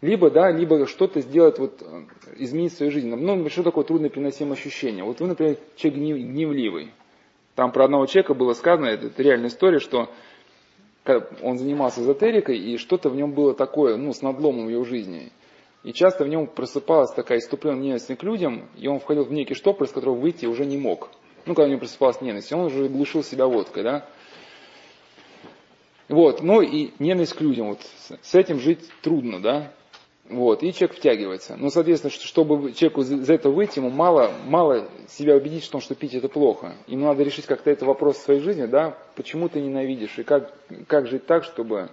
Либо, 0.00 0.30
да, 0.30 0.52
либо 0.52 0.86
что-то 0.86 1.20
сделать, 1.20 1.58
вот, 1.58 1.82
э, 1.82 2.04
изменить 2.36 2.74
свою 2.74 2.92
жизнь. 2.92 3.12
Ну, 3.12 3.48
что 3.48 3.64
такое 3.64 3.82
трудно 3.82 4.08
переносимое 4.08 4.54
ощущение? 4.54 5.02
Вот 5.02 5.18
вы, 5.18 5.26
например, 5.26 5.56
человек 5.74 6.00
гнев, 6.00 6.16
гневливый. 6.16 6.92
Там 7.56 7.72
про 7.72 7.86
одного 7.86 8.06
человека 8.06 8.34
было 8.34 8.52
сказано, 8.52 8.86
это, 8.86 9.08
это 9.08 9.20
реальная 9.20 9.48
история, 9.48 9.80
что 9.80 10.10
он 11.42 11.58
занимался 11.58 12.00
эзотерикой, 12.00 12.58
и 12.58 12.76
что-то 12.78 13.10
в 13.10 13.16
нем 13.16 13.32
было 13.32 13.54
такое, 13.54 13.96
ну, 13.96 14.12
с 14.12 14.22
надломом 14.22 14.66
в 14.66 14.70
его 14.70 14.84
жизни. 14.84 15.30
И 15.82 15.92
часто 15.92 16.24
в 16.24 16.28
нем 16.28 16.46
просыпалась 16.46 17.12
такая 17.12 17.38
иступленная 17.38 17.80
ненависть 17.80 18.16
к 18.16 18.22
людям, 18.22 18.68
и 18.76 18.88
он 18.88 19.00
входил 19.00 19.24
в 19.24 19.32
некий 19.32 19.54
штопор, 19.54 19.86
из 19.86 19.92
которого 19.92 20.14
выйти 20.14 20.46
уже 20.46 20.64
не 20.64 20.78
мог. 20.78 21.10
Ну, 21.44 21.54
когда 21.54 21.66
у 21.66 21.68
него 21.68 21.80
просыпалась 21.80 22.22
ненависть, 22.22 22.52
он 22.52 22.60
уже 22.60 22.88
глушил 22.88 23.22
себя 23.22 23.46
водкой, 23.46 23.82
да. 23.82 24.08
Вот, 26.08 26.42
ну 26.42 26.62
и 26.62 26.90
ненависть 26.98 27.34
к 27.34 27.40
людям, 27.40 27.68
вот 27.68 27.80
с 28.22 28.34
этим 28.34 28.60
жить 28.60 28.88
трудно, 29.02 29.40
да. 29.40 29.72
Вот, 30.30 30.62
и 30.62 30.72
человек 30.72 30.96
втягивается. 30.96 31.54
Ну, 31.58 31.68
соответственно, 31.68 32.10
чтобы 32.10 32.72
человеку 32.72 33.02
из 33.02 33.28
этого 33.28 33.52
выйти, 33.52 33.78
ему 33.78 33.90
мало, 33.90 34.32
мало 34.46 34.88
себя 35.06 35.36
убедить 35.36 35.64
в 35.64 35.70
том, 35.70 35.82
что 35.82 35.94
пить 35.94 36.14
это 36.14 36.28
плохо. 36.28 36.72
Ему 36.86 37.06
надо 37.06 37.22
решить 37.22 37.44
как-то 37.44 37.70
этот 37.70 37.86
вопрос 37.86 38.16
в 38.16 38.22
своей 38.22 38.40
жизни, 38.40 38.64
да, 38.64 38.96
почему 39.16 39.50
ты 39.50 39.60
ненавидишь, 39.60 40.18
и 40.18 40.22
как, 40.22 40.50
как 40.86 41.08
жить 41.08 41.26
так, 41.26 41.44
чтобы 41.44 41.90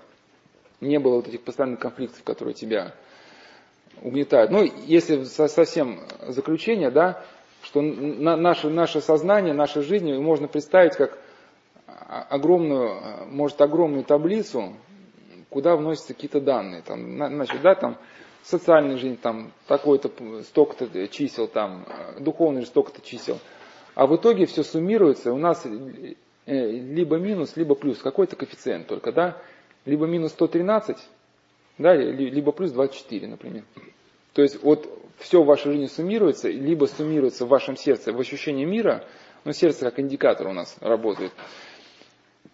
не 0.80 0.98
было 0.98 1.16
вот 1.16 1.28
этих 1.28 1.42
постоянных 1.42 1.80
конфликтов, 1.80 2.24
которые 2.24 2.54
тебя 2.54 2.94
угнетают. 4.02 4.50
Ну, 4.50 4.64
если 4.86 5.26
совсем 5.26 6.00
заключение, 6.26 6.90
да, 6.90 7.24
что 7.64 7.82
на, 7.82 8.38
наше, 8.38 8.70
наше 8.70 9.02
сознание, 9.02 9.54
наша 9.54 9.82
жизнь 9.82 10.12
можно 10.14 10.48
представить 10.48 10.96
как 10.96 11.18
огромную, 12.30 13.28
может, 13.28 13.60
огромную 13.62 14.06
таблицу, 14.06 14.74
куда 15.52 15.76
вносятся 15.76 16.14
какие-то 16.14 16.40
данные. 16.40 16.82
Там, 16.82 17.18
значит, 17.18 17.62
да, 17.62 17.76
там 17.76 17.98
социальная 18.42 18.98
жизнь, 18.98 19.18
там 19.18 19.52
такой-то, 19.68 20.10
столько-то 20.44 21.08
чисел, 21.10 21.48
там, 21.48 21.86
духовная 22.20 22.62
жизнь, 22.62 22.72
столько-то 22.72 23.02
чисел. 23.02 23.38
А 23.94 24.08
в 24.08 24.16
итоге 24.16 24.46
все 24.46 24.64
суммируется, 24.64 25.34
у 25.34 25.38
нас 25.38 25.66
э, 25.66 26.16
либо 26.46 27.18
минус, 27.18 27.58
либо 27.58 27.76
плюс, 27.76 28.00
какой-то 28.00 28.38
коэффициент 28.38 28.88
только, 28.88 29.12
да, 29.12 29.38
либо 29.86 30.06
минус 30.06 30.32
113, 30.32 30.98
да, 31.78 31.96
либо 31.96 32.54
плюс 32.54 32.72
24, 32.72 33.28
например. 33.28 33.66
То 34.34 34.42
есть 34.42 34.64
вот 34.64 34.88
все 35.18 35.44
в 35.44 35.46
вашей 35.46 35.74
жизни 35.74 35.88
суммируется, 35.88 36.50
либо 36.50 36.86
суммируется 36.86 37.46
в 37.46 37.50
вашем 37.50 37.76
сердце 37.76 38.14
в 38.14 38.20
ощущении 38.20 38.64
мира, 38.64 39.04
ну 39.44 39.52
сердце 39.52 39.82
как 39.82 40.00
индикатор 40.00 40.48
у 40.48 40.54
нас 40.54 40.78
работает. 40.80 41.34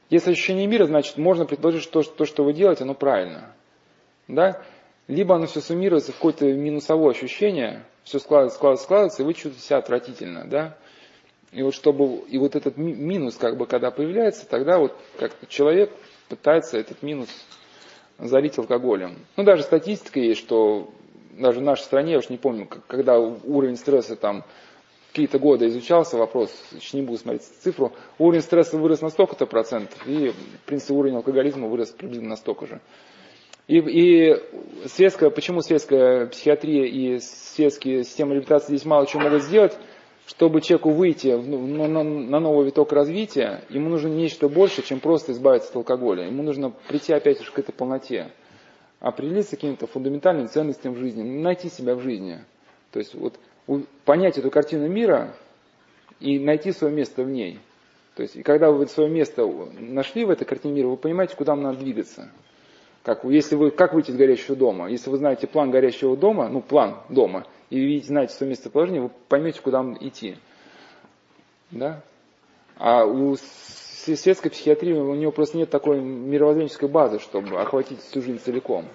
Если 0.10 0.32
ощущение 0.32 0.68
мира, 0.68 0.86
значит 0.86 1.18
можно 1.18 1.46
предположить, 1.46 1.84
что 1.84 2.02
то, 2.02 2.26
что 2.26 2.44
вы 2.44 2.54
делаете, 2.54 2.84
оно 2.84 2.94
правильно. 2.94 3.54
Да? 4.28 4.62
Либо 5.08 5.36
оно 5.36 5.48
все 5.48 5.62
суммируется 5.62 6.12
в 6.12 6.16
какое-то 6.16 6.46
минусовое 6.46 7.12
ощущение, 7.12 7.84
все 8.04 8.20
складывается, 8.20 8.58
складывается, 8.58 8.84
складывается, 8.86 9.24
и 9.24 9.26
вы 9.26 9.34
чувствуете 9.34 9.62
себя 9.62 9.78
отвратительно. 9.78 10.46
Да? 10.46 10.78
И 11.52 11.62
вот 11.62 11.74
чтобы, 11.74 12.26
и 12.28 12.38
вот 12.38 12.56
этот 12.56 12.78
минус, 12.78 13.36
как 13.36 13.58
бы, 13.58 13.66
когда 13.66 13.92
появляется, 13.92 14.48
тогда 14.48 14.80
вот 14.80 14.94
как-то 15.18 15.46
человек 15.48 15.92
пытается 16.30 16.78
этот 16.78 17.02
минус 17.04 17.30
залить 18.20 18.58
алкоголем. 18.58 19.18
Ну, 19.36 19.44
даже 19.44 19.64
статистика 19.64 20.20
есть, 20.20 20.40
что 20.40 20.90
даже 21.32 21.60
в 21.60 21.64
нашей 21.64 21.84
стране, 21.84 22.14
я 22.14 22.18
уж 22.18 22.30
не 22.30 22.38
помню, 22.38 22.68
когда 22.88 23.20
уровень 23.20 23.78
стресса 23.78 24.16
там 24.16 24.44
какие-то 25.10 25.40
годы 25.40 25.68
изучался 25.68 26.18
вопрос, 26.18 26.52
не 26.94 27.02
буду 27.02 27.18
смотреть 27.18 27.44
цифру, 27.44 27.94
уровень 28.20 28.42
стресса 28.42 28.78
вырос 28.78 29.02
на 29.02 29.10
столько-то 29.10 29.46
процентов, 29.46 30.06
и, 30.08 30.30
в 30.30 30.66
принципе, 30.66 30.94
уровень 30.94 31.16
алкоголизма 31.16 31.68
вырос 31.68 31.90
приблизительно 31.92 32.32
на 32.32 32.36
столько 32.36 32.68
же. 32.68 32.82
И, 33.68 33.80
и 33.80 34.36
светская, 34.86 35.30
почему 35.30 35.62
светская 35.62 36.28
психиатрия 36.28 36.86
и 36.86 37.20
светские 37.20 38.04
системы 38.04 38.36
реабилитации 38.36 38.76
здесь 38.76 38.86
мало 38.86 39.06
чего 39.08 39.24
могут 39.24 39.44
сделать, 39.44 39.78
чтобы 40.26 40.62
человеку 40.62 40.92
выйти 40.92 41.28
на, 41.28 41.88
на, 41.88 42.04
на 42.04 42.40
новый 42.40 42.66
виток 42.68 42.92
развития, 42.94 43.64
ему 43.70 43.90
нужно 43.90 44.08
нечто 44.08 44.48
больше, 44.48 44.84
чем 44.84 45.00
просто 45.00 45.32
избавиться 45.32 45.70
от 45.70 45.78
алкоголя. 45.78 46.26
Ему 46.26 46.44
нужно 46.44 46.72
прийти 46.88 47.14
опять 47.14 47.42
же 47.42 47.52
к 47.52 47.60
этой 47.60 47.74
полноте, 47.74 48.32
определиться 49.00 49.56
каким-то 49.56 49.88
фундаментальным 49.88 50.48
ценностям 50.48 50.94
в 50.94 50.98
жизни, 50.98 51.24
найти 51.24 51.70
себя 51.70 51.96
в 51.96 52.02
жизни. 52.02 52.40
То 52.92 53.00
есть 53.00 53.16
вот 53.16 53.40
понять 54.06 54.38
эту 54.38 54.50
картину 54.50 54.88
мира 54.88 55.34
и 56.20 56.40
найти 56.40 56.72
свое 56.72 56.94
место 56.94 57.24
в 57.24 57.30
ней. 57.30 57.60
То 58.16 58.24
есть, 58.24 58.36
и 58.36 58.42
когда 58.42 58.72
вы 58.72 58.88
свое 58.88 59.10
место 59.10 59.46
нашли 59.80 60.26
в 60.26 60.30
этой 60.32 60.46
картине 60.46 60.74
мира, 60.74 60.88
вы 60.88 60.98
понимаете, 60.98 61.36
куда 61.36 61.54
вам 61.54 61.64
надо 61.64 61.80
двигаться. 61.80 62.32
Как, 63.04 63.24
если 63.24 63.56
вы, 63.56 63.72
как 63.72 63.94
выйти 63.94 64.12
из 64.12 64.18
горящего 64.18 64.56
дома? 64.56 64.90
Если 64.90 65.10
вы 65.10 65.18
знаете 65.18 65.48
план 65.48 65.72
горящего 65.72 66.18
дома, 66.18 66.50
ну 66.50 66.62
план 66.62 66.98
дома, 67.10 67.46
и 67.70 67.80
видите, 67.80 68.08
знаете 68.08 68.34
свое 68.34 68.50
местоположение, 68.50 69.02
вы 69.04 69.12
поймете, 69.30 69.62
куда 69.62 69.78
вам 69.78 69.98
идти. 70.00 70.36
Да? 71.72 72.02
А 72.78 73.06
у 73.06 73.36
светской 73.38 74.50
психиатрии 74.50 74.94
у 74.94 75.16
него 75.16 75.32
просто 75.32 75.58
нет 75.58 75.70
такой 75.70 76.00
мировоззренческой 76.00 76.90
базы, 76.90 77.20
чтобы 77.20 77.62
охватить 77.62 78.02
всю 78.02 78.22
жизнь 78.22 78.40
целиком. 78.44 78.86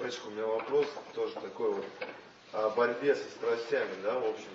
Батюшка, 0.00 0.28
у 0.28 0.30
меня 0.30 0.46
вопрос 0.46 0.86
тоже 1.12 1.34
такой 1.34 1.72
вот 1.72 1.84
о 2.52 2.70
борьбе 2.70 3.16
со 3.16 3.24
страстями, 3.30 3.90
да, 4.04 4.14
в 4.14 4.26
общем. 4.26 4.48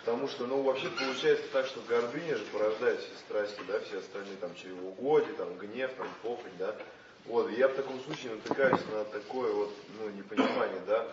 Потому 0.00 0.28
что, 0.28 0.46
ну, 0.46 0.60
вообще 0.60 0.90
получается 0.90 1.46
так, 1.54 1.64
что 1.64 1.80
гордыня 1.88 2.36
же 2.36 2.44
порождает 2.52 3.00
все 3.00 3.16
страсти, 3.16 3.60
да, 3.66 3.80
все 3.80 3.98
остальные 3.98 4.36
там 4.36 4.54
чревоугодие, 4.54 5.32
там 5.34 5.56
гнев, 5.56 5.90
там 5.96 6.06
похоть, 6.22 6.54
да. 6.58 6.76
Вот, 7.24 7.50
и 7.50 7.54
я 7.54 7.68
в 7.68 7.74
таком 7.76 7.98
случае 8.00 8.32
натыкаюсь 8.34 8.80
на 8.92 9.04
такое 9.06 9.50
вот, 9.52 9.70
ну, 10.00 10.10
непонимание, 10.10 10.82
да, 10.86 11.06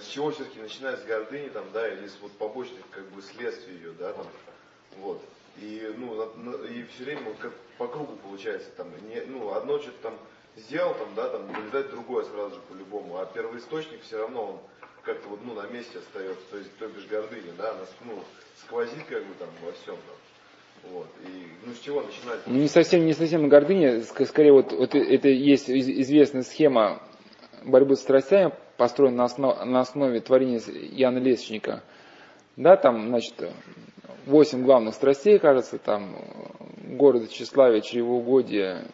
с 0.00 0.08
чего 0.08 0.32
все-таки 0.32 0.58
начинать 0.58 0.98
с 0.98 1.04
гордыни, 1.04 1.48
там, 1.48 1.70
да, 1.72 1.88
или 1.88 2.08
с 2.08 2.16
вот 2.20 2.32
побочных, 2.32 2.82
как 2.90 3.08
бы, 3.10 3.22
следствий 3.22 3.74
ее, 3.74 3.92
да, 3.92 4.12
там, 4.14 4.26
вот. 4.96 5.22
И, 5.58 5.94
ну, 5.96 6.64
и 6.64 6.84
все 6.86 7.04
время 7.04 7.22
вот 7.22 7.38
как 7.38 7.52
по 7.78 7.86
кругу 7.86 8.16
получается, 8.16 8.68
там, 8.76 8.88
не, 9.08 9.20
ну, 9.26 9.54
одно 9.54 9.78
что-то 9.78 9.98
там 10.02 10.18
сделал, 10.56 10.94
там, 10.94 11.08
да, 11.16 11.28
там, 11.28 11.46
вылезает 11.46 11.90
другое 11.90 12.24
сразу 12.24 12.56
же 12.56 12.60
по-любому, 12.68 13.18
а 13.18 13.26
первоисточник 13.26 14.02
все 14.02 14.18
равно 14.18 14.44
он 14.44 14.58
как-то 15.02 15.28
вот, 15.28 15.40
ну, 15.44 15.54
на 15.54 15.66
месте 15.68 15.98
остается, 15.98 16.42
то 16.50 16.58
есть, 16.58 16.76
то 16.78 16.86
бишь 16.88 17.06
гордыня, 17.06 17.52
да, 17.56 17.70
она, 17.70 17.80
ну, 18.04 18.22
сквозит, 18.64 19.04
как 19.08 19.24
бы, 19.24 19.34
там, 19.38 19.48
во 19.64 19.72
всем, 19.72 19.96
там. 19.96 20.90
Вот. 20.92 21.06
И, 21.26 21.46
ну, 21.66 21.74
с 21.74 21.80
чего 21.80 22.02
начинать? 22.02 22.46
Не 22.46 22.68
совсем, 22.68 23.04
не 23.04 23.12
совсем 23.12 23.48
гордыня, 23.48 24.02
скорее 24.02 24.52
вот, 24.52 24.72
вот 24.72 24.94
это 24.94 25.28
есть 25.28 25.70
известная 25.70 26.42
схема 26.42 27.02
борьбы 27.64 27.96
с 27.96 28.00
страстями, 28.00 28.52
построена 28.76 29.16
на, 29.16 29.24
основ, 29.24 29.64
на 29.64 29.80
основе 29.80 30.20
творения 30.20 30.60
Яна 30.66 31.18
Лесочника. 31.18 31.82
Да, 32.56 32.76
там, 32.76 33.08
значит, 33.08 33.34
восемь 34.26 34.64
главных 34.64 34.94
страстей, 34.94 35.38
кажется, 35.38 35.78
там, 35.78 36.16
город, 36.96 37.30
тщеславие, 37.30 37.82
чревоугодие, 37.82 38.86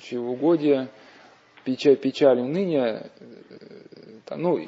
чревоугодие, 0.00 0.88
печаль, 1.64 1.96
печаль, 1.96 2.40
уныние, 2.40 3.10
там, 4.26 4.42
ну, 4.42 4.60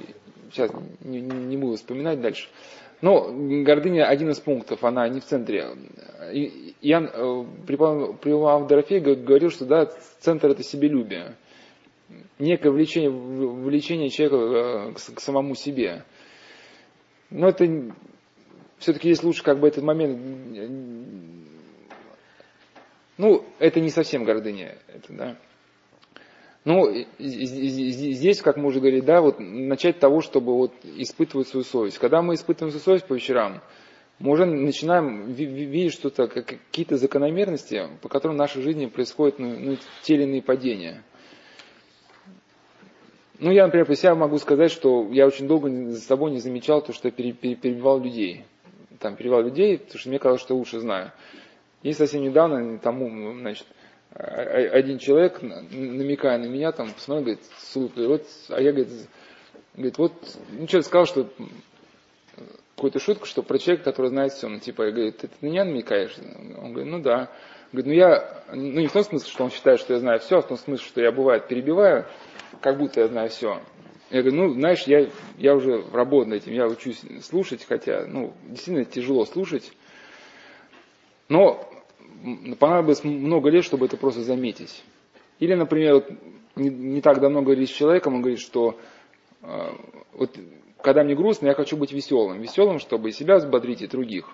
сейчас 0.51 0.71
не, 1.01 1.21
не 1.21 1.57
буду 1.57 1.77
вспоминать 1.77 2.21
дальше. 2.21 2.49
Но 3.01 3.31
гордыня 3.65 4.07
один 4.07 4.31
из 4.31 4.41
пунктов, 4.41 4.83
она 4.85 5.07
не 5.09 5.21
в 5.21 5.25
центре. 5.25 5.69
Ян 6.81 7.11
э, 7.13 7.45
Прилав 7.67 8.67
Дорофей 8.67 9.01
говорил, 9.01 9.51
что 9.51 9.67
да, 9.67 9.91
центр 10.21 10.49
это 10.49 10.63
себелюбие. 10.63 11.37
Некое 12.39 12.71
влечение, 12.71 13.11
влечение 13.11 14.09
человека 14.11 14.37
э, 14.37 14.93
к, 14.93 15.17
к 15.17 15.21
самому 15.21 15.55
себе. 15.55 16.05
Но 17.31 17.49
это 17.49 17.93
все-таки 18.79 19.09
есть 19.09 19.23
лучше 19.23 19.43
как 19.43 19.61
бы 19.61 19.69
этот 19.69 19.85
момент. 19.85 20.19
Ну, 23.17 23.45
это 23.59 23.81
не 23.81 23.91
совсем 23.91 24.25
гордыня. 24.25 24.77
Это, 24.89 25.13
да. 25.13 25.37
Ну, 26.65 26.91
здесь, 27.19 28.41
как 28.41 28.57
мы 28.57 28.69
уже 28.69 28.81
говорили, 28.81 29.01
да, 29.03 29.21
вот 29.21 29.39
начать 29.39 29.99
того, 29.99 30.23
чтобы 30.23 30.55
вот 30.55 30.73
испытывать 30.97 31.49
свою 31.49 31.65
совесть. 31.65 31.99
Когда 31.99 32.23
мы 32.23 32.35
испытываем 32.35 32.71
свою 32.71 32.83
совесть 32.83 33.07
по 33.07 33.13
вечерам, 33.13 33.61
мы 34.19 34.33
уже 34.33 34.47
начинаем 34.47 35.33
видеть 35.33 35.93
что-то, 35.93 36.27
какие-то 36.27 36.97
закономерности, 36.97 37.89
по 38.01 38.09
которым 38.09 38.37
в 38.37 38.39
нашей 38.39 38.63
жизни 38.63 38.87
происходят 38.87 39.39
ну, 39.39 39.59
ну, 39.59 39.77
те 40.03 40.15
или 40.15 40.23
иные 40.23 40.43
падения. 40.43 41.03
Ну, 43.39 43.51
я, 43.51 43.65
например, 43.67 43.87
по 43.87 43.95
себе 43.95 44.15
могу 44.15 44.39
сказать, 44.39 44.71
что 44.71 45.09
я 45.11 45.27
очень 45.27 45.47
долго 45.47 45.69
за 45.69 46.01
собой 46.01 46.31
не 46.31 46.39
замечал 46.39 46.81
то, 46.81 46.93
что 46.93 47.09
я 47.09 47.13
перебивал 47.13 48.01
людей. 48.01 48.45
Там, 49.01 49.17
перебивал 49.17 49.43
людей, 49.43 49.77
потому 49.77 49.99
что 49.99 50.09
мне 50.09 50.19
казалось, 50.19 50.41
что 50.41 50.57
лучше 50.57 50.79
знаю. 50.79 51.13
И 51.85 51.93
совсем 51.93 52.23
недавно, 52.23 52.79
тому, 52.79 53.35
значит, 53.35 53.67
один 54.11 54.99
человек, 54.99 55.43
намекая 55.43 56.39
на 56.39 56.47
меня, 56.47 56.73
там, 56.73 56.91
посмотрел, 56.91 57.25
говорит, 57.25 57.45
с 57.59 57.77
улыбкой, 57.77 58.07
вот, 58.09 58.27
а 58.49 58.59
я, 58.59 58.73
говорит, 58.73 58.91
говорит, 59.75 59.99
вот, 59.99 60.13
ну, 60.53 60.67
что 60.67 60.81
сказал, 60.81 61.05
что 61.05 61.29
какую-то 62.75 63.01
шутку, 63.01 63.27
что 63.27 63.43
про 63.43 63.59
человека, 63.59 63.85
который 63.85 64.09
знает 64.09 64.33
все, 64.33 64.49
ну, 64.49 64.61
типа, 64.61 64.85
я 64.85 64.93
говорю, 64.93 65.13
ты, 65.13 65.29
ты 65.29 65.35
на 65.43 65.47
меня 65.47 65.65
намекаешь? 65.67 66.17
Он 66.57 66.73
говорит, 66.73 66.91
ну, 66.91 67.01
да. 67.01 67.31
Говорит, 67.71 67.87
ну, 67.87 67.93
я, 67.93 68.45
ну, 68.51 68.81
не 68.81 68.87
в 68.87 68.93
том 68.93 69.05
смысле, 69.05 69.31
что 69.31 69.45
он 69.45 69.51
считает, 69.51 69.79
что 69.79 69.93
я 69.93 70.01
знаю 70.01 70.21
все, 70.21 70.39
а 70.39 70.41
в 70.41 70.49
том 70.49 70.57
смысле, 70.57 70.87
что 70.87 71.03
я, 71.03 71.13
бывает, 71.13 71.49
перебиваю, 71.49 72.07
как 72.63 72.79
будто 72.79 73.01
я 73.01 73.09
знаю 73.09 73.29
все. 73.29 73.61
Я 74.09 74.23
говорю, 74.23 74.37
ну, 74.37 74.55
знаешь, 74.55 74.85
я, 74.85 75.07
я 75.37 75.55
уже 75.55 75.85
работаю 75.93 76.31
над 76.31 76.43
этим, 76.43 76.55
я 76.55 76.67
учусь 76.67 77.03
слушать, 77.23 77.67
хотя, 77.69 78.07
ну, 78.07 78.33
действительно 78.45 78.87
тяжело 78.87 79.27
слушать. 79.27 79.71
Но 81.29 81.69
понадобилось 82.59 83.05
много 83.05 83.51
лет, 83.51 83.65
чтобы 83.65 83.87
это 83.87 83.97
просто 83.97 84.23
заметить. 84.23 84.83
Или, 85.39 85.55
например, 85.55 85.95
вот 85.95 86.11
не, 86.57 86.71
не 86.71 87.01
так 87.01 87.21
давно 87.21 87.43
говорили 87.43 87.67
с 87.67 87.71
человеком, 87.71 88.15
он 88.15 88.23
говорит, 88.23 88.41
что 88.41 88.79
э, 89.43 89.73
вот 90.13 90.39
когда 90.81 91.03
мне 91.03 91.15
грустно, 91.15 91.47
я 91.47 91.55
хочу 91.55 91.77
быть 91.77 91.93
веселым. 91.93 92.41
Веселым, 92.41 92.79
чтобы 92.79 93.09
и 93.09 93.13
себя 93.13 93.37
взбодрить, 93.37 93.83
и 93.83 93.87
других. 93.87 94.29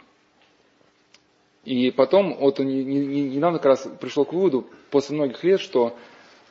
И 1.64 1.90
потом, 1.90 2.36
вот 2.38 2.58
он 2.58 2.66
недавно 2.66 3.58
как 3.58 3.66
раз 3.66 3.88
пришел 4.00 4.24
к 4.24 4.32
выводу, 4.32 4.66
после 4.90 5.14
многих 5.16 5.44
лет, 5.44 5.60
что 5.60 5.96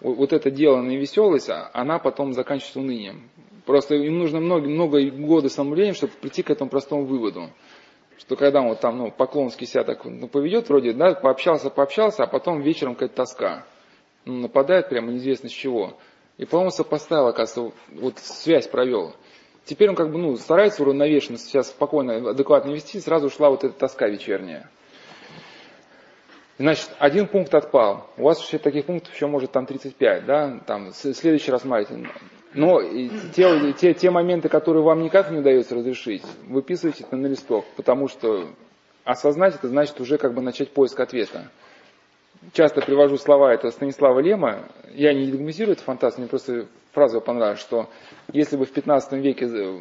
вот 0.02 0.32
это 0.32 0.52
деланная 0.52 0.98
веселость, 0.98 1.50
а 1.50 1.70
она 1.74 2.00
потом 2.00 2.34
заканчивается 2.34 2.80
унынием. 2.80 3.30
Просто 3.66 3.96
им 3.96 4.20
нужно 4.20 4.40
много, 4.40 4.70
много 4.70 5.02
года 5.12 5.50
самовлияния, 5.50 5.94
чтобы 5.94 6.14
прийти 6.14 6.44
к 6.44 6.50
этому 6.50 6.70
простому 6.70 7.06
выводу 7.06 7.50
что 8.20 8.36
когда 8.36 8.62
он 8.62 8.76
там, 8.76 8.98
ну, 8.98 9.12
поклонски 9.12 9.64
себя 9.66 9.84
так 9.84 10.04
ну, 10.04 10.28
поведет, 10.28 10.70
вроде, 10.70 10.94
да, 10.94 11.16
пообщался, 11.16 11.70
пообщался, 11.70 12.24
а 12.24 12.28
потом 12.28 12.62
вечером 12.62 12.94
какая-то 12.94 13.16
тоска. 13.16 13.66
Ну, 14.26 14.34
нападает 14.34 14.90
прямо 14.90 15.12
неизвестно 15.12 15.50
с 15.50 15.54
чего. 15.54 15.98
И, 16.38 16.46
по-моему, 16.46 16.72
сопоставил, 16.72 17.28
оказывается, 17.28 17.78
вот 17.94 18.20
связь 18.20 18.68
провел. 18.68 19.16
Теперь 19.66 19.90
он 19.90 19.96
как 19.96 20.12
бы, 20.12 20.18
ну, 20.18 20.36
старается 20.36 20.84
уравновешенно 20.84 21.38
сейчас 21.38 21.70
спокойно, 21.70 22.32
адекватно 22.32 22.72
вести, 22.72 23.00
сразу 23.00 23.28
ушла 23.28 23.50
вот 23.50 23.64
эта 23.64 23.74
тоска 23.74 24.08
вечерняя. 24.08 24.70
Значит, 26.58 26.90
один 27.00 27.28
пункт 27.28 27.54
отпал. 27.56 28.10
У 28.18 28.24
вас 28.24 28.46
еще 28.46 28.58
таких 28.58 28.86
пунктов 28.86 29.14
еще 29.14 29.28
может 29.28 29.54
там 29.54 29.66
35, 29.66 30.26
да? 30.26 30.60
Там, 30.68 30.92
следующий 30.92 31.52
раз 31.52 31.62
смотрите. 31.62 32.10
Но 32.54 32.82
те, 33.34 33.74
те, 33.74 33.94
те 33.94 34.10
моменты, 34.10 34.50
которые 34.50 34.84
вам 34.84 35.04
никак 35.04 35.30
не 35.30 35.40
удается 35.40 35.76
разрешить, 35.76 36.24
выписывайте 36.48 37.04
это 37.04 37.16
на 37.16 37.28
листок, 37.28 37.66
потому 37.76 38.08
что 38.08 38.50
осознать 39.04 39.56
это 39.56 39.68
значит 39.68 40.00
уже 40.02 40.18
как 40.18 40.34
бы 40.34 40.42
начать 40.42 40.72
поиск 40.72 41.00
ответа. 41.00 41.50
Часто 42.54 42.82
привожу 42.82 43.18
слова 43.18 43.54
это 43.54 43.70
Станислава 43.70 44.20
Лема, 44.20 44.64
я 44.94 45.14
не 45.14 45.30
догматизирую 45.30 45.74
это 45.74 45.84
фантаст, 45.84 46.18
мне 46.18 46.28
просто 46.28 46.68
фраза 46.94 47.20
понравилась, 47.20 47.60
что 47.60 47.90
если 48.32 48.56
бы 48.56 48.66
в 48.66 48.72
15 48.72 49.12
веке 49.14 49.46
э, 49.46 49.80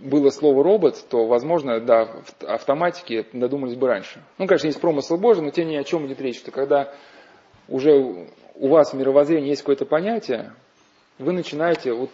было 0.00 0.30
слово 0.30 0.64
робот, 0.64 1.02
то, 1.08 1.26
возможно, 1.26 1.80
да, 1.80 2.06
в 2.06 2.44
автоматике 2.44 3.26
додумались 3.32 3.76
бы 3.76 3.86
раньше. 3.86 4.20
Ну, 4.38 4.46
конечно, 4.46 4.66
есть 4.66 4.80
промысел 4.80 5.18
Божий, 5.18 5.44
но 5.44 5.50
тем 5.50 5.68
не 5.68 5.76
о 5.76 5.84
чем 5.84 6.06
идет 6.06 6.20
речь, 6.20 6.38
что 6.38 6.50
когда 6.50 6.92
уже 7.68 8.26
у 8.54 8.68
вас 8.68 8.92
в 8.92 8.96
мировоззрении 8.96 9.50
есть 9.50 9.62
какое-то 9.62 9.86
понятие, 9.86 10.52
вы 11.18 11.32
начинаете 11.32 11.92
вот 11.92 12.10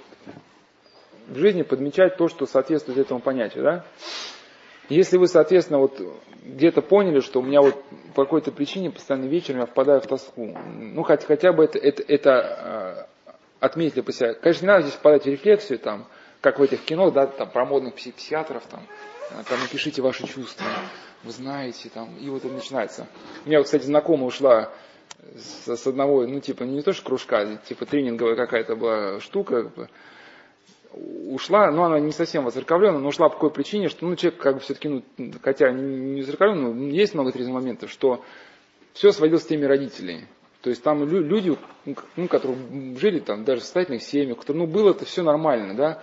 в 1.28 1.36
жизни 1.36 1.62
подмечать 1.62 2.16
то, 2.16 2.28
что 2.28 2.46
соответствует 2.46 2.98
этому 2.98 3.20
понятию. 3.20 3.64
Да? 3.64 3.84
Если 4.88 5.16
вы, 5.16 5.28
соответственно, 5.28 5.78
вот 5.78 6.00
где-то 6.42 6.82
поняли, 6.82 7.20
что 7.20 7.40
у 7.40 7.42
меня 7.42 7.62
вот 7.62 7.82
по 8.14 8.24
какой-то 8.24 8.52
причине 8.52 8.90
постоянно 8.90 9.26
вечером 9.26 9.60
я 9.60 9.66
впадаю 9.66 10.00
в 10.00 10.06
тоску, 10.06 10.58
ну 10.66 11.02
хотя, 11.02 11.26
хотя 11.26 11.52
бы 11.52 11.64
это, 11.64 11.78
это, 11.78 12.02
это 12.06 12.30
э, 12.30 13.32
отметили 13.60 14.00
по 14.00 14.12
себе. 14.12 14.34
Конечно, 14.34 14.66
не 14.66 14.72
надо 14.72 14.82
здесь 14.82 14.94
впадать 14.94 15.24
в 15.24 15.28
рефлексию, 15.28 15.78
там, 15.78 16.06
как 16.40 16.58
в 16.58 16.62
этих 16.62 16.84
кино, 16.84 17.10
да, 17.10 17.26
там, 17.26 17.50
про 17.50 17.64
модных 17.64 17.94
психиатров, 17.94 18.64
там, 18.66 18.80
э, 19.30 19.42
там, 19.48 19.60
напишите 19.60 20.02
ваши 20.02 20.26
чувства, 20.26 20.66
вы 21.22 21.30
знаете, 21.30 21.88
там, 21.88 22.16
и 22.18 22.28
вот 22.28 22.44
это 22.44 22.52
начинается. 22.52 23.06
У 23.46 23.48
меня, 23.48 23.62
кстати, 23.62 23.84
знакомая 23.84 24.26
ушла 24.26 24.72
с, 25.36 25.76
с 25.76 25.86
одного, 25.86 26.26
ну, 26.26 26.40
типа, 26.40 26.64
не 26.64 26.82
то 26.82 26.92
что 26.92 27.04
кружка, 27.04 27.56
типа 27.68 27.86
тренинговая 27.86 28.36
какая-то 28.36 28.76
была 28.76 29.20
штука, 29.20 29.70
ушла, 30.92 31.70
но 31.70 31.84
она 31.84 32.00
не 32.00 32.12
совсем 32.12 32.44
воцерковленная, 32.44 33.00
но 33.00 33.08
ушла 33.08 33.28
по 33.28 33.36
какой 33.36 33.50
причине, 33.50 33.88
что, 33.88 34.06
ну, 34.06 34.16
человек, 34.16 34.40
как 34.40 34.54
бы, 34.56 34.60
все-таки, 34.60 34.88
ну, 34.88 35.02
хотя 35.42 35.70
не 35.70 36.20
воцерковленный, 36.20 36.74
но 36.74 36.86
есть 36.88 37.14
много 37.14 37.32
трезвых 37.32 37.54
моментов, 37.54 37.90
что 37.90 38.22
все 38.92 39.12
сводилось 39.12 39.42
с 39.42 39.46
теми 39.46 39.64
родителей. 39.64 40.26
То 40.60 40.70
есть 40.70 40.82
там 40.82 41.04
люди, 41.08 41.56
ну, 42.16 42.28
которые 42.28 42.96
жили 42.96 43.18
там 43.18 43.44
даже 43.44 43.62
в 43.62 43.64
состоятельных 43.64 44.02
семьях, 44.02 44.38
которые, 44.38 44.66
ну, 44.66 44.72
было 44.72 44.90
это 44.90 45.04
все 45.04 45.22
нормально, 45.22 45.74
да, 45.74 46.02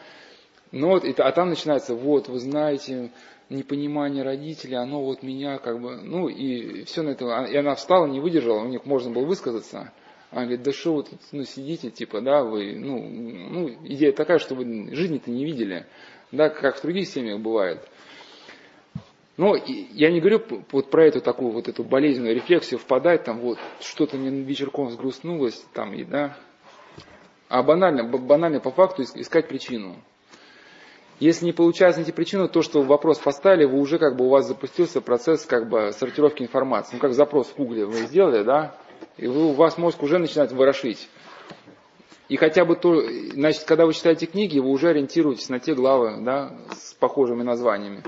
но 0.71 0.89
вот, 0.89 1.03
а 1.05 1.31
там 1.31 1.49
начинается, 1.49 1.95
вот, 1.95 2.27
вы 2.27 2.39
знаете, 2.39 3.11
непонимание 3.49 4.23
родителей, 4.23 4.75
оно 4.75 5.03
вот 5.03 5.23
меня 5.23 5.57
как 5.57 5.81
бы, 5.81 5.97
ну 5.97 6.27
и 6.29 6.83
все 6.83 7.01
на 7.01 7.09
это, 7.09 7.25
и 7.45 7.55
она 7.55 7.75
встала, 7.75 8.05
не 8.05 8.19
выдержала, 8.19 8.61
у 8.63 8.67
них 8.67 8.85
можно 8.85 9.11
было 9.11 9.25
высказаться. 9.25 9.91
Она 10.31 10.41
говорит, 10.41 10.61
да 10.61 10.71
что 10.71 10.95
вы 10.95 11.03
тут 11.03 11.19
ну, 11.31 11.43
сидите, 11.43 11.89
типа, 11.89 12.21
да, 12.21 12.43
вы, 12.43 12.75
ну, 12.75 13.01
ну, 13.01 13.69
идея 13.85 14.11
такая, 14.11 14.37
что 14.37 14.53
вы 14.53 14.93
жизни-то 14.93 15.31
не 15.31 15.43
видели, 15.43 15.87
да, 16.31 16.49
как 16.49 16.77
в 16.77 16.81
других 16.83 17.07
семьях 17.07 17.39
бывает. 17.39 17.87
Но 19.37 19.55
я 19.55 20.11
не 20.11 20.19
говорю 20.19 20.43
вот 20.71 20.91
про 20.91 21.07
эту 21.07 21.21
такую 21.21 21.51
вот 21.51 21.67
эту 21.67 21.83
болезненную 21.83 22.35
рефлексию, 22.35 22.79
впадать 22.79 23.23
там 23.23 23.39
вот, 23.39 23.57
что-то 23.79 24.17
мне 24.17 24.29
вечерком 24.43 24.87
взгрустнулось, 24.87 25.65
там, 25.73 25.93
и, 25.93 26.03
да, 26.03 26.37
а 27.47 27.63
банально, 27.63 28.03
банально 28.03 28.59
по 28.59 28.69
факту 28.69 29.01
искать 29.01 29.47
причину. 29.47 29.95
Если 31.19 31.45
не 31.45 31.51
получается 31.51 31.99
найти 31.99 32.13
причину, 32.13 32.47
то, 32.47 32.61
что 32.61 32.81
вопрос 32.81 33.19
поставили, 33.19 33.65
вы 33.65 33.79
уже 33.79 33.99
как 33.99 34.15
бы 34.15 34.25
у 34.25 34.29
вас 34.29 34.47
запустился 34.47 35.01
процесс 35.01 35.45
как 35.45 35.67
бы 35.69 35.91
сортировки 35.91 36.43
информации. 36.43 36.95
Ну, 36.95 36.99
как 36.99 37.13
запрос 37.13 37.47
в 37.47 37.57
Гугле 37.57 37.85
вы 37.85 37.97
сделали, 38.07 38.43
да, 38.43 38.75
и 39.17 39.27
вы, 39.27 39.47
у 39.47 39.51
вас 39.51 39.77
мозг 39.77 40.01
уже 40.01 40.17
начинает 40.17 40.53
ворошить. 40.53 41.09
И 42.29 42.37
хотя 42.37 42.63
бы 42.63 42.75
то, 42.75 43.01
значит, 43.33 43.63
когда 43.65 43.85
вы 43.85 43.93
читаете 43.93 44.27
книги, 44.27 44.59
вы 44.59 44.69
уже 44.69 44.89
ориентируетесь 44.89 45.49
на 45.49 45.59
те 45.59 45.73
главы, 45.73 46.23
да, 46.23 46.55
с 46.71 46.93
похожими 46.93 47.43
названиями. 47.43 48.03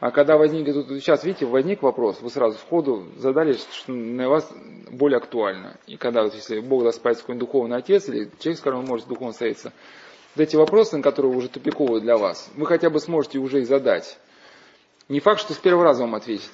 А 0.00 0.10
когда 0.10 0.38
возник, 0.38 0.72
тут, 0.72 0.88
сейчас, 0.88 1.24
видите, 1.24 1.44
возник 1.44 1.82
вопрос, 1.82 2.20
вы 2.22 2.30
сразу 2.30 2.58
сходу 2.58 3.06
задали, 3.16 3.52
что 3.52 3.92
на 3.92 4.28
вас 4.28 4.50
более 4.90 5.18
актуально. 5.18 5.76
И 5.86 5.96
когда, 5.96 6.22
вот, 6.22 6.34
если 6.34 6.58
Бог 6.60 6.82
даст 6.82 6.98
спать 6.98 7.20
какой-нибудь 7.20 7.46
духовный 7.46 7.76
отец, 7.76 8.08
или 8.08 8.30
человек, 8.40 8.58
с 8.58 8.62
которым 8.62 8.86
может 8.86 9.06
духовно 9.06 9.34
стоиться, 9.34 9.72
вот 10.34 10.42
эти 10.42 10.56
вопросы, 10.56 10.96
на 10.96 11.02
которые 11.02 11.34
уже 11.34 11.48
тупиковые 11.48 12.00
для 12.00 12.16
вас, 12.16 12.50
вы 12.54 12.66
хотя 12.66 12.90
бы 12.90 13.00
сможете 13.00 13.38
уже 13.38 13.60
их 13.60 13.66
задать. 13.66 14.18
Не 15.08 15.20
факт, 15.20 15.40
что 15.40 15.54
с 15.54 15.58
первого 15.58 15.84
раза 15.84 16.02
вам 16.02 16.14
ответит. 16.14 16.50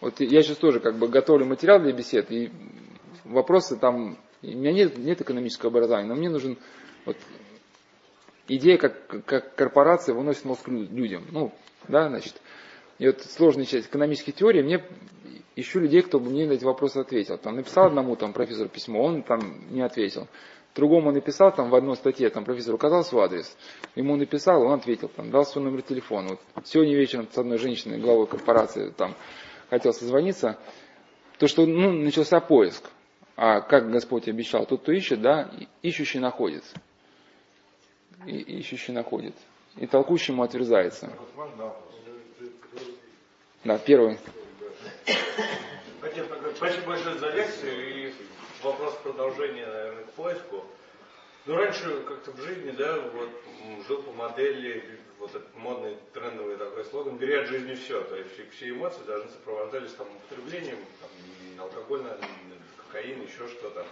Вот 0.00 0.20
я 0.20 0.42
сейчас 0.42 0.56
тоже 0.56 0.80
как 0.80 0.96
бы 0.96 1.08
готовлю 1.08 1.46
материал 1.46 1.78
для 1.78 1.92
бесед, 1.92 2.30
и 2.30 2.50
вопросы 3.24 3.76
там, 3.76 4.18
у 4.42 4.46
меня 4.46 4.72
нет, 4.72 4.96
нет 4.98 5.20
экономического 5.20 5.70
образования, 5.70 6.08
но 6.08 6.14
мне 6.14 6.30
нужен 6.30 6.58
вот, 7.04 7.16
идея, 8.48 8.78
как, 8.78 9.24
как 9.24 9.54
корпорация 9.54 10.14
выносит 10.14 10.44
мозг 10.44 10.66
людям. 10.68 11.26
Ну, 11.30 11.52
да, 11.88 12.08
значит, 12.08 12.40
и 12.98 13.06
вот 13.06 13.22
сложная 13.22 13.64
часть 13.64 13.88
экономической 13.88 14.32
теории, 14.32 14.62
мне 14.62 14.84
ищу 15.56 15.80
людей, 15.80 16.02
кто 16.02 16.18
бы 16.18 16.30
мне 16.30 16.46
на 16.46 16.52
эти 16.52 16.64
вопросы 16.64 16.98
ответил. 16.98 17.38
Там 17.38 17.56
написал 17.56 17.86
одному 17.86 18.16
там 18.16 18.32
профессору 18.32 18.68
письмо, 18.68 19.02
он 19.02 19.22
там 19.22 19.70
не 19.70 19.82
ответил. 19.82 20.28
Другому 20.74 21.10
написал 21.10 21.52
там 21.52 21.68
в 21.68 21.74
одной 21.74 21.96
статье, 21.96 22.30
там 22.30 22.44
профессор 22.44 22.74
указал 22.74 23.02
свой 23.04 23.24
адрес, 23.24 23.56
ему 23.96 24.16
написал, 24.16 24.62
он 24.62 24.72
ответил, 24.74 25.08
там, 25.08 25.30
дал 25.30 25.44
свой 25.44 25.64
номер 25.64 25.82
телефона. 25.82 26.38
Вот 26.54 26.66
сегодня 26.66 26.96
вечером 26.96 27.28
с 27.30 27.36
одной 27.36 27.58
женщиной, 27.58 27.98
главой 27.98 28.28
корпорации, 28.28 28.90
там, 28.90 29.16
хотел 29.68 29.92
созвониться, 29.92 30.58
то, 31.38 31.48
что 31.48 31.66
ну, 31.66 31.92
начался 31.92 32.38
поиск. 32.40 32.84
А 33.36 33.62
как 33.62 33.90
Господь 33.90 34.28
обещал, 34.28 34.66
тот, 34.66 34.82
кто 34.82 34.92
ищет, 34.92 35.20
да, 35.22 35.50
ищущий 35.82 36.20
находит. 36.20 36.62
И, 38.26 38.36
ищущий 38.36 38.92
находит. 38.92 39.34
И 39.76 39.86
толкущему 39.86 40.42
отверзается. 40.42 41.10
Да, 43.64 43.78
первый. 43.78 44.18
Спасибо 46.54 46.86
большое 46.86 47.18
за 47.18 47.30
лекцию 47.30 48.12
вопрос 48.62 48.94
продолжения, 49.02 49.66
наверное, 49.66 50.04
к 50.04 50.12
поиску. 50.12 50.64
Ну, 51.46 51.56
раньше 51.56 52.02
как-то 52.06 52.32
в 52.32 52.40
жизни, 52.40 52.70
да, 52.72 52.98
вот 53.14 53.30
жил 53.88 54.02
по 54.02 54.12
модели, 54.12 54.98
вот 55.18 55.30
этот 55.30 55.54
модный 55.56 55.96
трендовый 56.12 56.56
такой 56.56 56.84
слоган, 56.84 57.16
бери 57.16 57.34
от 57.34 57.48
жизни 57.48 57.74
все. 57.74 58.02
То 58.02 58.16
есть 58.16 58.30
все 58.52 58.70
эмоции 58.70 59.02
должны 59.06 59.30
сопровождались 59.30 59.92
там 59.92 60.06
употреблением, 60.16 60.78
там, 61.00 61.64
алкогольно, 61.64 62.16
кокаин, 62.76 63.22
еще 63.22 63.46
что-то. 63.48 63.84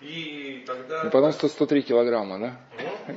И 0.00 0.64
тогда... 0.66 1.04
Ну, 1.04 1.10
потом 1.10 1.32
100, 1.32 1.48
103 1.48 1.82
килограмма, 1.82 2.38
да? 2.38 2.60
Ну, 3.08 3.14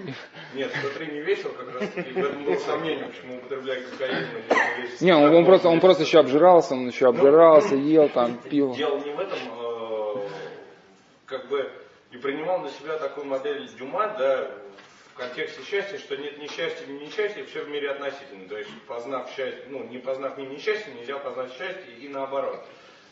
нет, 0.54 0.72
103 0.80 1.08
не 1.08 1.22
весил, 1.22 1.52
как 1.52 1.74
раз 1.74 1.90
таки. 1.90 2.12
В 2.12 2.18
этом 2.18 2.46
было 2.46 2.56
сомнение, 2.56 3.08
почему 3.08 3.38
употребляет 3.38 3.90
кокаин. 3.90 4.28
Не, 5.02 5.14
он, 5.14 5.36
он, 5.36 5.46
просто, 5.46 5.68
он 5.68 5.80
просто 5.82 6.04
еще 6.04 6.20
обжирался, 6.20 6.76
он 6.76 6.88
еще 6.88 7.08
обжирался, 7.08 7.76
ну, 7.76 7.88
ел, 7.88 8.10
там, 8.10 8.38
пил. 8.50 8.74
Дело 8.76 8.98
не 9.00 9.12
в 9.12 9.20
этом, 9.20 9.38
бы 11.48 11.72
и 12.12 12.18
принимал 12.18 12.60
на 12.60 12.70
себя 12.70 12.98
такую 12.98 13.26
модель 13.26 13.68
Дюма, 13.76 14.08
да, 14.18 14.52
в 15.14 15.18
контексте 15.18 15.64
счастья, 15.64 15.98
что 15.98 16.16
нет 16.16 16.38
ни 16.38 16.48
счастья, 16.48 16.86
ни 16.86 17.06
несчастья, 17.06 17.44
все 17.46 17.64
в 17.64 17.70
мире 17.70 17.92
относительно. 17.92 18.48
То 18.48 18.58
есть, 18.58 18.70
познав 18.88 19.30
счастье, 19.30 19.66
ну, 19.68 19.84
не 19.84 19.98
познав 19.98 20.38
ни 20.38 20.46
несчастье, 20.46 20.94
нельзя 20.94 21.18
познать 21.18 21.52
счастье 21.54 21.94
и 22.00 22.08
наоборот. 22.08 22.64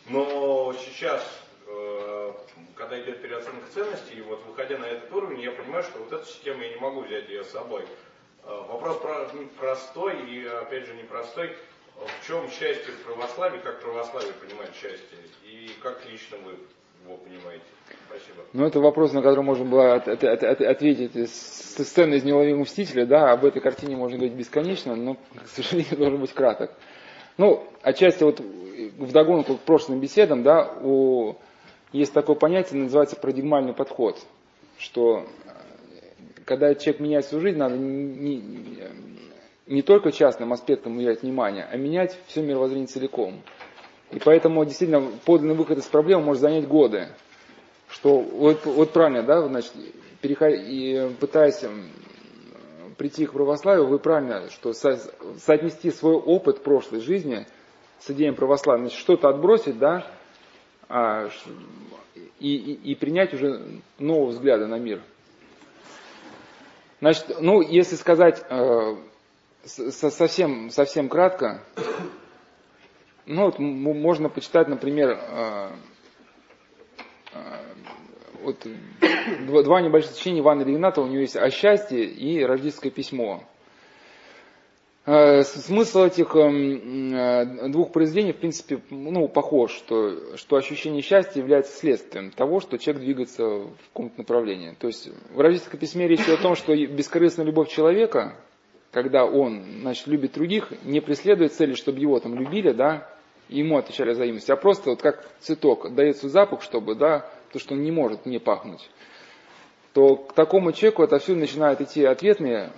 Но 0.07 0.73
сейчас, 0.73 1.23
э, 1.65 2.33
когда 2.75 3.01
идет 3.01 3.21
переоценка 3.21 3.65
ценностей, 3.73 4.15
и 4.15 4.21
вот 4.21 4.43
выходя 4.45 4.77
на 4.77 4.85
этот 4.85 5.11
уровень, 5.11 5.41
я 5.41 5.51
понимаю, 5.51 5.83
что 5.83 5.99
вот 5.99 6.13
эту 6.13 6.25
систему 6.27 6.61
я 6.61 6.69
не 6.69 6.79
могу 6.79 7.01
взять 7.01 7.27
ее 7.27 7.43
с 7.43 7.49
собой. 7.49 7.83
Э, 8.43 8.63
вопрос 8.69 8.97
про, 8.97 9.27
простой 9.57 10.29
и, 10.29 10.45
опять 10.45 10.85
же, 10.85 10.93
непростой. 10.93 11.57
В 11.95 12.27
чем 12.27 12.49
счастье 12.51 12.93
в 12.93 13.03
православии, 13.03 13.59
как 13.59 13.81
православие 13.81 14.33
понимает 14.33 14.75
счастье, 14.75 15.17
и 15.43 15.71
как 15.81 16.05
лично 16.05 16.37
вы 16.37 16.57
его. 17.11 17.51
Ну, 18.53 18.65
это 18.65 18.79
вопрос, 18.79 19.13
на 19.13 19.21
который 19.21 19.43
можно 19.43 19.65
было 19.65 19.95
от, 19.95 20.07
от, 20.07 20.23
от, 20.23 20.43
от, 20.43 20.61
ответить 20.61 21.15
с 21.15 21.83
сцены 21.83 22.15
из 22.15 22.23
«Неуловимого 22.23 22.63
мстителя». 22.63 23.05
Да, 23.05 23.31
об 23.31 23.43
этой 23.43 23.61
картине 23.61 23.97
можно 23.97 24.17
говорить 24.17 24.37
бесконечно, 24.37 24.95
но, 24.95 25.15
к 25.15 25.47
сожалению, 25.47 25.97
должен 25.97 26.21
быть 26.21 26.33
краток. 26.33 26.71
Ну, 27.37 27.67
отчасти 27.81 28.23
вот 28.23 28.39
вдогонку 28.97 29.55
к 29.55 29.61
прошлым 29.61 29.99
беседам, 29.99 30.43
да, 30.43 30.71
у, 30.81 31.35
есть 31.91 32.13
такое 32.13 32.35
понятие, 32.35 32.81
называется 32.81 33.17
парадигмальный 33.17 33.73
подход, 33.73 34.17
что 34.77 35.25
э, 35.45 35.49
когда 36.45 36.73
человек 36.75 37.01
меняет 37.01 37.25
свою 37.25 37.41
жизнь, 37.41 37.57
надо 37.57 37.77
не, 37.77 38.37
не, 38.37 38.79
не 39.67 39.81
только 39.81 40.11
частным 40.11 40.53
аспектам 40.53 40.95
уделять 40.95 41.23
внимание, 41.23 41.67
а 41.69 41.75
менять 41.75 42.17
все 42.27 42.41
мировоззрение 42.41 42.87
целиком. 42.87 43.41
И 44.15 44.19
поэтому 44.19 44.63
действительно 44.63 45.11
подлинный 45.25 45.55
выход 45.55 45.77
из 45.77 45.87
проблемы 45.87 46.23
может 46.23 46.41
занять 46.41 46.65
годы. 46.69 47.09
Что 47.89 48.21
вот, 48.21 48.65
вот 48.65 48.93
правильно, 48.93 49.23
да, 49.23 49.45
значит, 49.45 49.73
и 50.23 51.11
пытаясь 51.19 51.65
прийти 52.97 53.25
к 53.25 53.33
православию, 53.33 53.87
вы 53.87 53.99
правильно, 53.99 54.49
что 54.51 54.71
со, 54.71 54.97
соотнести 55.37 55.91
свой 55.91 56.15
опыт 56.15 56.63
прошлой 56.63 57.01
жизни 57.01 57.45
с 57.99 58.09
идеей 58.09 58.31
православия, 58.31 58.83
значит, 58.83 58.97
что-то 58.97 59.27
отбросить, 59.27 59.77
да, 59.77 60.07
а, 60.87 61.27
и, 62.39 62.55
и, 62.55 62.91
и 62.91 62.95
принять 62.95 63.33
уже 63.33 63.81
нового 63.99 64.29
взгляда 64.29 64.65
на 64.65 64.79
мир. 64.79 65.01
Значит, 67.01 67.35
ну, 67.41 67.59
если 67.59 67.97
сказать 67.97 68.41
э, 68.49 68.95
совсем, 69.65 70.69
совсем 70.69 71.09
кратко, 71.09 71.61
ну, 73.25 73.45
вот 73.45 73.59
можно 73.59 74.29
почитать, 74.29 74.67
например, 74.67 75.17
э, 75.19 75.69
э, 77.33 77.39
вот, 78.43 78.67
два, 79.47 79.63
два 79.63 79.81
небольших 79.81 80.11
сочинения 80.11 80.41
Ивана 80.41 80.63
Регната, 80.63 81.01
у 81.01 81.07
него 81.07 81.21
есть 81.21 81.35
«О 81.35 81.49
счастье» 81.49 82.05
и 82.05 82.43
«Рождественское 82.43 82.91
письмо». 82.91 83.43
Э, 85.07 85.43
смысл 85.43 86.05
этих 86.05 86.35
эм, 86.35 87.13
э, 87.13 87.69
двух 87.69 87.91
произведений, 87.91 88.33
в 88.33 88.37
принципе, 88.37 88.79
ну, 88.89 89.27
похож, 89.27 89.71
что, 89.71 90.35
что 90.35 90.55
ощущение 90.55 91.03
счастья 91.03 91.39
является 91.39 91.77
следствием 91.77 92.31
того, 92.31 92.59
что 92.59 92.79
человек 92.79 93.03
двигается 93.03 93.43
в 93.43 93.77
каком-то 93.93 94.17
направлении. 94.17 94.75
То 94.79 94.87
есть 94.87 95.09
в 95.31 95.39
«Рождественском 95.39 95.79
письме» 95.79 96.07
речь 96.07 96.27
о 96.27 96.37
том, 96.37 96.55
что 96.55 96.75
бескорыстная 96.75 97.45
любовь 97.45 97.69
человека, 97.69 98.35
когда 98.91 99.25
он 99.25 99.81
значит, 99.81 100.07
любит 100.07 100.33
других, 100.33 100.73
не 100.83 101.01
преследует 101.01 101.53
цели, 101.53 101.73
чтобы 101.73 101.99
его 101.99 102.19
там 102.19 102.33
любили, 102.33 102.71
да, 102.71 103.07
ему 103.49 103.77
отвечали 103.77 104.11
взаимностью, 104.11 104.53
а 104.53 104.57
просто 104.57 104.89
вот 104.91 105.01
как 105.01 105.25
цветок 105.39 105.93
дается 105.93 106.29
запах, 106.29 106.61
чтобы, 106.61 106.95
да, 106.95 107.29
то, 107.51 107.59
что 107.59 107.73
он 107.73 107.83
не 107.83 107.91
может 107.91 108.25
не 108.25 108.39
пахнуть, 108.39 108.89
то 109.93 110.15
к 110.15 110.33
такому 110.33 110.71
человеку 110.71 111.03
отовсюду 111.03 111.39
начинают 111.39 111.81
идти 111.81 112.03
ответные 112.03 112.71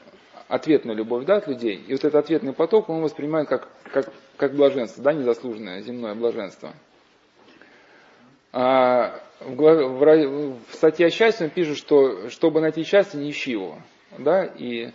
ответную 0.47 0.95
любовь 0.95 1.25
да, 1.25 1.37
от 1.37 1.47
людей, 1.47 1.75
и 1.75 1.91
вот 1.91 2.05
этот 2.05 2.15
ответный 2.15 2.53
поток 2.53 2.89
он 2.89 3.01
воспринимает 3.01 3.49
как, 3.49 3.67
как, 3.91 4.13
как 4.37 4.55
блаженство, 4.55 5.03
да, 5.03 5.13
незаслуженное 5.13 5.81
земное 5.81 6.15
блаженство. 6.15 6.73
А 8.53 9.19
в, 9.41 9.55
в, 9.55 10.57
в 10.69 10.73
статье 10.73 11.07
о 11.07 11.09
счастье 11.09 11.47
он 11.47 11.49
пишет, 11.51 11.77
что 11.77 12.29
чтобы 12.29 12.61
найти 12.61 12.83
счастье, 12.83 13.19
не 13.19 13.29
ищи 13.29 13.51
его. 13.51 13.77
Да, 14.17 14.45
и 14.45 14.91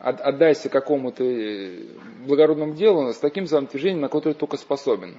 отдайся 0.00 0.68
какому-то 0.68 1.22
благородному 2.26 2.74
делу 2.74 3.12
с 3.12 3.18
таким 3.18 3.46
самоотвержением, 3.46 4.00
на 4.00 4.08
которое 4.08 4.34
только 4.34 4.56
способен. 4.56 5.16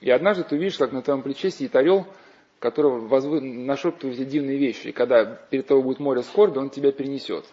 И 0.00 0.10
однажды 0.10 0.44
ты 0.44 0.54
увидишь, 0.54 0.78
как 0.78 0.92
на 0.92 1.02
твоем 1.02 1.22
плече 1.22 1.50
сидит 1.50 1.74
орел, 1.74 2.06
который 2.60 3.00
возвы... 3.00 3.40
нашептывает 3.40 4.20
эти 4.20 4.28
дивные 4.28 4.56
вещи. 4.56 4.88
И 4.88 4.92
когда 4.92 5.24
перед 5.24 5.66
тобой 5.66 5.82
будет 5.82 5.98
море 5.98 6.22
скорби, 6.22 6.58
он 6.58 6.70
тебя 6.70 6.92
перенесет. 6.92 7.44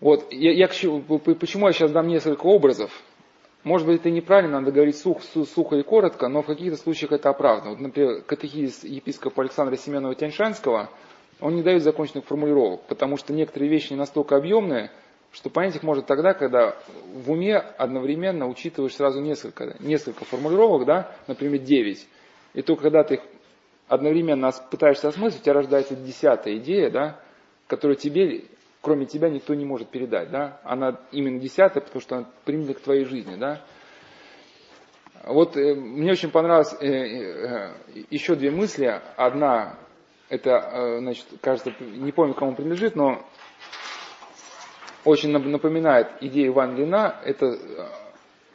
Вот, 0.00 0.32
я, 0.32 0.52
я, 0.52 0.68
почему 0.68 1.66
я 1.66 1.72
сейчас 1.72 1.90
дам 1.90 2.08
несколько 2.08 2.46
образов? 2.46 2.90
Может 3.64 3.86
быть, 3.86 4.00
это 4.00 4.10
неправильно, 4.10 4.60
надо 4.60 4.72
говорить 4.72 4.96
сух, 4.96 5.20
сухо 5.22 5.76
и 5.76 5.82
коротко, 5.82 6.28
но 6.28 6.42
в 6.42 6.46
каких-то 6.46 6.76
случаях 6.76 7.12
это 7.12 7.30
оправдано. 7.30 7.70
Вот, 7.70 7.80
например, 7.80 8.22
катехизис 8.22 8.84
епископа 8.84 9.42
Александра 9.42 9.76
Семенова 9.76 10.14
Тяньшанского, 10.14 10.90
он 11.40 11.56
не 11.56 11.62
дает 11.62 11.82
законченных 11.82 12.24
формулировок, 12.24 12.82
потому 12.88 13.16
что 13.16 13.32
некоторые 13.32 13.70
вещи 13.70 13.92
не 13.92 13.98
настолько 13.98 14.36
объемные, 14.36 14.90
что 15.32 15.50
понять 15.50 15.76
их 15.76 15.82
может 15.82 16.06
тогда, 16.06 16.34
когда 16.34 16.76
в 17.14 17.30
уме 17.30 17.56
одновременно 17.56 18.48
учитываешь 18.48 18.94
сразу 18.94 19.20
несколько, 19.20 19.76
несколько 19.80 20.24
формулировок, 20.24 20.86
да, 20.86 21.14
например, 21.26 21.60
9. 21.60 22.08
И 22.54 22.62
только 22.62 22.82
когда 22.82 23.04
ты 23.04 23.14
их 23.14 23.20
одновременно 23.88 24.50
пытаешься 24.70 25.08
осмыслить, 25.08 25.40
у 25.40 25.44
тебя 25.44 25.54
рождается 25.54 25.94
десятая 25.96 26.56
идея, 26.56 26.90
да, 26.90 27.20
которая 27.66 27.96
тебе 27.96 28.44
кроме 28.80 29.06
тебя 29.06 29.28
никто 29.28 29.54
не 29.54 29.64
может 29.64 29.88
передать, 29.88 30.30
да? 30.30 30.60
Она 30.64 31.00
именно 31.12 31.38
десятая, 31.38 31.80
потому 31.80 32.00
что 32.00 32.16
она 32.16 32.26
примет 32.44 32.78
к 32.78 32.80
твоей 32.80 33.04
жизни, 33.04 33.36
да? 33.36 33.60
Вот 35.26 35.56
э, 35.56 35.74
мне 35.74 36.12
очень 36.12 36.30
понравилось 36.30 36.74
э, 36.80 36.86
э, 36.86 37.74
еще 38.10 38.34
две 38.34 38.50
мысли. 38.50 39.00
Одна, 39.16 39.78
это, 40.28 40.50
э, 40.50 40.98
значит, 40.98 41.26
кажется, 41.40 41.72
не 41.80 42.12
помню, 42.12 42.34
кому 42.34 42.54
принадлежит, 42.54 42.96
но 42.96 43.24
очень 45.04 45.30
напоминает 45.30 46.08
идею 46.20 46.52
Ивана 46.52 46.76
Лина. 46.76 47.20
Это 47.24 47.46
э, 47.46 47.56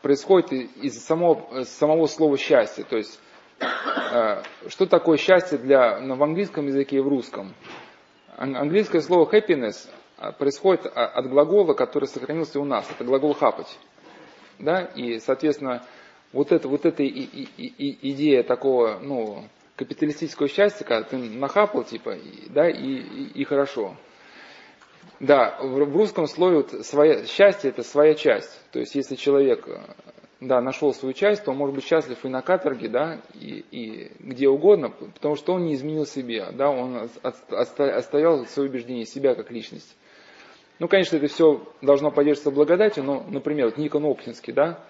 происходит 0.02 0.52
из 0.52 1.04
самого, 1.04 1.64
самого 1.64 2.06
слова 2.06 2.38
счастье. 2.38 2.84
То 2.84 2.98
есть, 2.98 3.20
э, 3.60 4.44
что 4.68 4.86
такое 4.86 5.18
счастье 5.18 5.58
для, 5.58 6.00
в 6.00 6.24
английском 6.24 6.68
языке 6.68 6.98
и 6.98 7.02
в 7.02 7.08
русском? 7.08 7.54
Английское 8.38 9.02
слово 9.02 9.30
happiness 9.32 9.90
происходит 10.38 10.86
а, 10.86 11.06
от 11.06 11.30
глагола, 11.30 11.74
который 11.74 12.06
сохранился 12.06 12.60
у 12.60 12.66
нас. 12.66 12.90
Это 12.90 13.04
глагол 13.04 13.34
хапать. 13.34 13.78
Да? 14.60 14.82
И, 14.96 15.20
соответственно, 15.20 15.84
вот, 16.32 16.52
это, 16.52 16.68
вот 16.68 16.86
эта 16.86 17.04
и, 17.04 17.08
и, 17.08 17.48
и, 17.68 18.12
идея 18.12 18.44
такого 18.44 19.00
ну, 19.00 19.44
капиталистического 19.76 20.48
счастья, 20.48 20.86
когда 20.86 21.04
ты 21.04 21.18
нахапал, 21.18 21.84
типа, 21.84 22.12
и, 22.12 22.50
да, 22.50 22.70
и, 22.70 22.76
и, 22.76 23.32
и 23.42 23.44
хорошо. 23.44 23.96
Да, 25.20 25.58
в, 25.62 25.86
в 25.86 25.96
русском 25.96 26.28
слове 26.28 26.58
вот 26.58 26.86
своя, 26.86 27.26
счастье 27.26 27.70
это 27.70 27.84
своя 27.84 28.14
часть. 28.14 28.62
То 28.72 28.80
есть, 28.80 28.96
если 28.96 29.16
человек 29.16 29.68
да, 30.48 30.62
нашел 30.62 30.94
свою 30.94 31.14
часть, 31.14 31.44
то 31.44 31.52
он 31.52 31.58
может 31.58 31.76
быть 31.76 31.86
счастлив 31.86 32.24
и 32.24 32.28
на 32.28 32.42
каторге, 32.42 32.90
да, 32.90 33.22
и, 33.34 33.66
и 33.72 34.12
где 34.20 34.48
угодно, 34.48 34.90
потому 34.90 35.36
что 35.36 35.54
он 35.54 35.66
не 35.66 35.74
изменил 35.76 36.06
себе, 36.06 36.48
да, 36.52 36.70
он 36.70 37.10
оставил 37.22 38.46
свое 38.46 38.70
убеждение 38.70 39.06
себя 39.06 39.36
как 39.36 39.52
личность. 39.52 39.96
Ну, 40.80 40.88
конечно, 40.88 41.18
это 41.18 41.28
все 41.28 41.66
должно 41.82 42.12
поддерживаться 42.12 42.52
благодатью, 42.52 43.04
но, 43.04 43.24
например, 43.30 43.68
вот 43.68 43.78
Никон 43.78 44.06
Оптинский, 44.06 44.54
да, 44.54 44.84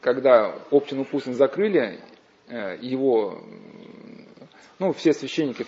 когда 0.00 0.54
Оптин 0.70 1.00
Упустин 1.00 1.34
закрыли, 1.34 1.80
э, 1.80 1.98
его, 2.48 3.42
ну, 4.78 4.92
все 4.92 5.12
священники 5.12 5.66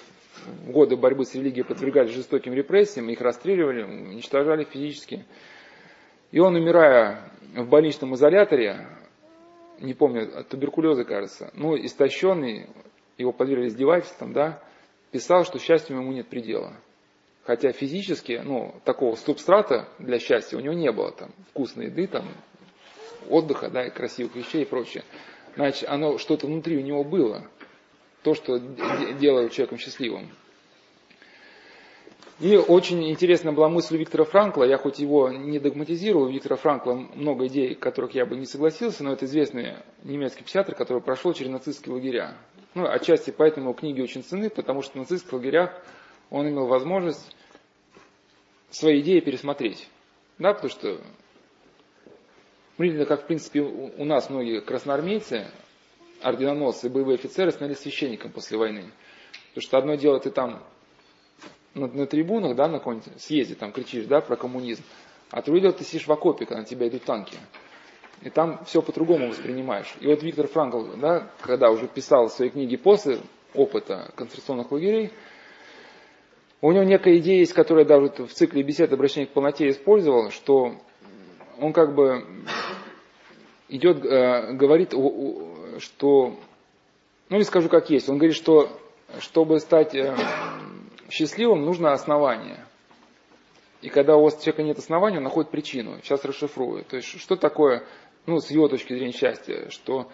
в 0.64 0.70
годы 0.70 0.96
борьбы 0.96 1.24
с 1.24 1.34
религией 1.34 1.64
подвергались 1.64 2.12
жестоким 2.12 2.52
репрессиям, 2.52 3.08
их 3.08 3.20
расстреливали, 3.20 3.82
уничтожали 3.82 4.64
физически. 4.64 5.24
И 6.30 6.38
он, 6.38 6.54
умирая 6.54 7.30
в 7.54 7.68
больничном 7.68 8.14
изоляторе, 8.14 8.86
не 9.80 9.94
помню, 9.94 10.38
от 10.38 10.48
туберкулеза, 10.48 11.04
кажется, 11.04 11.50
ну, 11.54 11.76
истощенный, 11.76 12.68
его 13.18 13.32
подвергли 13.32 13.68
издевательствам, 13.68 14.32
да, 14.32 14.62
писал, 15.10 15.44
что 15.44 15.58
счастью 15.58 15.96
ему 15.96 16.12
нет 16.12 16.28
предела. 16.28 16.74
Хотя 17.44 17.72
физически, 17.72 18.40
ну, 18.44 18.74
такого 18.84 19.14
субстрата 19.14 19.88
для 19.98 20.18
счастья 20.18 20.56
у 20.56 20.60
него 20.60 20.74
не 20.74 20.90
было. 20.90 21.12
Там, 21.12 21.30
вкусной 21.50 21.86
еды, 21.86 22.08
там, 22.08 22.26
отдыха, 23.30 23.70
да, 23.70 23.86
и 23.86 23.90
красивых 23.90 24.34
вещей 24.34 24.62
и 24.62 24.66
прочее. 24.66 25.04
Значит, 25.56 25.88
оно 25.88 26.18
что-то 26.18 26.46
внутри 26.46 26.76
у 26.76 26.82
него 26.82 27.02
было. 27.02 27.48
То, 28.22 28.34
что 28.34 28.58
делает 28.58 29.52
человеком 29.52 29.78
счастливым. 29.78 30.28
И 32.38 32.54
очень 32.56 33.10
интересная 33.10 33.54
была 33.54 33.70
мысль 33.70 33.96
Виктора 33.96 34.24
Франкла. 34.24 34.64
Я 34.64 34.76
хоть 34.76 34.98
его 34.98 35.30
не 35.30 35.58
догматизирую, 35.58 36.26
у 36.26 36.30
Виктора 36.30 36.56
Франкла 36.56 36.92
много 37.14 37.46
идей, 37.46 37.74
которых 37.74 38.14
я 38.14 38.26
бы 38.26 38.36
не 38.36 38.44
согласился, 38.44 39.02
но 39.02 39.12
это 39.14 39.24
известный 39.24 39.76
немецкий 40.04 40.44
психиатр, 40.44 40.74
который 40.74 41.02
прошел 41.02 41.32
через 41.32 41.50
нацистские 41.50 41.94
лагеря. 41.94 42.36
Ну, 42.74 42.86
отчасти 42.86 43.30
поэтому 43.30 43.72
книги 43.72 44.02
очень 44.02 44.22
ценны, 44.22 44.50
потому 44.50 44.82
что 44.82 44.92
в 44.92 44.96
нацистских 44.96 45.32
лагерях 45.32 45.82
он 46.28 46.46
имел 46.46 46.66
возможность 46.66 47.34
свои 48.68 49.00
идеи 49.00 49.20
пересмотреть. 49.20 49.88
Да, 50.38 50.52
потому 50.52 50.70
что 50.70 51.00
мы 52.78 53.04
как, 53.06 53.22
в 53.22 53.26
принципе, 53.26 53.60
у 53.60 54.04
нас 54.04 54.28
многие 54.28 54.60
красноармейцы, 54.60 55.46
орденоносцы, 56.22 56.90
боевые 56.90 57.14
офицеры 57.14 57.50
становились 57.50 57.80
священником 57.80 58.32
после 58.32 58.58
войны. 58.58 58.90
Потому 59.48 59.62
что 59.62 59.78
одно 59.78 59.94
дело 59.94 60.20
ты 60.20 60.30
там 60.30 60.62
на, 61.74 61.86
на 61.86 62.06
трибунах, 62.06 62.56
да, 62.56 62.68
на 62.68 62.78
каком-нибудь 62.78 63.20
съезде 63.20 63.54
там 63.54 63.72
кричишь, 63.72 64.06
да, 64.06 64.20
про 64.20 64.36
коммунизм, 64.36 64.82
а 65.30 65.42
другое 65.42 65.62
дело 65.62 65.72
ты 65.72 65.84
сидишь 65.84 66.06
в 66.06 66.12
окопе, 66.12 66.44
когда 66.44 66.60
на 66.60 66.66
тебя 66.66 66.88
идут 66.88 67.04
танки. 67.04 67.36
И 68.22 68.30
там 68.30 68.64
все 68.64 68.80
по-другому 68.80 69.28
воспринимаешь. 69.28 69.94
И 70.00 70.06
вот 70.06 70.22
Виктор 70.22 70.46
Франкл, 70.46 70.96
да, 70.96 71.30
когда 71.40 71.70
уже 71.70 71.86
писал 71.86 72.28
свои 72.28 72.48
книги 72.48 72.76
после 72.76 73.18
опыта 73.54 74.10
концентрационных 74.16 74.72
лагерей, 74.72 75.12
у 76.62 76.72
него 76.72 76.84
некая 76.84 77.18
идея 77.18 77.40
есть, 77.40 77.52
которая 77.52 77.84
даже 77.84 78.08
в 78.24 78.32
цикле 78.32 78.62
бесед 78.62 78.92
обращения 78.92 79.26
к 79.26 79.32
полноте 79.32 79.68
использовал, 79.68 80.30
что 80.30 80.74
он 81.60 81.72
как 81.72 81.94
бы 81.94 82.24
идет, 83.68 84.04
э, 84.04 84.52
говорит, 84.52 84.92
что, 85.78 86.36
ну 87.28 87.36
не 87.36 87.44
скажу 87.44 87.68
как 87.68 87.90
есть, 87.90 88.08
он 88.08 88.18
говорит, 88.18 88.36
что 88.36 88.70
чтобы 89.20 89.60
стать 89.60 89.94
э, 89.94 90.14
счастливым, 91.10 91.64
нужно 91.64 91.92
основание. 91.92 92.64
И 93.82 93.88
когда 93.88 94.16
у 94.16 94.22
вас 94.22 94.36
человека 94.38 94.62
нет 94.62 94.78
основания, 94.78 95.18
он 95.18 95.24
находит 95.24 95.50
причину. 95.50 95.98
Сейчас 96.02 96.24
расшифрую. 96.24 96.84
То 96.84 96.96
есть, 96.96 97.20
что 97.20 97.36
такое, 97.36 97.86
ну, 98.26 98.40
с 98.40 98.50
его 98.50 98.68
точки 98.68 98.94
зрения 98.94 99.12
счастье? 99.12 99.70
Что 99.70 100.08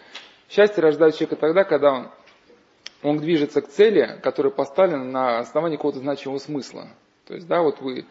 счастье 0.50 0.82
рождает 0.82 1.14
человека 1.14 1.36
тогда, 1.36 1.64
когда 1.64 1.92
он 1.92 2.10
он 3.02 3.18
движется 3.18 3.60
к 3.60 3.68
цели, 3.68 4.18
которая 4.22 4.52
поставлена 4.52 5.04
на 5.04 5.38
основании 5.38 5.76
какого-то 5.76 6.00
значимого 6.00 6.38
смысла. 6.38 6.88
То 7.26 7.34
есть, 7.34 7.46
да, 7.46 7.62
вот 7.62 7.80
вы 7.80 8.06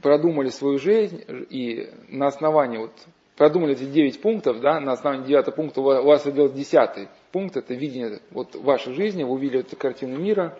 продумали 0.00 0.48
свою 0.48 0.78
жизнь, 0.78 1.22
и 1.50 1.90
на 2.08 2.28
основании, 2.28 2.78
вот, 2.78 2.92
продумали 3.36 3.72
эти 3.72 3.84
9 3.84 4.20
пунктов, 4.20 4.60
да, 4.60 4.80
на 4.80 4.92
основании 4.92 5.26
9 5.26 5.54
пункта 5.54 5.80
у 5.80 5.84
вас 5.84 6.24
родился 6.26 6.54
10 6.54 7.08
пункт, 7.32 7.56
это 7.56 7.74
видение 7.74 8.20
вот, 8.30 8.54
вашей 8.54 8.94
жизни, 8.94 9.24
вы 9.24 9.32
увидели 9.32 9.60
эту 9.60 9.76
картину 9.76 10.18
мира, 10.18 10.58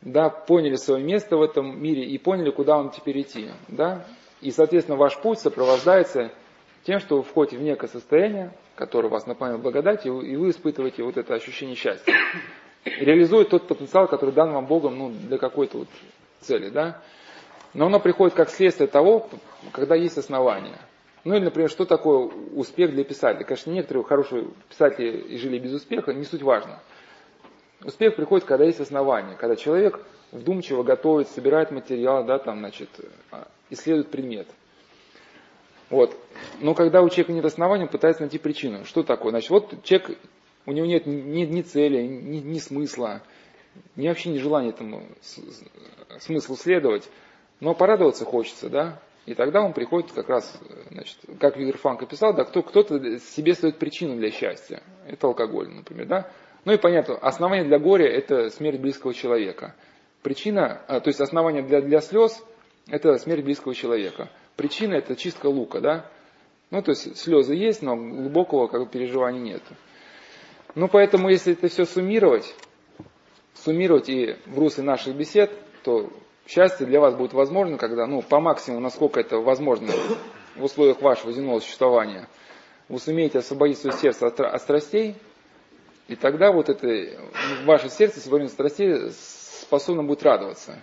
да, 0.00 0.30
поняли 0.30 0.76
свое 0.76 1.02
место 1.02 1.36
в 1.36 1.42
этом 1.42 1.80
мире 1.80 2.04
и 2.04 2.18
поняли, 2.18 2.50
куда 2.50 2.76
вам 2.76 2.90
теперь 2.90 3.20
идти. 3.20 3.50
Да? 3.68 4.04
И, 4.40 4.50
соответственно, 4.50 4.96
ваш 4.96 5.18
путь 5.18 5.38
сопровождается 5.38 6.32
тем, 6.84 6.98
что 6.98 7.16
вы 7.16 7.22
входите 7.22 7.58
в 7.58 7.62
некое 7.62 7.86
состояние, 7.86 8.52
которое 8.74 9.08
вас 9.08 9.26
наполняет 9.26 9.62
благодатью, 9.62 10.20
и 10.20 10.34
вы 10.34 10.50
испытываете 10.50 11.04
вот 11.04 11.16
это 11.16 11.34
ощущение 11.34 11.76
счастья. 11.76 12.12
Реализует 12.84 13.50
тот 13.50 13.68
потенциал, 13.68 14.08
который 14.08 14.34
дан 14.34 14.52
вам 14.52 14.66
Богом 14.66 14.98
ну, 14.98 15.10
для 15.10 15.38
какой-то 15.38 15.78
вот 15.78 15.88
цели. 16.40 16.70
Да? 16.70 17.00
Но 17.74 17.86
оно 17.86 18.00
приходит 18.00 18.34
как 18.34 18.50
следствие 18.50 18.88
того, 18.88 19.28
когда 19.70 19.94
есть 19.94 20.18
основания. 20.18 20.78
Ну 21.24 21.34
или, 21.34 21.44
например, 21.44 21.70
что 21.70 21.84
такое 21.84 22.30
успех 22.54 22.90
для 22.90 23.04
писателя? 23.04 23.44
Конечно, 23.44 23.70
некоторые 23.70 24.04
хорошие 24.04 24.48
писатели 24.68 25.36
жили 25.36 25.58
без 25.58 25.72
успеха, 25.72 26.12
не 26.12 26.24
суть 26.24 26.42
важно. 26.42 26.80
Успех 27.84 28.16
приходит, 28.16 28.46
когда 28.46 28.64
есть 28.64 28.80
основания, 28.80 29.36
когда 29.36 29.56
человек 29.56 30.04
вдумчиво 30.32 30.82
готовит, 30.82 31.28
собирает 31.28 31.70
материал, 31.70 32.24
да, 32.24 32.38
там, 32.38 32.58
значит, 32.58 32.88
исследует 33.70 34.10
предмет. 34.10 34.48
Вот. 35.90 36.16
Но 36.60 36.74
когда 36.74 37.02
у 37.02 37.08
человека 37.08 37.32
нет 37.32 37.44
основания, 37.44 37.84
он 37.84 37.90
пытается 37.90 38.22
найти 38.22 38.38
причину. 38.38 38.84
Что 38.84 39.02
такое? 39.02 39.30
Значит, 39.30 39.50
вот 39.50 39.82
человек, 39.84 40.18
у 40.64 40.72
него 40.72 40.86
нет 40.86 41.06
ни, 41.06 41.44
ни 41.44 41.62
цели, 41.62 42.02
ни, 42.02 42.38
ни 42.38 42.58
смысла, 42.58 43.22
ни 43.94 44.08
вообще 44.08 44.30
ни 44.30 44.38
желания 44.38 44.70
этому 44.70 45.06
смыслу 46.18 46.56
следовать, 46.56 47.08
но 47.60 47.74
порадоваться 47.74 48.24
хочется, 48.24 48.68
да? 48.70 49.00
И 49.24 49.34
тогда 49.34 49.62
он 49.62 49.72
приходит 49.72 50.10
как 50.12 50.28
раз, 50.28 50.60
значит, 50.90 51.16
как 51.38 51.56
Виктор 51.56 51.80
Франк 51.80 52.02
описал, 52.02 52.34
да, 52.34 52.44
кто, 52.44 52.62
кто-то 52.62 53.18
себе 53.20 53.54
стоит 53.54 53.78
причину 53.78 54.16
для 54.16 54.30
счастья. 54.30 54.82
Это 55.06 55.28
алкоголь, 55.28 55.68
например, 55.68 56.06
да? 56.06 56.30
Ну 56.64 56.72
и 56.72 56.76
понятно, 56.76 57.16
основание 57.16 57.64
для 57.64 57.78
горя– 57.78 58.06
это 58.08 58.50
смерть 58.50 58.80
близкого 58.80 59.14
человека. 59.14 59.74
Причина, 60.22 60.82
а, 60.88 61.00
то 61.00 61.08
есть 61.08 61.20
основание 61.20 61.62
для, 61.62 61.80
для 61.80 62.00
слез– 62.00 62.44
это 62.88 63.16
смерть 63.18 63.44
близкого 63.44 63.74
человека. 63.74 64.28
Причина– 64.56 64.94
это 64.96 65.14
чистка 65.14 65.46
лука, 65.46 65.80
да? 65.80 66.10
Ну, 66.70 66.82
то 66.82 66.90
есть 66.90 67.16
слезы 67.16 67.54
есть, 67.54 67.82
но 67.82 67.96
глубокого 67.96 68.66
как 68.66 68.84
бы, 68.84 68.88
переживания 68.88 69.40
нет. 69.40 69.62
Ну, 70.74 70.88
поэтому, 70.88 71.28
если 71.28 71.52
это 71.52 71.68
все 71.68 71.84
суммировать, 71.84 72.54
суммировать 73.54 74.08
и 74.08 74.36
в 74.46 74.58
русле 74.58 74.82
наших 74.82 75.14
бесед, 75.14 75.50
то 75.84 76.10
счастье 76.46 76.86
для 76.86 77.00
вас 77.00 77.14
будет 77.14 77.32
возможно, 77.32 77.78
когда, 77.78 78.06
ну, 78.06 78.22
по 78.22 78.40
максимуму, 78.40 78.82
насколько 78.82 79.20
это 79.20 79.38
возможно 79.38 79.92
в 80.56 80.64
условиях 80.64 81.00
вашего 81.00 81.32
земного 81.32 81.60
существования, 81.60 82.28
вы 82.88 82.98
сумеете 82.98 83.38
освободить 83.38 83.78
свое 83.78 83.96
сердце 83.96 84.26
от, 84.26 84.40
от 84.40 84.60
страстей, 84.60 85.16
и 86.08 86.16
тогда 86.16 86.52
вот 86.52 86.68
это, 86.68 86.88
ваше 87.64 87.88
сердце, 87.88 88.20
свободное 88.20 88.48
страстей, 88.48 89.10
способно 89.10 90.02
будет 90.02 90.22
радоваться. 90.22 90.78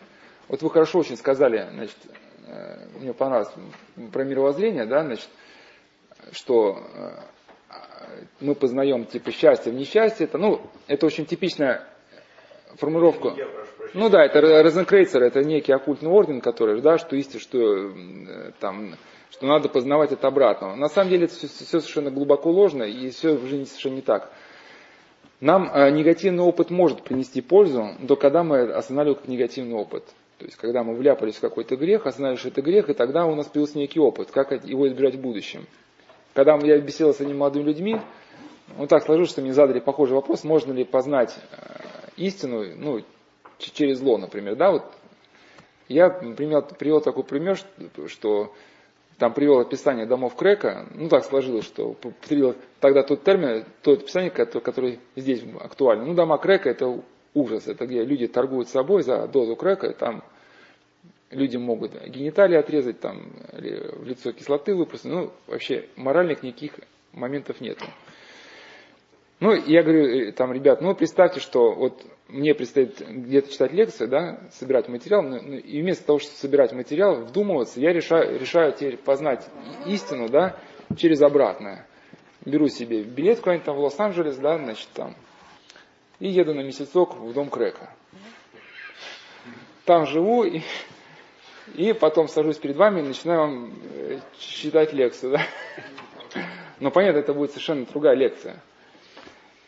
Вот 0.47 0.61
вы 0.61 0.69
хорошо 0.71 0.99
очень 0.99 1.17
сказали, 1.17 1.69
значит, 1.71 1.97
э, 2.47 2.87
мне 2.99 3.13
понравилось 3.13 3.51
про 4.11 4.23
мировоззрение, 4.23 4.85
да, 4.85 5.03
значит, 5.03 5.29
что 6.31 6.83
э, 6.95 7.19
мы 8.39 8.55
познаем 8.55 9.05
типа 9.05 9.31
счастье 9.31 9.71
в 9.71 9.75
несчастье. 9.75 10.25
Это, 10.25 10.37
ну, 10.37 10.61
это 10.87 11.05
очень 11.05 11.25
типичная 11.25 11.87
формулировка. 12.77 13.35
Ну 13.93 14.09
да, 14.09 14.23
это 14.23 14.41
Розенкрейцер, 14.41 15.21
это 15.23 15.43
некий 15.43 15.71
оккультный 15.71 16.09
орден, 16.09 16.41
который, 16.41 16.81
да, 16.81 16.97
что 16.97 17.15
истина, 17.15 17.39
что 17.39 17.59
э, 17.59 18.51
там, 18.59 18.95
что 19.31 19.47
надо 19.47 19.69
познавать 19.69 20.11
от 20.11 20.23
обратного. 20.25 20.75
На 20.75 20.89
самом 20.89 21.09
деле 21.09 21.25
это 21.25 21.33
все, 21.33 21.47
все 21.47 21.79
совершенно 21.79 22.11
глубоко 22.11 22.51
ложно, 22.51 22.83
и 22.83 23.09
все 23.09 23.35
в 23.35 23.45
жизни 23.45 23.65
совершенно 23.65 23.95
не 23.95 24.01
так. 24.01 24.31
Нам 25.41 25.71
э, 25.73 25.89
негативный 25.91 26.43
опыт 26.43 26.69
может 26.69 27.03
принести 27.03 27.41
пользу, 27.41 27.89
но 27.99 28.15
когда 28.15 28.43
мы 28.43 28.61
останавливаем 28.61 29.19
как 29.19 29.27
негативный 29.27 29.75
опыт. 29.75 30.03
То 30.37 30.45
есть, 30.45 30.57
когда 30.57 30.83
мы 30.83 30.95
вляпались 30.95 31.35
в 31.35 31.41
какой-то 31.41 31.75
грех, 31.75 32.05
останавливаешь 32.05 32.45
это 32.45 32.61
грех, 32.61 32.89
и 32.89 32.93
тогда 32.93 33.25
у 33.25 33.35
нас 33.35 33.47
появился 33.47 33.77
некий 33.77 33.99
опыт, 33.99 34.31
как 34.31 34.51
его 34.63 34.87
избежать 34.87 35.15
в 35.15 35.21
будущем. 35.21 35.65
Когда 36.33 36.55
я 36.57 36.79
беседовал 36.79 37.13
с 37.13 37.19
этими 37.19 37.33
молодыми 37.33 37.63
людьми, 37.63 37.99
вот 38.77 38.87
так 38.87 39.03
сложилось, 39.03 39.31
что 39.31 39.41
мне 39.41 39.53
задали 39.53 39.79
похожий 39.79 40.15
вопрос, 40.15 40.43
можно 40.43 40.71
ли 40.71 40.83
познать 40.83 41.35
э, 41.51 41.79
истину, 42.19 42.65
ну, 42.75 43.01
через 43.57 43.99
зло, 43.99 44.17
например, 44.17 44.55
да, 44.55 44.71
вот 44.71 44.83
я 45.87 46.09
привел, 46.09 46.61
привел 46.61 47.01
такой 47.01 47.23
пример, 47.23 47.57
что 48.07 48.53
там 49.17 49.33
привел 49.33 49.59
описание 49.59 50.05
домов 50.05 50.35
Крека, 50.35 50.87
ну 50.93 51.09
так 51.09 51.25
сложилось, 51.25 51.65
что 51.65 51.95
привел 52.27 52.55
тогда 52.79 53.03
тот 53.03 53.23
термин, 53.23 53.65
тот 53.81 54.03
описание, 54.03 54.31
который, 54.31 54.61
который 54.61 54.99
здесь 55.15 55.43
актуально. 55.59 56.05
Ну, 56.05 56.13
дома 56.13 56.37
Крека 56.37 56.69
это 56.69 57.01
ужас, 57.33 57.67
это 57.67 57.85
где 57.85 58.03
люди 58.03 58.27
торгуют 58.27 58.69
собой 58.69 59.03
за 59.03 59.27
дозу 59.27 59.55
Крека, 59.55 59.91
там 59.93 60.23
люди 61.31 61.57
могут 61.57 61.91
гениталии 62.05 62.55
отрезать, 62.55 62.99
там, 62.99 63.33
или 63.57 63.91
в 63.93 64.05
лицо 64.05 64.31
кислоты 64.31 64.73
выпустить, 64.73 65.11
ну, 65.11 65.31
вообще 65.47 65.87
моральных 65.95 66.43
никаких 66.43 66.73
моментов 67.11 67.61
нету. 67.61 67.85
Ну, 69.39 69.53
я 69.53 69.83
говорю, 69.83 70.05
э, 70.05 70.31
там, 70.33 70.51
ребят, 70.51 70.81
ну, 70.81 70.93
представьте, 70.93 71.39
что 71.39 71.73
вот 71.73 72.05
мне 72.27 72.53
предстоит 72.53 72.99
где-то 72.99 73.49
читать 73.49 73.71
лекции, 73.71 74.05
да, 74.05 74.41
собирать 74.51 74.89
материал, 74.89 75.21
ну, 75.21 75.37
и 75.37 75.81
вместо 75.81 76.05
того, 76.05 76.19
чтобы 76.19 76.35
собирать 76.35 76.73
материал, 76.73 77.15
вдумываться, 77.21 77.79
я 77.79 77.93
решаю, 77.93 78.37
решаю 78.37 78.73
теперь 78.73 78.97
познать 78.97 79.47
истину, 79.85 80.27
да, 80.27 80.59
через 80.97 81.21
обратное. 81.21 81.87
Беру 82.45 82.67
себе 82.67 83.03
билет 83.03 83.39
куда-нибудь 83.39 83.65
там 83.65 83.77
в 83.77 83.79
Лос-Анджелес, 83.79 84.35
да, 84.37 84.57
значит, 84.57 84.89
там, 84.93 85.15
и 86.19 86.27
еду 86.27 86.53
на 86.53 86.61
месяцок 86.61 87.15
в 87.15 87.31
дом 87.31 87.49
Крека. 87.49 87.89
Там 89.85 90.05
живу, 90.05 90.43
и, 90.43 90.61
и 91.75 91.93
потом 91.93 92.27
сажусь 92.27 92.57
перед 92.57 92.75
вами 92.75 92.99
и 92.99 93.03
начинаю 93.03 93.39
вам 93.39 93.73
э, 93.93 94.19
читать 94.37 94.91
лекцию, 94.91 95.31
да. 95.31 95.41
Но 96.81 96.91
понятно, 96.91 97.19
это 97.19 97.33
будет 97.33 97.51
совершенно 97.51 97.85
другая 97.85 98.15
лекция. 98.15 98.61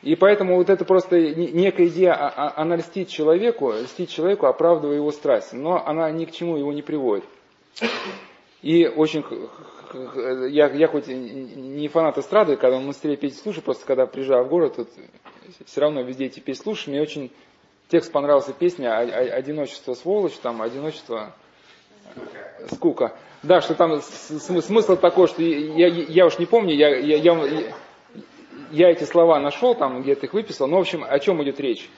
И 0.01 0.15
поэтому 0.15 0.55
вот 0.55 0.69
это 0.69 0.83
просто 0.83 1.19
некая 1.19 1.87
идея, 1.87 2.13
а, 2.13 2.29
а, 2.29 2.61
она 2.61 2.75
льстит 2.75 3.09
человеку, 3.09 3.71
льстит 3.71 4.09
человеку, 4.09 4.47
оправдывая 4.47 4.95
его 4.95 5.11
страсть, 5.11 5.53
но 5.53 5.85
она 5.85 6.09
ни 6.11 6.25
к 6.25 6.31
чему 6.31 6.57
его 6.57 6.73
не 6.73 6.81
приводит. 6.81 7.23
И 8.63 8.87
очень, 8.87 9.23
я, 10.49 10.69
я 10.69 10.87
хоть 10.87 11.07
не 11.07 11.87
фанат 11.87 12.17
эстрады, 12.17 12.55
когда 12.55 12.77
в 12.77 12.81
монастыре 12.81 13.15
петь 13.15 13.37
слушаю, 13.37 13.63
просто 13.63 13.85
когда 13.85 14.07
приезжаю 14.07 14.45
в 14.45 14.49
город, 14.49 14.77
тут 14.77 14.89
все 15.65 15.81
равно 15.81 16.01
везде 16.01 16.25
эти 16.25 16.39
песни 16.39 16.63
слушаю, 16.63 16.93
мне 16.93 17.01
очень 17.01 17.31
текст 17.89 18.11
понравился 18.11 18.53
песня 18.53 18.97
«Одиночество 18.97 19.93
сволочь», 19.93 20.33
там 20.41 20.61
«Одиночество 20.61 21.35
скука». 22.71 23.17
Да, 23.43 23.61
что 23.61 23.73
там 23.73 24.01
смысл 24.01 24.95
такой, 24.95 25.27
что 25.27 25.41
я, 25.41 25.87
я 25.87 26.25
уж 26.27 26.37
не 26.37 26.45
помню, 26.45 26.75
я, 26.75 26.95
я, 26.95 27.17
я, 27.17 27.73
я 28.72 28.89
эти 28.89 29.03
слова 29.03 29.39
нашел, 29.39 29.76
там 29.76 30.02
где-то 30.02 30.26
их 30.26 30.34
выписал, 30.34 30.68
но 30.68 30.77
в 30.77 30.81
общем, 30.81 31.03
о 31.07 31.19
чем 31.19 31.41
идет 31.43 31.60
речь? 31.60 31.89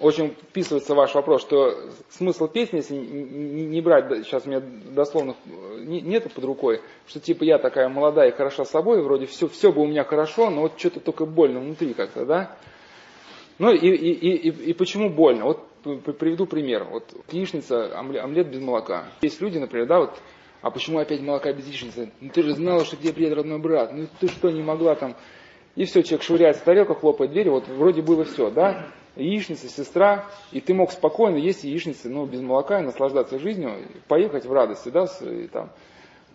Очень 0.00 0.30
вписывается 0.30 0.94
ваш 0.94 1.14
вопрос, 1.14 1.42
что 1.42 1.76
смысл 2.08 2.48
песни, 2.48 2.78
если 2.78 2.94
не, 2.94 3.82
брать, 3.82 4.24
сейчас 4.24 4.46
у 4.46 4.48
меня 4.48 4.60
дословно 4.60 5.36
нету 5.76 6.30
под 6.30 6.44
рукой, 6.44 6.80
что 7.06 7.20
типа 7.20 7.44
я 7.44 7.58
такая 7.58 7.88
молодая 7.90 8.30
и 8.30 8.34
хороша 8.34 8.64
собой, 8.64 9.02
вроде 9.02 9.26
все, 9.26 9.46
все 9.46 9.72
бы 9.72 9.82
у 9.82 9.86
меня 9.86 10.04
хорошо, 10.04 10.48
но 10.48 10.62
вот 10.62 10.78
что-то 10.78 11.00
только 11.00 11.26
больно 11.26 11.60
внутри 11.60 11.92
как-то, 11.92 12.24
да? 12.24 12.56
Ну 13.58 13.72
и, 13.72 13.88
и, 13.88 14.12
и, 14.12 14.70
и, 14.70 14.72
почему 14.72 15.10
больно? 15.10 15.44
Вот 15.44 15.66
приведу 15.82 16.46
пример. 16.46 16.84
Вот 16.84 17.04
яичница, 17.30 17.94
омлет 17.98 18.48
без 18.48 18.60
молока. 18.62 19.04
Есть 19.20 19.42
люди, 19.42 19.58
например, 19.58 19.86
да, 19.86 19.98
вот, 20.00 20.18
а 20.62 20.70
почему 20.70 20.98
опять 20.98 21.20
молока 21.20 21.52
без 21.52 21.66
яичницы? 21.66 22.10
Ну 22.22 22.30
ты 22.30 22.42
же 22.42 22.54
знала, 22.54 22.86
что 22.86 22.96
тебе 22.96 23.12
приедет 23.12 23.36
родной 23.36 23.58
брат. 23.58 23.92
Ну 23.92 24.06
ты 24.18 24.28
что, 24.28 24.50
не 24.50 24.62
могла 24.62 24.94
там 24.94 25.14
и 25.76 25.84
все, 25.84 26.02
человек 26.02 26.22
швыряется 26.24 26.62
в 26.62 26.64
тарелку, 26.64 26.94
хлопает 26.94 27.30
дверь, 27.30 27.50
вот 27.50 27.68
вроде 27.68 28.02
было 28.02 28.24
все, 28.24 28.50
да? 28.50 28.86
Яичница, 29.16 29.68
сестра, 29.68 30.26
и 30.52 30.60
ты 30.60 30.72
мог 30.72 30.92
спокойно 30.92 31.36
есть 31.36 31.64
яичницы, 31.64 32.08
ну, 32.08 32.26
без 32.26 32.40
молока, 32.40 32.80
и 32.80 32.84
наслаждаться 32.84 33.38
жизнью, 33.38 33.72
поехать 34.08 34.46
в 34.46 34.52
радости, 34.52 34.88
да, 34.88 35.06
и 35.22 35.46
там. 35.48 35.70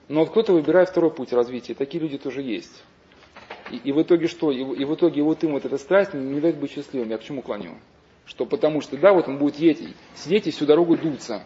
Но 0.08 0.22
вот 0.22 0.30
кто-то 0.30 0.54
выбирает 0.54 0.90
второй 0.90 1.12
путь 1.12 1.34
развития, 1.34 1.74
такие 1.74 2.02
люди 2.02 2.18
тоже 2.18 2.42
есть. 2.42 2.84
И, 3.72 3.78
и 3.78 3.92
в 3.92 4.02
итоге 4.02 4.28
что? 4.28 4.52
И, 4.52 4.60
и 4.60 4.86
в 4.86 4.94
итоге 4.94 5.24
вот 5.24 5.44
им 5.44 5.54
вот 5.54 5.66
эта 5.66 5.78
страсть 5.78 6.14
не 6.14 6.40
дает 6.40 6.58
быть 6.60 6.72
счастливым. 6.72 7.10
Я 7.10 7.18
к 7.18 7.24
чему 7.24 7.42
клоню? 7.42 7.76
Что 8.26 8.46
потому 8.46 8.82
что, 8.82 8.98
да, 8.98 9.14
вот 9.14 9.28
он 9.28 9.38
будет 9.38 9.56
едить, 9.56 9.96
сидеть 10.16 10.48
и 10.48 10.52
всю 10.52 10.66
дорогу 10.66 10.98
дуться. 10.98 11.44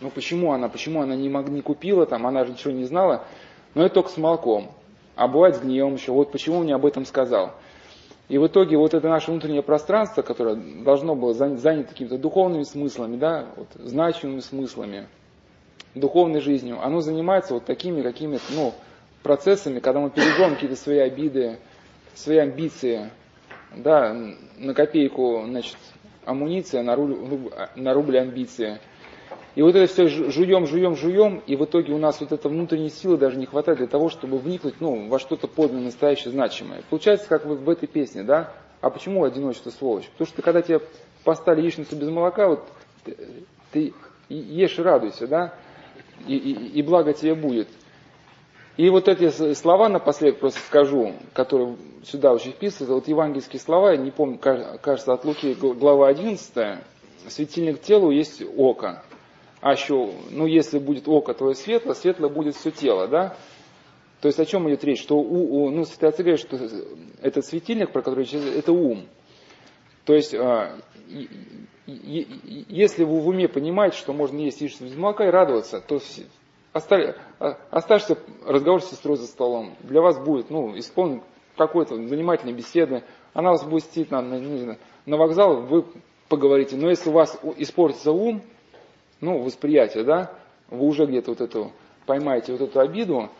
Ну 0.00 0.10
почему 0.10 0.52
она, 0.52 0.68
почему 0.68 1.02
она 1.02 1.16
не, 1.16 1.28
мог, 1.28 1.48
не 1.48 1.62
купила, 1.62 2.06
там, 2.06 2.26
она 2.26 2.44
же 2.44 2.52
ничего 2.52 2.72
не 2.72 2.84
знала. 2.84 3.26
Но 3.74 3.84
это 3.84 3.96
только 3.96 4.10
с 4.10 4.16
молоком 4.16 4.74
а 5.16 5.28
бывает 5.28 5.56
с 5.56 5.60
гневом 5.60 5.94
еще. 5.94 6.12
Вот 6.12 6.32
почему 6.32 6.58
он 6.58 6.64
мне 6.64 6.74
об 6.74 6.86
этом 6.86 7.04
сказал. 7.04 7.52
И 8.28 8.38
в 8.38 8.46
итоге 8.46 8.78
вот 8.78 8.94
это 8.94 9.08
наше 9.08 9.30
внутреннее 9.30 9.62
пространство, 9.62 10.22
которое 10.22 10.54
должно 10.54 11.14
было 11.14 11.34
занято 11.34 11.88
какими-то 11.90 12.16
духовными 12.16 12.62
смыслами, 12.62 13.16
да, 13.16 13.46
вот, 13.56 13.68
значимыми 13.74 14.40
смыслами, 14.40 15.08
духовной 15.94 16.40
жизнью, 16.40 16.78
оно 16.82 17.00
занимается 17.00 17.52
вот 17.54 17.66
такими 17.66 18.00
какими-то, 18.00 18.42
ну, 18.54 18.72
процессами, 19.22 19.78
когда 19.78 20.00
мы 20.00 20.10
переживаем 20.10 20.54
какие-то 20.54 20.76
свои 20.76 20.98
обиды, 20.98 21.58
свои 22.14 22.38
амбиции, 22.38 23.10
да, 23.76 24.16
на 24.56 24.72
копейку, 24.72 25.42
значит, 25.46 25.76
амуниция, 26.24 26.82
на 26.82 26.96
рубль, 26.96 27.50
на 27.76 27.92
рубль 27.92 28.18
амбиции– 28.18 28.78
и 29.54 29.62
вот 29.62 29.76
это 29.76 29.92
все 29.92 30.08
жуем, 30.08 30.66
жуем, 30.66 30.96
жуем, 30.96 31.40
и 31.46 31.54
в 31.54 31.64
итоге 31.64 31.92
у 31.92 31.98
нас 31.98 32.20
вот 32.20 32.32
этой 32.32 32.50
внутренней 32.50 32.90
силы 32.90 33.16
даже 33.16 33.36
не 33.36 33.46
хватает 33.46 33.78
для 33.78 33.86
того, 33.86 34.08
чтобы 34.08 34.38
вникнуть 34.38 34.80
ну, 34.80 35.08
во 35.08 35.20
что-то 35.20 35.46
подлинное, 35.46 35.86
настоящее, 35.86 36.32
значимое. 36.32 36.82
Получается, 36.90 37.28
как 37.28 37.46
вот 37.46 37.60
в 37.60 37.70
этой 37.70 37.86
песне, 37.86 38.24
да? 38.24 38.52
А 38.80 38.90
почему 38.90 39.22
одиночество 39.22 39.70
сволочь? 39.70 40.08
Потому 40.08 40.26
что 40.26 40.42
когда 40.42 40.60
тебе 40.60 40.80
поставили 41.22 41.62
яичницу 41.62 41.94
без 41.94 42.08
молока, 42.08 42.48
вот 42.48 42.64
ты 43.70 43.94
ешь 44.28 44.78
и 44.78 44.82
радуйся, 44.82 45.28
да? 45.28 45.54
И, 46.26 46.36
и, 46.36 46.78
и 46.78 46.82
благо 46.82 47.12
тебе 47.12 47.36
будет. 47.36 47.68
И 48.76 48.90
вот 48.90 49.06
эти 49.06 49.30
слова 49.54 49.88
напоследок 49.88 50.40
просто 50.40 50.58
скажу, 50.66 51.12
которые 51.32 51.76
сюда 52.04 52.32
очень 52.32 52.50
вписываются, 52.50 52.94
вот 52.94 53.06
евангельские 53.06 53.60
слова, 53.60 53.92
я 53.92 53.98
не 53.98 54.10
помню, 54.10 54.36
кажется, 54.38 55.12
от 55.12 55.24
Луки, 55.24 55.54
глава 55.54 56.08
11, 56.08 56.80
светильник 57.28 57.80
телу 57.82 58.10
есть 58.10 58.42
око 58.56 59.04
а 59.64 59.72
еще, 59.72 60.10
ну 60.30 60.44
если 60.44 60.78
будет 60.78 61.08
око 61.08 61.32
твое 61.32 61.54
светло, 61.54 61.94
светло 61.94 62.28
будет 62.28 62.54
все 62.54 62.70
тело, 62.70 63.08
да? 63.08 63.34
То 64.20 64.28
есть 64.28 64.38
о 64.38 64.44
чем 64.44 64.68
идет 64.68 64.84
речь? 64.84 65.00
Что 65.00 65.16
у, 65.16 65.64
у, 65.64 65.70
ну, 65.70 65.86
святые 65.86 66.10
отцы 66.10 66.22
говорят, 66.22 66.40
что 66.40 66.58
этот 67.22 67.46
светильник, 67.46 67.90
про 67.90 68.02
который 68.02 68.26
сейчас, 68.26 68.44
это 68.44 68.72
ум. 68.72 69.06
То 70.04 70.12
есть, 70.12 70.34
а, 70.34 70.76
и, 71.08 71.30
и, 71.86 72.66
если 72.68 73.04
вы 73.04 73.20
в 73.20 73.26
уме 73.26 73.48
понимаете, 73.48 73.96
что 73.96 74.12
можно 74.12 74.38
есть 74.38 74.60
яичницу 74.60 74.84
без 74.84 74.96
молока 74.98 75.26
и 75.26 75.30
радоваться, 75.30 75.80
то 75.80 75.98
оставь, 76.74 77.16
а, 77.38 77.56
оставьте 77.70 78.18
разговор 78.46 78.82
с 78.82 78.90
сестрой 78.90 79.16
за 79.16 79.26
столом. 79.26 79.76
Для 79.80 80.02
вас 80.02 80.18
будет 80.18 80.50
ну, 80.50 80.78
исполнен 80.78 81.22
какой-то 81.56 81.96
занимательной 81.96 82.52
беседы. 82.52 83.02
Она 83.32 83.52
вас 83.52 83.64
будет 83.64 83.84
сидеть 83.84 84.10
на, 84.10 84.20
на, 84.20 84.76
на 85.06 85.16
вокзал, 85.16 85.62
вы 85.62 85.86
поговорите. 86.28 86.76
Но 86.76 86.90
если 86.90 87.08
у 87.08 87.14
вас 87.14 87.40
испортится 87.56 88.12
ум, 88.12 88.42
ну, 89.20 89.38
восприятие, 89.38 90.04
да, 90.04 90.32
вы 90.70 90.86
уже 90.86 91.06
где-то 91.06 91.30
вот 91.30 91.40
эту 91.40 91.72
поймаете 92.06 92.52
вот 92.52 92.60
эту 92.60 92.80
обиду, 92.80 93.30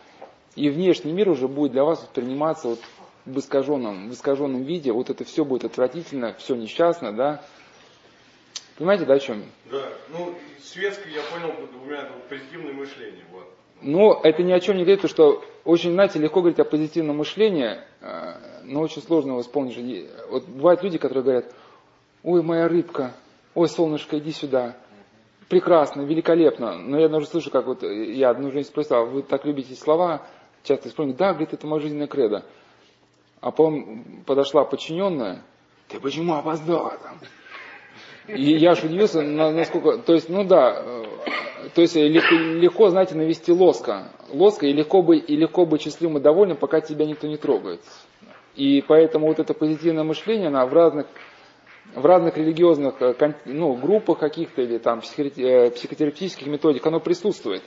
и 0.55 0.69
внешний 0.69 1.11
мир 1.11 1.29
уже 1.29 1.47
будет 1.47 1.71
для 1.73 1.83
вас 1.83 2.01
восприниматься 2.01 2.69
вот 2.69 2.79
в 3.25 3.39
искаженном, 3.39 4.09
в 4.09 4.13
искаженном 4.13 4.63
виде, 4.63 4.91
вот 4.91 5.09
это 5.09 5.23
все 5.23 5.43
будет 5.43 5.65
отвратительно, 5.65 6.33
все 6.37 6.55
несчастно, 6.55 7.11
да. 7.11 7.43
Понимаете, 8.77 9.05
да, 9.05 9.13
о 9.15 9.19
чем? 9.19 9.43
Да, 9.71 9.89
ну, 10.09 10.33
светское, 10.61 11.13
я 11.13 11.21
понял, 11.23 11.55
у 11.81 11.85
меня 11.85 12.09
позитивное 12.29 12.73
мышление, 12.73 13.23
вот. 13.31 13.49
Но 13.81 14.19
это 14.23 14.43
ни 14.43 14.51
о 14.51 14.59
чем 14.59 14.77
не 14.77 14.83
говорит, 14.83 15.01
потому 15.01 15.13
что 15.13 15.45
очень, 15.63 15.93
знаете, 15.93 16.19
легко 16.19 16.39
говорить 16.39 16.59
о 16.59 16.65
позитивном 16.65 17.17
мышлении, 17.17 17.77
э, 18.01 18.61
но 18.63 18.81
очень 18.81 19.01
сложно 19.01 19.31
его 19.31 19.41
исполнить. 19.41 19.77
Вот 20.29 20.47
бывают 20.47 20.83
люди, 20.83 20.97
которые 20.97 21.23
говорят, 21.23 21.53
ой, 22.23 22.41
моя 22.41 22.67
рыбка, 22.67 23.13
ой, 23.53 23.67
солнышко, 23.67 24.17
иди 24.17 24.31
сюда 24.31 24.75
прекрасно, 25.49 26.01
великолепно. 26.01 26.77
Но 26.77 26.99
я 26.99 27.09
даже 27.09 27.27
слышу, 27.27 27.51
как 27.51 27.65
вот 27.65 27.83
я 27.83 28.29
одну 28.29 28.51
женщину 28.51 28.71
спросил, 28.71 28.95
а 28.97 29.05
вы 29.05 29.21
так 29.21 29.45
любите 29.45 29.75
слова, 29.75 30.25
часто 30.63 30.89
исполняете, 30.89 31.19
да, 31.19 31.29
говорит, 31.29 31.53
это 31.53 31.67
моя 31.67 31.81
жизненная 31.81 32.07
кредо. 32.07 32.45
А 33.41 33.51
потом 33.51 34.23
подошла 34.25 34.65
подчиненная, 34.65 35.43
ты 35.87 35.99
почему 35.99 36.33
опоздала 36.33 36.97
там? 36.97 37.19
И 38.27 38.57
я 38.57 38.71
аж 38.71 38.83
удивился, 38.83 39.21
насколько, 39.21 39.99
то 39.99 40.13
есть, 40.13 40.29
ну 40.29 40.43
да, 40.43 40.81
э, 40.83 41.05
то 41.75 41.81
есть 41.81 41.95
легко, 41.95 42.33
легко, 42.33 42.89
знаете, 42.89 43.13
навести 43.13 43.51
лоска. 43.51 44.11
Лоска, 44.29 44.65
и 44.65 44.73
легко, 44.73 45.03
бы, 45.03 45.17
и 45.17 45.35
легко 45.35 45.67
быть 45.67 45.83
счастливым 45.83 46.17
и 46.17 46.21
довольным, 46.21 46.57
пока 46.57 46.81
тебя 46.81 47.05
никто 47.05 47.27
не 47.27 47.37
трогает. 47.37 47.81
И 48.55 48.83
поэтому 48.87 49.27
вот 49.27 49.37
это 49.37 49.53
позитивное 49.53 50.03
мышление, 50.03 50.47
оно 50.47 50.65
в 50.65 50.73
разных 50.73 51.05
в 51.93 52.05
разных 52.05 52.37
религиозных 52.37 53.01
э, 53.01 53.33
ну, 53.45 53.73
группах 53.75 54.19
каких-то 54.19 54.61
или 54.61 54.77
там 54.77 54.99
э, 54.99 55.69
психотерапевтических 55.71 56.47
методик, 56.47 56.85
оно 56.85 56.99
присутствует. 56.99 57.63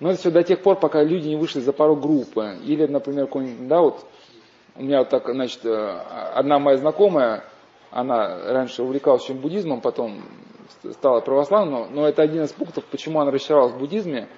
Но 0.00 0.10
это 0.10 0.20
все 0.20 0.30
до 0.30 0.42
тех 0.42 0.60
пор, 0.60 0.78
пока 0.78 1.02
люди 1.02 1.28
не 1.28 1.36
вышли 1.36 1.60
за 1.60 1.72
порог 1.72 2.00
группы. 2.00 2.58
Или, 2.64 2.86
например, 2.86 3.28
да, 3.60 3.80
вот 3.80 4.04
у 4.76 4.82
меня 4.82 5.00
вот 5.00 5.08
так, 5.08 5.28
значит, 5.28 5.64
э, 5.64 6.00
одна 6.34 6.58
моя 6.58 6.76
знакомая, 6.78 7.44
она 7.90 8.52
раньше 8.52 8.82
увлекалась 8.82 9.24
чем 9.24 9.38
буддизмом, 9.38 9.80
потом 9.80 10.24
стала 10.92 11.20
православной, 11.20 11.88
но 11.90 12.08
это 12.08 12.22
один 12.22 12.42
из 12.42 12.52
пунктов, 12.52 12.84
почему 12.84 13.20
она 13.20 13.30
расчаровалась 13.30 13.74
в 13.74 13.78
буддизме. 13.78 14.28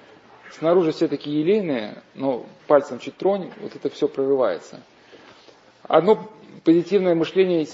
Снаружи 0.51 0.91
все 0.91 1.07
такие 1.07 1.41
елейные, 1.41 2.03
но 2.15 2.45
пальцем 2.67 2.99
чуть 2.99 3.17
тронь, 3.17 3.51
вот 3.59 3.75
это 3.75 3.89
все 3.89 4.07
прорывается. 4.07 4.81
Одно 5.83 6.29
позитивное 6.63 7.15
мышление 7.15 7.67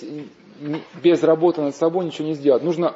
без 1.02 1.24
работы 1.24 1.62
над 1.62 1.76
собой 1.76 2.06
ничего 2.06 2.28
не 2.28 2.34
сделать. 2.34 2.64
Нужно, 2.64 2.96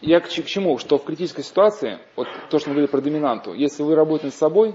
я 0.00 0.20
к, 0.20 0.28
чему, 0.28 0.78
что 0.78 0.98
в 0.98 1.04
критической 1.04 1.44
ситуации, 1.44 1.98
вот 2.16 2.28
то, 2.50 2.58
что 2.58 2.68
мы 2.68 2.74
говорили 2.74 2.90
про 2.90 3.00
доминанту, 3.00 3.52
если 3.52 3.82
вы 3.82 3.94
работаете 3.94 4.26
над 4.26 4.34
собой, 4.34 4.74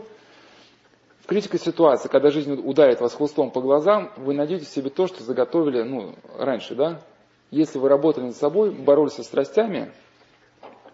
в 1.21 1.25
критической 1.25 1.59
ситуации, 1.59 2.09
когда 2.09 2.29
жизнь 2.31 2.53
ударит 2.53 2.99
вас 2.99 3.13
хвостом 3.13 3.49
по 3.51 3.61
глазам, 3.61 4.11
вы 4.17 4.33
найдете 4.33 4.65
в 4.65 4.69
себе 4.69 4.89
то, 4.89 5.07
что 5.07 5.23
заготовили 5.23 5.81
ну, 5.81 6.15
раньше, 6.37 6.75
да? 6.75 7.01
Если 7.49 7.77
вы 7.77 7.87
работали 7.87 8.25
над 8.25 8.35
собой, 8.35 8.71
боролись 8.71 9.13
со 9.13 9.23
страстями, 9.23 9.91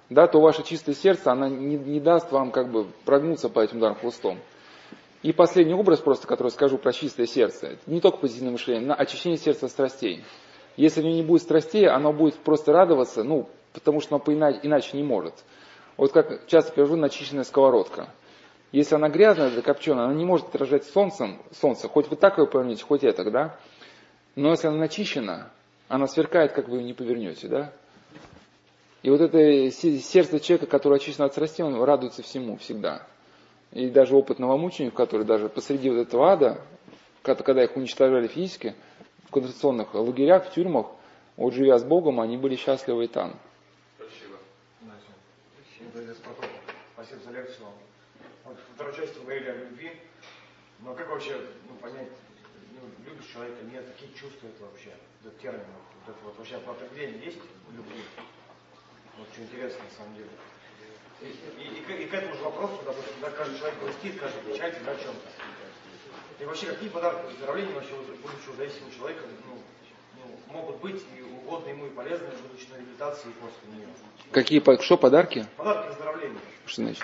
да, 0.10 0.28
то 0.28 0.40
ваше 0.40 0.64
чистое 0.64 0.94
сердце, 0.94 1.32
оно 1.32 1.48
не, 1.48 1.78
не 1.78 2.00
даст 2.00 2.32
вам 2.32 2.52
как 2.52 2.72
бы 2.72 2.88
прогнуться 3.06 3.50
по 3.50 3.60
этим 3.60 3.78
ударам 3.78 3.96
хвостом. 3.96 4.40
И 5.22 5.34
последний 5.34 5.74
образ 5.74 6.00
просто, 6.00 6.28
который 6.28 6.50
скажу 6.50 6.78
про 6.78 6.94
чистое 6.94 7.26
сердце, 7.26 7.78
не 7.88 8.00
только 8.00 8.20
позитивное 8.20 8.52
мышление, 8.52 8.88
но 8.88 8.96
очищение 8.98 9.38
сердца 9.38 9.66
от 9.66 9.72
страстей. 9.72 10.24
Если 10.80 11.02
у 11.02 11.04
нее 11.04 11.16
не 11.16 11.24
будет 11.24 11.42
страстей, 11.42 11.90
оно 11.90 12.14
будет 12.14 12.36
просто 12.36 12.72
радоваться, 12.72 13.22
ну, 13.22 13.50
потому 13.74 14.00
что 14.00 14.16
оно 14.16 14.50
иначе 14.64 14.96
не 14.96 15.04
может. 15.04 15.34
Вот 15.98 16.14
как 16.14 16.48
часто 16.48 16.72
привожу 16.72 16.96
начищенная 16.96 17.44
сковородка. 17.44 18.08
Если 18.72 18.96
она 18.96 19.10
грязная, 19.10 19.50
закопченная, 19.50 20.06
она 20.06 20.14
не 20.14 20.24
может 20.24 20.48
отражать 20.48 20.86
солнцем, 20.86 21.42
солнце, 21.52 21.90
хоть 21.90 22.08
вы 22.08 22.16
так 22.16 22.38
ее 22.38 22.48
повернете, 22.48 22.86
хоть 22.86 23.04
это, 23.04 23.30
да? 23.30 23.58
Но 24.38 24.52
если 24.52 24.68
она 24.68 24.78
начищена, 24.78 25.52
она 25.90 26.08
сверкает, 26.08 26.54
как 26.54 26.70
вы 26.70 26.78
ее 26.78 26.86
не 26.86 26.94
повернете, 26.94 27.50
да? 27.50 27.74
И 29.04 29.10
вот 29.10 29.20
это 29.20 29.70
сердце 29.72 30.40
человека, 30.40 30.68
которое 30.68 30.96
очищено 30.96 31.26
от 31.26 31.34
страстей, 31.34 31.64
он 31.66 31.76
радуется 31.84 32.24
всему 32.24 32.56
всегда. 32.56 33.06
И 33.74 33.90
даже 33.90 34.16
опытного 34.16 34.56
мученика, 34.56 34.96
который 34.96 35.26
даже 35.26 35.50
посреди 35.50 35.90
вот 35.90 35.98
этого 35.98 36.32
ада, 36.32 36.62
когда 37.22 37.66
их 37.66 37.76
уничтожали 37.76 38.28
физически, 38.28 38.76
в 39.30 39.32
концентрационных 39.32 39.94
лагерях, 39.94 40.48
в 40.48 40.52
тюрьмах, 40.52 40.88
вот 41.38 41.54
живя 41.54 41.78
с 41.78 41.84
Богом, 41.84 42.20
они 42.20 42.36
были 42.36 42.56
счастливы 42.56 43.06
и 43.06 43.08
там. 43.08 43.40
Спасибо. 43.98 44.38
Спасибо 46.96 47.22
за 47.24 47.32
лекцию. 47.32 47.68
Вот 48.44 48.58
второй 48.74 48.96
части 48.96 49.20
вы 49.20 49.26
говорили 49.26 49.50
о 49.50 49.56
любви. 49.56 49.92
Но 50.80 50.96
как 50.96 51.10
вообще 51.10 51.40
ну, 51.70 51.76
понять, 51.76 52.08
ну, 52.74 53.06
любишь 53.06 53.30
человека, 53.32 53.64
нет, 53.72 53.86
какие 53.86 54.10
чувства 54.14 54.48
это 54.48 54.64
вообще, 54.64 54.94
этот 55.22 55.38
термин, 55.40 55.66
вот 55.68 56.16
это 56.16 56.26
вот 56.26 56.38
вообще 56.38 56.58
по 56.60 56.72
определению 56.72 57.24
есть 57.24 57.38
любви? 57.72 58.02
Вот 59.18 59.28
что 59.32 59.44
интересно 59.44 59.84
на 59.84 59.96
самом 59.96 60.16
деле. 60.16 60.30
И, 61.22 61.26
и, 61.28 62.02
и, 62.02 62.04
и 62.04 62.08
к 62.08 62.14
этому 62.14 62.34
же 62.34 62.44
вопросу, 62.44 62.80
допустим, 62.84 63.14
когда 63.22 63.38
каждый 63.38 63.60
человек 63.60 63.80
грустит, 63.80 64.20
каждый 64.20 64.42
печалится 64.52 64.84
да, 64.86 64.92
о 64.92 64.96
чем-то. 64.96 65.28
И 66.40 66.46
вообще, 66.46 66.68
какие 66.68 66.90
подарки 66.90 67.26
выздоровления 67.26 67.76
вообще 67.76 67.94
будущего 67.96 68.56
зависимого 68.56 68.92
человека 68.94 69.24
ну, 69.46 69.62
ну, 70.16 70.54
могут 70.54 70.78
быть 70.78 71.04
и 71.18 71.22
угодны 71.22 71.70
ему 71.70 71.88
и 71.88 71.90
полезны, 71.90 72.28
будучи 72.48 72.70
на 72.70 72.76
реабилитации 72.78 73.30
и 73.30 73.34
после 73.34 73.74
нее? 73.74 73.88
Какие, 74.32 74.82
что 74.82 74.98
подарки? 74.98 75.46
Подарки 75.58 75.90
выздоровления. 75.90 76.40
Что 76.66 76.84
значит? 76.84 77.04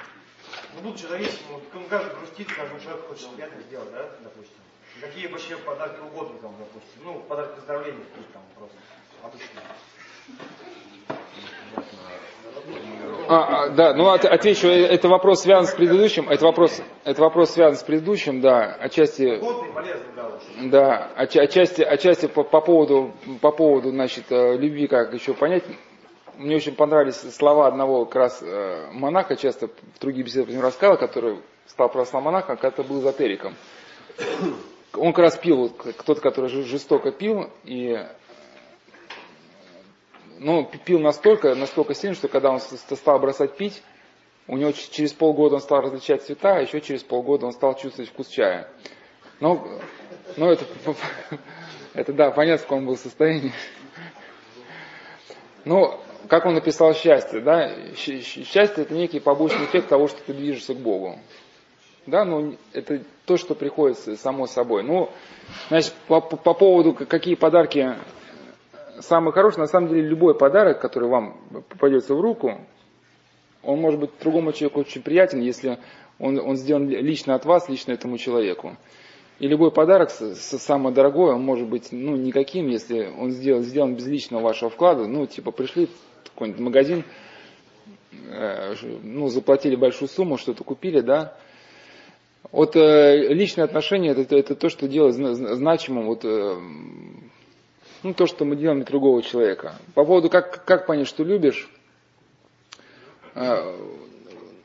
Ну, 0.75 0.81
будучи 0.81 1.05
зависимым, 1.05 1.61
вот, 1.73 1.87
каждый 1.89 2.15
грустит, 2.15 2.47
каждому 2.53 2.79
человеку 2.79 3.07
хочет 3.09 3.29
приятно 3.31 3.61
сделать, 3.63 3.91
да, 3.91 4.09
допустим. 4.23 4.55
Какие 5.01 5.27
вообще 5.27 5.57
подарки 5.57 5.99
угодны 5.99 6.39
там, 6.39 6.55
допустим. 6.57 7.03
Ну, 7.03 7.19
подарки 7.27 7.55
выздоровления 7.59 8.05
там 8.31 8.43
просто 8.55 8.77
обычные. 9.21 9.63
А, 13.27 13.63
а, 13.65 13.69
да, 13.69 13.93
ну 13.93 14.09
от, 14.09 14.23
отвечу, 14.23 14.67
э, 14.67 14.85
это 14.85 15.07
вопрос 15.07 15.41
связан 15.41 15.65
с 15.65 15.75
предыдущим, 15.75 16.29
это 16.29 16.45
вопрос, 16.45 16.79
это 17.03 17.21
вопрос 17.21 17.51
связан 17.51 17.75
с 17.79 17.83
предыдущим, 17.83 18.39
да, 18.39 18.75
отчасти, 18.79 19.41
да, 20.69 21.09
от, 21.15 21.35
отчасти, 21.35 21.81
отчасти 21.81 22.27
по, 22.27 22.43
по 22.43 22.61
поводу, 22.61 23.13
по 23.41 23.51
поводу, 23.51 23.89
значит, 23.89 24.25
э, 24.29 24.57
любви, 24.57 24.87
как 24.87 25.11
еще 25.13 25.33
понять, 25.33 25.63
мне 26.37 26.55
очень 26.55 26.75
понравились 26.75 27.15
слова 27.35 27.67
одного 27.67 28.05
как 28.05 28.15
раз 28.15 28.43
э, 28.43 28.89
монаха, 28.91 29.35
часто 29.35 29.67
в 29.67 29.99
других 29.99 30.25
беседах 30.25 30.61
рассказывал, 30.61 30.99
который 30.99 31.39
стал 31.65 31.91
монахом, 32.21 32.57
когда 32.57 32.83
был 32.83 32.99
эзотериком. 33.01 33.55
он 34.95 35.13
как 35.13 35.23
раз 35.23 35.37
пил, 35.37 35.69
кто-то, 35.69 36.21
который 36.21 36.49
жестоко 36.49 37.11
пил, 37.11 37.49
и 37.63 37.97
ну, 40.39 40.69
пил 40.85 40.99
настолько, 40.99 41.55
настолько 41.55 41.93
сильно, 41.93 42.15
что 42.15 42.27
когда 42.27 42.51
он 42.51 42.59
стал 42.59 43.19
бросать 43.19 43.57
пить, 43.57 43.81
у 44.47 44.57
него 44.57 44.71
через 44.71 45.13
полгода 45.13 45.55
он 45.55 45.61
стал 45.61 45.81
различать 45.81 46.23
цвета, 46.23 46.57
а 46.57 46.61
еще 46.61 46.81
через 46.81 47.03
полгода 47.03 47.45
он 47.45 47.53
стал 47.53 47.75
чувствовать 47.75 48.09
вкус 48.11 48.27
чая. 48.27 48.69
Но, 49.39 49.67
но 50.37 50.51
это, 50.51 50.65
это 51.93 52.13
да, 52.13 52.31
понятно, 52.31 52.65
в 52.65 52.67
каком 52.67 52.85
был 52.85 52.97
состоянии. 52.97 53.53
Ну, 55.63 55.99
как 56.27 56.45
он 56.45 56.53
написал 56.53 56.93
счастье, 56.93 57.41
да? 57.41 57.71
Счастье 57.95 58.83
это 58.83 58.93
некий 58.93 59.19
побочный 59.19 59.65
эффект 59.65 59.89
того, 59.89 60.07
что 60.07 60.21
ты 60.21 60.33
движешься 60.33 60.73
к 60.73 60.77
Богу. 60.77 61.19
Да, 62.05 62.23
ну, 62.23 62.55
это 62.71 63.01
то, 63.25 63.37
что 63.37 63.55
приходит 63.55 63.97
само 64.19 64.45
собой. 64.45 64.83
Ну, 64.83 65.09
значит, 65.69 65.93
по, 66.07 66.21
по 66.21 66.53
поводу, 66.53 66.93
какие 66.93 67.33
подарки 67.33 67.95
самые 69.01 69.33
хорошие, 69.33 69.61
на 69.61 69.67
самом 69.67 69.89
деле 69.89 70.01
любой 70.01 70.35
подарок, 70.35 70.79
который 70.81 71.09
вам 71.09 71.37
попадется 71.69 72.15
в 72.15 72.21
руку, 72.21 72.59
он 73.63 73.79
может 73.79 73.99
быть 73.99 74.11
другому 74.21 74.53
человеку 74.53 74.81
очень 74.81 75.01
приятен, 75.01 75.41
если 75.41 75.79
он, 76.19 76.39
он 76.39 76.55
сделан 76.55 76.87
лично 76.87 77.35
от 77.35 77.45
вас, 77.45 77.67
лично 77.67 77.91
этому 77.93 78.17
человеку. 78.17 78.77
И 79.39 79.47
любой 79.47 79.71
подарок, 79.71 80.11
самый 80.11 80.93
дорогой, 80.93 81.33
он 81.33 81.43
может 81.43 81.67
быть 81.67 81.89
ну, 81.91 82.15
никаким, 82.15 82.69
если 82.69 83.11
он 83.17 83.31
сделан, 83.31 83.63
сделан 83.63 83.95
без 83.95 84.07
личного 84.07 84.41
вашего 84.41 84.69
вклада. 84.69 85.07
Ну, 85.07 85.25
типа, 85.25 85.51
пришли 85.51 85.87
в 85.87 86.29
какой-нибудь 86.29 86.61
магазин, 86.61 87.03
э, 88.29 88.75
ну, 89.03 89.27
заплатили 89.27 89.75
большую 89.75 90.07
сумму, 90.07 90.37
что-то 90.37 90.63
купили, 90.63 91.01
да. 91.01 91.35
Вот 92.51 92.77
э, 92.77 93.27
личные 93.33 93.65
отношения 93.65 94.11
это, 94.11 94.35
это 94.37 94.55
то, 94.55 94.69
что 94.69 94.87
делает 94.87 95.15
значимым, 95.15 96.05
вот, 96.05 96.23
э, 96.23 96.55
ну, 98.05 98.13
то, 98.13 98.27
что 98.27 98.45
мы 98.45 98.55
делаем 98.55 98.77
для 98.77 98.85
другого 98.85 99.23
человека. 99.23 99.73
По 99.95 100.05
поводу, 100.05 100.29
как, 100.29 100.63
как 100.63 100.85
понять, 100.85 101.07
что 101.07 101.23
любишь, 101.23 101.67
э, 103.33 103.75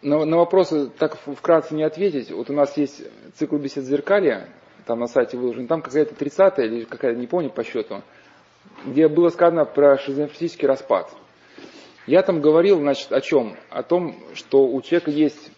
на, 0.02 0.26
на 0.26 0.36
вопросы 0.36 0.90
так 0.90 1.16
вкратце 1.16 1.74
не 1.74 1.82
ответить. 1.82 2.30
Вот 2.30 2.50
у 2.50 2.52
нас 2.52 2.76
есть 2.76 3.02
цикл 3.36 3.56
бесед 3.56 3.84
зеркалья, 3.84 4.50
там 4.84 5.00
на 5.00 5.06
сайте 5.06 5.38
выложен, 5.38 5.66
там 5.68 5.80
какая-то 5.80 6.14
30 6.14 6.58
или 6.58 6.84
какая-то, 6.84 7.18
не 7.18 7.26
помню 7.26 7.48
по 7.48 7.64
счету, 7.64 8.02
где 8.84 9.08
было 9.08 9.30
сказано 9.30 9.64
про 9.64 9.96
шизофренический 9.96 10.68
распад. 10.68 11.10
Я 12.06 12.22
там 12.22 12.42
говорил, 12.42 12.80
значит, 12.80 13.10
о 13.10 13.22
чем? 13.22 13.56
О 13.70 13.82
том, 13.82 14.16
что 14.34 14.66
у 14.66 14.82
человека 14.82 15.10
есть 15.10 15.50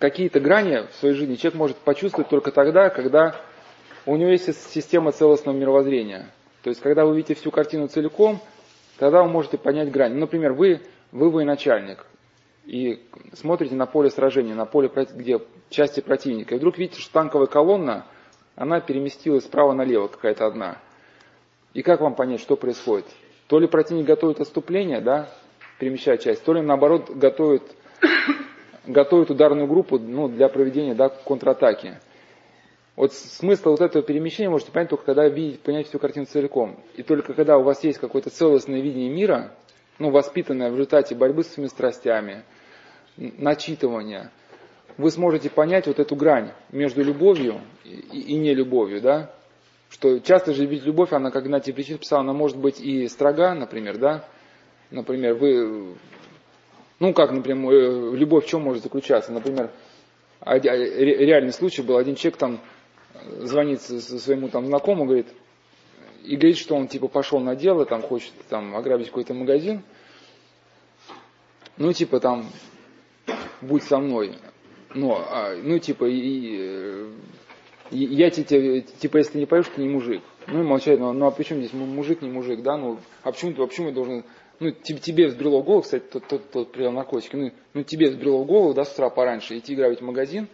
какие-то 0.00 0.40
грани 0.40 0.88
в 0.90 0.96
своей 0.96 1.14
жизни, 1.14 1.36
человек 1.36 1.58
может 1.58 1.76
почувствовать 1.76 2.28
только 2.28 2.50
тогда, 2.50 2.90
когда 2.90 3.40
у 4.04 4.16
него 4.16 4.30
есть 4.30 4.72
система 4.72 5.12
целостного 5.12 5.56
мировоззрения. 5.56 6.28
То 6.62 6.70
есть, 6.70 6.80
когда 6.80 7.04
вы 7.04 7.16
видите 7.16 7.34
всю 7.34 7.50
картину 7.50 7.88
целиком, 7.88 8.40
тогда 8.98 9.22
вы 9.22 9.28
можете 9.28 9.58
понять 9.58 9.90
грань. 9.90 10.14
Ну, 10.14 10.20
например, 10.20 10.52
вы, 10.52 10.80
вы 11.12 11.30
военачальник, 11.30 12.06
и 12.66 13.02
смотрите 13.32 13.74
на 13.74 13.86
поле 13.86 14.10
сражения, 14.10 14.54
на 14.54 14.66
поле, 14.66 14.90
где 15.14 15.40
части 15.70 16.00
противника, 16.00 16.54
и 16.54 16.58
вдруг 16.58 16.78
видите, 16.78 17.00
что 17.00 17.12
танковая 17.12 17.46
колонна– 17.46 18.06
она 18.60 18.80
переместилась 18.80 19.44
справа 19.44 19.72
налево, 19.72 20.08
какая-то 20.08 20.46
одна. 20.46 20.76
И 21.72 21.80
как 21.80 22.02
вам 22.02 22.14
понять, 22.14 22.40
что 22.40 22.56
происходит? 22.56 23.06
То 23.46 23.58
ли 23.58 23.66
противник 23.66 24.04
готовит 24.04 24.38
отступление, 24.38 25.00
да, 25.00 25.30
перемещая 25.78 26.18
часть, 26.18 26.44
то 26.44 26.52
ли 26.52 26.60
наоборот 26.60 27.08
готовит, 27.08 27.62
готовит 28.86 29.30
ударную 29.30 29.66
группу 29.66 29.98
ну, 29.98 30.28
для 30.28 30.50
проведения 30.50 30.94
да, 30.94 31.08
контратаки. 31.08 31.94
Вот 33.00 33.14
смысл 33.14 33.70
вот 33.70 33.80
этого 33.80 34.04
перемещения 34.04 34.50
можете 34.50 34.72
понять 34.72 34.90
только 34.90 35.06
когда 35.06 35.26
видеть, 35.26 35.60
понять 35.60 35.88
всю 35.88 35.98
картину 35.98 36.26
целиком. 36.26 36.78
И 36.96 37.02
только 37.02 37.32
когда 37.32 37.56
у 37.56 37.62
вас 37.62 37.82
есть 37.82 37.98
какое-то 37.98 38.28
целостное 38.28 38.82
видение 38.82 39.08
мира, 39.08 39.54
ну, 39.98 40.10
воспитанное 40.10 40.68
в 40.68 40.74
результате 40.74 41.14
борьбы 41.14 41.42
с 41.42 41.46
своими 41.46 41.68
страстями, 41.68 42.44
начитывания, 43.16 44.30
вы 44.98 45.10
сможете 45.10 45.48
понять 45.48 45.86
вот 45.86 45.98
эту 45.98 46.14
грань 46.14 46.50
между 46.72 47.02
любовью 47.02 47.62
и, 47.84 48.20
и 48.20 48.34
нелюбовью, 48.34 49.00
да? 49.00 49.34
Что 49.88 50.18
часто 50.18 50.52
же 50.52 50.66
ведь 50.66 50.84
любовь, 50.84 51.14
она, 51.14 51.30
как 51.30 51.46
Игнатий 51.46 51.72
Причин 51.72 51.96
писал, 51.96 52.20
она 52.20 52.34
может 52.34 52.58
быть 52.58 52.82
и 52.82 53.08
строга, 53.08 53.54
например, 53.54 53.96
да? 53.96 54.28
Например, 54.90 55.32
вы, 55.36 55.94
ну 56.98 57.14
как, 57.14 57.32
например, 57.32 57.72
э, 57.72 58.14
любовь 58.14 58.44
в 58.44 58.48
чем 58.48 58.60
может 58.60 58.82
заключаться? 58.82 59.32
Например, 59.32 59.70
реальный 60.44 61.54
случай 61.54 61.80
был, 61.80 61.96
один 61.96 62.14
человек 62.14 62.36
там 62.36 62.60
звонит 63.40 63.80
своему 63.80 64.48
там 64.48 64.66
знакомому, 64.66 65.04
говорит, 65.04 65.28
и 66.24 66.36
говорит, 66.36 66.58
что 66.58 66.76
он 66.76 66.88
типа 66.88 67.08
пошел 67.08 67.40
на 67.40 67.56
дело, 67.56 67.86
там 67.86 68.02
хочет 68.02 68.32
там 68.48 68.76
ограбить 68.76 69.06
какой-то 69.06 69.34
магазин, 69.34 69.82
ну 71.76 71.92
типа 71.92 72.20
там 72.20 72.46
будь 73.60 73.82
со 73.82 73.98
мной. 73.98 74.34
Ну, 74.94 75.14
а, 75.14 75.54
ну 75.62 75.78
типа, 75.78 76.04
и, 76.04 77.08
и, 77.90 78.04
я 78.04 78.30
тебе, 78.30 78.80
типа, 78.80 79.18
если 79.18 79.32
ты 79.32 79.38
не 79.38 79.46
поешь, 79.46 79.66
ты 79.74 79.80
не 79.80 79.88
мужик. 79.88 80.22
Ну 80.46 80.60
и 80.60 80.64
молчать, 80.64 80.98
ну, 80.98 81.12
ну 81.12 81.26
а 81.26 81.30
почему 81.30 81.60
здесь 81.60 81.72
мужик, 81.72 82.22
не 82.22 82.30
мужик, 82.30 82.62
да? 82.62 82.76
Ну, 82.76 82.98
а 83.22 83.30
почему, 83.32 83.52
а 83.62 83.66
почему 83.66 83.88
я 83.88 83.94
должен... 83.94 84.24
Ну, 84.58 84.72
тебе, 84.72 84.98
тебе 84.98 85.26
взбрело 85.28 85.62
голову, 85.62 85.82
кстати, 85.82 86.04
тот, 86.04 86.26
тот, 86.26 86.50
тот 86.50 86.72
принял 86.72 86.92
наркотики, 86.92 87.34
ну, 87.34 87.50
ну, 87.72 87.82
тебе 87.82 88.10
взбрело 88.10 88.44
голову, 88.44 88.74
да, 88.74 88.84
с 88.84 88.92
утра 88.92 89.08
пораньше 89.08 89.56
идти 89.56 89.74
грабить 89.74 90.02
магазин, 90.02 90.48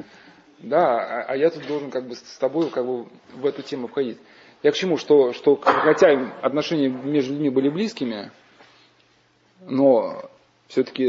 да, 0.58 0.98
а, 0.98 1.22
а 1.28 1.36
я 1.36 1.50
тут 1.50 1.66
должен 1.66 1.90
как 1.90 2.06
бы 2.06 2.14
с 2.14 2.38
тобой 2.38 2.70
как 2.70 2.86
бы 2.86 3.06
в 3.34 3.46
эту 3.46 3.62
тему 3.62 3.88
входить. 3.88 4.18
Я 4.62 4.72
к 4.72 4.74
чему, 4.74 4.96
что, 4.96 5.32
что 5.32 5.56
хотя 5.56 6.32
отношения 6.42 6.88
между 6.88 7.32
людьми 7.32 7.50
были 7.50 7.68
близкими, 7.68 8.30
но 9.60 10.30
все-таки 10.68 11.08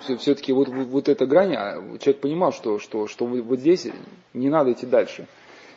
все, 0.00 0.16
все-таки 0.16 0.52
вот, 0.52 0.68
вот, 0.68 0.88
вот 0.88 1.08
эта 1.08 1.26
грань, 1.26 1.54
а 1.54 1.76
человек 1.98 2.20
понимал, 2.20 2.52
что, 2.52 2.78
что, 2.78 3.06
что 3.06 3.26
вот 3.26 3.60
здесь 3.60 3.88
не 4.34 4.48
надо 4.48 4.72
идти 4.72 4.86
дальше. 4.86 5.26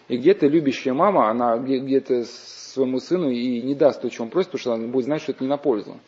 И 0.07 0.17
где-то 0.17 0.47
любящая 0.47 0.93
мама, 0.93 1.29
она 1.29 1.57
где-то 1.57 2.25
своему 2.25 2.99
сыну 2.99 3.29
и 3.29 3.61
не 3.61 3.75
даст 3.75 4.01
то, 4.01 4.09
что 4.09 4.23
он 4.23 4.29
просит, 4.29 4.51
потому 4.51 4.59
что 4.59 4.73
она 4.73 4.87
будет 4.87 5.05
знать, 5.05 5.21
что 5.21 5.31
это 5.31 5.43
не 5.43 5.49
на 5.49 5.57
пользу. 5.57 5.99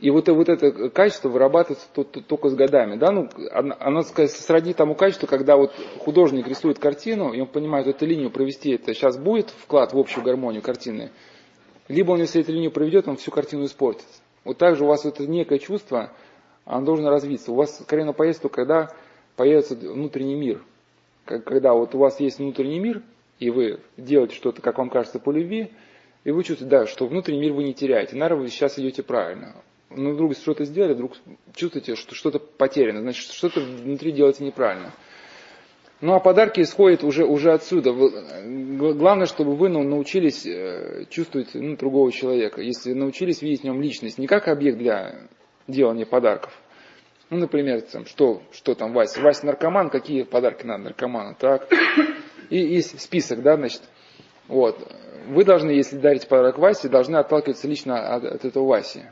И 0.00 0.08
вот, 0.08 0.28
вот 0.28 0.48
это 0.48 0.88
качество 0.88 1.28
вырабатывается 1.28 1.86
только 2.26 2.48
с 2.48 2.54
годами. 2.54 2.96
Да? 2.96 3.12
Ну, 3.12 3.28
оно 3.52 4.02
сродни 4.02 4.72
тому 4.72 4.94
качеству, 4.94 5.26
когда 5.26 5.56
вот 5.56 5.72
художник 5.98 6.48
рисует 6.48 6.78
картину, 6.78 7.32
и 7.32 7.40
он 7.40 7.46
понимает, 7.46 7.86
эту 7.86 8.06
линию 8.06 8.30
провести, 8.30 8.70
это 8.70 8.94
сейчас 8.94 9.18
будет 9.18 9.50
вклад 9.50 9.92
в 9.92 9.98
общую 9.98 10.24
гармонию 10.24 10.62
картины, 10.62 11.10
либо 11.88 12.12
он, 12.12 12.20
если 12.20 12.40
эту 12.40 12.52
линию 12.52 12.70
проведет, 12.70 13.08
он 13.08 13.16
всю 13.16 13.30
картину 13.30 13.66
испортит. 13.66 14.06
Вот 14.44 14.56
так 14.56 14.76
же 14.76 14.84
у 14.84 14.86
вас 14.86 15.04
это 15.04 15.26
некое 15.26 15.58
чувство, 15.58 16.12
оно 16.64 16.86
должно 16.86 17.10
развиться. 17.10 17.52
У 17.52 17.56
вас 17.56 17.78
скорее 17.80 18.10
появится 18.12 18.42
только 18.42 18.56
когда 18.56 18.94
появится 19.36 19.74
внутренний 19.74 20.36
мир. 20.36 20.62
Когда 21.24 21.74
вот 21.74 21.94
у 21.94 21.98
вас 21.98 22.20
есть 22.20 22.38
внутренний 22.38 22.78
мир, 22.78 23.02
и 23.38 23.50
вы 23.50 23.80
делаете 23.96 24.34
что-то, 24.34 24.62
как 24.62 24.78
вам 24.78 24.88
кажется, 24.88 25.18
по 25.18 25.30
любви, 25.30 25.72
и 26.24 26.30
вы 26.30 26.42
чувствуете, 26.42 26.70
да, 26.70 26.86
что 26.86 27.06
внутренний 27.06 27.40
мир 27.40 27.52
вы 27.52 27.64
не 27.64 27.74
теряете. 27.74 28.16
Наверное, 28.16 28.44
вы 28.44 28.48
сейчас 28.48 28.78
идете 28.78 29.02
правильно. 29.02 29.54
Но 29.90 30.10
вдруг 30.10 30.34
что-то 30.34 30.64
сделали, 30.64 30.94
вдруг 30.94 31.12
чувствуете, 31.54 31.96
что 31.96 32.14
что-то 32.14 32.38
потеряно, 32.38 33.00
значит, 33.00 33.32
что-то 33.32 33.60
внутри 33.60 34.12
делаете 34.12 34.44
неправильно. 34.44 34.92
Ну 36.00 36.14
а 36.14 36.20
подарки 36.20 36.60
исходят 36.60 37.04
уже, 37.04 37.26
уже 37.26 37.52
отсюда. 37.52 37.92
Главное, 37.92 39.26
чтобы 39.26 39.54
вы 39.54 39.68
ну, 39.68 39.82
научились 39.82 40.46
э, 40.46 41.04
чувствовать 41.10 41.50
ну, 41.54 41.76
другого 41.76 42.10
человека. 42.10 42.62
Если 42.62 42.94
научились 42.94 43.42
видеть 43.42 43.60
в 43.60 43.64
нем 43.64 43.82
личность, 43.82 44.16
не 44.16 44.26
как 44.26 44.48
объект 44.48 44.78
для 44.78 45.28
делания 45.68 46.06
подарков. 46.06 46.52
Ну, 47.28 47.36
например, 47.36 47.82
там, 47.82 48.06
что, 48.06 48.42
что 48.50 48.74
там 48.74 48.92
Вася? 48.92 49.20
Вася 49.20 49.46
наркоман, 49.46 49.90
какие 49.90 50.22
подарки 50.22 50.64
надо 50.64 50.84
наркоману? 50.84 51.36
Так. 51.38 51.68
И 52.48 52.58
есть 52.58 52.98
список, 53.00 53.42
да, 53.42 53.56
значит. 53.56 53.82
Вот. 54.48 54.76
Вы 55.28 55.44
должны, 55.44 55.70
если 55.70 55.96
дарить 55.98 56.26
подарок 56.26 56.58
Васе, 56.58 56.88
должны 56.88 57.16
отталкиваться 57.16 57.68
лично 57.68 58.14
от, 58.14 58.24
от 58.24 58.44
этого 58.44 58.66
Васи. 58.66 59.02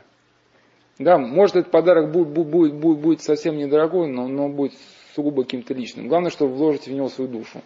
Да, 0.99 1.17
может 1.17 1.55
этот 1.55 1.71
подарок 1.71 2.11
будет, 2.11 2.27
будет, 2.27 2.73
будет, 2.73 2.99
будет 2.99 3.21
совсем 3.21 3.57
недорогой, 3.57 4.09
но, 4.09 4.27
но 4.27 4.49
будет 4.49 4.73
сугубо 5.15 5.43
каким-то 5.43 5.73
личным. 5.73 6.09
Главное, 6.09 6.29
чтобы 6.29 6.53
вложите 6.53 6.91
в 6.91 6.93
него 6.93 7.07
свою 7.07 7.31
душу. 7.31 7.61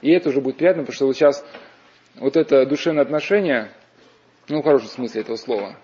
И 0.00 0.10
это 0.10 0.30
уже 0.30 0.40
будет 0.40 0.56
приятно, 0.56 0.82
потому 0.82 0.94
что 0.94 1.06
вот 1.06 1.14
сейчас 1.14 1.44
вот 2.16 2.36
это 2.36 2.66
душевное 2.66 3.04
отношение, 3.04 3.70
ну, 4.48 4.60
в 4.60 4.64
хорошем 4.64 4.88
смысле 4.88 5.20
этого 5.20 5.36
слова, 5.36 5.76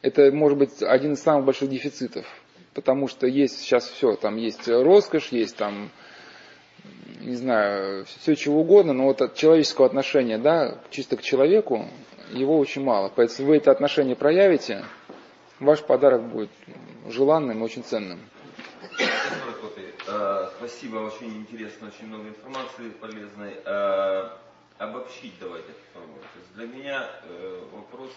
это 0.00 0.30
может 0.30 0.58
быть 0.58 0.80
один 0.80 1.14
из 1.14 1.22
самых 1.22 1.44
больших 1.44 1.68
дефицитов. 1.68 2.24
Потому 2.72 3.08
что 3.08 3.26
есть 3.26 3.58
сейчас 3.58 3.88
все, 3.88 4.14
там 4.14 4.36
есть 4.36 4.68
роскошь, 4.68 5.30
есть 5.32 5.56
там, 5.56 5.90
не 7.20 7.34
знаю, 7.34 8.06
все 8.20 8.36
чего 8.36 8.60
угодно, 8.60 8.92
но 8.92 9.06
вот 9.06 9.20
от 9.22 9.34
человеческого 9.34 9.88
отношения, 9.88 10.38
да, 10.38 10.78
чисто 10.90 11.16
к 11.16 11.22
человеку, 11.22 11.86
его 12.32 12.56
очень 12.58 12.84
мало. 12.84 13.12
Поэтому 13.14 13.48
вы 13.48 13.56
это 13.56 13.72
отношение 13.72 14.14
проявите, 14.14 14.84
ваш 15.60 15.82
подарок 15.82 16.22
будет 16.22 16.50
желанным 17.08 17.60
и 17.60 17.62
очень 17.62 17.84
ценным. 17.84 18.20
Э, 20.06 20.50
спасибо, 20.58 20.96
очень 20.96 21.36
интересно, 21.36 21.88
очень 21.88 22.06
много 22.06 22.28
информации 22.28 22.90
полезной. 23.00 23.60
Э, 23.64 24.30
обобщить 24.78 25.34
давайте 25.38 25.72
попробуем. 25.92 26.24
Для 26.54 26.66
меня 26.66 27.10
э, 27.24 27.64
вопрос 27.72 28.10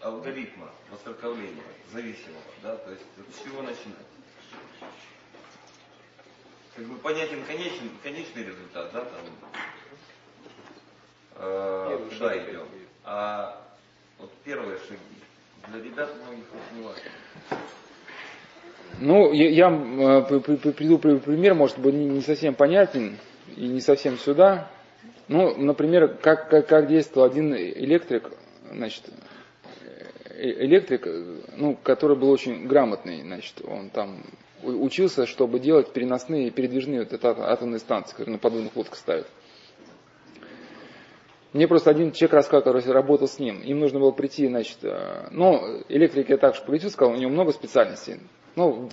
алгоритма 0.00 0.70
воцерковления 0.90 1.62
зависимого, 1.92 2.42
да, 2.62 2.76
то 2.76 2.90
есть 2.90 3.04
с 3.32 3.42
чего 3.44 3.62
начинать? 3.62 4.06
Как 6.76 6.84
бы 6.86 6.96
понятен 6.98 7.44
конечный, 7.44 7.90
конечный 8.02 8.44
результат, 8.44 8.92
да, 8.92 9.04
там, 9.04 9.24
э, 11.36 12.08
куда 12.10 12.38
идем. 12.38 12.68
А 13.04 13.62
вот 14.18 14.32
первые 14.44 14.78
шаги 14.78 15.21
для 15.68 15.82
ребят 15.82 16.10
многих 16.24 16.44
вот 16.52 16.62
не 16.76 16.84
важно. 16.84 17.02
Ну, 19.00 19.32
я, 19.32 19.48
я 19.48 19.70
э, 19.70 20.40
приду 20.72 20.98
пример, 20.98 21.54
может 21.54 21.78
быть, 21.78 21.94
не 21.94 22.20
совсем 22.20 22.54
понятен 22.54 23.18
и 23.56 23.66
не 23.66 23.80
совсем 23.80 24.18
сюда. 24.18 24.70
Ну, 25.28 25.56
например, 25.56 26.18
как, 26.20 26.50
как, 26.50 26.66
как 26.68 26.88
действовал 26.88 27.26
один 27.26 27.54
электрик, 27.54 28.30
значит, 28.70 29.02
э, 30.28 30.64
электрик, 30.64 31.06
ну, 31.56 31.76
который 31.82 32.16
был 32.16 32.30
очень 32.30 32.66
грамотный, 32.66 33.22
значит, 33.22 33.62
он 33.64 33.90
там 33.90 34.22
учился, 34.62 35.26
чтобы 35.26 35.58
делать 35.58 35.92
переносные, 35.92 36.50
передвижные 36.50 37.00
вот 37.00 37.12
это 37.12 37.30
атомные 37.50 37.80
станции, 37.80 38.12
которые 38.12 38.34
на 38.34 38.38
подводных 38.38 38.76
лодках 38.76 38.98
ставят. 38.98 39.26
Мне 41.52 41.68
просто 41.68 41.90
один 41.90 42.12
человек 42.12 42.34
рассказал, 42.34 42.62
который 42.62 42.82
работал 42.92 43.28
с 43.28 43.38
ним. 43.38 43.60
Им 43.60 43.80
нужно 43.80 44.00
было 44.00 44.10
прийти, 44.10 44.48
значит, 44.48 44.78
э, 44.82 45.28
ну, 45.32 45.82
электрик 45.88 46.30
я 46.30 46.38
так 46.38 46.54
же 46.54 46.62
погрузил, 46.62 46.90
сказал, 46.90 47.14
у 47.14 47.18
него 47.18 47.30
много 47.30 47.52
специальностей. 47.52 48.20
Ну, 48.56 48.88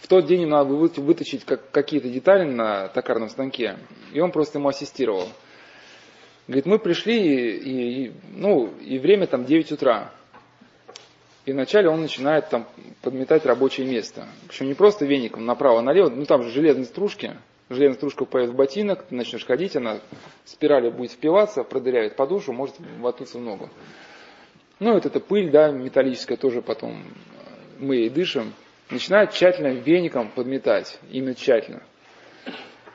в 0.00 0.06
тот 0.08 0.26
день 0.26 0.42
им 0.42 0.50
надо 0.50 0.70
было 0.70 0.86
вытащить 0.86 1.44
как, 1.44 1.70
какие-то 1.70 2.08
детали 2.08 2.44
на 2.44 2.88
токарном 2.88 3.30
станке, 3.30 3.78
и 4.12 4.20
он 4.20 4.30
просто 4.30 4.58
ему 4.58 4.68
ассистировал. 4.68 5.28
Говорит, 6.46 6.66
мы 6.66 6.78
пришли, 6.78 7.56
и, 7.56 8.06
и, 8.06 8.12
ну, 8.32 8.72
и 8.80 8.98
время 8.98 9.26
там 9.26 9.44
9 9.44 9.72
утра. 9.72 10.12
И 11.46 11.52
вначале 11.52 11.88
он 11.88 12.00
начинает 12.00 12.48
там 12.48 12.66
подметать 13.02 13.44
рабочее 13.44 13.86
место. 13.86 14.26
Причем 14.48 14.66
не 14.66 14.74
просто 14.74 15.04
веником 15.04 15.44
направо-налево, 15.46 16.10
ну 16.10 16.24
там 16.26 16.42
же 16.42 16.50
железные 16.50 16.86
стружки, 16.86 17.32
железная 17.70 17.96
стружка 17.96 18.24
упадет 18.24 18.50
в 18.50 18.54
ботинок, 18.54 19.04
ты 19.04 19.14
начнешь 19.14 19.46
ходить, 19.46 19.76
она 19.76 20.00
спирали 20.44 20.90
будет 20.90 21.12
впиваться, 21.12 21.64
продырявит 21.64 22.16
подошву, 22.16 22.52
может 22.52 22.76
воткнуться 22.98 23.38
в 23.38 23.42
ногу. 23.42 23.70
Ну, 24.80 24.94
вот 24.94 25.06
эта 25.06 25.20
пыль, 25.20 25.50
да, 25.50 25.70
металлическая 25.70 26.36
тоже 26.36 26.62
потом 26.62 27.04
мы 27.78 27.96
ей 27.96 28.10
дышим 28.10 28.52
начинает 28.90 29.32
тщательно 29.32 29.68
веником 29.68 30.30
подметать, 30.30 30.98
именно 31.10 31.34
тщательно. 31.34 31.82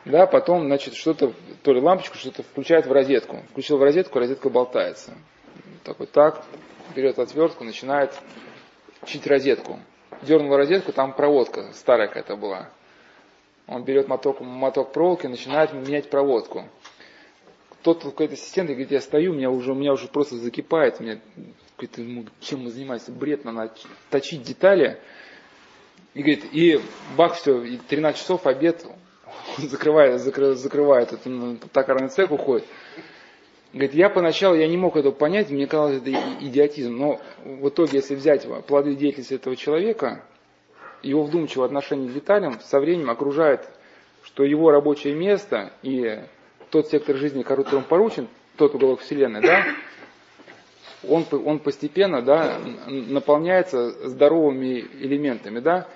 Да, 0.05 0.25
потом, 0.25 0.65
значит, 0.65 0.95
что-то, 0.95 1.33
то 1.61 1.73
ли 1.73 1.81
лампочку, 1.81 2.17
что-то 2.17 2.43
включает 2.43 2.85
в 2.85 2.91
розетку. 2.91 3.43
Включил 3.51 3.77
в 3.77 3.83
розетку, 3.83 4.19
розетка 4.19 4.49
болтается. 4.49 5.13
Так 5.83 5.99
вот 5.99 6.11
так, 6.11 6.43
берет 6.95 7.19
отвертку, 7.19 7.63
начинает 7.63 8.13
чить 9.05 9.27
розетку. 9.27 9.79
Дернул 10.21 10.55
розетку, 10.55 10.93
там 10.93 11.13
проводка 11.13 11.73
старая 11.73 12.07
какая-то 12.07 12.35
была. 12.37 12.69
Он 13.69 13.83
берет 13.83 14.07
моток, 14.07 14.41
моток 14.41 14.91
проволоки, 14.91 15.27
начинает 15.27 15.73
менять 15.73 16.09
проводку. 16.09 16.65
Тот 17.83 18.03
какой-то 18.03 18.33
ассистент 18.33 18.67
говорит, 18.67 18.89
я 18.91 18.99
стою, 18.99 19.33
меня 19.33 19.51
уже, 19.51 19.73
у 19.73 19.75
меня 19.75 19.93
уже 19.93 20.07
просто 20.07 20.37
закипает, 20.37 20.99
меня, 20.99 21.19
говорит, 21.77 22.29
чем 22.41 22.63
мы 22.63 22.71
занимаемся, 22.71 23.11
бред, 23.11 23.45
надо 23.45 23.71
точить 24.09 24.41
детали, 24.41 24.99
и 26.15 26.21
говорит, 26.21 26.45
и 26.51 26.81
бах, 27.15 27.35
все, 27.35 27.61
и 27.61 27.77
13 27.77 28.19
часов 28.19 28.47
обед, 28.47 28.85
закрывает, 29.59 30.19
закрывает, 30.19 30.57
закрывает 30.57 31.13
этот 31.13 31.71
токарный 31.71 32.09
цех, 32.09 32.31
уходит. 32.31 32.65
Говорит, 33.71 33.93
я 33.93 34.09
поначалу 34.09 34.55
я 34.55 34.67
не 34.67 34.77
мог 34.77 34.97
этого 34.97 35.13
понять, 35.13 35.51
мне 35.51 35.67
казалось, 35.67 35.97
это 35.97 36.09
идиотизм. 36.39 36.97
Но 36.97 37.21
в 37.45 37.69
итоге, 37.69 37.99
если 37.99 38.15
взять 38.15 38.47
плоды 38.65 38.95
деятельности 38.95 39.35
этого 39.35 39.55
человека, 39.55 40.25
его 41.01 41.23
вдумчивое 41.23 41.65
отношение 41.65 42.09
к 42.09 42.13
деталям 42.13 42.59
со 42.61 42.79
временем 42.79 43.09
окружает, 43.09 43.69
что 44.23 44.43
его 44.43 44.71
рабочее 44.71 45.15
место 45.15 45.71
и 45.81 46.19
тот 46.69 46.87
сектор 46.87 47.15
жизни, 47.15 47.43
который 47.43 47.73
он 47.73 47.83
поручен, 47.83 48.27
тот 48.57 48.75
уголок 48.75 48.99
Вселенной, 48.99 49.41
да, 49.41 49.65
он, 51.07 51.25
он 51.31 51.59
постепенно 51.59 52.21
да, 52.21 52.59
наполняется 52.87 54.09
здоровыми 54.09 54.85
элементами. 54.99 55.59
Да. 55.59 55.87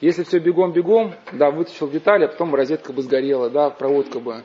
Если 0.00 0.24
все 0.24 0.38
бегом-бегом, 0.38 1.14
да, 1.32 1.50
вытащил 1.50 1.88
детали, 1.88 2.24
а 2.24 2.28
потом 2.28 2.54
розетка 2.54 2.92
бы 2.92 3.02
сгорела, 3.02 3.48
да, 3.48 3.70
проводка 3.70 4.20
бы. 4.20 4.44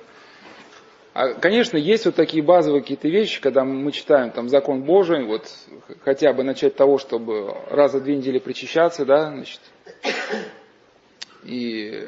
А, 1.13 1.33
конечно, 1.33 1.75
есть 1.75 2.05
вот 2.05 2.15
такие 2.15 2.43
базовые 2.43 2.81
какие-то 2.81 3.09
вещи, 3.09 3.41
когда 3.41 3.65
мы 3.65 3.91
читаем 3.91 4.31
там 4.31 4.47
закон 4.47 4.83
Божий, 4.83 5.25
вот 5.25 5.47
хотя 6.05 6.31
бы 6.33 6.43
начать 6.43 6.75
того, 6.75 6.97
чтобы 6.97 7.55
раз 7.69 7.91
за 7.91 7.99
две 7.99 8.15
недели 8.15 8.39
причащаться, 8.39 9.05
да, 9.05 9.31
значит, 9.31 9.59
и, 11.43 12.07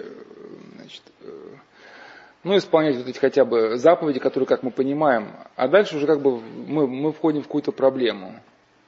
значит, 0.76 1.02
ну, 2.44 2.58
исполнять 2.58 2.98
вот 2.98 3.08
эти 3.08 3.20
хотя 3.20 3.46
бы 3.46 3.78
заповеди, 3.78 4.20
которые, 4.20 4.48
как 4.48 4.64
мы 4.64 4.72
понимаем, 4.72 5.36
а 5.56 5.68
дальше 5.68 5.98
уже 5.98 6.08
как 6.08 6.22
бы 6.22 6.40
мы, 6.40 6.88
мы 6.88 7.12
входим 7.12 7.42
в 7.42 7.46
какую-то 7.46 7.72
проблему. 7.72 8.40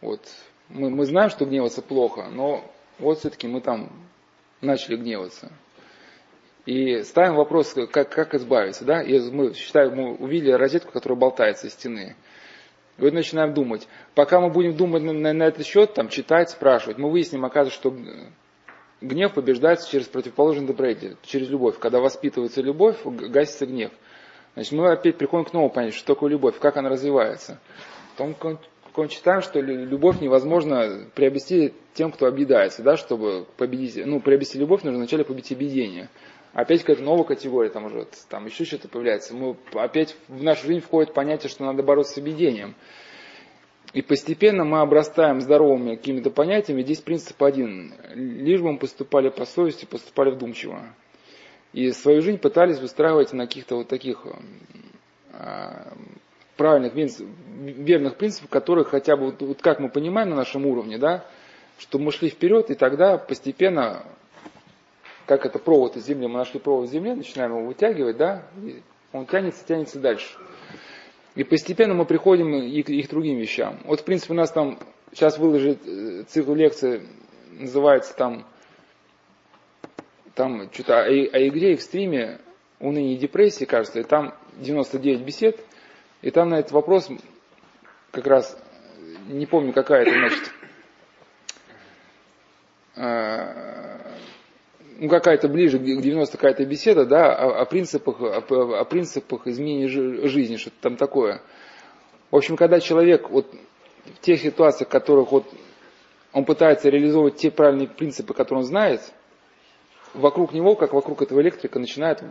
Вот. 0.02 0.22
Мы, 0.70 0.90
мы 0.90 1.06
знаем, 1.06 1.30
что 1.30 1.46
гневаться 1.46 1.82
плохо, 1.82 2.30
но 2.32 2.64
вот 2.98 3.20
все-таки 3.20 3.48
мы 3.48 3.62
там 3.62 3.92
начали 4.62 4.96
гневаться. 4.96 5.52
И 6.66 7.04
ставим 7.04 7.36
вопрос, 7.36 7.76
как, 7.92 8.10
как 8.10 8.34
избавиться. 8.36 8.86
Да? 8.86 9.02
И 9.02 9.20
мы, 9.32 9.54
считаем, 9.54 9.96
мы 9.96 10.16
увидели 10.16 10.52
розетку, 10.52 10.92
которая 10.92 11.20
болтается 11.20 11.68
из 11.68 11.74
стены. 11.74 12.16
И 12.98 13.02
вот 13.02 13.14
начинаем 13.14 13.54
думать. 13.54 13.88
Пока 14.16 14.40
мы 14.40 14.50
будем 14.50 14.76
думать 14.76 15.04
на, 15.04 15.14
на, 15.14 15.34
на 15.34 15.44
этот 15.44 15.66
счет, 15.66 15.94
там, 15.94 16.10
читать, 16.10 16.50
спрашивать, 16.50 16.98
мы 16.98 17.12
выясним, 17.12 17.44
оказывается, 17.44 17.80
что 17.80 17.94
гнев 19.04 19.34
побеждается 19.34 19.90
через 19.90 20.08
противоположный 20.08 20.66
добродетель, 20.66 21.18
через 21.24 21.50
любовь. 21.50 21.78
Когда 21.80 22.00
воспитывается 22.00 22.62
любовь, 22.62 22.98
гасится 23.06 23.66
гнев. 23.66 23.92
Значит, 24.56 24.72
мы 24.74 24.92
опять 24.92 25.18
приходим 25.18 25.46
к 25.46 25.54
новому 25.54 25.72
понятию, 25.72 25.98
что 25.98 26.14
такое 26.14 26.32
любовь, 26.32 26.58
как 26.60 26.78
она 26.78 26.90
развивается. 26.90 27.60
Потом 28.16 28.36
мы 28.96 29.08
читаем, 29.08 29.42
что 29.42 29.60
любовь 29.60 30.22
невозможно 30.22 31.08
приобрести 31.16 31.74
тем, 31.94 32.12
кто 32.12 32.28
объедается, 32.28 32.84
да, 32.84 32.96
чтобы 32.96 33.46
победить, 33.58 34.06
ну, 34.06 34.20
приобрести 34.20 34.60
любовь, 34.60 34.84
нужно 34.84 35.00
вначале 35.00 35.24
победить 35.24 35.54
объедение. 35.54 36.10
Опять 36.54 36.82
какая-то 36.82 37.02
новая 37.02 37.24
категория, 37.24 37.70
там 37.70 37.86
уже, 37.86 38.08
там 38.30 38.46
еще 38.46 38.64
что-то 38.64 38.88
появляется. 38.88 39.34
Мы, 39.34 39.58
опять 39.74 40.16
в 40.28 40.44
нашу 40.44 40.68
жизнь 40.68 40.82
входит 40.82 41.14
понятие, 41.14 41.50
что 41.50 41.66
надо 41.66 41.82
бороться 41.82 42.14
с 42.14 42.18
объедением. 42.20 42.76
И 43.94 44.02
постепенно 44.02 44.66
мы 44.66 44.82
обрастаем 44.82 45.40
здоровыми 45.40 45.96
какими-то 45.96 46.32
понятиями. 46.32 46.82
Здесь 46.82 47.00
принцип 47.00 47.42
один. 47.44 47.94
Лишь 48.16 48.60
бы 48.60 48.72
мы 48.72 48.80
поступали 48.80 49.30
по 49.30 49.46
совести, 49.46 49.86
поступали 49.86 50.32
вдумчиво. 50.32 50.82
И 51.74 51.92
свою 51.92 52.22
жизнь 52.22 52.40
пытались 52.40 52.80
выстраивать 52.80 53.34
на 53.34 53.46
каких-то 53.46 53.76
вот 53.76 53.88
таких 53.88 54.26
э, 55.32 55.94
правильных, 56.58 56.94
верных 56.96 58.18
принципах, 58.18 58.50
которые 58.50 58.86
хотя 58.86 59.16
бы, 59.16 59.36
вот, 59.40 59.62
как 59.62 59.80
мы 59.80 59.90
понимаем 59.90 60.30
на 60.30 60.36
нашем 60.36 60.66
уровне, 60.66 60.98
да, 60.98 61.26
чтобы 61.78 62.06
мы 62.06 62.12
шли 62.12 62.30
вперед, 62.30 62.70
и 62.70 62.76
тогда 62.76 63.18
постепенно, 63.18 64.06
как 65.26 65.46
это 65.46 65.60
провод 65.60 65.98
из 65.98 66.06
земли, 66.06 66.28
мы 66.28 66.38
нашли 66.38 66.60
провод 66.60 66.90
в 66.90 66.92
земле, 66.92 67.16
начинаем 67.16 67.52
его 67.58 67.66
вытягивать, 67.66 68.18
да, 68.18 68.44
и 68.62 68.82
он 69.12 69.26
тянется, 69.26 69.66
тянется 69.66 70.00
дальше. 70.00 70.38
И 71.36 71.44
постепенно 71.44 71.94
мы 71.96 72.06
приходим 72.06 72.54
и 72.56 72.84
к, 72.84 72.90
и 72.90 73.02
другим 73.08 73.38
вещам. 73.40 73.80
Вот, 73.86 74.02
в 74.02 74.04
принципе, 74.04 74.34
у 74.34 74.38
нас 74.38 74.52
там 74.52 74.78
сейчас 75.12 75.38
выложит 75.40 75.80
э, 75.88 76.24
цикл 76.28 76.54
лекций, 76.54 77.02
называется 77.52 78.16
там, 78.16 78.46
там 80.36 80.70
что-то 80.72 81.00
о, 81.00 81.06
о 81.06 81.48
игре, 81.48 81.74
экстриме, 81.74 82.40
унынии 82.80 83.16
и 83.16 83.18
депрессии, 83.18 83.66
кажется, 83.66 84.00
и 84.00 84.04
там 84.04 84.36
99 84.58 85.22
бесед, 85.22 85.60
и 86.22 86.30
там 86.30 86.50
на 86.50 86.60
этот 86.60 86.72
вопрос 86.72 87.10
как 88.12 88.28
раз, 88.28 88.58
не 89.28 89.46
помню 89.48 89.74
какая 89.74 90.04
это, 90.04 90.12
значит, 90.12 90.52
э, 92.96 93.83
ну, 95.04 95.10
какая-то 95.10 95.50
ближе 95.50 95.80
к 95.80 95.84
90 95.84 96.38
какая-то 96.38 96.66
беседа, 96.66 97.06
да, 97.06 97.36
о, 97.36 97.62
о 97.62 97.66
принципах, 97.66 98.22
о, 98.22 98.38
о 98.80 98.86
принципах 98.86 99.48
изменения 99.48 99.90
жизни, 99.90 100.56
что-то 100.56 100.78
там 100.80 100.96
такое. 100.96 101.42
В 102.32 102.38
общем, 102.38 102.56
когда 102.56 102.80
человек 102.80 103.30
вот 103.30 103.54
в 104.06 104.20
тех 104.22 104.40
ситуациях, 104.40 104.88
в 104.88 104.92
которых 104.94 105.34
вот 105.34 105.46
он 106.32 106.46
пытается 106.46 106.88
реализовывать 106.88 107.36
те 107.36 107.52
правильные 107.52 107.90
принципы, 107.90 108.34
которые 108.34 108.62
он 108.62 108.66
знает, 108.66 109.02
вокруг 110.14 110.54
него, 110.54 110.76
как 110.76 110.94
вокруг 110.94 111.22
этого 111.22 111.42
электрика, 111.42 111.80
начинает 111.80 112.24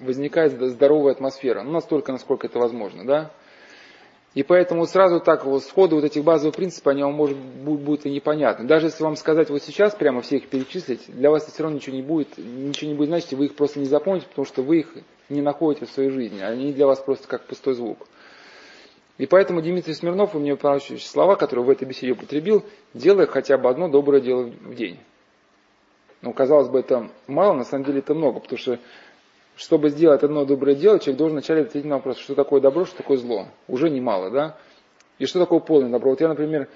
возникать 0.00 0.52
здоровая 0.52 1.12
атмосфера. 1.12 1.62
Ну, 1.62 1.72
настолько, 1.72 2.12
насколько 2.12 2.46
это 2.46 2.58
возможно, 2.58 3.04
да. 3.04 3.30
И 4.36 4.42
поэтому 4.42 4.84
сразу 4.84 5.18
так 5.18 5.46
вот 5.46 5.64
сходу 5.64 5.96
вот 5.96 6.04
этих 6.04 6.22
базовых 6.22 6.54
принципов, 6.54 6.88
они 6.88 7.02
вам 7.02 7.14
может 7.14 7.38
будут 7.38 8.04
и 8.04 8.10
непонятны. 8.10 8.66
Даже 8.66 8.88
если 8.88 9.02
вам 9.02 9.16
сказать 9.16 9.48
вот 9.48 9.62
сейчас, 9.62 9.94
прямо 9.94 10.20
все 10.20 10.36
их 10.36 10.48
перечислить, 10.48 11.04
для 11.08 11.30
вас 11.30 11.44
это 11.44 11.52
все 11.52 11.62
равно 11.62 11.78
ничего 11.78 11.96
не 11.96 12.02
будет, 12.02 12.36
ничего 12.36 12.90
не 12.90 12.96
будет 12.98 13.08
значить, 13.08 13.32
вы 13.32 13.46
их 13.46 13.56
просто 13.56 13.78
не 13.80 13.86
запомните, 13.86 14.26
потому 14.28 14.44
что 14.44 14.60
вы 14.60 14.80
их 14.80 14.94
не 15.30 15.40
находите 15.40 15.86
в 15.86 15.90
своей 15.90 16.10
жизни. 16.10 16.42
Они 16.42 16.74
для 16.74 16.86
вас 16.86 17.00
просто 17.00 17.26
как 17.26 17.46
пустой 17.46 17.72
звук. 17.72 18.06
И 19.16 19.24
поэтому 19.24 19.62
Дмитрий 19.62 19.94
Смирнов, 19.94 20.34
у 20.34 20.38
меня 20.38 20.54
понравились 20.56 21.06
слова, 21.06 21.36
которые 21.36 21.64
в 21.64 21.70
этой 21.70 21.88
беседе 21.88 22.12
употребил, 22.12 22.62
делая 22.92 23.26
хотя 23.26 23.56
бы 23.56 23.70
одно 23.70 23.88
доброе 23.88 24.20
дело 24.20 24.42
в 24.42 24.74
день. 24.74 24.98
Ну, 26.20 26.34
казалось 26.34 26.68
бы, 26.68 26.80
это 26.80 27.08
мало, 27.26 27.54
на 27.54 27.64
самом 27.64 27.84
деле 27.84 28.00
это 28.00 28.12
много, 28.12 28.40
потому 28.40 28.58
что, 28.58 28.78
чтобы 29.56 29.88
сделать 29.88 30.22
одно 30.22 30.44
доброе 30.44 30.74
дело, 30.74 30.98
человек 30.98 31.18
должен 31.18 31.36
вначале 31.36 31.62
ответить 31.62 31.88
на 31.88 31.96
вопрос, 31.96 32.18
что 32.18 32.34
такое 32.34 32.60
добро, 32.60 32.84
что 32.84 32.98
такое 32.98 33.16
зло. 33.16 33.48
Уже 33.68 33.88
немало, 33.90 34.30
да? 34.30 34.56
И 35.18 35.24
что 35.24 35.40
такое 35.40 35.60
полное 35.60 35.90
добро? 35.90 36.10
Вот 36.10 36.20
я, 36.20 36.28
например, 36.28 36.68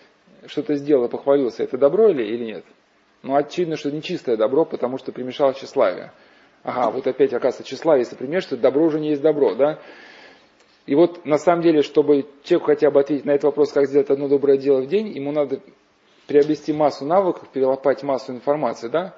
что-то 0.47 0.75
сделал, 0.76 1.09
похвалился, 1.09 1.62
это 1.62 1.76
добро 1.76 2.09
или, 2.09 2.23
или 2.23 2.44
нет? 2.44 2.65
Ну, 3.23 3.36
очевидно, 3.36 3.76
что 3.76 3.91
не 3.91 4.00
чистое 4.00 4.39
добро, 4.39 4.65
потому 4.65 4.97
что 4.97 5.12
примешалось 5.12 5.59
тщеславие. 5.59 6.12
Ага, 6.62 6.91
вот 6.91 7.07
опять, 7.07 7.34
оказывается, 7.34 7.65
тщеславие, 7.65 8.05
если 8.05 8.17
примешь, 8.17 8.44
что 8.44 8.57
добро 8.57 8.84
уже 8.84 8.99
не 8.99 9.10
есть 9.10 9.23
добро, 9.23 9.55
да? 9.55 9.78
И 10.86 10.94
вот 10.94 11.26
на 11.26 11.36
самом 11.36 11.62
деле, 11.62 11.83
чтобы 11.83 12.26
человеку 12.42 12.67
хотя 12.67 12.91
бы 12.91 13.00
ответить 13.00 13.26
на 13.26 13.33
этот 13.33 13.44
вопрос, 13.44 13.73
как 13.73 13.86
сделать 13.86 14.09
одно 14.09 14.28
доброе 14.28 14.57
дело 14.57 14.81
в 14.81 14.86
день, 14.86 15.09
ему 15.09 15.33
надо 15.33 15.60
приобрести 16.26 16.73
массу 16.73 17.05
навыков, 17.05 17.49
перелопать 17.52 18.02
массу 18.02 18.33
информации, 18.33 18.89
да? 18.89 19.15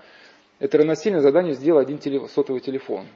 Это 0.59 0.79
равносильно 0.79 1.21
заданию 1.21 1.55
сделать 1.55 1.87
один 1.87 1.99
теле, 1.99 2.27
сотовый 2.29 2.61
телефон. 2.61 3.07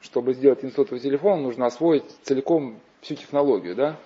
Чтобы 0.00 0.34
сделать 0.34 0.60
один 0.60 0.72
сотовый 0.72 1.00
телефон, 1.00 1.42
нужно 1.42 1.66
освоить 1.66 2.04
целиком 2.22 2.80
всю 3.00 3.16
технологию, 3.16 3.74
да? 3.74 3.96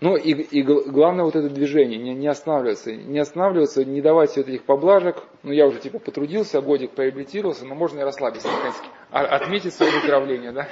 Ну 0.00 0.16
и, 0.16 0.30
и 0.32 0.62
главное 0.62 1.26
вот 1.26 1.36
это 1.36 1.50
движение, 1.50 1.98
не, 1.98 2.14
не 2.14 2.26
останавливаться, 2.26 2.90
не 2.96 3.18
останавливаться, 3.18 3.84
не 3.84 4.00
давать 4.00 4.34
вот 4.34 4.48
этих 4.48 4.64
поблажек. 4.64 5.22
Ну 5.42 5.52
я 5.52 5.66
уже 5.66 5.78
типа 5.78 5.98
потрудился, 5.98 6.62
годик 6.62 6.92
пореабилитировался, 6.92 7.66
но 7.66 7.74
можно 7.74 8.00
и 8.00 8.02
расслабиться 8.02 8.48
наконец 8.50 8.76
а, 9.10 9.20
отметить 9.20 9.74
свое 9.74 9.92
выздоровление, 9.92 10.52
да? 10.52 10.68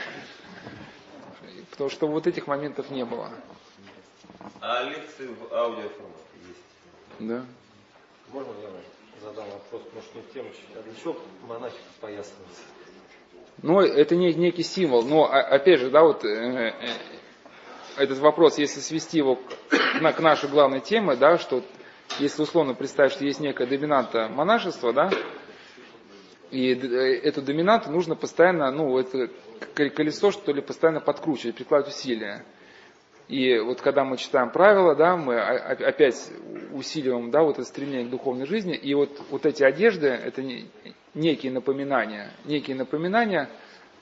Потому 1.71 1.91
что 1.91 2.07
вот 2.07 2.27
этих 2.27 2.47
моментов 2.47 2.91
не 2.91 3.05
было. 3.05 3.29
А 4.63 4.85
лекции 4.85 5.27
в 5.27 5.53
аудиоформате 5.53 6.25
есть? 6.49 7.29
Да. 7.29 7.45
Можно 8.33 8.53
я 8.63 8.71
задам 9.21 9.45
вопрос, 9.51 9.83
может 9.95 10.15
не 10.15 10.23
в 10.23 10.33
тему, 10.33 10.49
а 10.75 10.83
для 10.83 10.95
чего 10.95 11.17
монахи 11.47 11.77
поясываются? 12.01 12.63
Ну, 13.61 13.81
это 13.81 14.15
не, 14.15 14.33
некий 14.35 14.63
символ, 14.63 15.03
но 15.03 15.25
опять 15.25 15.81
же, 15.81 15.91
да, 15.91 16.03
вот 16.05 16.25
э, 16.25 16.29
э, 16.29 16.73
этот 17.97 18.19
вопрос, 18.19 18.57
если 18.59 18.81
свести 18.81 19.19
его 19.19 19.37
к, 19.37 19.41
к 20.17 20.21
нашей 20.21 20.49
главной 20.49 20.81
теме, 20.81 21.17
да, 21.17 21.39
что 21.39 21.65
если 22.21 22.43
условно 22.43 22.75
представить, 22.75 23.13
что 23.13 23.25
есть 23.25 23.41
некая 23.41 23.67
доминанта 23.67 24.29
монашества, 24.29 24.93
да, 24.93 25.11
и 26.53 26.73
э, 26.73 27.21
эту 27.21 27.43
доминанту 27.43 27.91
нужно 27.91 28.15
постоянно, 28.15 28.71
ну, 28.71 28.97
это 28.97 29.29
колесо, 29.75 30.31
что 30.31 30.53
ли, 30.53 30.63
постоянно 30.63 31.01
подкручивать, 31.01 31.57
прикладывать 31.57 31.95
усилия. 31.95 32.45
И 33.29 33.59
вот 33.59 33.83
когда 33.83 34.05
мы 34.05 34.17
читаем 34.17 34.51
правила, 34.51 34.95
да, 34.95 35.17
мы 35.17 35.39
опять 35.39 36.31
усиливаем, 36.73 37.31
да, 37.31 37.43
вот 37.43 37.59
это 37.59 37.65
стремление 37.65 38.07
к 38.07 38.11
духовной 38.11 38.47
жизни, 38.47 38.75
и 38.75 38.95
вот, 38.95 39.21
вот 39.31 39.45
эти 39.45 39.63
одежды, 39.63 40.09
это 40.09 40.43
некие 41.15 41.53
напоминания, 41.53 42.33
некие 42.47 42.75
напоминания, 42.75 43.51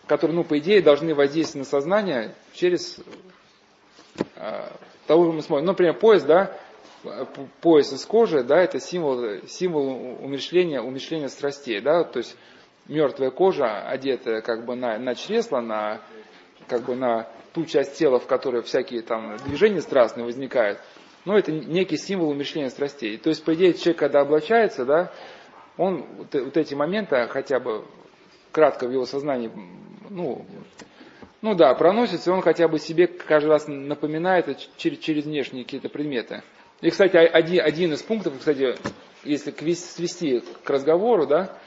которые, 0.06 0.36
ну, 0.36 0.44
по 0.44 0.58
идее, 0.58 0.80
должны 0.80 1.12
воздействовать 1.12 1.66
на 1.66 1.70
сознание 1.70 2.34
через 2.52 3.00
э, 4.36 4.68
того, 5.08 5.24
что 5.24 5.32
мы 5.32 5.42
смотрим. 5.42 5.66
Например, 5.66 5.94
пояс, 5.98 6.22
да, 6.22 6.56
пояс 7.60 7.92
из 7.92 8.06
кожи, 8.06 8.44
да, 8.44 8.58
это 8.60 8.78
символ, 8.78 9.46
символ 9.48 10.24
умершления, 10.24 10.80
умершления 10.80 11.28
страстей, 11.28 11.80
да, 11.80 12.04
то 12.04 12.18
есть 12.18 12.36
мертвая 12.86 13.30
кожа, 13.30 13.88
одетая 13.88 14.40
как 14.40 14.64
бы 14.64 14.76
на, 14.76 14.98
на 14.98 15.16
чресло, 15.16 15.60
на, 15.60 16.00
как 16.68 16.82
бы 16.82 16.94
на 16.94 17.28
ту 17.52 17.64
часть 17.64 17.96
тела, 17.96 18.18
в 18.18 18.26
которой 18.26 18.62
всякие 18.62 19.02
там 19.02 19.36
движения 19.38 19.80
страстные 19.80 20.24
возникают, 20.24 20.78
ну, 21.24 21.36
это 21.36 21.50
некий 21.52 21.96
символ 21.96 22.30
умершления 22.30 22.70
страстей. 22.70 23.16
То 23.18 23.30
есть, 23.30 23.44
по 23.44 23.54
идее, 23.54 23.74
человек, 23.74 23.98
когда 23.98 24.20
облачается, 24.20 24.84
да, 24.84 25.12
он 25.76 26.06
вот, 26.16 26.34
вот 26.34 26.56
эти 26.56 26.74
моменты 26.74 27.26
хотя 27.28 27.58
бы 27.58 27.84
кратко 28.52 28.86
в 28.86 28.92
его 28.92 29.06
сознании, 29.06 29.50
ну, 30.08 30.46
ну 31.42 31.54
да, 31.54 31.74
проносится, 31.74 32.30
и 32.30 32.32
он 32.32 32.42
хотя 32.42 32.68
бы 32.68 32.78
себе 32.78 33.06
каждый 33.06 33.48
раз 33.48 33.66
напоминает 33.68 34.56
через, 34.76 34.98
через 34.98 35.24
внешние 35.24 35.64
какие-то 35.64 35.88
предметы. 35.88 36.42
И, 36.80 36.90
кстати, 36.90 37.16
один, 37.16 37.64
один 37.64 37.92
из 37.92 38.02
пунктов, 38.02 38.34
кстати, 38.38 38.76
если 39.24 39.50
свести 39.74 40.42
к 40.62 40.70
разговору, 40.70 41.26
да, 41.26 41.58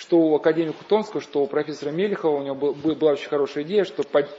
что 0.00 0.16
у 0.18 0.34
академика 0.34 0.82
Томского, 0.88 1.20
что 1.20 1.42
у 1.42 1.46
профессора 1.46 1.90
Мелехова, 1.90 2.40
у 2.40 2.42
него 2.42 2.54
была 2.54 3.12
очень 3.12 3.28
хорошая 3.28 3.64
идея, 3.64 3.84
что 3.84 4.02
под, 4.02 4.30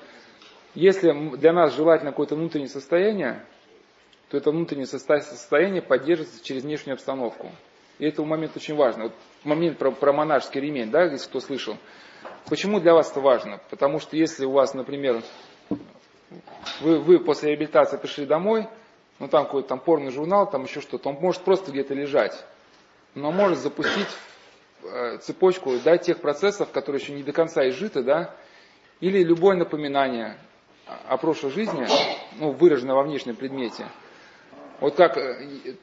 если 0.73 1.11
для 1.37 1.53
нас 1.53 1.75
желательно 1.75 2.11
какое-то 2.11 2.35
внутреннее 2.35 2.67
состояние, 2.67 3.45
то 4.29 4.37
это 4.37 4.49
внутреннее 4.49 4.87
состояние 4.87 5.83
поддерживается 5.83 6.43
через 6.43 6.63
внешнюю 6.63 6.95
обстановку. 6.95 7.51
И 7.99 8.07
это 8.07 8.23
момент 8.23 8.57
очень 8.57 8.75
важный. 8.75 9.03
Вот 9.03 9.13
момент 9.43 9.77
про, 9.77 9.91
про 9.91 10.11
монашеский 10.11 10.61
ремень, 10.61 10.89
да, 10.89 11.03
если 11.03 11.29
кто 11.29 11.39
слышал. 11.39 11.77
Почему 12.49 12.79
для 12.79 12.95
вас 12.95 13.11
это 13.11 13.21
важно? 13.21 13.61
Потому 13.69 13.99
что 13.99 14.17
если 14.17 14.45
у 14.45 14.51
вас, 14.51 14.73
например, 14.73 15.21
вы, 16.81 16.97
вы 16.97 17.19
после 17.19 17.51
реабилитации 17.51 17.97
пришли 17.97 18.25
домой, 18.25 18.67
ну 19.19 19.27
там 19.27 19.45
какой-то 19.45 19.69
там 19.69 19.79
порный 19.79 20.09
журнал, 20.09 20.49
там 20.49 20.63
еще 20.63 20.81
что-то, 20.81 21.09
он 21.09 21.17
может 21.17 21.43
просто 21.43 21.71
где-то 21.71 21.93
лежать, 21.93 22.43
но 23.13 23.31
может 23.31 23.59
запустить 23.59 24.07
цепочку 25.21 25.73
да, 25.83 25.97
тех 25.97 26.19
процессов, 26.21 26.71
которые 26.71 27.01
еще 27.01 27.13
не 27.13 27.23
до 27.23 27.31
конца 27.31 27.67
изжиты, 27.69 28.03
да, 28.03 28.35
или 28.99 29.23
любое 29.23 29.55
напоминание 29.55 30.37
о 31.07 31.17
прошлой 31.17 31.51
жизни, 31.51 31.87
ну, 32.39 32.51
выраженное 32.51 32.95
во 32.95 33.03
внешнем 33.03 33.35
предмете. 33.35 33.87
Вот 34.79 34.95
как 34.95 35.17
э, 35.17 35.75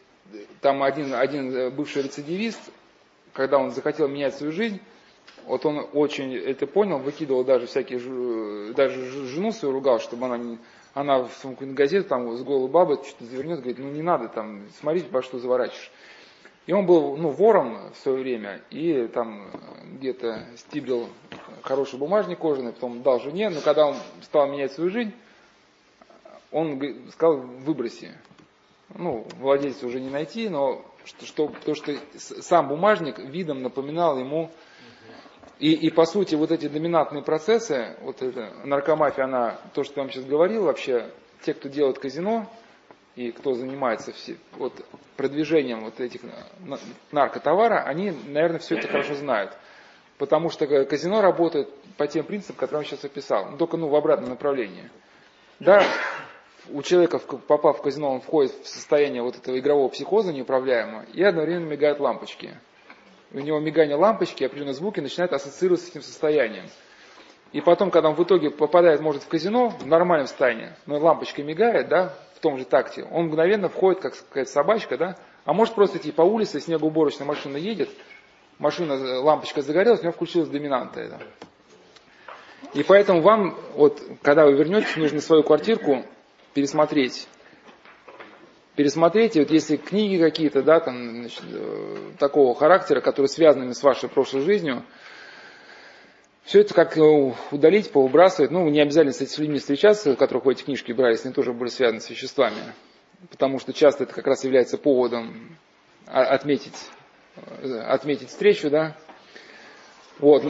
там 0.60 0.82
один, 0.82 1.14
один 1.14 1.74
бывший 1.74 2.02
рецидивист, 2.02 2.60
когда 3.32 3.58
он 3.58 3.70
захотел 3.70 4.08
менять 4.08 4.34
свою 4.34 4.52
жизнь, 4.52 4.80
вот 5.46 5.64
он 5.64 5.86
очень 5.92 6.34
это 6.34 6.66
понял, 6.66 6.98
выкидывал 6.98 7.44
даже 7.44 7.66
всякие, 7.66 8.74
даже 8.74 9.26
жену 9.26 9.52
свою 9.52 9.72
ругал, 9.72 10.00
чтобы 10.00 10.26
она 10.26 10.36
не, 10.36 10.58
она 10.94 11.22
в 11.22 11.42
какую-то 11.42 11.74
газету 11.74 12.08
там 12.08 12.36
с 12.36 12.42
голой 12.42 12.68
бабы 12.68 12.96
что-то 12.96 13.24
завернет, 13.24 13.60
говорит, 13.60 13.78
ну 13.78 13.90
не 13.90 14.02
надо 14.02 14.28
там, 14.28 14.66
смотрите, 14.80 15.08
во 15.10 15.22
что 15.22 15.38
заворачиваешь. 15.38 15.90
И 16.68 16.72
он 16.74 16.84
был, 16.84 17.16
ну, 17.16 17.30
вором 17.30 17.78
в 17.94 17.96
свое 18.02 18.18
время, 18.18 18.60
и 18.68 19.06
там 19.06 19.50
где-то 19.94 20.44
стибил 20.58 21.08
хороший 21.62 21.98
бумажник 21.98 22.38
кожаный, 22.38 22.74
потом 22.74 23.02
дал 23.02 23.20
жене, 23.20 23.48
но 23.48 23.62
когда 23.62 23.86
он 23.86 23.96
стал 24.20 24.48
менять 24.48 24.72
свою 24.72 24.90
жизнь, 24.90 25.14
он 26.52 26.78
сказал, 27.10 27.38
выброси. 27.38 28.12
Ну, 28.94 29.26
владельца 29.38 29.86
уже 29.86 29.98
не 29.98 30.10
найти, 30.10 30.50
но 30.50 30.84
что, 31.06 31.24
что, 31.24 31.52
то, 31.64 31.74
что 31.74 31.94
сам 32.18 32.68
бумажник 32.68 33.18
видом 33.18 33.62
напоминал 33.62 34.18
ему 34.18 34.50
и, 35.58 35.72
и 35.72 35.88
по 35.90 36.04
сути 36.04 36.34
вот 36.34 36.52
эти 36.52 36.68
доминантные 36.68 37.22
процессы, 37.22 37.96
вот 38.02 38.20
эта 38.20 38.52
наркомафия, 38.64 39.24
она, 39.24 39.58
то, 39.72 39.84
что 39.84 39.94
я 39.96 40.02
вам 40.02 40.12
сейчас 40.12 40.26
говорил, 40.26 40.64
вообще, 40.64 41.10
те, 41.40 41.54
кто 41.54 41.70
делает 41.70 41.98
казино, 41.98 42.46
и 43.18 43.32
кто 43.32 43.54
занимается 43.54 44.12
все, 44.12 44.36
вот, 44.52 44.72
продвижением 45.16 45.80
вот 45.80 45.98
этих 45.98 46.20
наркотовара, 47.10 47.82
они, 47.82 48.12
наверное, 48.28 48.60
все 48.60 48.78
это 48.78 48.86
хорошо 48.86 49.14
знают. 49.14 49.52
Потому 50.18 50.50
что 50.50 50.66
казино 50.84 51.20
работает 51.20 51.68
по 51.96 52.06
тем 52.06 52.24
принципам, 52.24 52.56
которые 52.56 52.84
я 52.84 52.90
сейчас 52.90 53.04
описал, 53.04 53.56
только 53.56 53.76
ну, 53.76 53.88
в 53.88 53.96
обратном 53.96 54.30
направлении. 54.30 54.88
Да, 55.58 55.82
у 56.70 56.80
человека, 56.82 57.18
попав 57.18 57.78
в 57.78 57.82
казино, 57.82 58.12
он 58.12 58.20
входит 58.20 58.52
в 58.52 58.68
состояние 58.68 59.22
вот 59.22 59.36
этого 59.36 59.58
игрового 59.58 59.88
психоза 59.88 60.32
неуправляемого, 60.32 61.04
и 61.12 61.20
одновременно 61.22 61.66
мигают 61.66 61.98
лампочки 61.98 62.56
у 63.32 63.40
него 63.40 63.58
мигание 63.60 63.96
лампочки, 63.96 64.44
определенные 64.44 64.74
звуки 64.74 65.00
начинают 65.00 65.32
ассоциироваться 65.32 65.86
с 65.86 65.90
этим 65.90 66.02
состоянием. 66.02 66.64
И 67.52 67.60
потом, 67.60 67.90
когда 67.90 68.10
он 68.10 68.14
в 68.14 68.22
итоге 68.22 68.50
попадает, 68.50 69.00
может, 69.00 69.22
в 69.22 69.28
казино, 69.28 69.70
в 69.70 69.86
нормальном 69.86 70.26
состоянии, 70.26 70.70
но 70.86 70.98
лампочка 70.98 71.42
мигает, 71.42 71.88
да, 71.88 72.14
в 72.38 72.40
том 72.40 72.56
же 72.56 72.64
такте, 72.64 73.02
он 73.02 73.26
мгновенно 73.26 73.68
входит, 73.68 74.00
как 74.00 74.14
какая-то 74.16 74.50
собачка, 74.50 74.96
да, 74.96 75.16
а 75.44 75.52
может 75.52 75.74
просто 75.74 75.98
идти 75.98 76.12
по 76.12 76.22
улице, 76.22 76.60
снегоуборочная 76.60 77.26
машина 77.26 77.56
едет, 77.56 77.90
машина, 78.58 79.20
лампочка 79.20 79.60
загорелась, 79.60 80.00
у 80.00 80.04
него 80.04 80.12
включилась 80.12 80.48
доминанта. 80.48 81.00
Это. 81.00 81.18
И 82.74 82.84
поэтому 82.84 83.22
вам, 83.22 83.58
вот, 83.74 84.00
когда 84.22 84.46
вы 84.46 84.52
вернетесь, 84.52 84.94
нужно 84.96 85.20
свою 85.20 85.42
квартирку 85.42 86.04
пересмотреть 86.54 87.26
пересмотрите, 88.78 89.40
вот 89.40 89.50
если 89.50 89.74
книги 89.74 90.22
какие-то, 90.22 90.62
да, 90.62 90.78
там, 90.78 91.22
значит, 91.22 91.42
э, 91.50 91.96
такого 92.16 92.54
характера, 92.54 93.00
которые 93.00 93.28
связаны 93.28 93.74
с 93.74 93.82
вашей 93.82 94.08
прошлой 94.08 94.42
жизнью, 94.42 94.84
все 96.48 96.60
это 96.62 96.72
как 96.72 96.96
э, 96.96 97.34
удалить, 97.50 97.92
поубрасывать. 97.92 98.50
Ну, 98.50 98.66
не 98.70 98.80
обязательно 98.80 99.12
с 99.12 99.20
этими 99.20 99.44
людьми 99.44 99.58
встречаться, 99.58 100.12
у 100.12 100.16
которых 100.16 100.46
эти 100.46 100.62
книжки 100.62 100.92
брались, 100.92 101.22
они 101.26 101.34
тоже 101.34 101.52
были 101.52 101.68
связаны 101.68 102.00
с 102.00 102.08
веществами. 102.08 102.56
Потому 103.30 103.58
что 103.58 103.74
часто 103.74 104.04
это 104.04 104.14
как 104.14 104.26
раз 104.26 104.44
является 104.44 104.78
поводом 104.78 105.58
отметить, 106.06 106.88
э, 107.36 107.80
отметить 107.80 108.30
встречу, 108.30 108.70
да. 108.70 108.96
Вот. 110.20 110.42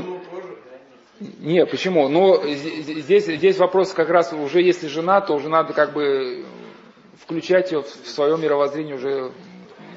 Не, 1.40 1.66
почему? 1.66 2.06
Ну, 2.06 2.46
здесь, 2.46 3.26
здесь 3.26 3.58
вопрос 3.58 3.92
как 3.92 4.08
раз 4.08 4.32
уже 4.32 4.62
если 4.62 4.86
жена, 4.86 5.20
то 5.20 5.34
уже 5.34 5.48
надо 5.48 5.72
как 5.72 5.94
бы 5.94 6.44
включать 7.20 7.72
ее 7.72 7.82
в 7.82 7.88
свое 7.88 8.38
мировоззрение 8.38 8.94
уже, 8.94 9.32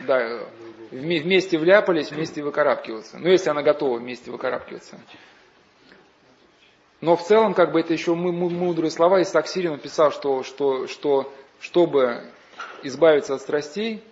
да, 0.08 0.48
вместе 0.90 1.60
вляпались, 1.60 2.10
вместе 2.10 2.42
выкарабкиваться. 2.42 3.20
Ну, 3.20 3.30
если 3.30 3.52
она 3.52 3.62
готова 3.62 4.00
вместе 4.00 4.32
выкарабкиваться. 4.32 5.00
Но 7.02 7.16
в 7.16 7.24
целом, 7.24 7.56
как 7.56 7.72
бы 7.72 7.80
это 7.80 7.94
еще 7.94 8.14
мудрые 8.14 8.92
слова. 8.92 9.22
Исаак 9.24 9.48
Сирин 9.48 9.72
написал, 9.72 10.12
что, 10.12 10.44
что, 10.44 10.86
что 10.86 11.34
чтобы 11.60 12.32
избавиться 12.84 13.34
от 13.34 13.42
страстей, 13.42 14.04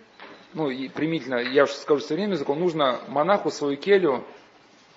ну, 0.54 0.68
и 0.68 0.88
примительно, 0.88 1.36
я 1.36 1.64
уже 1.64 1.74
скажу 1.74 2.00
современным 2.00 2.34
языком, 2.34 2.58
нужно 2.58 3.00
монаху 3.06 3.50
свою 3.50 3.76
келью 3.76 4.24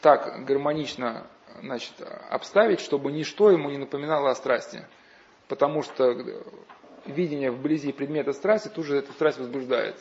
так 0.02 0.44
гармонично 0.46 1.28
значит, 1.62 1.94
обставить, 2.30 2.80
чтобы 2.80 3.12
ничто 3.12 3.52
ему 3.52 3.70
не 3.70 3.78
напоминало 3.78 4.32
о 4.32 4.36
страсти. 4.36 4.86
Потому 5.48 5.84
что 5.84 6.18
видение 7.06 7.52
вблизи 7.52 7.92
предмета 7.92 8.34
страсти 8.34 8.70
тут 8.70 8.86
же 8.86 8.98
эту 8.98 9.14
страсть 9.14 9.38
возбуждает. 9.38 9.96